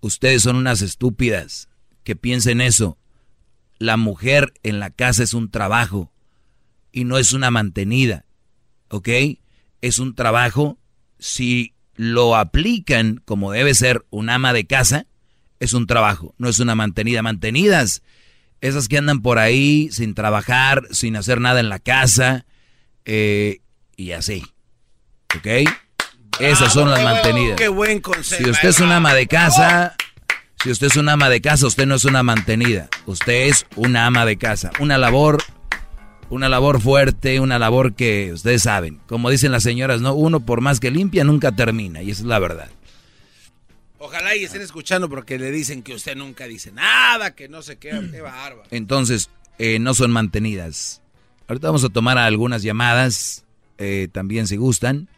ustedes 0.00 0.42
son 0.42 0.56
unas 0.56 0.82
estúpidas 0.82 1.68
que 2.04 2.16
piensen 2.16 2.60
eso. 2.60 2.98
La 3.78 3.96
mujer 3.96 4.52
en 4.62 4.80
la 4.80 4.90
casa 4.90 5.22
es 5.22 5.34
un 5.34 5.50
trabajo 5.50 6.12
y 6.92 7.04
no 7.04 7.18
es 7.18 7.32
una 7.32 7.50
mantenida, 7.50 8.24
¿ok? 8.88 9.08
Es 9.80 9.98
un 9.98 10.14
trabajo, 10.14 10.78
si 11.18 11.74
lo 11.94 12.36
aplican 12.36 13.22
como 13.24 13.52
debe 13.52 13.74
ser 13.74 14.04
un 14.10 14.30
ama 14.30 14.52
de 14.52 14.66
casa, 14.66 15.06
es 15.60 15.74
un 15.74 15.86
trabajo, 15.86 16.34
no 16.38 16.48
es 16.48 16.58
una 16.58 16.74
mantenida. 16.74 17.22
Mantenidas, 17.22 18.02
esas 18.60 18.88
que 18.88 18.98
andan 18.98 19.22
por 19.22 19.38
ahí 19.38 19.90
sin 19.92 20.14
trabajar, 20.14 20.88
sin 20.90 21.16
hacer 21.16 21.40
nada 21.40 21.60
en 21.60 21.68
la 21.68 21.78
casa, 21.78 22.46
eh, 23.04 23.60
y 23.96 24.12
así, 24.12 24.42
¿ok? 25.36 25.68
Esas 26.40 26.72
son 26.72 26.90
las 26.90 27.02
mantenidas. 27.02 27.56
Qué 27.56 27.68
buen 27.68 28.00
consejo. 28.00 28.44
Si 28.44 28.50
usted 28.50 28.68
es 28.68 28.80
un 28.80 28.92
ama 28.92 29.14
de 29.14 29.26
casa, 29.26 29.96
si 30.62 30.70
usted 30.70 30.88
es 30.88 30.96
un 30.96 31.08
ama 31.08 31.28
de 31.28 31.40
casa, 31.40 31.66
usted 31.66 31.86
no 31.86 31.94
es 31.94 32.04
una 32.04 32.22
mantenida. 32.22 32.88
Usted 33.06 33.48
es 33.48 33.66
una 33.76 34.06
ama 34.06 34.24
de 34.26 34.36
casa. 34.36 34.70
Una 34.78 34.98
labor, 34.98 35.42
una 36.28 36.48
labor 36.48 36.80
fuerte, 36.80 37.40
una 37.40 37.58
labor 37.58 37.94
que 37.94 38.32
ustedes 38.32 38.62
saben. 38.62 39.00
Como 39.06 39.30
dicen 39.30 39.52
las 39.52 39.62
señoras, 39.62 40.00
no, 40.00 40.14
uno 40.14 40.40
por 40.40 40.60
más 40.60 40.80
que 40.80 40.90
limpia 40.90 41.24
nunca 41.24 41.52
termina. 41.52 42.02
Y 42.02 42.10
esa 42.10 42.22
es 42.22 42.26
la 42.26 42.38
verdad. 42.38 42.70
Ojalá 43.98 44.34
y 44.34 44.44
estén 44.44 44.62
escuchando 44.62 45.08
porque 45.10 45.38
le 45.38 45.50
dicen 45.50 45.82
que 45.82 45.94
usted 45.94 46.16
nunca 46.16 46.46
dice 46.46 46.72
nada, 46.72 47.34
que 47.34 47.48
no 47.48 47.62
sé 47.62 47.76
qué, 47.76 47.90
qué 48.10 48.20
bárbaro. 48.22 48.62
Entonces, 48.70 49.30
eh, 49.58 49.78
no 49.78 49.92
son 49.92 50.10
mantenidas. 50.10 51.02
Ahorita 51.48 51.66
vamos 51.66 51.84
a 51.84 51.90
tomar 51.90 52.16
algunas 52.16 52.62
llamadas, 52.62 53.44
eh, 53.76 54.08
también 54.10 54.46
si 54.46 54.56
gustan, 54.56 55.08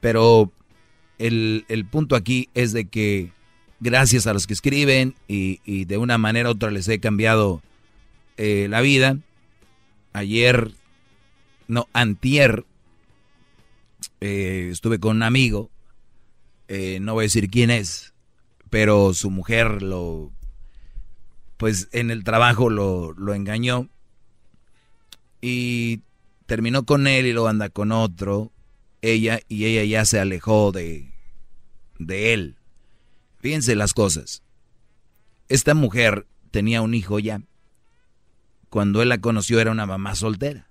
pero 0.00 0.52
el, 1.18 1.64
el 1.68 1.84
punto 1.84 2.16
aquí 2.16 2.48
es 2.54 2.72
de 2.72 2.86
que 2.86 3.32
gracias 3.80 4.26
a 4.26 4.32
los 4.32 4.46
que 4.46 4.54
escriben 4.54 5.14
y, 5.28 5.60
y 5.64 5.84
de 5.84 5.98
una 5.98 6.18
manera 6.18 6.48
u 6.48 6.52
otra 6.52 6.70
les 6.70 6.88
he 6.88 7.00
cambiado 7.00 7.62
eh, 8.36 8.66
la 8.68 8.80
vida. 8.80 9.18
Ayer, 10.12 10.72
no, 11.66 11.88
antier, 11.92 12.64
eh, 14.20 14.68
estuve 14.72 14.98
con 14.98 15.16
un 15.16 15.22
amigo, 15.22 15.70
eh, 16.66 16.98
no 17.00 17.14
voy 17.14 17.22
a 17.22 17.26
decir 17.26 17.50
quién 17.50 17.70
es, 17.70 18.14
pero 18.70 19.14
su 19.14 19.30
mujer 19.30 19.82
lo, 19.82 20.32
pues 21.56 21.88
en 21.92 22.10
el 22.10 22.24
trabajo 22.24 22.70
lo, 22.70 23.12
lo 23.12 23.34
engañó 23.34 23.88
y 25.40 26.00
terminó 26.46 26.84
con 26.84 27.06
él 27.06 27.26
y 27.26 27.32
luego 27.32 27.48
anda 27.48 27.68
con 27.68 27.92
otro, 27.92 28.50
ella, 29.02 29.40
y 29.48 29.66
ella 29.66 29.84
ya 29.84 30.04
se 30.04 30.20
alejó 30.20 30.72
de, 30.72 31.12
de 31.98 32.32
él. 32.32 32.56
Fíjense 33.40 33.74
las 33.74 33.94
cosas. 33.94 34.42
Esta 35.48 35.74
mujer 35.74 36.26
tenía 36.50 36.82
un 36.82 36.94
hijo 36.94 37.18
ya. 37.18 37.40
Cuando 38.68 39.00
él 39.02 39.08
la 39.08 39.18
conoció 39.18 39.60
era 39.60 39.70
una 39.70 39.86
mamá 39.86 40.14
soltera. 40.14 40.66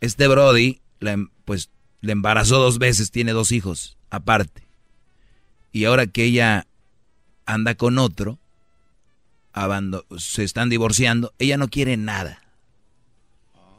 Este 0.00 0.28
Brody, 0.28 0.80
la 1.00 1.12
em- 1.12 1.30
pues 1.44 1.70
le 2.00 2.12
embarazó 2.12 2.58
dos 2.58 2.78
veces, 2.78 3.10
tiene 3.10 3.32
dos 3.32 3.52
hijos 3.52 3.96
aparte. 4.10 4.66
Y 5.72 5.86
ahora 5.86 6.06
que 6.06 6.24
ella 6.24 6.66
anda 7.46 7.74
con 7.74 7.98
otro, 7.98 8.38
se 10.18 10.44
están 10.44 10.68
divorciando, 10.68 11.32
ella 11.38 11.56
no 11.56 11.68
quiere 11.68 11.96
nada. 11.96 12.42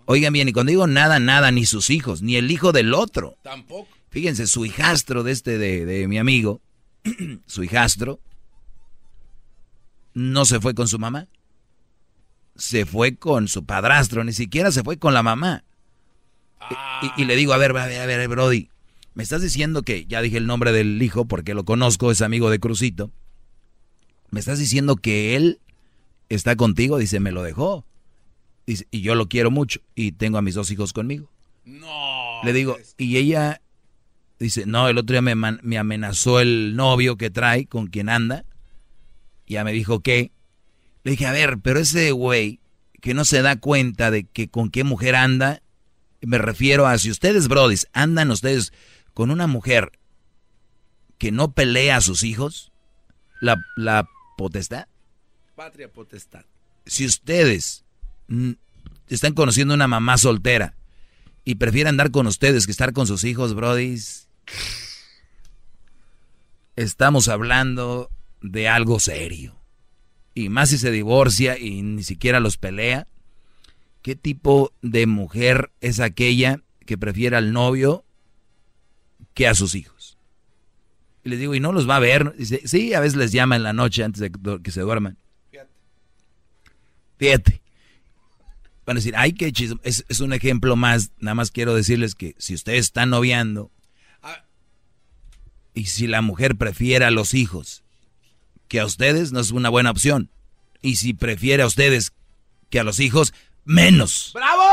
Oigan 0.06 0.34
bien, 0.34 0.48
y 0.50 0.54
cuando 0.54 0.70
digo 0.70 0.88
nada, 0.88 1.20
nada, 1.20 1.52
ni 1.52 1.66
sus 1.66 1.90
hijos, 1.90 2.22
ni 2.22 2.36
el 2.36 2.52
hijo 2.52 2.72
del 2.72 2.94
otro. 2.94 3.38
Tampoco. 3.42 3.88
Fíjense, 4.10 4.48
su 4.48 4.66
hijastro 4.66 5.24
de 5.24 5.32
este, 5.32 5.58
de, 5.58 5.86
de 5.86 6.08
mi 6.08 6.18
amigo, 6.20 6.62
su 7.48 7.64
hijastro, 7.64 8.20
no 10.14 10.46
se 10.46 10.60
fue 10.60 10.74
con 10.74 10.88
su 10.88 11.00
mamá. 11.00 11.28
Se 12.56 12.86
fue 12.86 13.18
con 13.18 13.48
su 13.48 13.66
padrastro, 13.66 14.24
ni 14.24 14.32
siquiera 14.32 14.72
se 14.72 14.84
fue 14.84 14.98
con 14.98 15.14
la 15.14 15.24
mamá. 15.24 15.64
Y- 17.02 17.06
Y, 17.06 17.22
y 17.24 17.26
le 17.26 17.36
digo, 17.36 17.54
a 17.54 17.58
ver, 17.58 17.76
a 17.78 17.86
ver, 17.86 18.02
a 18.02 18.06
ver, 18.06 18.28
Brody, 18.30 18.70
me 19.14 19.24
estás 19.24 19.42
diciendo 19.42 19.82
que, 19.82 20.06
ya 20.06 20.22
dije 20.22 20.38
el 20.38 20.48
nombre 20.48 20.72
del 20.72 21.02
hijo 21.02 21.26
porque 21.26 21.54
lo 21.54 21.66
conozco, 21.66 22.12
es 22.12 22.22
amigo 22.22 22.50
de 22.50 22.60
Crucito. 22.60 23.12
¿Me 24.32 24.40
estás 24.40 24.60
diciendo 24.60 24.96
que 24.96 25.36
él 25.36 25.60
está 26.30 26.56
contigo? 26.56 26.98
Dice, 26.98 27.20
me 27.20 27.32
lo 27.32 27.44
dejó. 27.44 27.86
Y 28.66 29.02
yo 29.02 29.16
lo 29.16 29.28
quiero 29.30 29.52
mucho 29.52 29.80
y 29.94 30.14
tengo 30.14 30.38
a 30.38 30.42
mis 30.42 30.56
dos 30.56 30.72
hijos 30.72 30.92
conmigo. 30.92 31.30
No. 31.66 32.42
Le 32.44 32.54
digo, 32.54 32.78
y 32.98 33.18
ella 33.18 33.62
dice, 34.40 34.66
no, 34.66 34.88
el 34.88 34.98
otro 34.98 35.14
día 35.14 35.22
me, 35.22 35.36
me 35.36 35.78
amenazó 35.78 36.40
el 36.40 36.76
novio 36.76 37.18
que 37.18 37.30
trae, 37.30 37.68
con 37.68 37.88
quien 37.88 38.10
anda. 38.10 38.46
Ya 39.48 39.64
me 39.64 39.72
dijo 39.72 40.00
que. 40.00 40.32
Le 41.04 41.12
dije, 41.12 41.28
a 41.28 41.32
ver, 41.32 41.60
pero 41.60 41.80
ese 41.80 42.12
güey 42.12 42.60
que 43.02 43.14
no 43.14 43.24
se 43.24 43.44
da 43.44 43.56
cuenta 43.58 44.10
de 44.10 44.24
que 44.24 44.48
con 44.50 44.72
qué 44.72 44.84
mujer 44.84 45.16
anda, 45.16 45.62
me 46.22 46.40
refiero 46.40 46.88
a 46.88 46.98
si 46.98 47.12
ustedes, 47.12 47.48
brodis, 47.48 47.88
andan 47.94 48.32
ustedes 48.32 48.74
con 49.14 49.30
una 49.30 49.46
mujer 49.46 49.92
que 51.20 51.32
no 51.32 51.52
pelea 51.52 51.98
a 51.98 52.02
sus 52.02 52.24
hijos, 52.24 52.72
la, 53.42 53.58
la 53.76 54.10
potestad. 54.38 54.88
Patria 55.56 55.92
potestad. 55.92 56.46
Si 56.88 57.06
ustedes 57.06 57.85
están 59.08 59.34
conociendo 59.34 59.74
una 59.74 59.88
mamá 59.88 60.18
soltera 60.18 60.76
y 61.44 61.56
prefieren 61.56 61.90
andar 61.92 62.12
con 62.12 62.28
ustedes 62.28 62.66
que 62.66 62.72
estar 62.72 62.94
con 62.94 63.08
sus 63.08 63.24
hijos, 63.24 63.54
brodis, 63.54 64.28
estamos 66.76 67.28
hablando 67.28 68.10
de 68.42 68.68
algo 68.68 69.00
serio. 69.00 69.56
Y 70.34 70.50
más 70.50 70.70
si 70.70 70.78
se 70.78 70.92
divorcia 70.92 71.58
y 71.58 71.82
ni 71.82 72.04
siquiera 72.04 72.40
los 72.40 72.58
pelea. 72.58 73.08
¿Qué 74.02 74.16
tipo 74.16 74.72
de 74.82 75.08
mujer 75.08 75.72
es 75.82 76.00
aquella 76.00 76.62
que 76.86 76.98
prefiere 76.98 77.38
al 77.38 77.54
novio 77.54 78.06
que 79.34 79.48
a 79.48 79.56
sus 79.56 79.74
hijos? 79.76 80.18
Y 81.24 81.30
les 81.30 81.40
digo, 81.40 81.56
¿y 81.56 81.60
no 81.60 81.72
los 81.72 81.90
va 81.90 81.96
a 81.96 82.00
ver? 82.00 82.36
Dice, 82.36 82.62
sí, 82.66 82.94
a 82.94 83.00
veces 83.00 83.16
les 83.16 83.32
llama 83.32 83.56
en 83.56 83.64
la 83.64 83.74
noche 83.74 84.04
antes 84.04 84.20
de 84.22 84.62
que- 84.62 84.72
se 84.72 84.82
duerman. 84.82 85.18
Fíjate. 87.18 87.62
Van 88.86 88.98
a 88.98 89.00
decir, 89.00 89.14
ay, 89.18 89.34
qué 89.34 89.52
chismo. 89.52 89.80
Es, 89.84 90.06
es 90.10 90.20
un 90.20 90.34
ejemplo 90.34 90.76
más. 90.76 91.12
Nada 91.20 91.36
más 91.36 91.52
quiero 91.52 91.74
decirles 91.74 92.16
que 92.16 92.36
si 92.38 92.54
ustedes 92.54 92.82
están 92.82 93.10
noviando 93.10 93.72
y 95.74 95.88
si 95.88 96.08
la 96.08 96.22
mujer 96.22 96.56
prefiere 96.56 97.06
a 97.06 97.12
los 97.12 97.34
hijos 97.34 97.84
que 98.68 98.80
a 98.80 98.86
ustedes, 98.86 99.32
no 99.32 99.40
es 99.40 99.52
una 99.52 99.70
buena 99.70 99.92
opción. 99.92 100.32
Y 100.82 100.96
si 100.96 101.14
prefiere 101.14 101.64
a 101.64 101.68
ustedes 101.68 102.14
que 102.70 102.80
a 102.80 102.84
los 102.84 103.00
hijos, 103.00 103.34
menos. 103.66 104.32
¡Bravo! 104.34 104.64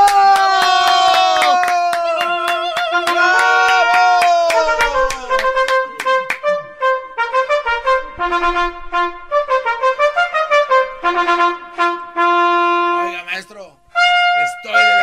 Oiga, 13.04 13.24
maestro, 13.24 13.81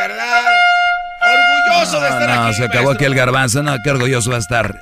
verdad 0.07 0.45
orgulloso 1.21 2.01
de 2.01 2.07
estar 2.09 2.29
no, 2.35 2.45
aquí. 2.45 2.53
se 2.55 2.63
acabó 2.65 2.91
aquí 2.91 3.05
el 3.05 3.15
garbanzo. 3.15 3.63
No, 3.63 3.75
qué 3.83 3.91
orgulloso 3.91 4.29
va 4.31 4.37
a 4.37 4.39
estar. 4.39 4.75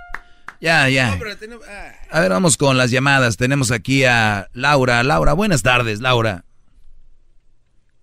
Ya, 0.61 0.87
ya. 0.89 1.15
No, 1.15 1.35
tenemos- 1.39 1.65
ah, 1.67 1.91
A 2.11 2.21
ver, 2.21 2.29
vamos 2.31 2.57
con 2.57 2.77
las 2.77 2.89
llamadas. 2.91 3.37
Tenemos 3.37 3.71
aquí 3.71 4.05
a 4.05 4.47
Laura. 4.53 5.03
Laura, 5.03 5.33
buenas 5.33 5.61
tardes, 5.63 5.99
Laura. 6.01 6.43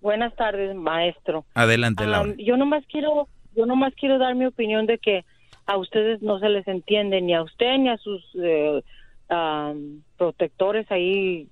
Buenas 0.01 0.35
tardes, 0.35 0.75
maestro. 0.75 1.45
Adelante, 1.55 2.03
Ah, 2.03 2.07
Laura. 2.07 2.33
yo 2.37 2.57
nomás 2.57 2.83
quiero, 2.91 3.27
yo 3.55 3.65
nomás 3.65 3.93
quiero 3.99 4.19
dar 4.19 4.35
mi 4.35 4.45
opinión 4.45 4.85
de 4.85 4.99
que 4.99 5.25
a 5.65 5.77
ustedes 5.77 6.21
no 6.21 6.39
se 6.39 6.49
les 6.49 6.67
entiende 6.67 7.21
ni 7.21 7.33
a 7.33 7.41
usted 7.41 7.77
ni 7.79 7.89
a 7.89 7.97
sus 7.97 8.21
eh, 8.41 8.83
um, 9.31 10.01
protectores 10.17 10.85
ahí, 10.91 11.47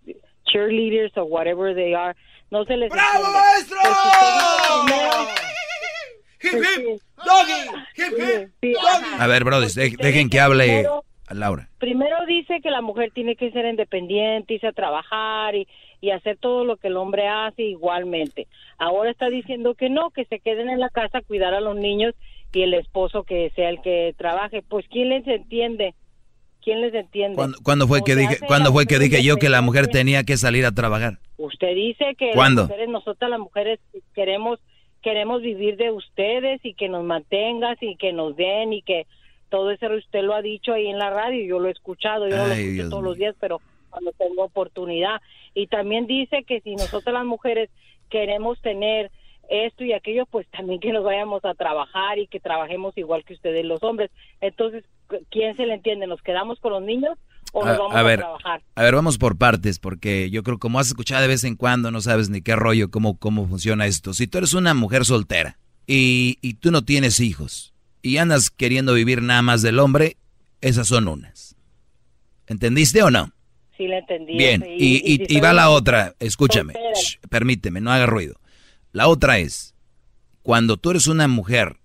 cheerleaders 0.45 1.18
o 1.18 1.23
whatever 1.23 1.73
they 1.73 1.95
are, 1.95 2.15
no 2.53 2.63
se 2.65 2.77
les 2.77 2.89
¡Bravo, 2.89 3.25
entiende. 3.25 3.39
maestro! 3.39 3.77
Pero 3.84 3.95
si 3.95 4.07
usted 4.07 4.27
dice 4.35 4.85
primero- 4.85 5.43
¡Hip, 6.43 6.53
hip! 6.63 7.01
¡Doggy! 7.25 7.61
¡Hip, 7.97 8.19
hip! 8.19 8.49
Sí, 8.61 8.73
¡Doggy! 8.73 9.15
A 9.19 9.27
ver, 9.27 9.43
Brody, 9.43 9.67
de- 9.73 9.95
dejen 9.97 10.30
que 10.30 10.39
hable 10.39 10.65
Primero- 10.65 11.03
a 11.27 11.34
Laura. 11.34 11.69
primero 11.80 12.15
dice 12.27 12.59
que 12.61 12.69
la 12.69 12.81
mujer 12.81 13.11
tiene 13.13 13.35
que 13.35 13.49
ser 13.51 13.65
independiente, 13.65 14.53
irse 14.55 14.67
a 14.67 14.71
trabajar 14.73 15.55
y, 15.55 15.67
y 16.01 16.11
hacer 16.11 16.38
todo 16.38 16.63
lo 16.65 16.77
que 16.77 16.88
el 16.89 16.97
hombre 16.97 17.27
hace 17.27 17.63
igualmente. 17.63 18.47
Ahora 18.77 19.09
está 19.09 19.30
diciendo 19.30 19.73
que 19.75 19.89
no, 19.89 20.11
que 20.11 20.25
se 20.25 20.39
queden 20.39 20.69
en 20.69 20.80
la 20.80 20.89
casa 20.89 21.19
a 21.19 21.21
cuidar 21.21 21.53
a 21.53 21.61
los 21.61 21.75
niños 21.75 22.13
y 22.53 22.61
el 22.61 22.73
esposo 22.75 23.23
que 23.23 23.51
sea 23.55 23.69
el 23.69 23.81
que 23.81 24.13
trabaje. 24.17 24.61
Pues 24.61 24.85
¿quién 24.91 25.09
les 25.09 25.25
entiende? 25.27 25.95
¿Quién 26.64 26.81
les 26.81 26.94
entiende? 26.94 27.35
¿Cuándo, 27.35 27.57
cuándo 27.64 27.88
fue 27.88 27.99
O 27.99 28.03
que 28.03 28.15
dije, 28.15 28.38
¿cuándo 28.48 28.72
fue 28.72 28.85
que 28.85 28.99
dije 28.99 29.23
yo 29.23 29.38
que 29.38 29.49
la 29.49 29.61
mujer 29.61 29.88
tenía 29.88 30.23
que 30.23 30.38
salir 30.38 30.65
a 30.65 30.72
trabajar? 30.72 31.19
Usted 31.38 31.76
dice 31.76 32.15
que 32.18 32.31
las 32.34 32.52
mujeres, 32.52 32.90
nosotras 32.90 33.30
las 33.30 33.40
mujeres 33.40 33.80
queremos 34.14 34.60
queremos 35.02 35.41
vivir 35.41 35.76
de 35.76 35.91
ustedes 35.91 36.61
y 36.64 36.76
que 36.76 36.88
nos 36.88 37.03
mantengas 37.03 37.77
y 37.81 37.98
que 37.98 38.14
nos 38.14 38.38
den 38.38 38.72
y 38.72 38.81
que 38.81 39.06
todo 39.49 39.69
eso 39.72 39.88
usted 39.94 40.23
lo 40.23 40.34
ha 40.34 40.41
dicho 40.41 40.73
ahí 40.73 40.88
en 40.88 40.98
la 40.98 41.10
radio, 41.10 41.45
yo 41.45 41.60
lo 41.60 41.68
he 41.68 41.72
escuchado, 41.72 42.27
yo 42.27 42.38
no 42.38 42.48
lo 42.48 42.53
escucho 42.53 42.72
Dios 42.72 42.90
todos 42.90 43.03
mío. 43.03 43.10
los 43.10 43.18
días, 43.18 43.35
pero 43.40 43.61
cuando 43.90 44.11
tengo 44.14 44.45
oportunidad. 44.45 45.22
Y 45.53 45.68
también 45.68 46.07
dice 46.07 46.44
que 46.44 46.61
si 46.61 46.76
nosotras 46.76 47.14
las 47.14 47.26
mujeres 47.26 47.69
queremos 48.10 48.60
tener 48.61 49.11
esto 49.49 49.84
y 49.84 49.94
aquello, 49.94 50.26
pues 50.26 50.48
también 50.48 50.80
que 50.80 50.91
nos 50.91 51.03
vayamos 51.03 51.44
a 51.45 51.53
trabajar 51.53 52.18
y 52.18 52.27
que 52.27 52.40
trabajemos 52.40 52.98
igual 52.98 53.23
que 53.26 53.34
ustedes 53.34 53.65
los 53.65 53.84
hombres. 53.84 54.10
Entonces, 54.41 54.85
¿quién 55.31 55.56
se 55.56 55.65
le 55.65 55.76
entiende? 55.76 56.07
¿Nos 56.07 56.22
quedamos 56.22 56.60
con 56.60 56.72
los 56.73 56.81
niños 56.84 57.18
o 57.52 57.64
nos 57.65 57.76
A, 57.76 57.80
vamos 57.80 57.95
a 57.95 57.99
a, 57.99 58.03
ver, 58.03 58.19
trabajar? 58.19 58.61
a 58.76 58.84
ver, 58.84 58.95
vamos 58.95 59.18
por 59.18 59.38
partes, 59.38 59.80
porque 59.80 60.30
yo 60.30 60.44
creo 60.44 60.57
como 60.60 60.80
has 60.80 60.88
escuchado 60.88 61.22
de 61.22 61.27
vez 61.27 61.44
en 61.44 61.56
cuando, 61.56 61.91
no 61.91 62.02
sabes 62.02 62.30
ni 62.30 62.41
qué 62.41 62.56
rollo, 62.56 62.90
cómo, 62.90 63.18
cómo 63.18 63.48
funciona 63.48 63.85
esto. 63.85 64.14
Si 64.14 64.27
tú 64.27 64.38
eres 64.40 64.53
una 64.53 64.73
mujer 64.73 65.06
soltera 65.06 65.57
y, 65.88 66.38
y 66.41 66.56
tú 66.56 66.72
no 66.72 66.84
tienes 66.84 67.19
hijos 67.19 67.73
y 68.02 68.18
andas 68.18 68.49
queriendo 68.49 68.94
vivir 68.94 69.22
nada 69.22 69.41
más 69.41 69.61
del 69.61 69.80
hombre, 69.80 70.18
esas 70.61 70.88
son 70.88 71.07
unas. 71.07 71.56
¿Entendiste 72.48 73.02
o 73.03 73.10
no? 73.11 73.31
Sí, 73.77 73.88
le 73.88 73.99
entendí. 73.99 74.38
Bien, 74.38 74.64
y, 74.77 74.98
y- 75.14 75.26
si 75.26 75.38
y 75.38 75.40
va 75.40 75.53
la 75.53 75.69
otra, 75.69 76.15
escúchame, 76.19 76.73
shh, 76.95 77.18
permíteme, 77.30 77.81
no 77.81 77.91
haga 77.91 78.06
ruido. 78.06 78.40
La 78.91 79.07
otra 79.07 79.40
es, 79.40 79.73
cuando 80.44 80.77
tú 80.77 80.91
eres 80.91 81.07
una 81.07 81.27
mujer 81.27 81.77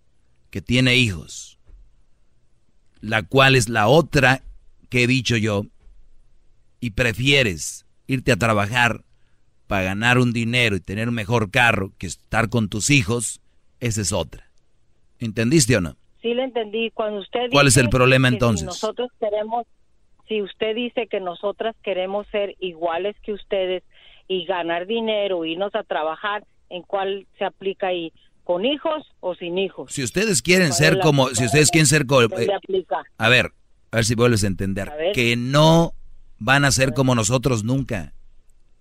que 0.51 0.61
tiene 0.61 0.97
hijos, 0.97 1.58
la 3.01 3.23
cual 3.23 3.57
es 3.57 3.69
la 3.69 3.89
otra 3.89 4.43
que 4.89 5.05
he 5.05 5.07
dicho 5.07 5.37
yo, 5.37 5.65
y 6.81 6.91
prefieres 6.91 7.87
irte 8.07 8.33
a 8.33 8.37
trabajar 8.37 9.05
para 9.67 9.83
ganar 9.83 10.19
un 10.19 10.33
dinero 10.33 10.77
y 10.77 10.81
tener 10.81 11.09
un 11.09 11.15
mejor 11.15 11.51
carro 11.51 11.93
que 11.99 12.07
estar 12.07 12.49
con 12.49 12.69
tus 12.69 12.91
hijos, 12.91 13.41
esa 13.81 14.01
es 14.01 14.13
otra. 14.13 14.45
¿Entendiste 15.19 15.77
o 15.77 15.81
no? 15.81 15.97
Sí, 16.23 16.35
le 16.35 16.45
entendí. 16.45 16.91
Cuando 16.91 17.21
usted 17.21 17.51
¿Cuál 17.51 17.69
es 17.69 17.77
el 17.77 17.89
problema 17.89 18.29
entonces? 18.29 18.61
Si 18.61 18.67
nosotros 18.67 19.11
queremos, 19.21 19.67
si 20.27 20.43
usted 20.43 20.75
dice 20.75 21.07
que 21.07 21.21
nosotras 21.21 21.77
queremos 21.83 22.27
ser 22.29 22.57
iguales 22.61 23.17
que 23.23 23.33
ustedes 23.33 23.83
y 24.27 24.45
ganar 24.47 24.87
dinero, 24.87 25.45
irnos 25.45 25.75
a 25.75 25.85
trabajar, 25.85 26.45
¿en 26.71 26.83
cuál 26.83 27.27
se 27.39 27.45
aplica 27.45 27.89
ahí? 27.89 28.13
¿Con 28.49 28.65
hijos 28.65 29.05
o 29.21 29.35
sin 29.35 29.59
hijos? 29.59 29.93
Si 29.93 30.03
ustedes 30.03 30.41
quieren 30.41 30.69
¿Cuál 30.69 30.79
ser 30.79 30.95
la- 30.97 31.03
como, 31.03 31.29
si 31.35 31.45
ustedes 31.45 31.71
quieren 31.71 31.87
ser 31.87 32.07
como, 32.07 32.29
¿Dónde 32.29 32.55
aplica? 32.55 32.97
A 33.19 33.29
ver, 33.29 33.53
a 33.91 33.97
ver 33.97 34.07
si 34.07 34.15
vuelves 34.15 34.43
a 34.43 34.47
entender. 34.47 34.89
A. 34.89 34.95
Que 35.13 35.37
no 35.37 35.93
van 36.39 36.65
a 36.65 36.71
ser 36.73 36.95
como 36.95 37.15
nosotros 37.15 37.63
nunca. 37.63 38.15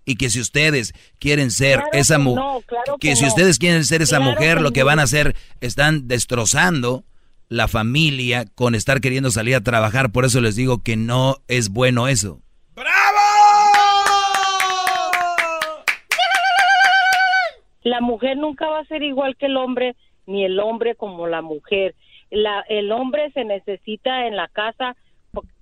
Y 0.06 0.16
que 0.16 0.30
si 0.30 0.40
ustedes 0.40 0.94
quieren 1.18 1.50
ser 1.50 1.80
Claro 1.80 1.90
esa 1.92 2.18
mujer, 2.18 2.42
no, 2.42 2.60
claro 2.66 2.96
que, 2.98 3.08
que 3.10 3.16
si 3.16 3.24
no. 3.24 3.28
ustedes 3.28 3.58
quieren 3.58 3.84
ser 3.84 4.00
esa 4.00 4.16
Claro 4.16 4.32
mujer, 4.32 4.56
que 4.56 4.62
lo 4.62 4.72
que 4.72 4.82
van 4.84 5.00
a 5.00 5.02
hacer, 5.02 5.36
están 5.60 6.08
destrozando 6.08 7.04
la 7.50 7.68
familia 7.68 8.46
con 8.54 8.74
estar 8.74 9.02
queriendo 9.02 9.30
salir 9.30 9.54
a 9.54 9.60
trabajar. 9.60 10.12
Por 10.12 10.24
eso 10.24 10.40
les 10.40 10.56
digo 10.56 10.82
que 10.82 10.96
no 10.96 11.36
es 11.46 11.68
bueno 11.68 12.08
eso. 12.08 12.40
La 17.88 18.00
mujer 18.00 18.36
nunca 18.36 18.68
va 18.68 18.80
a 18.80 18.84
ser 18.84 19.02
igual 19.02 19.36
que 19.36 19.46
el 19.46 19.56
hombre, 19.56 19.96
ni 20.26 20.44
el 20.44 20.60
hombre 20.60 20.94
como 20.94 21.26
la 21.26 21.40
mujer. 21.42 21.94
La, 22.30 22.60
el 22.68 22.92
hombre 22.92 23.30
se 23.32 23.44
necesita 23.44 24.26
en 24.26 24.36
la 24.36 24.48
casa 24.48 24.94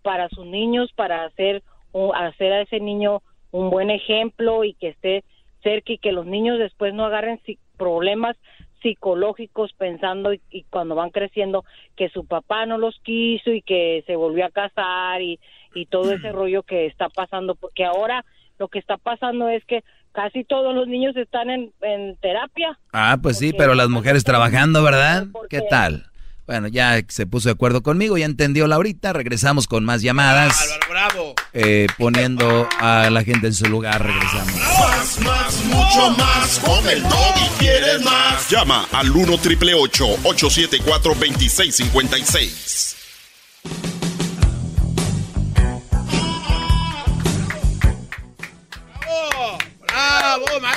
para 0.02 0.28
sus 0.30 0.44
niños, 0.46 0.92
para 0.94 1.24
hacer, 1.24 1.62
un- 1.92 2.14
hacer 2.14 2.52
a 2.52 2.60
ese 2.62 2.80
niño 2.80 3.22
un 3.52 3.70
buen 3.70 3.90
ejemplo 3.90 4.64
y 4.64 4.74
que 4.74 4.88
esté 4.88 5.22
cerca 5.62 5.92
y 5.92 5.98
que 5.98 6.12
los 6.12 6.26
niños 6.26 6.58
después 6.58 6.92
no 6.94 7.04
agarren 7.04 7.40
si- 7.44 7.58
problemas 7.76 8.36
psicológicos 8.82 9.72
pensando 9.72 10.32
y, 10.32 10.40
y 10.50 10.64
cuando 10.64 10.94
van 10.94 11.10
creciendo 11.10 11.64
que 11.96 12.08
su 12.08 12.26
papá 12.26 12.66
no 12.66 12.78
los 12.78 12.98
quiso 13.00 13.50
y 13.50 13.62
que 13.62 14.02
se 14.06 14.16
volvió 14.16 14.46
a 14.46 14.50
casar 14.50 15.22
y, 15.22 15.38
y 15.74 15.86
todo 15.86 16.12
ese 16.12 16.30
rollo 16.32 16.62
que 16.62 16.86
está 16.86 17.08
pasando 17.08 17.54
porque 17.54 17.84
ahora 17.84 18.24
lo 18.58 18.68
que 18.68 18.78
está 18.78 18.96
pasando 18.96 19.48
es 19.48 19.64
que 19.64 19.82
casi 20.16 20.43
todos 20.44 20.74
los 20.74 20.88
niños 20.88 21.14
están 21.16 21.51
en, 21.51 21.70
en 21.82 22.16
terapia 22.16 22.76
Ah, 22.93 23.18
pues 23.22 23.38
sí, 23.38 23.52
pero 23.56 23.74
las 23.74 23.88
mujeres 23.90 24.24
trabajando, 24.24 24.82
¿verdad? 24.82 25.26
¿Qué 25.51 25.60
tal? 25.70 26.06
Bueno, 26.47 26.68
ya 26.68 27.01
se 27.09 27.26
puso 27.26 27.48
de 27.48 27.55
acuerdo 27.55 27.82
conmigo, 27.82 28.16
ya 28.16 28.24
entendió 28.24 28.66
Laurita. 28.68 29.12
Regresamos 29.12 29.66
con 29.66 29.84
más 29.84 30.01
llamadas. 30.02 30.78
¡Bravo! 30.88 31.34
eh, 31.52 31.88
poniendo 31.98 32.68
a 32.78 33.10
la 33.10 33.24
gente 33.24 33.48
en 33.48 33.52
su 33.55 33.66
lugar. 33.66 34.01
Regresamos. 34.05 34.55
Más, 34.55 35.20
más, 35.20 35.64
mucho 35.64 36.10
más. 36.16 36.59
Con 36.60 36.88
el 36.88 36.98
y 37.02 37.48
quieres 37.59 38.01
más. 38.05 38.48
Llama 38.48 38.86
al 38.93 39.10
1 39.10 39.38
triple 39.38 39.74
874 39.74 41.14
2656. 41.14 42.97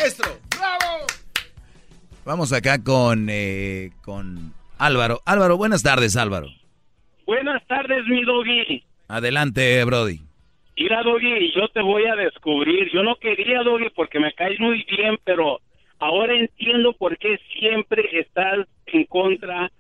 Maestro! 0.10 0.40
¡Bravo! 0.58 1.06
Vamos 2.26 2.54
acá 2.54 2.84
con, 2.84 3.28
eh, 3.30 3.92
con 4.04 4.54
Álvaro. 4.78 5.22
Álvaro, 5.26 5.58
buenas 5.58 5.84
tardes, 5.84 6.16
Álvaro. 6.16 6.48
Buenas 7.26 7.66
tardes, 7.68 8.06
mi 8.08 8.24
doggy. 8.24 8.84
Adelante, 9.08 9.84
Brody. 9.86 10.22
Mira, 10.78 11.04
doggy, 11.04 11.52
yo 11.54 11.68
te 11.70 11.82
voy 11.82 12.06
a 12.06 12.16
descubrir. 12.16 12.90
Yo 12.92 13.04
no 13.04 13.18
quería, 13.18 13.62
doggy, 13.62 13.90
porque 13.96 14.20
me 14.20 14.34
caes 14.34 14.60
muy 14.60 14.84
bien, 14.90 15.18
pero 15.24 15.60
ahora 16.00 16.34
entiendo 16.34 16.94
por 16.94 17.18
qué 17.18 17.40
siempre 17.60 18.04
estás 18.20 18.68
en 18.88 19.04
contra 19.06 19.72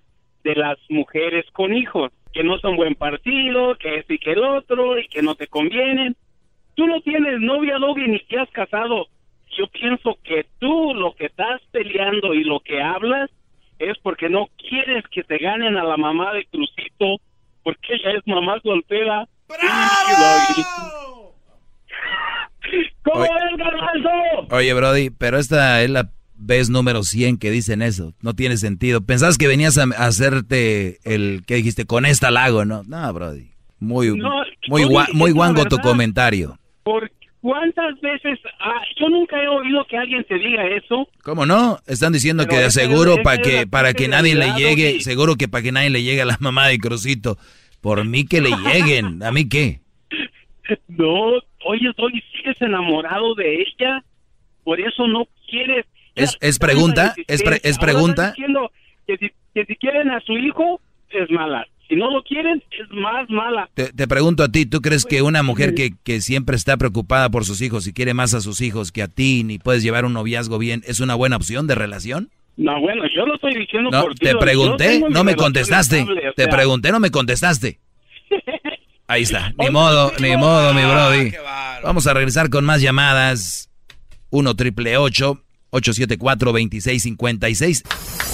de 0.43 0.55
las 0.55 0.77
mujeres 0.89 1.45
con 1.53 1.73
hijos, 1.73 2.11
que 2.33 2.43
no 2.43 2.59
son 2.59 2.75
buen 2.75 2.95
partido, 2.95 3.75
que 3.77 3.97
este 3.97 4.15
y 4.15 4.19
que 4.19 4.33
el 4.33 4.43
otro, 4.43 4.99
y 4.99 5.07
que 5.07 5.21
no 5.21 5.35
te 5.35 5.47
convienen. 5.47 6.15
Tú 6.75 6.85
no 6.85 7.01
tienes 7.01 7.39
novia, 7.39 7.77
doggy, 7.79 8.07
ni 8.07 8.19
te 8.19 8.39
has 8.39 8.49
casado. 8.51 9.07
Yo 9.59 9.67
pienso 9.67 10.17
que 10.23 10.45
tú 10.59 10.93
lo 10.93 11.13
que 11.15 11.25
estás 11.25 11.59
peleando 11.71 12.33
y 12.33 12.45
lo 12.45 12.61
que 12.61 12.81
hablas 12.81 13.29
es 13.77 13.97
porque 14.01 14.29
no 14.29 14.47
quieres 14.57 15.03
que 15.11 15.21
te 15.23 15.37
ganen 15.37 15.75
a 15.77 15.83
la 15.83 15.97
mamá 15.97 16.33
de 16.33 16.45
Crucito, 16.45 17.21
porque 17.63 17.95
ella 17.95 18.17
es 18.17 18.25
mamá 18.25 18.57
soltera. 18.63 19.27
¡Bravo! 19.49 21.35
¿Cómo 23.03 23.19
Oye. 23.21 23.29
es, 23.51 23.57
garbanzo? 23.57 24.55
Oye, 24.55 24.73
Brody, 24.73 25.09
pero 25.09 25.37
esta 25.37 25.81
es 25.83 25.89
la 25.89 26.09
vez 26.35 26.69
número 26.69 27.03
100 27.03 27.37
que 27.37 27.51
dicen 27.51 27.81
eso. 27.81 28.13
No 28.21 28.33
tiene 28.35 28.55
sentido. 28.57 29.01
Pensabas 29.01 29.37
que 29.37 29.47
venías 29.47 29.77
a, 29.77 29.83
hacerte 29.97 30.99
el, 31.03 31.43
¿qué 31.45 31.55
dijiste? 31.55 31.85
Con 31.85 32.05
esta 32.05 32.31
lago, 32.31 32.63
¿no? 32.65 32.83
No, 32.83 33.13
Brody. 33.13 33.49
Muy, 33.79 34.15
No, 34.17 34.43
muy, 34.69 34.83
oye, 34.85 34.93
gua- 34.93 35.13
muy 35.13 35.31
guango 35.31 35.65
tu 35.65 35.77
comentario. 35.79 36.57
¿Por 36.83 37.11
cuántas 37.41 37.99
veces? 38.01 38.39
ah, 38.59 38.81
yo 38.99 39.09
nunca 39.09 39.41
he 39.41 39.47
oído 39.47 39.85
que 39.85 39.97
alguien 39.97 40.23
te 40.25 40.35
diga 40.35 40.65
eso. 40.67 41.07
¿Cómo 41.23 41.45
no? 41.45 41.79
Están 41.87 42.13
diciendo 42.13 42.43
Pero 42.47 42.57
que 42.57 42.63
de 42.65 42.71
seguro 42.71 43.17
para 43.23 43.41
que 43.41 43.67
para 43.67 43.93
que 43.93 44.07
nadie 44.07 44.35
le 44.35 44.51
llegue, 44.53 44.91
Doggy. 44.93 45.01
seguro 45.01 45.35
que 45.35 45.47
para 45.47 45.63
que 45.63 45.71
nadie 45.71 45.89
le 45.89 46.03
llegue 46.03 46.21
a 46.21 46.25
la 46.25 46.37
mamá 46.39 46.67
de 46.67 46.77
Crucito. 46.77 47.37
Por 47.81 48.03
mí 48.05 48.25
que 48.25 48.41
le 48.41 48.49
lleguen, 48.51 49.23
¿a 49.23 49.31
mí 49.31 49.47
qué? 49.47 49.79
No, 50.87 51.31
oye, 51.65 51.91
Tony, 51.95 52.21
sigues 52.35 52.61
enamorado 52.61 53.33
de 53.35 53.61
ella, 53.61 54.03
por 54.63 54.79
eso 54.79 55.07
no 55.07 55.27
quieres. 55.49 55.85
¿Es, 56.15 56.37
es 56.41 56.59
pregunta? 56.59 57.13
¿Es, 57.27 57.41
pre- 57.41 57.61
es 57.63 57.77
pregunta? 57.79 58.31
diciendo 58.31 58.71
que 59.07 59.17
si, 59.17 59.31
que 59.53 59.65
si 59.65 59.75
quieren 59.77 60.11
a 60.11 60.19
su 60.21 60.33
hijo, 60.37 60.79
es 61.09 61.29
mala. 61.31 61.65
Si 61.89 61.95
no 61.95 62.11
lo 62.11 62.21
quieren, 62.23 62.63
es 62.71 62.87
más 62.91 63.27
mala. 63.29 63.67
Te, 63.73 63.91
te 63.91 64.07
pregunto 64.07 64.43
a 64.43 64.49
ti, 64.49 64.65
¿tú 64.67 64.79
crees 64.81 65.05
que 65.05 65.21
una 65.23 65.41
mujer 65.43 65.73
que, 65.73 65.91
que 66.03 66.21
siempre 66.21 66.55
está 66.55 66.77
preocupada 66.77 67.29
por 67.29 67.45
sus 67.45 67.61
hijos 67.61 67.87
y 67.87 67.93
quiere 67.93 68.13
más 68.13 68.33
a 68.35 68.41
sus 68.41 68.61
hijos 68.61 68.91
que 68.91 69.01
a 69.01 69.07
ti, 69.07 69.43
ni 69.43 69.57
puedes 69.57 69.81
llevar 69.81 70.05
un 70.05 70.13
noviazgo 70.13 70.59
bien, 70.59 70.83
es 70.85 70.99
una 70.99 71.15
buena 71.15 71.35
opción 71.35 71.65
de 71.65 71.73
relación? 71.75 72.29
No, 72.57 72.79
bueno, 72.79 73.03
yo 73.15 73.25
lo 73.25 73.35
estoy 73.35 73.55
diciendo 73.55 73.89
No, 73.89 74.03
por 74.03 74.13
ti. 74.15 74.25
te 74.27 74.35
pregunté, 74.35 75.01
no 75.09 75.23
me 75.23 75.35
contestaste. 75.35 75.99
estable, 76.01 76.29
o 76.29 76.33
Te 76.33 76.43
sea, 76.43 76.51
pregunté, 76.51 76.91
no 76.91 76.99
me 76.99 77.09
contestaste. 77.09 77.79
Ahí 79.07 79.23
está. 79.23 79.53
Ni 79.57 79.69
modo, 79.71 80.11
ni 80.19 80.37
modo, 80.37 80.73
mi 80.75 80.81
brody. 80.83 81.31
Vamos 81.83 82.05
a 82.05 82.13
regresar 82.13 82.49
con 82.51 82.65
más 82.65 82.81
llamadas. 82.81 83.71
1 84.29 84.55
triple 84.55 84.95
874 84.97 86.51
2656 86.51 87.83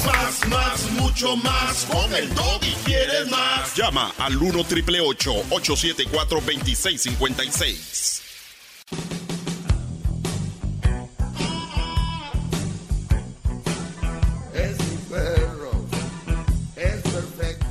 Más, 0.06 0.48
más, 0.50 0.92
mucho 1.16 1.38
más. 1.38 1.86
Con 1.86 2.14
el 2.14 2.30
y 2.62 2.74
quieres 2.84 3.30
más. 3.32 3.74
Llama 3.74 4.12
al 4.18 4.36
1 4.36 4.64
triple 4.66 5.00
874 5.00 6.42
2656. 6.42 8.22
Es 14.54 14.80
mi 14.80 14.98
perro. 15.10 15.72
Es 16.76 17.02
perfecto. 17.02 17.66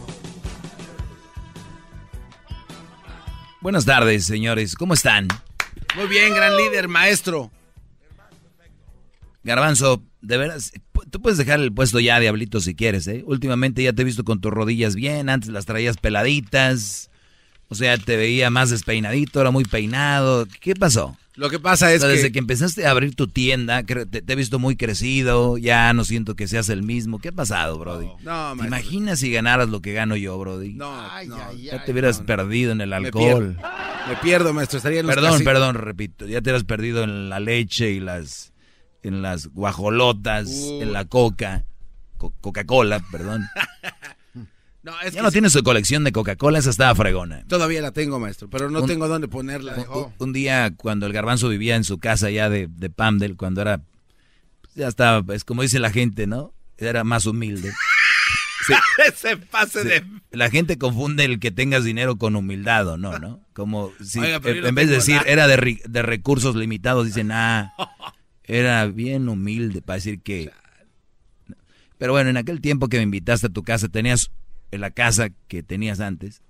Buenas 3.60 3.84
tardes, 3.84 4.24
señores. 4.24 4.74
¿Cómo 4.74 4.94
están? 4.94 5.28
Muy 5.96 6.06
bien, 6.06 6.34
gran 6.34 6.56
líder, 6.56 6.88
maestro. 6.88 7.50
Garbanzo, 9.42 10.02
de 10.22 10.38
veras, 10.38 10.72
tú 11.14 11.22
puedes 11.22 11.38
dejar 11.38 11.60
el 11.60 11.72
puesto 11.72 12.00
ya, 12.00 12.18
Diablito, 12.18 12.60
si 12.60 12.74
quieres, 12.74 13.06
¿eh? 13.06 13.22
Últimamente 13.24 13.84
ya 13.84 13.92
te 13.92 14.02
he 14.02 14.04
visto 14.04 14.24
con 14.24 14.40
tus 14.40 14.52
rodillas 14.52 14.96
bien, 14.96 15.28
antes 15.28 15.48
las 15.50 15.64
traías 15.64 15.96
peladitas, 15.96 17.08
o 17.68 17.76
sea, 17.76 17.96
te 17.98 18.16
veía 18.16 18.50
más 18.50 18.70
despeinadito, 18.70 19.38
ahora 19.38 19.52
muy 19.52 19.62
peinado. 19.64 20.48
¿Qué 20.60 20.74
pasó? 20.74 21.16
Lo 21.36 21.50
que 21.50 21.60
pasa 21.60 21.92
es 21.92 21.98
O 21.98 22.06
sea, 22.06 22.08
que... 22.10 22.16
Desde 22.16 22.32
que 22.32 22.38
empezaste 22.40 22.84
a 22.86 22.90
abrir 22.90 23.14
tu 23.14 23.28
tienda, 23.28 23.84
te, 23.84 24.06
te 24.06 24.32
he 24.32 24.36
visto 24.36 24.58
muy 24.58 24.74
crecido, 24.76 25.56
ya 25.56 25.92
no 25.92 26.04
siento 26.04 26.34
que 26.34 26.48
seas 26.48 26.68
el 26.68 26.82
mismo. 26.82 27.20
¿Qué 27.20 27.28
ha 27.28 27.32
pasado, 27.32 27.78
Brody? 27.78 28.06
No, 28.06 28.14
¿Te 28.20 28.24
maestro. 28.56 28.66
imaginas 28.66 29.18
si 29.20 29.30
ganaras 29.30 29.68
lo 29.68 29.80
que 29.82 29.92
gano 29.92 30.16
yo, 30.16 30.36
Brody? 30.36 30.74
No, 30.74 30.92
no. 31.26 31.52
ya 31.54 31.84
te 31.84 31.92
hubieras 31.92 32.22
perdido 32.22 32.72
en 32.72 32.80
el 32.80 32.90
Me 32.90 32.96
alcohol. 32.96 33.56
pierdo. 33.56 33.68
Me 34.08 34.16
pierdo, 34.16 34.52
maestro. 34.52 34.78
Estaría 34.78 34.98
en 35.00 35.06
los 35.06 35.14
Perdón, 35.14 35.32
casi- 35.34 35.44
perdón, 35.44 35.74
repito. 35.76 36.26
Ya 36.26 36.40
te 36.40 36.50
hubieras 36.50 36.64
perdido 36.64 37.04
en 37.04 37.28
la 37.28 37.38
leche 37.40 37.90
y 37.92 38.00
las 38.00 38.52
en 39.04 39.22
las 39.22 39.46
guajolotas, 39.48 40.48
Uh. 40.48 40.82
en 40.82 40.92
la 40.92 41.04
coca, 41.04 41.64
Co- 42.18 42.32
Coca-Cola, 42.40 43.00
perdón. 43.12 43.46
No, 44.82 44.92
es 45.00 45.14
ya 45.14 45.20
que 45.20 45.22
no 45.22 45.28
sí- 45.30 45.32
tienes 45.34 45.52
su 45.52 45.62
colección 45.62 46.04
de 46.04 46.12
Coca-Cola, 46.12 46.58
esa 46.58 46.68
estaba 46.68 46.94
fregona. 46.94 47.42
Todavía 47.48 47.80
la 47.80 47.92
tengo, 47.92 48.20
maestro, 48.20 48.50
pero 48.50 48.68
no 48.68 48.82
Un- 48.82 48.86
tengo 48.86 49.08
dónde 49.08 49.28
ponerla. 49.28 49.76
Un, 49.90 50.12
un 50.18 50.32
día 50.34 50.74
cuando 50.76 51.06
el 51.06 51.14
garbanzo 51.14 51.48
vivía 51.48 51.74
en 51.76 51.84
su 51.84 51.96
casa 51.98 52.28
ya 52.28 52.50
de, 52.50 52.66
de 52.68 52.90
Pamdel, 52.90 53.36
cuando 53.36 53.62
era, 53.62 53.80
ya 54.74 54.88
estaba, 54.88 55.34
es 55.34 55.42
como 55.44 55.62
dice 55.62 55.78
la 55.78 55.88
gente, 55.90 56.26
¿no? 56.26 56.52
Era 56.76 57.02
más 57.04 57.24
humilde. 57.26 57.72
Sí. 58.66 58.72
Ese 59.06 59.36
pase 59.36 59.82
Sí. 59.82 59.88
de... 59.88 60.04
La 60.30 60.48
gente 60.48 60.78
confunde 60.78 61.26
el 61.26 61.38
que 61.38 61.50
tengas 61.50 61.84
dinero 61.84 62.16
con 62.16 62.34
humildad 62.34 62.88
o 62.88 62.96
no, 62.96 63.18
¿no? 63.18 63.40
Como 63.52 63.92
si 64.02 64.20
Oiga, 64.20 64.40
en 64.42 64.62
no 64.62 64.72
vez 64.72 64.88
de 64.88 64.94
decir 64.94 65.16
nada. 65.16 65.28
era 65.28 65.46
de, 65.46 65.82
de 65.86 66.00
recursos 66.02 66.56
limitados, 66.56 67.04
dicen, 67.04 67.30
ah, 67.30 67.74
era 68.46 68.86
bien 68.86 69.28
humilde 69.28 69.82
para 69.82 69.96
decir 69.96 70.20
que... 70.20 70.50
Pero 71.98 72.12
bueno, 72.12 72.30
en 72.30 72.36
aquel 72.36 72.60
tiempo 72.60 72.88
que 72.88 72.96
me 72.98 73.04
invitaste 73.04 73.46
a 73.46 73.50
tu 73.50 73.62
casa, 73.62 73.88
tenías 73.88 74.30
en 74.70 74.80
la 74.80 74.90
casa 74.90 75.28
que 75.48 75.62
tenías 75.62 76.00
antes, 76.00 76.42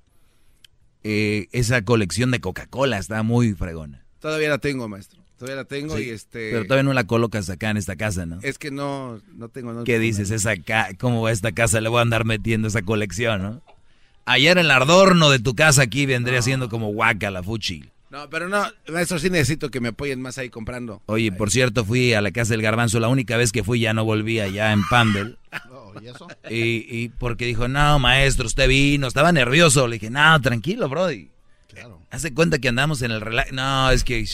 eh, 1.03 1.49
esa 1.53 1.83
colección 1.83 2.31
de 2.31 2.41
Coca-Cola 2.41 2.99
estaba 2.99 3.23
muy 3.23 3.53
fregona. 3.55 4.05
Todavía 4.21 4.49
la 4.49 4.59
tengo, 4.59 4.89
maestro. 4.89 5.23
Todavía 5.39 5.57
la 5.57 5.65
tengo 5.65 5.97
Sí, 5.99 6.05
y 6.05 6.11
este... 6.11 6.51
Pero 6.53 6.65
todavía 6.65 6.85
no 6.85 6.95
la 6.95 7.05
colocas 7.05 7.51
acá 7.51 7.71
en 7.71 7.77
esta 7.77 7.97
casa, 7.97 8.25
¿no? 8.25 8.39
Es 8.43 8.57
que 8.57 8.71
no, 8.71 9.21
no 9.35 9.49
tengo 9.51 9.75
dónde 9.75 9.85
¿Qué 9.93 9.99
dices? 9.99 10.31
Esa 10.31 10.57
ca- 10.57 10.91
¿Cómo 10.99 11.21
va 11.23 11.33
esta 11.33 11.53
casa? 11.53 11.81
Le 11.81 11.89
voy 11.91 11.99
a 11.99 12.03
andar 12.03 12.25
metiendo 12.25 12.69
esa 12.69 12.83
colección, 12.83 13.43
¿no? 13.43 13.63
Ayer 14.25 14.57
el 14.57 14.71
adorno 14.71 15.29
de 15.29 15.41
tu 15.41 15.55
casa 15.55 15.83
aquí 15.83 16.07
vendría 16.07 16.41
siendo 16.41 16.71
como 16.71 16.89
guaca 16.89 17.31
la 17.31 17.43
fuchi. 17.43 17.85
No, 18.15 18.31
pero 18.31 18.49
no, 18.49 18.65
maestro, 18.93 19.19
sí 19.19 19.29
necesito 19.29 19.73
que 19.73 19.81
me 19.81 19.89
apoyen 19.89 20.23
más 20.23 20.39
ahí 20.39 20.49
comprando. 20.49 21.03
Oye, 21.07 21.33
por 21.33 21.51
cierto, 21.51 21.85
fui 21.85 22.13
a 22.13 22.21
la 22.21 22.31
casa 22.31 22.53
del 22.53 22.63
garbanzo. 22.63 23.01
La 23.01 23.09
única 23.09 23.37
vez 23.37 23.51
que 23.51 23.65
fui 23.65 23.81
ya 23.81 23.93
no 23.93 24.05
volví 24.05 24.39
allá 24.39 24.71
en 24.73 24.83
Pamdel. 24.89 25.37
¿Y 26.01 26.07
eso? 26.07 26.29
Y, 26.49 26.87
y 26.97 27.09
porque 27.09 27.45
dijo, 27.45 27.67
no, 27.67 27.99
maestro, 27.99 28.47
usted 28.47 28.69
vino. 28.69 29.09
Estaba 29.09 29.33
nervioso. 29.33 29.89
Le 29.89 29.97
dije, 29.99 30.11
no, 30.11 30.41
tranquilo, 30.41 30.89
Brody. 30.89 31.29
Claro. 31.69 32.01
Hace 32.13 32.33
cuenta 32.33 32.61
que 32.61 32.69
andamos 32.69 33.03
en 33.03 33.11
el 33.11 33.21
relax. 33.21 33.53
No, 33.53 33.91
es 33.91 34.05
que... 34.05 34.25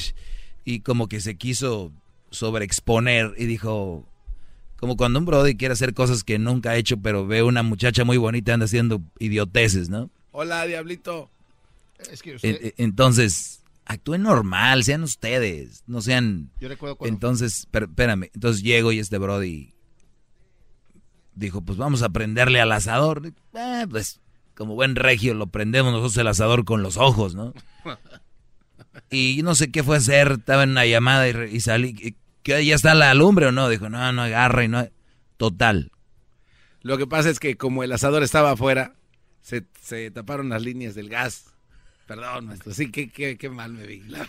Y 0.66 0.80
como 0.80 1.08
que 1.08 1.20
se 1.20 1.36
quiso 1.36 1.90
sobreexponer 2.30 3.32
y 3.38 3.46
dijo... 3.46 4.06
Como 4.76 4.98
cuando 4.98 5.18
un 5.20 5.24
Brody 5.24 5.56
quiere 5.56 5.72
hacer 5.72 5.94
cosas 5.94 6.22
que 6.22 6.38
nunca 6.38 6.70
ha 6.72 6.76
hecho, 6.76 6.98
pero 6.98 7.26
ve 7.26 7.42
una 7.42 7.62
muchacha 7.62 8.04
muy 8.04 8.18
bonita 8.18 8.52
anda 8.52 8.64
haciendo 8.64 9.00
idioteces, 9.18 9.88
¿no? 9.88 10.10
Hola, 10.32 10.66
diablito. 10.66 11.30
Es 12.10 12.22
que 12.22 12.30
En- 12.30 12.36
usted... 12.36 12.58
en- 12.62 12.74
Entonces, 12.78 13.59
actúen 13.84 14.22
normal, 14.22 14.84
sean 14.84 15.02
ustedes, 15.02 15.82
no 15.86 16.00
sean... 16.00 16.50
Yo 16.60 16.68
recuerdo 16.68 16.96
cuando- 16.96 17.14
Entonces, 17.14 17.66
per- 17.70 17.84
espérame, 17.84 18.30
entonces 18.34 18.62
llego 18.62 18.92
y 18.92 18.98
este 19.00 19.18
Brody 19.18 19.74
dijo, 21.34 21.62
pues 21.62 21.78
vamos 21.78 22.02
a 22.02 22.08
prenderle 22.10 22.60
al 22.60 22.72
asador. 22.72 23.32
Eh, 23.54 23.86
pues, 23.90 24.20
como 24.54 24.74
buen 24.74 24.94
regio, 24.96 25.34
lo 25.34 25.46
prendemos 25.48 25.92
nosotros 25.92 26.16
el 26.18 26.26
asador 26.28 26.64
con 26.64 26.82
los 26.82 26.96
ojos, 26.96 27.34
¿no? 27.34 27.52
Y 29.10 29.40
no 29.42 29.54
sé 29.54 29.70
qué 29.70 29.82
fue 29.82 29.96
hacer, 29.96 30.32
estaba 30.32 30.62
en 30.64 30.70
una 30.70 30.84
llamada 30.86 31.28
y, 31.46 31.60
salí, 31.60 32.16
¿qué, 32.42 32.64
¿ya 32.64 32.74
está 32.74 32.94
la 32.94 33.12
lumbre 33.14 33.46
o 33.46 33.52
no? 33.52 33.68
Dijo, 33.68 33.88
no, 33.88 34.12
no 34.12 34.22
agarra 34.22 34.64
y 34.64 34.68
no... 34.68 34.88
Total, 35.36 35.90
Lo 36.82 36.98
que 36.98 37.06
pasa 37.06 37.30
es 37.30 37.40
que 37.40 37.56
como 37.56 37.82
el 37.82 37.92
asador 37.92 38.22
estaba 38.22 38.50
afuera, 38.52 38.94
se, 39.40 39.64
se 39.80 40.10
taparon 40.10 40.48
las 40.50 40.62
líneas 40.62 40.94
del 40.94 41.08
gas. 41.08 41.49
Perdón, 42.16 42.46
maestro. 42.46 42.74
Sí, 42.74 42.90
qué, 42.90 43.08
qué, 43.08 43.36
qué 43.38 43.48
mal 43.50 43.72
me 43.72 43.86
vi. 43.86 44.00
La- 44.00 44.28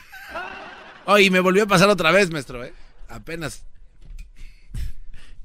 Oh, 1.05 1.17
y 1.17 1.31
me 1.31 1.39
volvió 1.39 1.63
a 1.63 1.65
pasar 1.65 1.89
otra 1.89 2.11
vez, 2.11 2.29
maestro, 2.29 2.63
¿eh? 2.63 2.73
Apenas. 3.09 3.65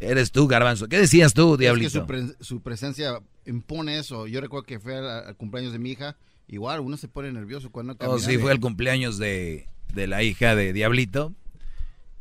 eres 0.01 0.31
tú, 0.31 0.47
garbanzo. 0.47 0.89
¿Qué 0.89 0.99
decías 0.99 1.33
tú, 1.33 1.53
Es 1.55 1.59
que 1.59 1.65
diablito? 1.65 1.91
su, 1.91 2.07
pre- 2.07 2.35
su 2.41 2.61
presencia 2.61 3.21
impone 3.47 3.99
eso. 3.99 4.27
Yo 4.27 4.41
recuerdo 4.41 4.65
que 4.65 4.79
fue 4.79 4.97
al, 4.99 5.09
al 5.29 5.37
cumpleaños 5.37 5.73
de 5.73 5.79
mi 5.79 5.91
hija. 5.93 6.17
Igual, 6.49 6.81
uno 6.81 6.97
se 6.97 7.09
pone 7.09 7.33
nervioso 7.33 7.71
cuando 7.73 7.95
Oh, 7.95 7.97
camina. 7.97 8.19
sí, 8.19 8.39
fue 8.39 8.53
el 8.53 8.61
cumpleaños 8.61 9.19
de, 9.19 9.67
de 9.95 10.07
la 10.07 10.23
hija 10.23 10.55
de 10.55 10.73
Diablito. 10.73 11.33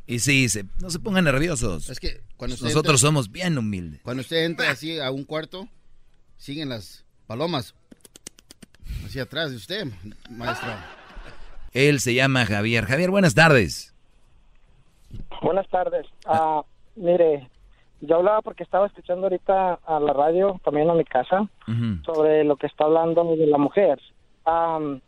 Y 0.08 0.20
sí, 0.20 0.48
se- 0.50 0.66
no 0.82 0.90
se 0.90 1.00
pongan 1.00 1.26
nerviosos. 1.26 1.90
Es 1.90 2.00
que 2.00 2.22
cuando 2.38 2.54
usted 2.56 2.68
Nosotros 2.68 3.02
entra- 3.02 3.08
somos 3.10 3.32
bien 3.32 3.58
humildes. 3.58 4.00
Cuando 4.04 4.22
usted 4.22 4.46
entra 4.46 4.72
así 4.72 4.98
a 5.00 5.12
un 5.12 5.26
cuarto, 5.26 5.68
siguen 6.38 6.70
las 6.70 7.04
palomas. 7.28 7.76
Atrás 9.22 9.52
de 9.52 9.58
usted, 9.58 9.86
maestro. 10.30 10.70
Él 11.74 12.00
se 12.00 12.14
llama 12.14 12.46
Javier. 12.46 12.86
Javier, 12.86 13.12
buenas 13.12 13.34
tardes. 13.34 13.94
Buenas 15.42 15.68
tardes. 15.70 16.06
Ah, 16.26 16.64
mire, 16.96 17.50
yo 18.02 18.18
hablaba 18.18 18.42
porque 18.42 18.64
estaba 18.64 18.88
escuchando 18.88 19.24
ahorita 19.28 19.80
a 19.86 20.00
la 20.00 20.14
radio, 20.14 20.60
también 20.64 20.90
a 20.90 20.94
mi 20.94 21.06
casa, 21.06 21.48
sobre 22.06 22.44
lo 22.44 22.58
que 22.58 22.68
está 22.68 22.86
hablando 22.86 23.36
de 23.36 23.48
la 23.48 23.58
mujer. 23.58 24.00
Am, 24.44 25.02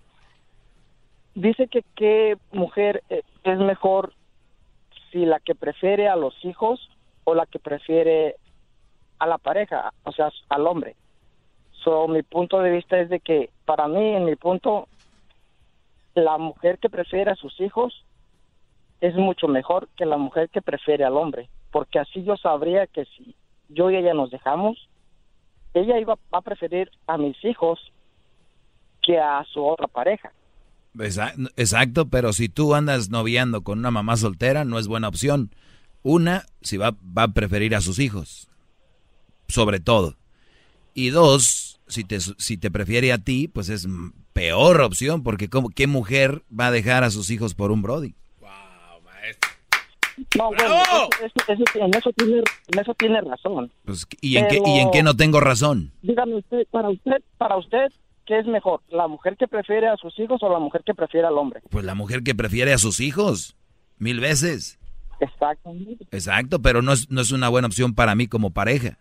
dice 1.35 1.67
que 1.67 1.83
qué 1.95 2.37
mujer 2.51 3.03
eh, 3.09 3.23
es 3.43 3.59
mejor 3.59 4.13
si 5.11 5.25
la 5.25 5.39
que 5.39 5.55
prefiere 5.55 6.07
a 6.07 6.15
los 6.15 6.33
hijos 6.43 6.89
o 7.23 7.35
la 7.35 7.45
que 7.45 7.59
prefiere 7.59 8.35
a 9.19 9.27
la 9.27 9.37
pareja, 9.37 9.93
o 10.03 10.11
sea, 10.11 10.31
al 10.49 10.67
hombre. 10.67 10.95
So, 11.83 12.07
mi 12.07 12.23
punto 12.23 12.59
de 12.59 12.71
vista 12.71 12.99
es 12.99 13.09
de 13.09 13.19
que 13.19 13.49
para 13.67 13.87
mí, 13.89 14.15
en 14.15 14.23
mi 14.23 14.35
punto, 14.37 14.87
la 16.15 16.37
mujer 16.37 16.79
que 16.79 16.89
prefiere 16.89 17.31
a 17.31 17.35
sus 17.35 17.59
hijos 17.59 17.93
es 19.01 19.13
mucho 19.15 19.47
mejor 19.49 19.89
que 19.97 20.05
la 20.05 20.17
mujer 20.17 20.49
que 20.49 20.61
prefiere 20.61 21.03
al 21.03 21.17
hombre, 21.17 21.49
porque 21.71 21.99
así 21.99 22.23
yo 22.23 22.37
sabría 22.37 22.87
que 22.87 23.03
si 23.05 23.35
yo 23.67 23.91
y 23.91 23.97
ella 23.97 24.13
nos 24.13 24.31
dejamos, 24.31 24.87
ella 25.73 25.99
iba 25.99 26.15
va 26.33 26.39
a 26.39 26.41
preferir 26.41 26.89
a 27.05 27.17
mis 27.17 27.35
hijos 27.43 27.77
que 29.03 29.19
a 29.19 29.43
su 29.53 29.63
otra 29.63 29.87
pareja. 29.87 30.31
Exa- 30.95 31.33
Exacto, 31.57 32.07
pero 32.09 32.31
si 32.33 32.47
tú 32.49 32.73
andas 32.73 33.09
noviando 33.09 33.61
con 33.63 33.79
una 33.79 33.91
mamá 33.91 34.15
soltera, 34.15 34.63
no 34.63 34.79
es 34.79 34.87
buena 34.87 35.09
opción. 35.09 35.51
Una, 36.03 36.45
si 36.61 36.77
va, 36.77 36.91
va 37.15 37.23
a 37.23 37.27
preferir 37.33 37.75
a 37.75 37.81
sus 37.81 37.99
hijos, 37.99 38.47
sobre 39.49 39.79
todo. 39.81 40.15
Y 40.93 41.09
dos, 41.09 41.66
si 41.87 42.03
te, 42.03 42.19
si 42.19 42.57
te 42.57 42.69
prefiere 42.71 43.11
a 43.13 43.17
ti, 43.17 43.47
pues 43.47 43.69
es 43.69 43.87
peor 44.33 44.81
opción, 44.81 45.23
porque 45.23 45.49
¿cómo- 45.49 45.69
¿qué 45.69 45.87
mujer 45.87 46.43
va 46.57 46.67
a 46.67 46.71
dejar 46.71 47.03
a 47.03 47.09
sus 47.11 47.29
hijos 47.29 47.53
por 47.55 47.71
un 47.71 47.81
Brody? 47.81 48.13
No, 50.35 50.47
bueno, 50.47 50.63
eso, 50.81 51.09
eso- 51.25 51.53
eso- 51.53 51.63
en, 51.85 51.93
eso 51.95 52.11
tiene, 52.13 52.37
en 52.67 52.79
eso 52.79 52.93
tiene 52.95 53.21
razón. 53.21 53.71
Pues, 53.85 54.07
¿y, 54.19 54.37
en 54.37 54.47
qué, 54.47 54.59
¿Y 54.65 54.79
en 54.79 54.89
qué 54.89 55.03
no 55.03 55.15
tengo 55.15 55.39
razón? 55.39 55.91
Dígame 56.01 56.35
usted, 56.37 56.65
para 56.71 56.89
usted, 56.89 57.21
para 57.37 57.55
usted, 57.57 57.87
¿qué 58.25 58.39
es 58.39 58.47
mejor? 58.47 58.81
¿La 58.89 59.07
mujer 59.07 59.37
que 59.37 59.47
prefiere 59.47 59.87
a 59.87 59.95
sus 59.97 60.17
hijos 60.19 60.41
o 60.41 60.49
la 60.51 60.57
mujer 60.57 60.81
que 60.83 60.95
prefiere 60.95 61.27
al 61.27 61.37
hombre? 61.37 61.61
Pues 61.69 61.85
la 61.85 61.93
mujer 61.93 62.23
que 62.23 62.33
prefiere 62.33 62.73
a 62.73 62.79
sus 62.79 62.99
hijos, 62.99 63.55
mil 63.99 64.19
veces. 64.19 64.79
Exactamente. 65.19 66.05
Exacto, 66.11 66.61
pero 66.63 66.81
no 66.81 66.93
es, 66.93 67.11
no 67.11 67.21
es 67.21 67.31
una 67.31 67.49
buena 67.49 67.67
opción 67.67 67.93
para 67.93 68.15
mí 68.15 68.25
como 68.27 68.49
pareja. 68.49 68.97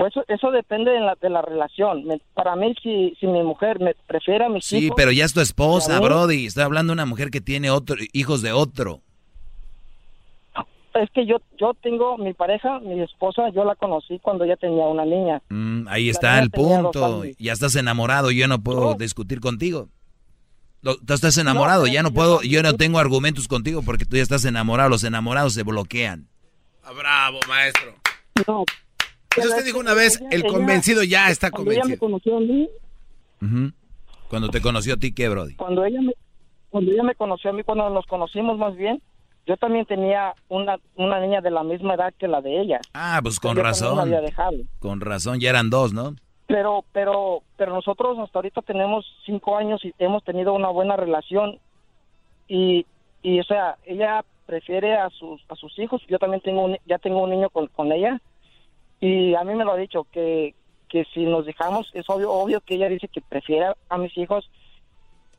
Pues 0.00 0.16
eso, 0.16 0.24
eso 0.28 0.50
depende 0.50 0.90
de 0.92 1.00
la, 1.00 1.14
de 1.20 1.28
la 1.28 1.42
relación. 1.42 2.04
Me- 2.06 2.22
para 2.32 2.56
mí, 2.56 2.74
si, 2.82 3.14
si 3.20 3.26
mi 3.26 3.42
mujer 3.42 3.80
me 3.80 3.94
prefiere 4.06 4.46
a 4.46 4.48
mis 4.48 4.64
Sí, 4.64 4.78
hijos... 4.78 4.94
pero 4.96 5.12
ya 5.12 5.26
es 5.26 5.34
tu 5.34 5.42
esposa. 5.42 6.00
Brody. 6.00 6.46
Estoy 6.46 6.62
hablando 6.62 6.92
de 6.92 6.94
una 6.94 7.04
mujer 7.04 7.30
que 7.30 7.42
tiene 7.42 7.70
otro, 7.70 7.96
hijos 8.14 8.40
de 8.40 8.50
otro. 8.50 9.02
Es 10.94 11.10
que 11.10 11.26
yo, 11.26 11.36
yo 11.60 11.74
tengo 11.82 12.16
mi 12.16 12.32
pareja, 12.32 12.80
mi 12.80 12.98
esposa, 13.02 13.50
yo 13.54 13.62
la 13.66 13.74
conocí 13.74 14.18
cuando 14.20 14.44
ella 14.44 14.56
tenía 14.56 14.86
una 14.86 15.04
niña. 15.04 15.42
Mm, 15.50 15.86
ahí 15.88 16.06
La 16.06 16.10
está 16.12 16.38
el 16.38 16.50
punto. 16.50 17.22
Ya 17.38 17.52
estás 17.52 17.76
enamorado, 17.76 18.30
yo 18.30 18.48
no 18.48 18.58
puedo 18.62 18.94
discutir 18.94 19.40
contigo. 19.40 19.90
Lo- 20.80 20.96
tú 20.96 21.12
estás 21.12 21.36
enamorado, 21.36 21.86
ya 21.86 22.02
no 22.02 22.10
puedo, 22.10 22.40
yo 22.40 22.62
no 22.62 22.72
tengo 22.72 22.98
argumentos 22.98 23.48
contigo 23.48 23.82
porque 23.82 24.06
tú 24.06 24.16
ya 24.16 24.22
estás 24.22 24.46
enamorado. 24.46 24.88
Los 24.88 25.04
enamorados 25.04 25.52
se 25.52 25.62
bloquean. 25.62 26.26
Ah, 26.84 26.92
bravo, 26.92 27.38
maestro. 27.46 27.94
No. 28.48 28.64
Pues 29.34 29.46
usted 29.46 29.64
dijo 29.64 29.78
una 29.78 29.94
vez, 29.94 30.20
el 30.30 30.44
convencido 30.44 31.02
ya 31.04 31.30
está 31.30 31.50
Cuando 31.50 31.70
ella 31.72 31.84
me 31.84 31.96
convencido. 31.98 32.30
conoció 32.30 32.36
a 32.36 32.40
mí, 32.40 32.68
Ujú. 33.42 33.72
Cuando 34.28 34.48
te 34.48 34.60
conoció 34.60 34.94
a 34.94 34.96
ti, 34.96 35.12
¿qué, 35.12 35.28
Brody? 35.28 35.54
cuando 35.54 35.84
ella 35.84 36.00
me, 36.02 36.12
cuando 36.68 36.92
ella 36.92 37.02
me 37.02 37.14
conoció 37.14 37.50
a 37.50 37.52
mí, 37.52 37.62
cuando 37.64 37.88
nos 37.90 38.06
conocimos 38.06 38.58
más 38.58 38.76
bien, 38.76 39.00
yo 39.46 39.56
también 39.56 39.86
tenía 39.86 40.34
una, 40.48 40.76
una 40.96 41.18
niña 41.20 41.40
de 41.40 41.50
la 41.50 41.64
misma 41.64 41.94
edad 41.94 42.12
que 42.18 42.28
la 42.28 42.40
de 42.40 42.60
ella. 42.60 42.80
Ah, 42.94 43.20
pues 43.22 43.40
con 43.40 43.56
razón. 43.56 43.98
había 43.98 44.20
dejado. 44.20 44.56
Con 44.78 45.00
razón, 45.00 45.40
ya 45.40 45.50
eran 45.50 45.70
dos, 45.70 45.92
¿no? 45.92 46.14
Pero, 46.46 46.84
pero, 46.92 47.42
pero 47.56 47.72
nosotros 47.72 48.18
hasta 48.18 48.38
ahorita 48.38 48.62
tenemos 48.62 49.04
cinco 49.24 49.56
años 49.56 49.84
y 49.84 49.92
hemos 49.98 50.22
tenido 50.24 50.52
una 50.54 50.68
buena 50.68 50.96
relación 50.96 51.58
y, 52.48 52.84
y 53.22 53.40
o 53.40 53.44
sea, 53.44 53.76
ella 53.86 54.24
prefiere 54.46 54.96
a 54.96 55.08
sus, 55.10 55.40
a 55.48 55.54
sus 55.56 55.76
hijos. 55.78 56.02
Yo 56.08 56.18
también 56.18 56.42
tengo 56.42 56.64
un, 56.64 56.76
ya 56.86 56.98
tengo 56.98 57.22
un 57.22 57.30
niño 57.30 57.48
con, 57.50 57.68
con 57.68 57.90
ella 57.92 58.20
y 59.00 59.34
a 59.34 59.44
mí 59.44 59.54
me 59.54 59.64
lo 59.64 59.72
ha 59.72 59.76
dicho 59.76 60.06
que, 60.12 60.54
que 60.88 61.04
si 61.14 61.24
nos 61.24 61.46
dejamos 61.46 61.90
es 61.94 62.04
obvio, 62.08 62.30
obvio 62.32 62.60
que 62.60 62.74
ella 62.74 62.88
dice 62.88 63.08
que 63.08 63.20
prefiere 63.20 63.72
a 63.88 63.98
mis 63.98 64.16
hijos 64.18 64.50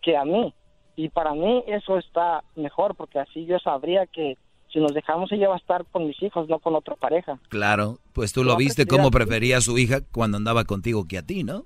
que 0.01 0.17
a 0.17 0.25
mí 0.25 0.53
y 0.95 1.09
para 1.09 1.33
mí 1.33 1.63
eso 1.67 1.97
está 1.97 2.43
mejor 2.55 2.95
porque 2.95 3.19
así 3.19 3.45
yo 3.45 3.59
sabría 3.59 4.05
que 4.07 4.38
si 4.71 4.79
nos 4.79 4.93
dejamos 4.93 5.31
ella 5.31 5.49
va 5.49 5.55
a 5.55 5.57
estar 5.57 5.85
con 5.91 6.07
mis 6.07 6.21
hijos, 6.23 6.47
no 6.47 6.59
con 6.59 6.73
otra 6.75 6.95
pareja. 6.95 7.38
Claro, 7.49 7.99
pues 8.13 8.31
tú 8.33 8.43
lo 8.43 8.53
No, 8.53 8.57
viste 8.57 8.85
cómo 8.88 9.11
prefería 9.11 9.57
a 9.57 9.61
su 9.61 9.77
hija 9.77 9.99
cuando 10.13 10.38
andaba 10.38 10.63
contigo 10.63 11.05
que 11.07 11.17
a 11.17 11.21
ti, 11.25 11.43
¿no? 11.43 11.65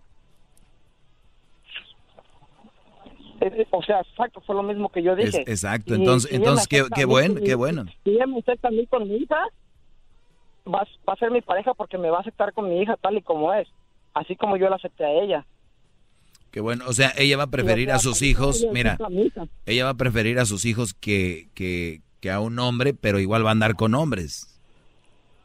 Eh, 3.42 3.68
O 3.72 3.84
sea, 3.84 4.00
exacto, 4.02 4.42
fue 4.42 4.56
lo 4.56 4.64
mismo 4.64 4.90
que 4.90 5.04
yo 5.04 5.14
Es- 5.14 5.26
dije. 5.34 5.42
exacto, 5.50 5.94
Y- 5.94 5.98
entonces, 5.98 6.32
y 6.32 6.36
entonces 6.36 6.68
qué, 6.68 7.06
bueno, 7.06 7.36
qué 7.44 7.56
bueno. 7.56 7.86
Si 8.04 8.12
ella 8.12 8.26
me 8.28 8.40
acepta 8.40 8.70
a 8.70 8.72
mí 8.72 8.86
con 8.88 9.08
mi 9.08 9.16
hija, 9.18 9.38
va, 10.72 10.80
a- 10.82 10.88
va 11.08 11.14
a 11.14 11.18
ser 11.18 11.32
mi 11.32 11.42
pareja 11.42 11.74
porque 11.74 11.98
me 11.98 12.10
va 12.10 12.18
a 12.18 12.22
aceptar 12.22 12.54
con 12.54 12.70
mi 12.70 12.82
hija 12.82 12.96
tal 13.02 13.18
y 13.18 13.22
como 13.22 13.54
es. 13.54 13.68
Así 14.14 14.36
como 14.36 14.58
yo 14.58 14.70
la 14.70 14.78
acepté 14.78 15.06
a 15.06 15.12
ella. 15.12 15.46
Qué 16.52 16.62
bueno, 16.62 16.86
o 16.88 16.94
sea, 16.94 17.12
ella 17.18 17.36
va 17.36 17.44
a 17.44 17.48
preferir 17.52 17.92
a 17.92 18.00
sus 18.00 18.22
hijos, 18.22 18.66
mira, 18.72 18.98
ella 19.66 19.84
va 19.84 19.90
a 19.90 19.94
preferir 19.96 20.40
a 20.40 20.46
sus 20.46 20.64
hijos 20.64 20.94
que, 20.94 21.50
que, 21.54 22.00
que 22.22 22.32
a 22.32 22.40
un 22.40 22.58
hombre, 22.60 22.94
pero 22.94 23.20
igual 23.20 23.44
va 23.46 23.50
a 23.50 23.52
andar 23.52 23.76
con 23.76 23.94
hombres. 23.94 24.58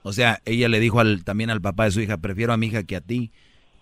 O 0.05 0.13
sea, 0.13 0.41
ella 0.45 0.69
le 0.69 0.79
dijo 0.79 1.01
al, 1.01 1.25
también 1.25 1.51
al 1.51 1.61
papá 1.61 1.85
de 1.87 1.91
su 1.91 2.01
hija, 2.01 2.17
prefiero 2.19 2.53
a 2.53 2.57
mi 2.57 2.69
hija 2.69 2.85
que 2.85 2.95
a 2.95 3.01
ti, 3.01 3.33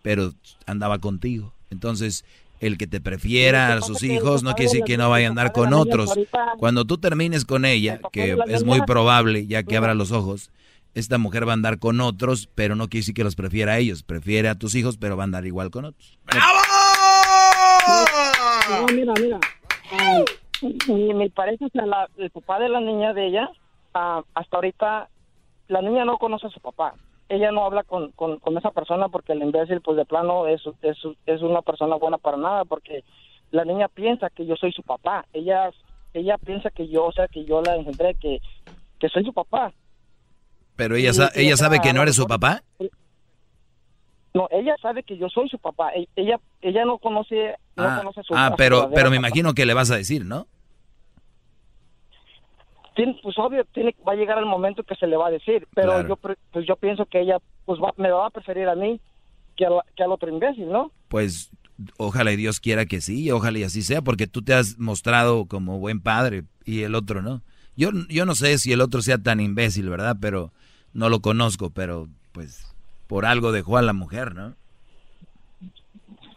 pero 0.01 0.33
andaba 0.65 0.99
contigo. 1.01 1.53
Entonces, 1.71 2.25
el 2.61 2.79
que 2.79 2.87
te 2.87 3.01
prefiera 3.01 3.75
a 3.75 3.83
sus 3.83 4.03
hijos 4.03 4.43
no 4.43 4.55
quiere 4.55 4.71
decir 4.71 4.85
que 4.85 4.97
no 4.97 5.11
vaya 5.11 5.27
a 5.27 5.31
andar 5.31 5.53
con 5.53 5.75
otros. 5.75 6.19
Cuando 6.59 6.87
tú 6.87 6.97
termines 6.97 7.45
con 7.45 7.67
ella, 7.67 8.01
que 8.11 8.37
es 8.49 8.65
muy 8.65 8.81
probable, 8.83 9.47
ya 9.47 9.63
que 9.65 9.77
abra 9.77 9.93
los 9.95 10.13
ojos, 10.13 10.51
esta 10.95 11.19
mujer 11.19 11.47
va 11.47 11.53
a 11.53 11.55
andar 11.55 11.79
con 11.79 12.01
otros, 12.01 12.49
pero 12.55 12.75
no 12.75 12.89
quiere 12.89 13.03
decir 13.03 13.15
que 13.15 13.25
los 13.25 13.37
prefiera 13.37 13.73
a 13.73 13.79
ellos. 13.79 14.03
Prefiere 14.03 14.49
a 14.49 14.55
tus 14.57 14.75
hijos, 14.75 14.97
pero 14.99 15.17
va 15.17 15.23
a 15.23 15.25
andar 15.25 15.47
igual 15.47 15.71
con 15.71 15.85
otros. 15.87 16.19
No, 18.71 18.87
mira, 18.95 19.13
mira. 19.21 19.41
Ah, 19.93 20.25
mi, 20.89 21.15
mi 21.15 21.29
pareja, 21.31 21.65
o 21.67 21.69
sea, 21.71 21.87
la- 21.87 22.09
el 22.19 22.31
papá 22.31 22.59
de 22.59 22.69
la 22.69 22.81
niña 22.81 23.15
de 23.15 23.27
ella, 23.29 23.51
ah, 23.95 24.23
hasta 24.35 24.57
ahorita, 24.57 25.09
la 25.69 25.83
niña 25.83 26.05
no 26.05 26.19
conoce 26.19 26.47
a 26.49 26.51
su 26.51 26.61
papá. 26.61 26.95
Ella 27.29 27.51
no 27.53 27.65
habla 27.65 27.83
con, 27.85 28.11
con, 28.13 28.39
con 28.39 28.57
esa 28.59 28.71
persona 28.71 29.09
porque 29.09 29.33
el 29.33 29.43
imbécil, 29.43 29.81
pues 29.83 29.97
de 29.97 30.05
plano, 30.05 30.47
es, 30.47 30.63
es, 30.83 30.97
es 31.27 31.43
una 31.43 31.63
persona 31.63 31.97
buena 31.97 32.19
para 32.19 32.37
nada 32.37 32.65
porque 32.65 33.05
la 33.51 33.65
niña 33.65 33.89
piensa 33.89 34.31
que 34.31 34.47
yo 34.47 34.57
soy 34.57 34.73
su 34.73 34.83
papá. 34.83 35.27
Ella 35.33 35.71
ella 36.15 36.39
piensa 36.39 36.71
que 36.71 36.89
yo, 36.89 37.05
o 37.05 37.13
sea, 37.13 37.29
que 37.29 37.45
yo 37.45 37.61
la 37.63 37.77
engendré, 37.77 38.15
que, 38.15 38.41
que 38.99 39.09
soy 39.11 39.25
su 39.25 39.33
papá. 39.35 39.73
Pero 40.79 40.95
ella, 40.95 41.13
sa- 41.13 41.33
ella 41.35 41.57
sabe 41.57 41.81
que 41.81 41.93
no 41.93 42.01
eres 42.03 42.15
su 42.15 42.27
papá. 42.27 42.63
No, 44.33 44.47
ella 44.53 44.77
sabe 44.81 45.03
que 45.03 45.19
yo 45.19 45.29
soy 45.29 45.49
su 45.49 45.59
papá. 45.59 45.91
E- 45.95 46.09
Ella 46.15 46.39
ella 46.63 46.85
no 46.85 46.99
conoce 46.99 47.57
no 47.77 47.85
Ah, 47.85 47.97
conoce 47.99 48.21
a 48.21 48.23
su 48.23 48.35
ah, 48.37 48.55
pero, 48.57 48.89
pero 48.95 49.11
me 49.11 49.17
papá. 49.17 49.27
imagino 49.29 49.55
que 49.55 49.67
le 49.67 49.75
vas 49.75 49.91
a 49.91 49.97
decir, 49.97 50.25
¿no? 50.25 50.47
Tiene- 52.95 53.19
pues 53.23 53.37
obvio 53.39 53.65
tiene 53.73 53.95
va 54.07 54.13
a 54.13 54.17
llegar 54.17 54.39
el 54.39 54.47
momento 54.47 54.83
que 54.85 54.95
se 54.95 55.07
le 55.07 55.17
va 55.17 55.29
a 55.29 55.31
decir 55.31 55.67
pero 55.75 55.93
Claro. 55.95 56.09
yo 56.09 56.17
pues 56.17 56.67
yo 56.67 56.77
pienso 56.77 57.07
que 57.07 57.21
ella 57.21 57.39
pues 57.65 57.81
va- 57.81 57.95
me 57.97 58.11
va 58.11 58.27
a 58.27 58.31
preferir 58.31 58.69
a 58.69 58.75
mí 58.75 59.01
que, 59.57 59.67
a 59.67 59.71
que 59.97 60.03
al 60.05 60.13
otro 60.13 60.29
imbécil 60.29 60.69
no 60.69 60.91
Pues 61.09 61.51
ojalá 61.97 62.33
y 62.33 62.37
Dios 62.37 62.61
quiera 62.61 62.87
que 62.87 63.01
sí, 63.01 63.31
ojalá 63.31 63.59
y 63.59 63.63
así 63.65 63.83
sea, 63.83 64.03
porque 64.03 64.27
tú 64.27 64.43
te 64.43 64.55
has 64.55 64.79
mostrado 64.79 65.47
como 65.47 65.79
buen 65.79 66.01
padre 66.01 66.43
y 66.65 66.83
el 66.83 66.95
otro 66.97 67.23
no. 67.23 67.43
Yo, 67.77 67.91
yo 68.09 68.27
no 68.27 68.35
sé 68.35 68.59
si 68.59 68.73
el 68.73 68.81
otro 68.81 69.01
sea 69.03 69.19
tan 69.19 69.39
imbécil, 69.41 69.89
¿verdad? 69.89 70.17
Pero 70.21 70.53
no 70.95 71.09
lo 71.09 71.21
conozco, 71.21 71.71
pero 71.71 72.09
pues 72.33 72.75
por 73.07 73.25
algo 73.27 73.53
dejó 73.53 73.77
a 73.79 73.83
la 73.83 73.93
mujer, 73.93 74.35
¿no? 74.35 74.55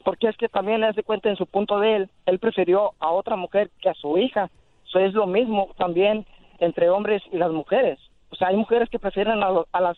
porque 0.04 0.28
es 0.28 0.36
que 0.38 0.50
también 0.50 0.82
le 0.82 1.04
cuenta 1.04 1.30
en 1.30 1.36
su 1.36 1.46
punto 1.46 1.80
de 1.80 1.96
él 1.96 2.10
él 2.26 2.40
prefirió 2.40 2.94
a 3.00 3.12
otra 3.12 3.36
mujer 3.36 3.70
que 3.82 3.90
a 3.90 3.94
su 3.94 4.18
hija. 4.18 4.50
Eso 4.88 4.98
es 5.00 5.14
lo 5.14 5.28
mismo 5.28 5.70
también 5.78 6.26
entre 6.60 6.90
hombres 6.90 7.22
y 7.32 7.38
las 7.38 7.52
mujeres. 7.52 8.00
O 8.32 8.36
sea 8.36 8.48
hay 8.48 8.56
mujeres 8.56 8.90
que 8.90 8.98
prefieren 9.00 9.44
a, 9.44 9.52
lo- 9.52 9.68
a 9.72 9.80
las 9.80 9.98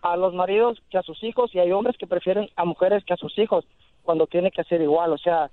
a 0.00 0.16
los 0.16 0.32
maridos 0.34 0.82
que 0.90 0.96
a 0.98 1.02
sus 1.02 1.22
hijos 1.22 1.54
y 1.54 1.58
hay 1.58 1.72
hombres 1.72 1.96
que 1.98 2.06
prefieren 2.06 2.48
a 2.56 2.64
mujeres 2.64 3.04
que 3.04 3.12
a 3.14 3.18
sus 3.18 3.38
hijos 3.38 3.66
cuando 4.02 4.26
tiene 4.26 4.50
que 4.50 4.64
ser 4.64 4.80
igual. 4.80 5.12
O 5.12 5.18
sea 5.18 5.50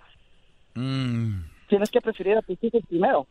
Mm, 0.74 1.42
tienes 1.68 1.92
que 1.92 2.00
preferir 2.00 2.38
a 2.38 2.42
tus 2.42 2.58
hijos 2.64 2.82
primero. 2.88 3.28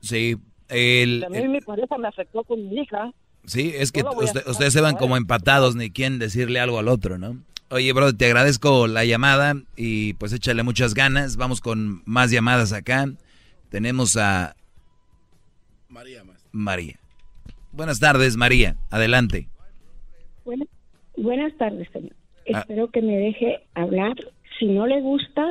Sí, 0.00 0.36
el, 0.68 1.24
a 1.24 1.30
mí 1.30 1.38
el- 1.38 1.48
mi 1.48 1.60
pareja 1.62 1.96
me 1.96 2.06
afectó 2.08 2.44
con 2.44 2.68
mi 2.68 2.80
hija 2.82 3.12
sí, 3.48 3.72
es 3.74 3.90
que 3.92 4.02
usted- 4.02 4.46
ustedes 4.46 4.72
se 4.72 4.80
van 4.80 4.94
como 4.94 5.08
como 5.08 5.16
empatados, 5.16 5.74
ni 5.76 5.90
quién 5.90 6.18
decirle 6.18 6.60
algo 6.60 6.78
al 6.78 6.88
otro, 6.88 7.18
¿no? 7.18 7.38
Oye, 7.70 7.92
bro, 7.92 8.14
te 8.14 8.26
agradezco 8.26 8.86
la 8.86 9.04
llamada 9.04 9.54
y 9.76 10.14
pues 10.14 10.32
échale 10.32 10.62
muchas 10.62 10.94
ganas. 10.94 11.36
Vamos 11.36 11.60
con 11.60 12.02
más 12.06 12.30
llamadas 12.30 12.72
acá. 12.72 13.06
Tenemos 13.70 14.16
a 14.16 14.54
María 15.88 16.24
más. 16.24 16.44
María. 16.52 16.98
Buenas 17.72 18.00
tardes, 18.00 18.36
María. 18.36 18.76
Adelante. 18.90 19.48
Buenas, 20.44 20.68
buenas 21.16 21.56
tardes, 21.58 21.88
señor. 21.92 22.14
Ah. 22.52 22.60
Espero 22.60 22.90
que 22.90 23.02
me 23.02 23.16
deje 23.16 23.60
hablar. 23.74 24.14
Si 24.58 24.66
no 24.66 24.86
le 24.86 25.00
gusta, 25.02 25.42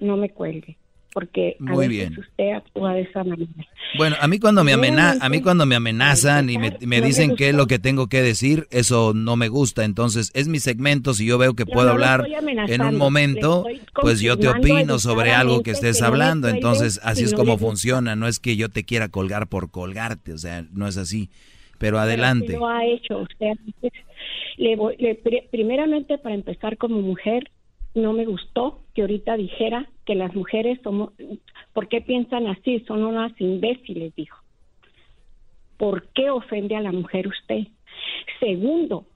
no 0.00 0.16
me 0.16 0.30
cuelgue, 0.30 0.76
porque 1.16 1.56
a 1.60 1.62
Muy 1.72 1.88
veces 1.88 2.10
bien. 2.10 2.20
usted 2.20 2.50
actúa 2.52 2.92
de 2.92 3.00
esa 3.00 3.24
manera. 3.24 3.48
Bueno, 3.96 4.16
a 4.20 4.28
mí 4.28 4.38
cuando 4.38 4.64
me 4.64 4.74
amena, 4.74 4.96
Realmente, 5.12 5.24
a 5.24 5.28
mí 5.30 5.40
cuando 5.40 5.64
me 5.64 5.74
amenazan 5.74 6.50
y 6.50 6.58
me, 6.58 6.76
me 6.82 7.00
dicen 7.00 7.36
qué 7.36 7.48
es 7.48 7.54
lo 7.54 7.66
que 7.66 7.78
tengo 7.78 8.08
que 8.08 8.20
decir, 8.20 8.66
eso 8.70 9.14
no 9.14 9.34
me 9.36 9.48
gusta. 9.48 9.86
Entonces, 9.86 10.30
es 10.34 10.46
mi 10.46 10.58
segmento. 10.58 11.14
Si 11.14 11.24
yo 11.24 11.38
veo 11.38 11.54
que 11.54 11.64
puedo 11.64 11.86
no 11.86 11.92
hablar 11.94 12.26
en 12.68 12.82
un 12.82 12.96
momento, 12.98 13.64
pues 13.94 14.20
yo 14.20 14.36
te 14.38 14.48
opino 14.48 14.98
sobre 14.98 15.32
algo 15.32 15.62
que 15.62 15.70
estés 15.70 16.00
que 16.00 16.04
hablando. 16.04 16.48
Entonces, 16.48 17.00
así 17.02 17.24
es 17.24 17.32
como 17.32 17.56
funciona. 17.56 18.14
No 18.14 18.28
es 18.28 18.38
que 18.38 18.56
yo 18.56 18.68
te 18.68 18.84
quiera 18.84 19.08
colgar 19.08 19.46
por 19.46 19.70
colgarte, 19.70 20.34
o 20.34 20.38
sea, 20.38 20.66
no 20.70 20.86
es 20.86 20.98
así. 20.98 21.30
Pero 21.78 21.98
adelante. 21.98 22.52
lo 22.58 22.68
ha 22.68 22.84
hecho. 22.84 23.20
Usted 23.20 23.46
antes- 23.46 23.92
le 24.58 24.76
voy- 24.76 24.96
le- 24.98 25.14
pri- 25.14 25.48
primeramente, 25.50 26.18
para 26.18 26.34
empezar 26.34 26.76
como 26.76 27.00
mujer, 27.00 27.50
no 27.96 28.12
me 28.12 28.26
gustó 28.26 28.80
que 28.94 29.00
ahorita 29.00 29.36
dijera 29.36 29.88
que 30.04 30.14
las 30.14 30.34
mujeres 30.34 30.78
somos, 30.84 31.12
¿por 31.72 31.88
qué 31.88 32.00
piensan 32.00 32.46
así? 32.46 32.80
Son 32.86 33.02
unas 33.02 33.32
imbéciles, 33.40 34.14
dijo. 34.14 34.38
¿Por 35.78 36.08
qué 36.14 36.30
ofende 36.30 36.76
a 36.76 36.80
la 36.80 36.92
mujer 36.92 37.26
usted? 37.26 37.66
Segundo, 38.38 39.06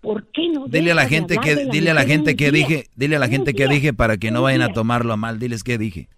¿por 0.00 0.26
qué 0.32 0.48
no 0.48 0.66
Dile 0.66 0.92
a 0.92 0.94
la 0.94 1.06
gente 1.08 1.36
que 1.38 1.54
la 1.54 1.72
dile 1.72 1.90
a 1.90 1.94
la 1.94 2.04
gente 2.04 2.36
que 2.36 2.50
día? 2.50 2.66
dije, 2.66 2.84
dile 2.96 3.16
a 3.16 3.18
la 3.20 3.28
gente 3.28 3.54
que 3.54 3.66
dije 3.68 3.92
para 3.92 4.16
que 4.16 4.30
no 4.30 4.42
vayan 4.42 4.62
a 4.62 4.72
tomarlo 4.72 5.12
a 5.12 5.16
mal, 5.16 5.38
diles 5.38 5.64
qué 5.64 5.78
dije. 5.78 6.08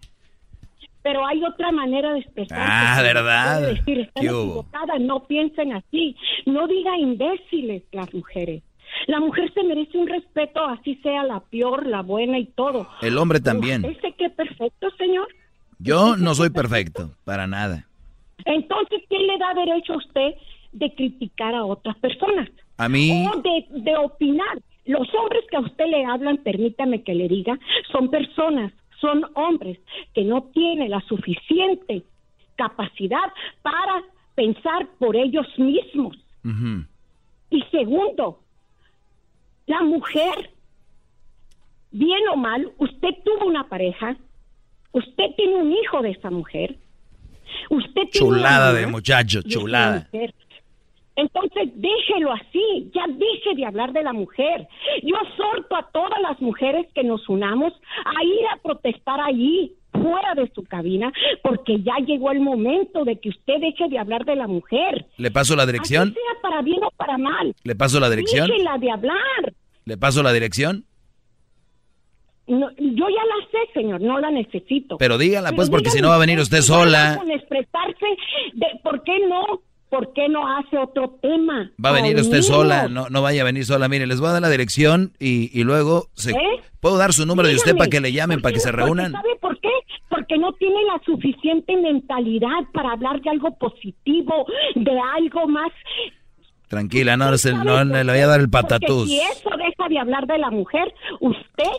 Pero 1.03 1.25
hay 1.27 1.43
otra 1.43 1.73
manera 1.73 2.13
de 2.13 2.21
expresar. 2.21 2.59
Ah, 2.61 3.01
¿verdad? 3.03 3.63
Decir, 3.75 4.01
están 4.01 4.23
¿Qué 4.23 4.31
hubo? 4.31 4.61
equivocadas, 4.61 5.01
no 5.01 5.27
piensen 5.27 5.73
así. 5.73 6.17
No 6.45 6.67
diga 6.67 6.99
imbéciles 6.99 7.83
las 7.93 8.13
mujeres. 8.13 8.63
La 9.07 9.21
mujer 9.21 9.53
se 9.55 9.63
merece 9.63 9.97
un 9.99 10.09
respeto, 10.09 10.65
así 10.67 10.97
sea 10.97 11.23
la 11.25 11.41
peor, 11.41 11.87
la 11.87 12.03
buena 12.03 12.39
y 12.39 12.47
todo. 12.47 12.89
El 13.01 13.19
hombre 13.19 13.41
también. 13.41 13.85
¿Ese 13.85 14.13
qué 14.13 14.31
perfecto, 14.31 14.91
señor? 14.99 15.29
Yo 15.79 16.17
no 16.17 16.35
soy 16.35 16.51
perfecto, 16.51 17.13
para 17.25 17.47
nada. 17.47 17.87
Entonces, 18.45 19.03
¿quién 19.09 19.27
le 19.27 19.39
da 19.39 19.55
derecho 19.55 19.95
a 19.95 19.99
usted 19.99 20.35
de 20.73 20.95
criticar 20.95 21.55
a 21.55 21.65
otras 21.65 21.97
personas? 21.99 22.49
A 22.77 22.89
mí 22.89 23.27
O 23.27 23.41
de, 23.41 23.67
de 23.81 23.97
opinar. 23.97 24.59
Los 24.85 25.09
hombres 25.15 25.45
que 25.51 25.57
a 25.57 25.61
usted 25.61 25.87
le 25.87 26.05
hablan, 26.05 26.39
permítame 26.39 27.03
que 27.03 27.15
le 27.15 27.29
diga, 27.29 27.59
son 27.93 28.09
personas, 28.09 28.73
son 29.01 29.23
hombres 29.35 29.79
que 30.15 30.25
no 30.25 30.45
tienen 30.55 30.91
la 30.91 31.01
suficiente 31.03 32.03
capacidad 32.57 33.33
para 33.63 34.03
pensar 34.35 34.87
por 34.99 35.17
ellos 35.17 35.47
mismos. 35.59 36.17
Y 37.51 37.63
segundo, 37.71 38.41
la 39.69 39.83
mujer, 39.83 40.51
bien 41.91 42.21
o 42.33 42.37
mal, 42.37 42.71
usted 42.79 43.11
tuvo 43.25 43.47
una 43.47 43.69
pareja, 43.69 44.17
usted 44.93 45.25
tiene 45.37 45.55
un 45.57 45.73
hijo 45.73 46.03
de 46.03 46.11
esa 46.11 46.31
mujer, 46.31 46.77
usted 47.71 48.03
tiene 48.11 48.27
una 48.29 48.39
Chulada 48.39 48.73
de 48.73 48.87
muchacho, 48.87 49.43
chulada. 49.43 50.09
mujer. 50.13 50.35
Entonces 51.17 51.71
déjelo 51.75 52.33
así, 52.33 52.91
ya 52.95 53.05
deje 53.09 53.57
de 53.57 53.67
hablar 53.67 53.93
de 53.93 54.05
la 54.05 54.13
mujer. 54.13 54.69
Yo 55.03 55.17
exhorto 55.29 55.75
a 55.77 55.83
todas 55.93 56.21
las 56.23 56.41
mujeres 56.41 56.87
que 56.95 57.03
nos 57.03 57.29
unamos 57.29 57.73
a 58.05 58.25
ir 58.25 58.47
a 58.55 58.57
protestar 58.63 59.21
allí, 59.21 59.75
fuera 59.91 60.35
de 60.37 60.49
su 60.55 60.63
cabina, 60.63 61.13
porque 61.43 61.81
ya 61.83 61.97
llegó 62.07 62.31
el 62.31 62.39
momento 62.41 63.05
de 63.05 63.19
que 63.19 63.31
usted 63.31 63.55
deje 63.61 63.89
de 63.89 63.99
hablar 63.99 64.25
de 64.27 64.37
la 64.37 64.47
mujer. 64.47 65.07
¿Le 65.17 65.33
paso 65.33 65.57
la 65.57 65.67
dirección? 65.67 66.11
Así 66.11 66.15
sea 66.15 66.41
para 66.41 66.63
bien 66.63 66.85
o 66.85 66.91
para 66.93 67.19
mal. 67.19 67.53
¿Le 67.65 67.75
paso 67.75 67.99
la 67.99 68.09
dirección? 68.11 68.47
Déjela 68.47 68.79
de 68.79 68.91
hablar. 68.93 69.53
¿Le 69.89 69.97
paso 69.97 70.23
la 70.23 70.35
dirección? 70.35 70.85
No, 72.47 72.71
yo 72.77 73.07
ya 73.09 73.25
la 73.25 73.47
sé, 73.51 73.73
señor, 73.73 74.03
no 74.03 74.21
la 74.21 74.31
necesito. 74.31 74.99
Pero 74.99 75.17
dígala, 75.17 75.53
pues, 75.53 75.71
porque 75.71 75.89
si 75.89 76.03
no 76.03 76.11
va 76.11 76.17
a 76.17 76.19
venir 76.19 76.39
usted 76.39 76.61
sola. 76.61 77.17
Con 77.17 77.31
expresarse 77.31 78.07
de 78.53 78.67
por 78.83 79.03
qué 79.03 79.19
no, 79.27 79.63
por 79.89 80.13
qué 80.13 80.29
no 80.29 80.47
hace 80.47 80.77
otro 80.77 81.19
tema. 81.23 81.71
Va 81.83 81.89
a 81.89 81.93
venir 81.93 82.17
usted 82.17 82.43
sola, 82.43 82.89
no, 82.89 83.09
no 83.09 83.23
vaya 83.23 83.41
a 83.41 83.45
venir 83.47 83.65
sola. 83.65 83.89
Mire, 83.89 84.07
les 84.07 84.21
voy 84.21 84.29
a 84.29 84.33
dar 84.33 84.43
la 84.43 84.51
dirección 84.51 85.15
y, 85.19 85.59
y 85.59 85.65
luego 85.65 86.09
se, 86.13 86.33
¿Eh? 86.33 86.61
puedo 86.81 86.99
dar 86.99 87.15
su 87.15 87.25
número 87.25 87.49
de 87.49 87.55
usted 87.55 87.75
para 87.75 87.89
que 87.89 88.01
le 88.01 88.13
llamen, 88.13 88.43
para 88.43 88.53
que 88.53 88.61
se 88.61 88.71
reúnan. 88.71 89.13
¿Sabe 89.13 89.37
por 89.41 89.59
qué? 89.59 89.71
Porque 90.11 90.37
no 90.37 90.53
tiene 90.53 90.85
la 90.85 91.01
suficiente 91.07 91.75
mentalidad 91.79 92.61
para 92.75 92.93
hablar 92.93 93.23
de 93.23 93.31
algo 93.31 93.57
positivo, 93.57 94.47
de 94.75 95.01
algo 95.17 95.49
más. 95.49 95.73
Tranquila, 96.69 97.17
no, 97.17 97.37
se- 97.39 97.53
no, 97.53 97.83
le 97.85 98.05
voy 98.05 98.19
a 98.21 98.27
dar 98.27 98.41
el 98.41 98.49
Porque 98.51 98.63
patatús. 98.69 99.09
si 99.09 99.19
eso 99.21 99.51
deja 99.57 99.89
de 99.89 99.99
hablar 99.99 100.27
de 100.27 100.39
la 100.39 100.51
mujer, 100.51 100.93
usted 101.21 101.73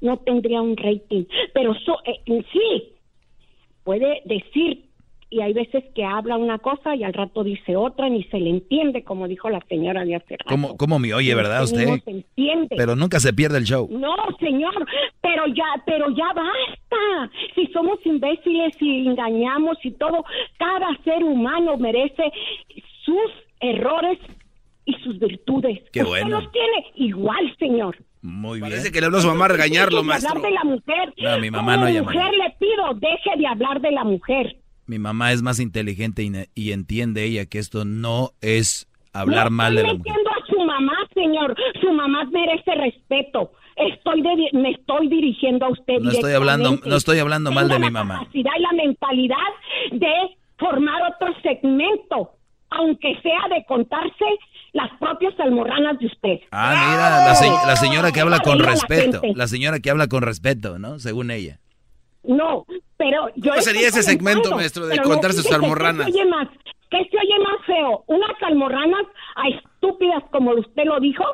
no 0.00 0.16
tendría 0.18 0.60
un 0.62 0.76
rating. 0.76 1.24
Pero 1.52 1.74
so- 1.74 1.98
eh, 2.06 2.20
sí, 2.52 2.92
puede 3.84 4.22
decir, 4.24 4.86
y 5.30 5.40
hay 5.40 5.52
veces 5.52 5.82
que 5.94 6.04
habla 6.04 6.36
una 6.36 6.58
cosa 6.58 6.94
y 6.94 7.02
al 7.02 7.12
rato 7.12 7.42
dice 7.42 7.74
otra, 7.76 8.08
ni 8.08 8.22
se 8.24 8.38
le 8.38 8.50
entiende, 8.50 9.02
como 9.04 9.26
dijo 9.26 9.50
la 9.50 9.60
señora 9.68 10.04
de 10.04 10.14
hace 10.16 10.36
rato. 10.36 10.44
¿Cómo, 10.48 10.76
cómo 10.76 10.98
me 10.98 11.12
oye, 11.12 11.34
verdad 11.34 11.58
No 11.58 11.64
usted? 11.64 12.00
se 12.04 12.10
entiende. 12.10 12.76
Pero 12.76 12.94
nunca 12.94 13.18
se 13.20 13.32
pierde 13.32 13.58
el 13.58 13.64
show. 13.64 13.88
No, 13.90 14.14
señor, 14.38 14.86
pero 15.20 15.46
ya, 15.48 15.82
pero 15.86 16.08
ya 16.10 16.26
basta. 16.34 17.30
Si 17.56 17.66
somos 17.72 17.98
imbéciles 18.06 18.74
y 18.80 19.06
engañamos 19.08 19.76
y 19.84 19.90
todo, 19.92 20.24
cada 20.58 20.88
ser 21.04 21.24
humano 21.24 21.76
merece 21.78 22.30
sus 23.04 23.30
errores 23.64 24.18
y 24.84 24.92
sus 25.02 25.18
virtudes. 25.18 25.80
Qué 25.92 26.00
Usted 26.02 26.22
bueno. 26.22 26.40
los 26.40 26.52
tiene 26.52 26.86
igual, 26.96 27.56
señor. 27.58 27.96
Muy 28.22 28.58
bien. 28.60 28.70
Parece 28.70 28.90
que 28.92 29.00
le 29.00 29.06
habló 29.06 29.18
a 29.18 29.22
su 29.22 29.28
mamá 29.28 29.46
a 29.46 29.48
regañarlo, 29.48 30.02
maestro. 30.02 30.30
hablar 30.36 30.50
de 30.50 30.54
la 30.54 30.64
mujer. 30.64 31.14
No, 31.18 31.38
mi 31.38 31.50
mamá 31.50 31.74
Como 31.74 31.84
no 31.86 31.90
llama. 31.92 32.12
mujer 32.12 32.32
le 32.34 32.50
pido, 32.58 32.94
deje 32.94 33.38
de 33.38 33.46
hablar 33.46 33.80
de 33.80 33.90
la 33.90 34.04
mujer. 34.04 34.56
Mi 34.86 34.98
mamá 34.98 35.32
es 35.32 35.42
más 35.42 35.60
inteligente 35.60 36.22
y, 36.22 36.30
y 36.54 36.72
entiende 36.72 37.24
ella 37.24 37.46
que 37.46 37.58
esto 37.58 37.84
no 37.84 38.30
es 38.42 38.86
hablar 39.12 39.50
no 39.50 39.56
mal 39.56 39.74
de 39.74 39.80
estoy 39.82 39.92
la 39.92 39.98
mujer. 39.98 40.12
metiendo 40.12 40.30
a 40.30 40.46
su 40.46 40.60
mamá, 40.66 40.96
señor. 41.14 41.56
Su 41.80 41.92
mamá 41.92 42.24
merece 42.26 42.74
respeto. 42.74 43.52
Estoy 43.76 44.22
de- 44.22 44.50
me 44.58 44.70
estoy 44.70 45.08
dirigiendo 45.08 45.66
a 45.66 45.70
usted. 45.70 45.98
No 46.00 46.10
estoy 46.10 46.32
hablando, 46.32 46.78
no 46.84 46.96
estoy 46.96 47.18
hablando 47.18 47.50
mal 47.52 47.68
de 47.68 47.78
mi 47.78 47.86
la 47.86 47.90
mamá. 47.90 48.18
capacidad 48.20 48.52
y 48.58 48.62
la 48.62 48.72
mentalidad 48.84 49.36
de 49.92 50.12
formar 50.58 51.02
otro 51.14 51.34
segmento, 51.42 52.30
aunque 52.78 53.14
sea 53.22 53.48
de 53.56 53.64
contarse 53.66 54.24
las 54.72 54.90
propias 54.98 55.38
almorranas 55.40 55.98
de 55.98 56.06
usted. 56.06 56.40
Ah, 56.50 56.74
mira, 56.90 57.26
la, 57.26 57.34
se- 57.34 57.66
la 57.66 57.76
señora 57.76 58.10
que 58.12 58.20
habla 58.20 58.40
con 58.40 58.58
la 58.58 58.66
respeto. 58.70 59.20
La 59.34 59.46
señora 59.46 59.78
que 59.80 59.90
habla 59.90 60.08
con 60.08 60.22
respeto, 60.22 60.78
¿no? 60.78 60.98
Según 60.98 61.30
ella. 61.30 61.60
No, 62.24 62.64
pero 62.96 63.28
yo 63.36 63.50
¿Cómo 63.50 63.62
sería 63.62 63.88
ese 63.88 64.02
segmento, 64.02 64.50
maestro, 64.56 64.86
de 64.86 64.98
contarse 65.02 65.38
sus 65.38 65.46
fíjese, 65.46 65.58
¿qué 65.60 65.64
almorranas? 65.64 66.06
se 66.06 66.12
oye 66.12 66.24
más? 66.30 66.48
¿Qué 66.90 66.98
se 67.10 67.16
oye 67.18 67.38
más 67.44 67.66
feo? 67.66 68.04
¿Unas 68.06 68.42
almorranas 68.42 69.02
a 69.36 69.48
estúpidas 69.48 70.22
como 70.30 70.52
usted 70.52 70.84
lo 70.84 70.98
dijo? 71.00 71.24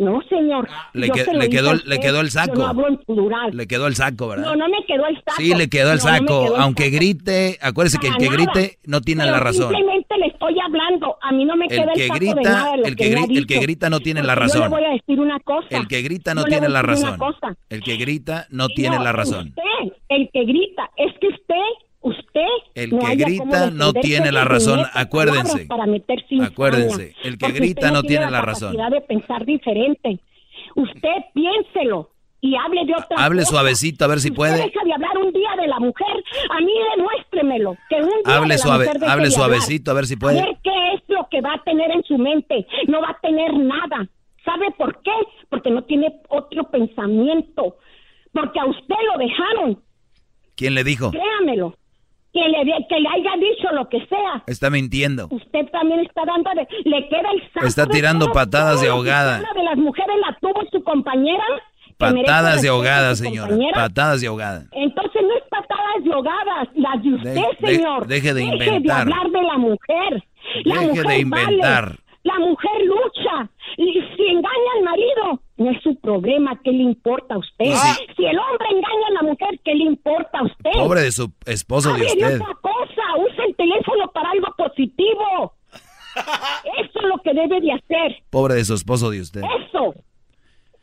No, 0.00 0.22
señor. 0.30 0.66
Le, 0.94 1.08
Yo 1.08 1.12
que- 1.12 1.24
le 1.34 1.50
quedó, 1.50 1.74
le 1.74 2.00
quedó 2.00 2.20
el 2.22 2.30
Yo 2.30 2.40
no 2.40 2.46
saco. 2.46 2.66
hablo 2.66 2.88
en 2.88 2.96
plural. 2.96 3.50
Le 3.54 3.66
quedó 3.66 3.86
el 3.86 3.94
saco, 3.96 4.28
¿verdad? 4.28 4.46
No, 4.46 4.56
no 4.56 4.68
me 4.70 4.82
quedó 4.86 5.06
el 5.06 5.16
saco. 5.16 5.32
Sí, 5.36 5.54
le 5.54 5.68
quedó 5.68 5.92
el 5.92 5.98
No, 5.98 6.04
no 6.04 6.10
saco. 6.10 6.44
quedó 6.44 6.56
el 6.56 6.62
Aunque 6.62 6.84
saco. 6.84 6.96
grite, 6.96 7.58
acuérdese 7.60 7.98
que 7.98 8.06
el 8.08 8.16
que 8.16 8.24
nada. 8.30 8.36
grite 8.36 8.78
no 8.86 9.02
tiene 9.02 9.24
Pero 9.24 9.32
la 9.36 9.40
razón. 9.40 9.74
Simplemente 9.74 10.16
le 10.16 10.26
estoy 10.28 10.54
hablando. 10.58 11.16
A 11.20 11.32
mí 11.32 11.44
no 11.44 11.54
me 11.54 11.66
El 11.66 11.70
queda 11.70 11.92
que 11.94 12.02
el 12.04 12.08
saco 12.08 12.18
grita- 12.18 12.34
de 12.34 12.42
nada 12.42 12.70
de 12.72 12.76
lo 12.78 12.84
el 12.86 12.96
que, 12.96 13.04
que 13.04 13.14
me 13.14 13.20
ha 13.20 13.24
gri- 13.24 13.36
el 13.36 13.46
que 13.46 13.58
grita 13.60 13.90
no 13.90 14.00
tiene 14.00 14.22
la 14.22 14.34
Porque 14.34 14.48
Yo 14.48 14.54
razón. 14.54 14.62
le 14.62 14.68
voy 14.76 14.84
a 14.84 14.92
decir 14.94 15.20
una 15.20 15.40
cosa. 15.40 15.66
El 15.70 15.86
que 15.86 16.00
grita 16.02 16.34
no 16.34 16.40
Yo 16.40 16.46
le 16.46 16.50
tiene 16.52 16.68
la 16.70 16.82
razón. 16.82 17.20
El 17.68 17.82
que 17.82 17.96
grita 17.96 18.46
no 18.50 18.68
tiene 18.68 18.96
No, 18.96 19.04
la 19.04 19.12
razón. 19.12 19.48
Usted, 19.48 19.96
el 20.08 20.30
que 20.32 20.44
grita, 20.44 20.90
es 20.96 21.12
que 21.20 21.26
usted, 21.28 21.54
usted. 22.00 22.46
El 22.74 22.90
que 22.98 23.16
grita 23.16 23.70
no 23.70 23.92
tiene 23.92 24.32
la 24.32 24.44
razón, 24.44 24.80
acuérdense. 24.94 25.66
Para 25.66 25.84
Acuérdense, 26.44 27.14
el 27.24 27.38
que 27.38 27.52
grita 27.52 27.90
no 27.90 28.02
tiene 28.02 28.30
la 28.30 28.40
razón. 28.42 28.76
de 28.76 29.00
pensar 29.02 29.44
diferente. 29.44 30.18
Usted 30.76 31.08
piénselo 31.34 32.10
y 32.40 32.54
hable 32.56 32.86
de 32.86 32.94
otra 32.94 33.24
Hable 33.24 33.40
cosa. 33.42 33.50
suavecito 33.50 34.04
a 34.04 34.08
ver 34.08 34.20
si 34.20 34.28
Usted 34.28 34.36
puede. 34.36 34.56
deja 34.56 34.84
de 34.84 34.92
hablar 34.92 35.18
un 35.18 35.32
día 35.32 35.50
de 35.60 35.66
la 35.66 35.78
mujer, 35.80 36.24
a 36.50 36.60
mí 36.60 36.72
demuéstremelo. 36.96 37.76
Que 37.88 37.96
un 37.96 38.08
día 38.24 38.36
Hable 38.36 38.54
de 38.54 38.54
la 38.54 38.58
suave, 38.58 38.86
mujer 38.86 39.04
hable 39.10 39.30
suavecito 39.30 39.90
a 39.90 39.94
ver 39.94 40.06
si 40.06 40.16
puede. 40.16 40.40
A 40.40 40.44
ver 40.46 40.56
qué 40.62 40.70
es 40.94 41.02
lo 41.08 41.28
que 41.30 41.40
va 41.40 41.54
a 41.54 41.62
tener 41.64 41.90
en 41.90 42.02
su 42.04 42.16
mente. 42.18 42.66
No 42.88 43.00
va 43.02 43.10
a 43.10 43.18
tener 43.20 43.52
nada. 43.54 44.08
¿Sabe 44.44 44.70
por 44.78 45.02
qué? 45.02 45.10
Porque 45.50 45.70
no 45.70 45.82
tiene 45.84 46.14
otro 46.28 46.64
pensamiento. 46.70 47.76
Porque 48.32 48.58
a 48.60 48.64
usted 48.66 48.94
lo 49.12 49.18
dejaron. 49.18 49.82
¿Quién 50.56 50.74
le 50.74 50.84
dijo? 50.84 51.10
Créamelo. 51.10 51.74
Que 52.32 52.40
le, 52.40 52.64
que 52.88 53.00
le 53.00 53.08
haya 53.08 53.30
dicho 53.40 53.68
lo 53.72 53.88
que 53.88 53.98
sea. 54.06 54.42
Está 54.46 54.70
mintiendo. 54.70 55.26
Usted 55.30 55.66
también 55.72 56.00
está 56.00 56.22
dando 56.24 56.50
de, 56.54 56.66
le 56.88 57.08
queda 57.08 57.28
el 57.34 57.52
saco 57.52 57.66
Está 57.66 57.86
tirando 57.86 58.30
patadas 58.32 58.80
de 58.80 58.88
ahogada. 58.88 59.40
Una 59.40 59.52
de 59.52 59.64
las 59.64 59.76
mujeres 59.76 60.16
la 60.24 60.38
tuvo 60.40 60.60
su 60.70 60.82
compañera. 60.84 61.42
Patadas 61.98 62.62
de 62.62 62.68
ahogada, 62.68 63.14
señora. 63.14 63.48
compañera. 63.48 63.74
Patadas 63.82 64.20
de 64.20 64.28
ahogada. 64.28 64.64
Entonces 64.72 65.22
no 65.22 65.36
es 65.36 65.42
patadas 65.50 66.04
de 66.04 66.12
ahogadas, 66.12 66.68
las 66.74 67.02
de 67.02 67.14
usted, 67.14 67.34
De- 67.34 67.66
señor. 67.76 68.06
deje 68.06 68.32
de 68.32 68.40
Deje 68.40 68.52
inventar. 68.54 69.06
de 69.06 69.12
hablar 69.12 69.30
de 69.30 69.42
la 69.42 69.58
mujer. 69.58 70.24
La 70.64 70.74
Deje 70.76 70.86
mujer 70.86 71.06
de 71.06 71.18
inventar. 71.18 71.84
vale. 71.84 71.98
La 72.22 72.38
mujer 72.38 72.70
lucha. 72.84 73.50
Y 73.78 73.92
si 74.14 74.26
engaña 74.26 74.70
al 74.76 74.82
marido, 74.84 75.40
no 75.56 75.70
es 75.70 75.82
su 75.82 75.98
problema. 76.00 76.60
¿Qué 76.62 76.70
le 76.70 76.82
importa 76.82 77.34
a 77.34 77.38
usted? 77.38 77.64
Y 77.64 78.14
si- 78.14 78.24
el 78.26 78.38
hombre 78.38 78.66
engaña 78.70 79.06
a 79.08 79.12
la 79.12 79.22
mujer, 79.22 79.58
¿qué 79.64 79.74
le 79.74 79.84
importa 79.84 80.38
a 80.40 80.44
usted? 80.44 80.70
Pobre 80.74 81.00
de 81.02 81.12
su 81.12 81.32
esposo 81.46 81.94
de 81.94 82.04
usted. 82.04 82.40
otra 82.40 82.54
cosa. 82.60 83.02
Use 83.26 83.42
el 83.44 83.56
teléfono 83.56 84.10
para 84.12 84.30
algo 84.32 84.48
positivo. 84.56 85.54
Eso 86.14 86.98
es 87.00 87.04
lo 87.08 87.18
que 87.22 87.32
debe 87.32 87.60
de 87.60 87.72
hacer. 87.72 88.22
Pobre 88.30 88.54
de 88.56 88.64
su 88.64 88.74
esposo 88.74 89.10
de 89.10 89.20
usted. 89.20 89.40
Eso. 89.66 89.94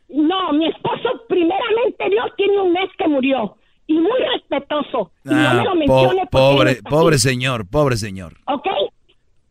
No, 0.08 0.52
mi 0.54 0.66
esposo, 0.66 1.08
primeramente 1.28 2.08
Dios, 2.10 2.26
tiene 2.36 2.60
un 2.62 2.72
mes 2.72 2.88
que 2.98 3.06
murió. 3.06 3.56
Y 3.86 3.94
muy 3.94 4.18
respetuoso. 4.34 5.12
Y 5.24 5.28
no 5.28 5.36
Ah, 5.48 5.54
me 5.54 5.64
lo 5.64 5.70
po- 5.70 5.76
mencione 5.76 6.26
porque 6.26 6.28
pobre, 6.30 6.76
pobre 6.82 7.18
señor, 7.18 7.68
pobre 7.70 7.96
señor. 7.96 8.34
¿Ok? 8.46 8.66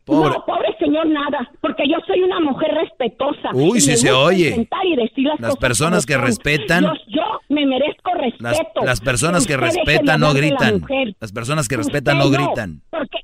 Pobre. 0.08 0.30
No, 0.30 0.44
pobre 0.44 0.74
señor, 0.78 1.06
nada. 1.06 1.50
Porque 1.60 1.84
yo 1.88 1.96
soy 2.06 2.22
una 2.22 2.40
mujer 2.40 2.70
respetuosa. 2.74 3.50
Uy, 3.52 3.74
me 3.74 3.80
se 3.96 4.10
oye. 4.12 4.66
y 4.84 4.96
decir 4.96 5.26
las 5.28 5.38
Las 5.40 5.56
personas 5.56 6.06
que 6.06 6.14
son. 6.14 6.22
respetan- 6.22 6.82
Yo, 6.84 6.92
yo 7.08 7.22
me 7.48 7.64
merezco 7.66 8.10
Las, 8.38 8.58
respeto. 8.58 8.84
las 8.84 9.00
personas 9.00 9.46
que 9.46 9.56
respetan 9.56 10.20
no 10.20 10.32
gritan. 10.34 10.82
Las 11.20 11.32
personas 11.32 11.68
que 11.68 11.76
Usted 11.76 11.84
respetan 11.92 12.18
no 12.18 12.24
no, 12.24 12.30
gritan. 12.30 12.82
Porque 12.90 13.18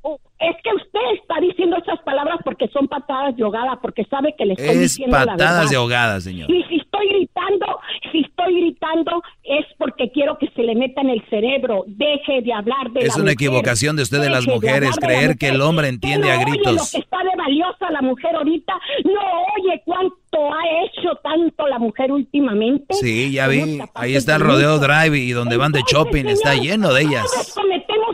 es 0.50 0.56
que 0.62 0.70
usted 0.74 1.00
está 1.20 1.40
diciendo 1.40 1.76
esas 1.76 2.00
palabras 2.02 2.38
porque 2.44 2.68
son 2.68 2.88
patadas 2.88 3.36
de 3.36 3.42
ahogada, 3.44 3.78
porque 3.80 4.04
sabe 4.04 4.34
que 4.36 4.44
le 4.46 4.54
estoy 4.54 4.68
Es 4.68 4.80
diciendo 4.80 5.18
la 5.18 5.26
patadas 5.26 5.70
de 5.70 5.76
ahogada, 5.76 6.20
señor. 6.20 6.50
Y 6.50 6.62
si 6.64 6.76
estoy 6.76 7.08
gritando, 7.08 7.66
si 8.12 8.20
estoy 8.20 8.60
gritando 8.60 9.22
es 9.44 9.66
porque 9.78 10.10
quiero 10.10 10.38
que 10.38 10.48
se 10.54 10.62
le 10.62 10.74
meta 10.74 11.00
en 11.02 11.10
el 11.10 11.22
cerebro. 11.28 11.84
Deje 11.86 12.42
de 12.42 12.52
hablar 12.52 12.90
de 12.92 13.00
Es 13.00 13.08
la 13.08 13.14
una 13.16 13.22
mujer. 13.24 13.32
equivocación 13.34 13.96
de 13.96 14.02
usted 14.02 14.20
de 14.20 14.30
las 14.30 14.46
mujeres, 14.46 14.90
la 15.00 15.06
creer 15.06 15.36
que 15.38 15.48
el 15.48 15.60
hombre 15.60 15.88
entiende 15.88 16.26
¿Qué 16.28 16.32
a 16.32 16.36
no 16.36 16.42
oye 16.42 16.50
gritos. 16.52 16.72
lo 16.74 16.82
que 16.98 17.04
está 17.04 17.18
de 17.18 17.36
valiosa 17.36 17.90
la 17.90 18.02
mujer 18.02 18.34
ahorita? 18.36 18.72
¿No 19.04 19.20
oye 19.60 19.82
cuánto 19.84 20.14
ha 20.34 20.84
hecho 20.84 21.14
tanto 21.22 21.66
la 21.68 21.78
mujer 21.78 22.10
últimamente? 22.12 22.94
Sí, 22.94 23.32
ya 23.32 23.46
¿Cómo 23.46 23.64
vi. 23.66 23.78
Ahí 23.94 24.14
está 24.16 24.36
el? 24.36 24.42
Rodeo 24.42 24.78
Drive 24.78 25.16
y 25.18 25.30
donde 25.32 25.56
van 25.56 25.72
de 25.72 25.82
shopping 25.86 26.24
está 26.26 26.54
lleno 26.54 26.92
de 26.92 27.02
ellas. 27.02 27.54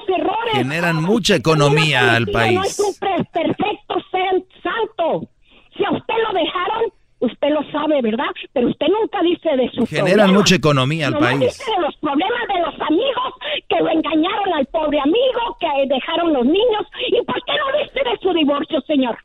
Errores. 0.08 0.52
Generan 0.54 0.96
mucha 1.02 1.36
economía 1.36 2.14
al 2.16 2.24
No 2.26 2.30
es 2.30 2.34
país. 2.34 2.78
un 2.80 2.94
perfecto 2.98 3.94
ser 4.10 4.44
santo. 4.62 5.28
Si 5.76 5.84
a 5.84 5.90
usted 5.92 6.14
lo 6.26 6.32
dejaron, 6.38 6.92
usted 7.20 7.48
lo 7.50 7.62
sabe, 7.70 8.00
¿verdad? 8.02 8.26
Pero 8.52 8.68
usted 8.68 8.86
no 8.88 9.00
nunca 9.00 9.22
dice 9.22 9.56
de 9.56 9.70
sus 9.70 9.88
Generan 9.88 10.16
problemas. 10.16 10.32
mucha 10.32 10.54
economía 10.56 11.06
al 11.08 11.14
Nomás 11.14 11.30
país. 11.34 11.40
dice 11.58 11.64
de 11.76 11.82
los 11.82 11.96
problemas 11.96 12.42
de 12.54 12.60
los 12.60 12.80
amigos 12.88 13.34
que 13.68 13.76
lo 13.80 13.88
engañaron 13.90 14.52
al 14.54 14.66
pobre 14.66 15.00
amigo, 15.00 15.56
que 15.60 15.68
dejaron 15.94 16.32
los 16.32 16.44
niños. 16.44 16.82
¿Y 17.08 17.22
por 17.24 17.36
qué 17.44 17.52
no 17.52 17.78
dice 17.78 18.00
de 18.10 18.18
su 18.22 18.32
divorcio, 18.34 18.80
señor? 18.86 19.16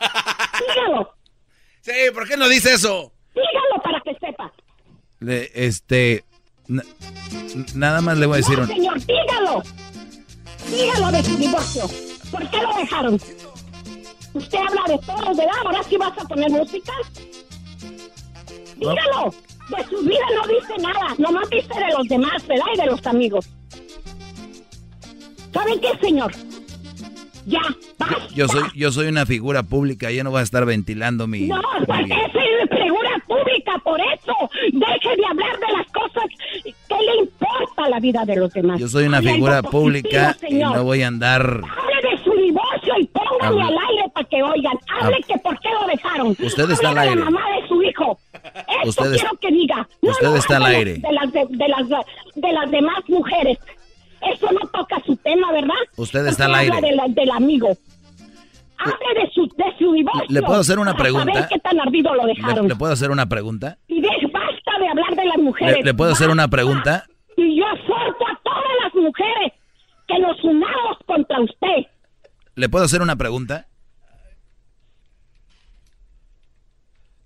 Dígalo, 0.74 1.10
Sí, 1.80 1.92
¿por 2.12 2.26
qué 2.28 2.36
no 2.36 2.48
dice 2.48 2.74
eso? 2.74 3.12
dígalo 3.34 3.82
para 3.82 4.00
que 4.00 4.14
sepa. 4.18 4.50
Le- 5.20 5.50
este. 5.54 6.24
na- 6.66 6.82
nada 7.76 8.00
más 8.00 8.18
le 8.18 8.26
voy 8.26 8.34
a 8.34 8.36
decir 8.38 8.56
No, 8.56 8.62
un. 8.64 8.68
señor, 8.68 8.98
dígalo. 9.06 9.62
Dígalo 10.70 11.12
de 11.12 11.22
su 11.24 11.36
divorcio. 11.36 11.82
¿Por 12.30 12.50
qué 12.50 12.58
lo 12.58 12.74
dejaron? 12.74 13.20
Usted 14.34 14.58
habla 14.58 14.82
de 14.88 14.98
todos, 14.98 15.36
¿verdad? 15.36 15.54
Ahora 15.64 15.82
sí 15.84 15.96
vas 15.96 16.12
a 16.18 16.24
poner 16.26 16.50
música. 16.50 16.92
Dígalo. 18.76 19.34
De 19.68 19.84
su 19.88 20.04
vida 20.04 20.26
no 20.34 20.46
dice 20.46 20.76
nada. 20.80 21.14
Nomás 21.18 21.48
dice 21.50 21.74
de 21.74 21.92
los 21.96 22.08
demás, 22.08 22.46
¿verdad? 22.46 22.66
Y 22.74 22.76
de 22.78 22.86
los 22.86 23.06
amigos. 23.06 23.48
¿Sabe 25.52 25.80
qué, 25.80 25.98
señor? 26.00 26.32
Ya, 27.46 27.60
basta. 27.98 28.16
Yo 28.34 28.48
soy, 28.48 28.64
yo 28.74 28.90
soy 28.92 29.06
una 29.06 29.24
figura 29.24 29.62
pública, 29.62 30.10
yo 30.10 30.24
no 30.24 30.30
voy 30.32 30.40
a 30.40 30.42
estar 30.42 30.64
ventilando 30.66 31.26
mi. 31.26 31.46
No, 31.46 31.60
vida. 31.86 32.16
es 32.26 32.32
figura 32.68 33.10
pública, 33.26 33.72
por 33.84 34.00
eso. 34.00 34.34
Deje 34.72 35.16
de 35.16 35.26
hablar 35.26 35.58
de 35.60 35.76
las 35.76 35.86
cosas 35.92 36.24
que 36.62 36.94
le 36.94 37.16
importa 37.22 37.88
la 37.88 38.00
vida 38.00 38.24
de 38.24 38.36
los 38.36 38.52
demás. 38.52 38.80
Yo 38.80 38.88
soy 38.88 39.04
una 39.06 39.18
Hable 39.18 39.32
figura 39.34 39.62
positivo, 39.62 39.80
pública 39.80 40.36
y 40.48 40.54
no 40.54 40.82
voy 40.84 41.02
a 41.02 41.06
andar. 41.08 41.42
Hable 41.42 42.10
de 42.10 42.24
su 42.24 42.32
divorcio 42.32 42.94
y 42.98 43.06
póngalo 43.06 43.60
Hable- 43.60 43.62
al 43.62 43.78
aire 43.90 44.10
para 44.12 44.28
que 44.28 44.42
oigan. 44.42 44.78
Hable 45.00 45.16
que 45.26 45.38
por 45.38 45.58
qué 45.60 45.68
lo 45.80 45.86
dejaron. 45.86 46.36
Usted 46.38 46.70
está 46.70 46.88
al 46.90 46.98
aire. 46.98 47.16
la 47.16 47.24
mamá 47.30 47.42
de 47.60 47.68
su 47.68 47.82
hijo. 47.82 48.18
Esto 48.34 48.88
Usted 48.88 49.14
es- 49.14 49.20
quiero 49.22 49.36
que 49.40 49.50
diga. 49.52 49.88
No, 50.02 50.10
usted 50.10 50.26
no, 50.28 50.36
está 50.36 50.56
al 50.56 50.66
aire. 50.66 50.94
De 50.98 51.12
las, 51.12 51.32
de, 51.32 51.46
de 51.48 51.68
las, 51.68 51.88
de 52.34 52.52
las 52.52 52.70
demás 52.70 52.98
mujeres. 53.08 53.58
Eso 54.34 54.50
no 54.52 54.60
toca 54.68 55.00
su 55.06 55.16
tema, 55.16 55.52
¿verdad? 55.52 55.74
Usted 55.96 56.26
está 56.26 56.46
al 56.46 56.52
Porque 56.52 56.66
habla 56.66 56.76
aire. 56.76 56.88
de 56.90 56.96
la- 56.96 57.08
del 57.08 57.30
amigo. 57.30 57.68
Hable 58.78 59.20
de 59.22 59.30
su, 59.32 59.46
de 59.56 59.64
su 59.78 59.92
divorcio. 59.92 60.26
¿Le 60.28 60.42
puedo 60.42 60.60
hacer 60.60 60.78
una 60.78 60.92
para 60.92 61.04
pregunta? 61.04 61.32
saber 61.32 61.48
qué 61.48 61.58
tan 61.60 61.80
ardido 61.80 62.14
lo 62.14 62.26
¿Le, 62.26 62.34
dejaron. 62.34 62.68
le 62.68 62.76
puedo 62.76 62.92
hacer 62.92 63.10
una 63.10 63.26
pregunta? 63.26 63.78
Y 63.88 64.00
de, 64.00 64.08
basta 64.32 64.78
de 64.78 64.88
hablar 64.88 65.14
de 65.16 65.24
las 65.24 65.38
mujeres. 65.38 65.76
¿Le, 65.78 65.82
le 65.84 65.94
puedo 65.94 66.12
hacer 66.12 66.28
una 66.30 66.48
pregunta? 66.48 67.04
Y 67.36 67.58
yo 67.58 67.64
exhorto 67.74 68.26
a 68.26 68.40
todas 68.44 68.62
las 68.84 68.94
mujeres 68.94 69.52
que 70.08 70.18
nos 70.18 70.42
unamos 70.44 70.98
contra 71.06 71.40
usted. 71.40 71.86
¿Le 72.54 72.68
puedo 72.68 72.84
hacer 72.84 73.00
una 73.02 73.16
pregunta? 73.16 73.66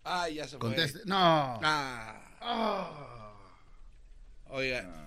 Ay, 0.05 0.35
ya 0.37 0.45
se 0.45 0.51
fue. 0.51 0.69
Conteste. 0.69 1.01
No. 1.05 1.17
Ah. 1.63 2.17
Oiga. 4.51 5.00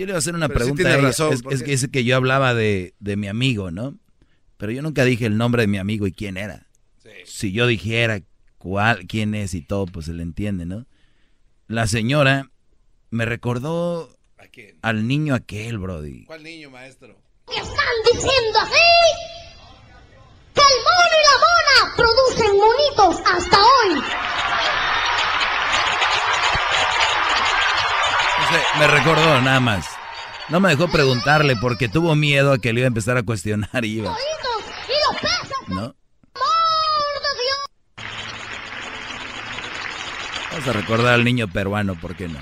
Yo 0.00 0.06
le 0.06 0.12
voy 0.12 0.16
a 0.16 0.18
hacer 0.18 0.34
una 0.34 0.48
Pero 0.48 0.60
sí 0.60 0.64
pregunta. 0.72 0.82
tiene 0.82 0.94
a 0.94 0.98
ella. 0.98 1.08
razón, 1.08 1.32
es, 1.34 1.42
es 1.52 1.62
que 1.62 1.70
dice 1.72 1.90
que 1.90 2.04
yo 2.04 2.16
hablaba 2.16 2.54
de, 2.54 2.94
de 3.00 3.16
mi 3.18 3.28
amigo, 3.28 3.70
¿no? 3.70 3.98
Pero 4.56 4.72
yo 4.72 4.80
nunca 4.80 5.04
dije 5.04 5.26
el 5.26 5.36
nombre 5.36 5.62
de 5.62 5.66
mi 5.68 5.76
amigo 5.76 6.06
y 6.06 6.12
quién 6.12 6.38
era. 6.38 6.66
Si 7.26 7.52
yo 7.52 7.66
dijera 7.66 8.22
cuál, 8.56 9.06
quién 9.06 9.34
es 9.34 9.52
y 9.52 9.60
todo, 9.60 9.84
pues 9.84 10.06
se 10.06 10.14
le 10.14 10.22
entiende, 10.22 10.64
¿no? 10.64 10.86
La 11.66 11.86
señora 11.86 12.50
me 13.10 13.26
recordó 13.26 14.16
al 14.80 15.06
niño 15.06 15.34
aquel, 15.34 15.76
Brody. 15.78 16.24
¿Cuál 16.24 16.44
niño, 16.44 16.70
maestro? 16.70 17.20
Están 17.48 17.94
diciendo 18.06 18.58
así 18.62 18.88
que 20.54 20.60
el 20.62 20.78
mono 20.82 21.14
y 21.20 21.24
la 21.28 21.36
mona 21.44 21.96
producen 21.96 22.56
monitos 22.56 23.22
hasta 23.26 23.58
hoy. 23.58 24.02
O 28.32 28.39
sea, 28.39 28.39
me 28.78 28.86
recordó 28.86 29.40
nada 29.40 29.60
más. 29.60 29.86
No 30.48 30.60
me 30.60 30.70
dejó 30.70 30.88
preguntarle 30.88 31.54
porque 31.56 31.88
tuvo 31.88 32.14
miedo 32.16 32.52
a 32.52 32.58
que 32.58 32.72
le 32.72 32.80
iba 32.80 32.86
a 32.86 32.88
empezar 32.88 33.16
a 33.16 33.22
cuestionar 33.22 33.84
y 33.84 33.98
iba, 33.98 34.16
¿no? 35.68 35.94
Vamos 40.50 40.68
a 40.68 40.72
recordar 40.72 41.14
al 41.14 41.24
niño 41.24 41.46
peruano, 41.46 41.94
¿por 41.94 42.16
qué 42.16 42.26
no? 42.26 42.38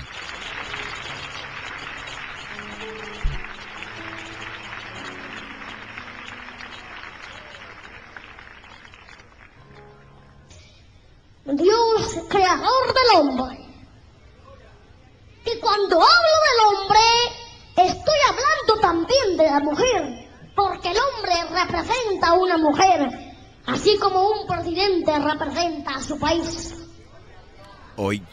Dios, 11.45 12.25
creador 12.29 12.93
del 12.93 13.17
hombre. 13.17 13.68
Y 15.45 15.59
cuando 15.59 15.95
hablo 15.95 16.35
del 16.45 16.59
hombre, 16.67 16.99
estoy 17.75 18.17
hablando 18.27 18.81
también 18.81 19.37
de 19.37 19.45
la 19.45 19.59
mujer, 19.59 20.29
porque 20.55 20.91
el 20.91 20.97
hombre 20.97 21.33
representa 21.61 22.27
a 22.27 22.33
una 22.33 22.57
mujer, 22.57 23.09
así 23.65 23.97
como 23.97 24.29
un 24.29 24.47
presidente 24.47 25.17
representa 25.17 25.95
a 25.95 26.01
su 26.01 26.19
país. 26.19 26.75
Hoy. 27.95 28.23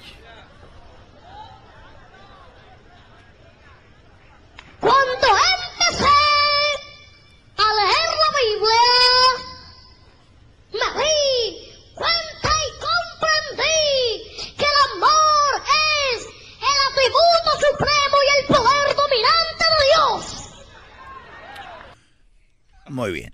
Cuando 4.80 5.26
empecé 5.26 6.04
a 7.56 7.74
leer 7.74 8.08
la 8.22 8.30
Biblia, 8.42 8.86
me 10.72 10.88
di 11.02 11.34
cuenta 11.94 12.50
y 12.66 12.70
comprendí 12.86 14.54
que 14.56 14.64
el 14.64 14.76
amor 14.92 15.52
es 15.64 15.85
el 16.70 16.78
atributo 16.92 17.50
supremo 17.70 18.16
y 18.24 18.28
el 18.40 18.46
poder 18.46 18.86
dominante 18.96 19.64
de 19.70 19.82
Dios. 19.92 20.22
Muy 22.88 23.12
bien. 23.12 23.32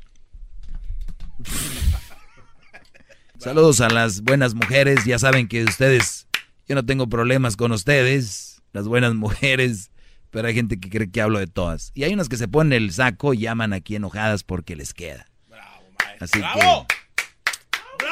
Saludos 3.39 3.81
a 3.81 3.89
las 3.89 4.23
buenas 4.23 4.55
mujeres. 4.55 5.05
Ya 5.05 5.19
saben 5.19 5.49
que 5.49 5.65
ustedes, 5.65 6.29
yo 6.69 6.75
no 6.77 6.87
tengo 6.87 7.09
problemas 7.09 7.57
con 7.57 7.73
ustedes, 7.73 8.63
las 8.73 8.87
buenas 8.87 9.15
mujeres, 9.15 9.91
pero 10.31 10.47
hay 10.49 10.55
gente 10.55 10.79
que 10.79 10.89
cree 10.89 11.11
que 11.11 11.21
hablo 11.21 11.39
de 11.41 11.49
todas. 11.49 11.91
Y 11.95 12.05
hay 12.05 12.15
unas 12.15 12.29
que 12.29 12.37
se 12.37 12.47
ponen 12.49 12.73
el 12.73 12.93
saco 12.93 13.35
y 13.35 13.39
llaman 13.41 13.73
aquí 13.73 13.97
enojadas 13.97 14.45
porque 14.45 14.77
les 14.77 14.95
queda. 14.95 15.27
Así 16.21 16.39
¡Bravo! 16.39 16.87
que 17.99 18.07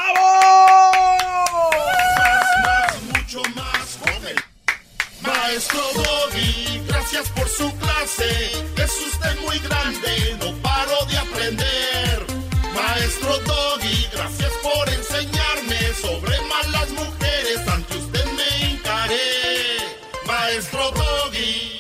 Más, 2.65 3.03
mucho 3.15 3.43
más 3.55 3.99
con 4.03 4.27
el 4.27 4.37
maestro 5.23 5.81
Doggy. 5.95 6.81
Gracias 6.87 7.29
por 7.31 7.49
su 7.49 7.77
clase. 7.79 8.53
Es 8.77 8.93
usted 9.13 9.41
muy 9.45 9.59
grande, 9.59 10.37
no 10.41 10.53
paro 10.63 11.05
de 11.11 11.19
aprender. 11.19 12.27
Maestro 12.75 13.39
Doggy, 13.41 14.09
gracias 14.13 14.53
por 14.63 14.89
enseñarme 14.89 15.79
sobre 16.01 16.37
malas 16.49 16.91
mujeres. 16.91 17.69
Ante 17.69 17.97
usted 17.97 18.25
me 18.37 18.69
hincaré. 18.69 19.79
Maestro 20.27 20.91
Doggy. 20.93 21.71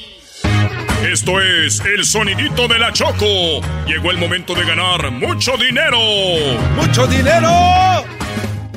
Esto 1.11 1.41
es 1.41 1.81
el 1.81 2.05
sonidito 2.05 2.69
de 2.69 2.79
la 2.79 2.93
Choco. 2.93 3.61
Llegó 3.87 4.11
el 4.11 4.19
momento 4.19 4.55
de 4.55 4.65
ganar 4.65 5.11
mucho 5.11 5.57
dinero. 5.57 5.99
¡Mucho 6.77 7.07
dinero! 7.07 8.20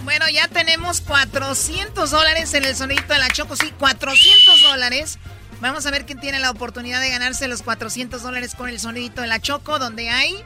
Bueno, 0.03 0.25
ya 0.29 0.47
tenemos 0.47 1.01
400 1.01 2.11
dólares 2.11 2.53
en 2.53 2.65
el 2.65 2.75
sonidito 2.75 3.13
de 3.13 3.19
la 3.19 3.29
Choco. 3.29 3.55
Sí, 3.55 3.71
400 3.79 4.61
dólares. 4.61 5.17
Vamos 5.61 5.85
a 5.85 5.91
ver 5.91 6.05
quién 6.05 6.19
tiene 6.19 6.39
la 6.39 6.51
oportunidad 6.51 6.99
de 6.99 7.09
ganarse 7.09 7.47
los 7.47 7.61
400 7.61 8.21
dólares 8.21 8.53
con 8.55 8.67
el 8.67 8.79
sonidito 8.79 9.21
de 9.21 9.27
la 9.27 9.39
Choco, 9.39 9.79
donde 9.79 10.09
hay, 10.09 10.43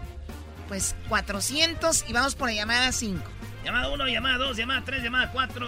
pues, 0.67 0.95
400. 1.09 2.05
Y 2.07 2.13
vamos 2.13 2.35
por 2.35 2.49
la 2.49 2.53
llamada 2.55 2.91
5. 2.91 3.23
Llamada 3.65 3.89
1, 3.89 4.07
llamada 4.07 4.37
2, 4.37 4.57
llamada 4.57 4.83
3, 4.85 5.03
llamada 5.03 5.31
4, 5.31 5.67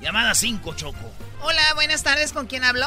llamada 0.00 0.34
5, 0.34 0.74
Choco. 0.76 1.10
Hola, 1.42 1.74
buenas 1.74 2.02
tardes. 2.04 2.32
¿Con 2.32 2.46
quién 2.46 2.62
habló? 2.62 2.86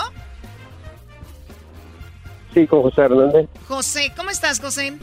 Sí, 2.54 2.66
con 2.68 2.82
José 2.84 3.02
Hernández. 3.02 3.50
José. 3.68 4.14
¿Cómo 4.16 4.30
estás, 4.30 4.60
José? 4.62 4.98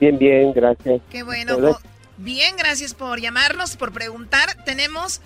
Bien, 0.00 0.18
bien, 0.18 0.52
gracias. 0.54 1.00
Qué 1.10 1.22
bueno. 1.22 1.54
Jo- 1.54 1.80
Bien, 2.18 2.56
gracias 2.56 2.94
por 2.94 3.20
llamarnos, 3.20 3.76
por 3.76 3.92
preguntar. 3.92 4.64
Tenemos 4.64 5.20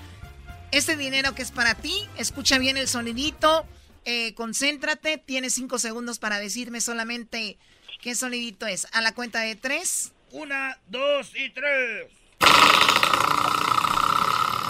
este 0.73 0.97
dinero 0.97 1.35
que 1.35 1.43
es 1.43 1.53
para 1.53 1.75
ti. 1.75 2.09
Escucha 2.17 2.59
bien 2.59 2.77
el 2.77 2.89
sonidito. 2.89 3.65
eh, 4.07 4.35
concéntrate. 4.35 5.19
Tienes 5.19 5.53
cinco 5.55 5.79
segundos 5.79 6.19
para 6.19 6.39
decirme 6.39 6.81
solamente 6.81 7.59
qué 8.01 8.15
sonidito 8.15 8.67
es. 8.67 8.87
A 8.93 9.01
la 9.03 9.13
cuenta 9.15 9.41
de 9.41 9.55
tres. 9.57 10.13
Una, 10.33 10.79
dos 10.89 11.33
y 11.37 11.51
tres. 11.51 12.09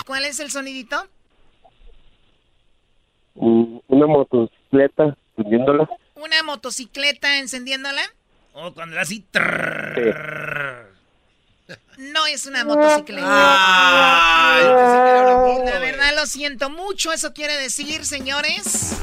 ¿Cuál 0.07 0.25
es 0.25 0.41
el 0.41 0.51
sonidito? 0.51 1.09
Mm, 3.35 3.79
Una 3.87 4.07
motocicleta, 4.07 5.17
subiéndola. 5.37 5.89
Una 6.17 6.43
motocicleta 6.43 7.39
encendiéndola. 7.39 8.03
O 8.53 8.75
cuando 8.75 8.97
le 8.97 9.01
así. 9.03 9.25
Sí. 9.33 10.01
No 11.99 12.27
es 12.27 12.47
una 12.47 12.65
motocicleta. 12.65 13.27
Ay, 13.29 14.65
moto, 14.65 15.65
La 15.65 15.79
verdad 15.79 16.13
lo 16.17 16.27
siento 16.27 16.71
mucho. 16.71 17.13
Eso 17.13 17.33
quiere 17.33 17.57
decir, 17.57 18.05
señores. 18.05 18.97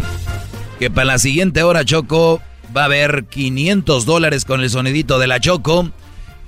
Que 0.79 0.89
para 0.89 1.05
la 1.05 1.19
siguiente 1.19 1.63
hora, 1.63 1.85
Choco, 1.85 2.41
va 2.75 2.83
a 2.83 2.85
haber 2.85 3.25
500 3.25 4.05
dólares 4.05 4.45
con 4.45 4.61
el 4.61 4.69
sonidito 4.69 5.19
de 5.19 5.27
la 5.27 5.39
Choco. 5.39 5.91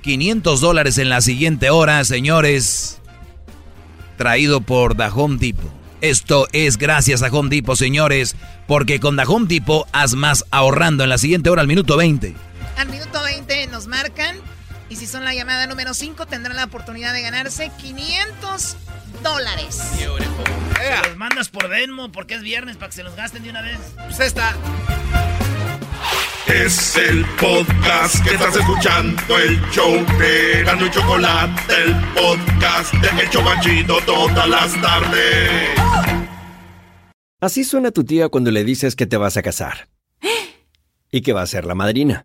500 0.02 0.60
dólares 0.60 0.98
en 0.98 1.08
la 1.08 1.20
siguiente 1.20 1.70
hora, 1.70 2.04
señores. 2.04 3.00
Traído 4.16 4.60
por 4.60 4.96
The 4.96 5.08
Home 5.14 5.38
Depot. 5.38 5.70
Esto 6.00 6.48
es 6.52 6.78
gracias 6.78 7.22
a 7.22 7.28
Home 7.28 7.50
Depot, 7.50 7.76
señores. 7.76 8.34
Porque 8.66 9.00
con 9.00 9.16
The 9.16 9.24
Home 9.26 9.46
Depot 9.46 9.86
haz 9.92 10.14
más 10.14 10.44
ahorrando 10.50 11.04
en 11.04 11.10
la 11.10 11.18
siguiente 11.18 11.50
hora, 11.50 11.62
al 11.62 11.68
minuto 11.68 11.96
20. 11.96 12.34
Al 12.76 12.88
minuto 12.88 13.22
20 13.22 13.66
nos 13.66 13.86
marcan. 13.86 14.36
Y 14.90 14.96
si 14.96 15.06
son 15.06 15.24
la 15.24 15.32
llamada 15.32 15.68
número 15.68 15.94
5, 15.94 16.26
tendrán 16.26 16.56
la 16.56 16.64
oportunidad 16.64 17.12
de 17.12 17.22
ganarse 17.22 17.70
500 17.80 18.76
dólares. 19.22 19.80
Se 19.96 21.08
los 21.08 21.16
mandas 21.16 21.48
por 21.48 21.68
Venmo 21.68 22.10
porque 22.10 22.34
es 22.34 22.42
viernes 22.42 22.76
para 22.76 22.88
que 22.88 22.96
se 22.96 23.04
los 23.04 23.14
gasten 23.14 23.44
de 23.44 23.50
una 23.50 23.62
vez. 23.62 23.78
Pues 24.08 24.18
esta. 24.18 24.56
Es 26.48 26.96
el 26.96 27.24
podcast 27.40 28.24
que 28.24 28.34
estás 28.34 28.56
escuchando, 28.56 29.38
el 29.38 29.60
show 29.70 30.04
de 30.18 30.64
Gano 30.64 30.86
y 30.86 30.90
Chocolate, 30.90 31.82
el 31.84 31.94
podcast 32.12 32.92
de 32.94 33.22
El 33.22 33.30
Chobachito 33.30 34.00
todas 34.04 34.48
las 34.48 34.80
tardes. 34.82 35.70
Así 37.40 37.62
suena 37.62 37.92
tu 37.92 38.02
tía 38.02 38.28
cuando 38.28 38.50
le 38.50 38.64
dices 38.64 38.96
que 38.96 39.06
te 39.06 39.16
vas 39.16 39.36
a 39.36 39.42
casar. 39.42 39.88
Y 41.12 41.22
que 41.22 41.32
va 41.32 41.42
a 41.42 41.46
ser 41.46 41.64
la 41.64 41.74
madrina. 41.76 42.24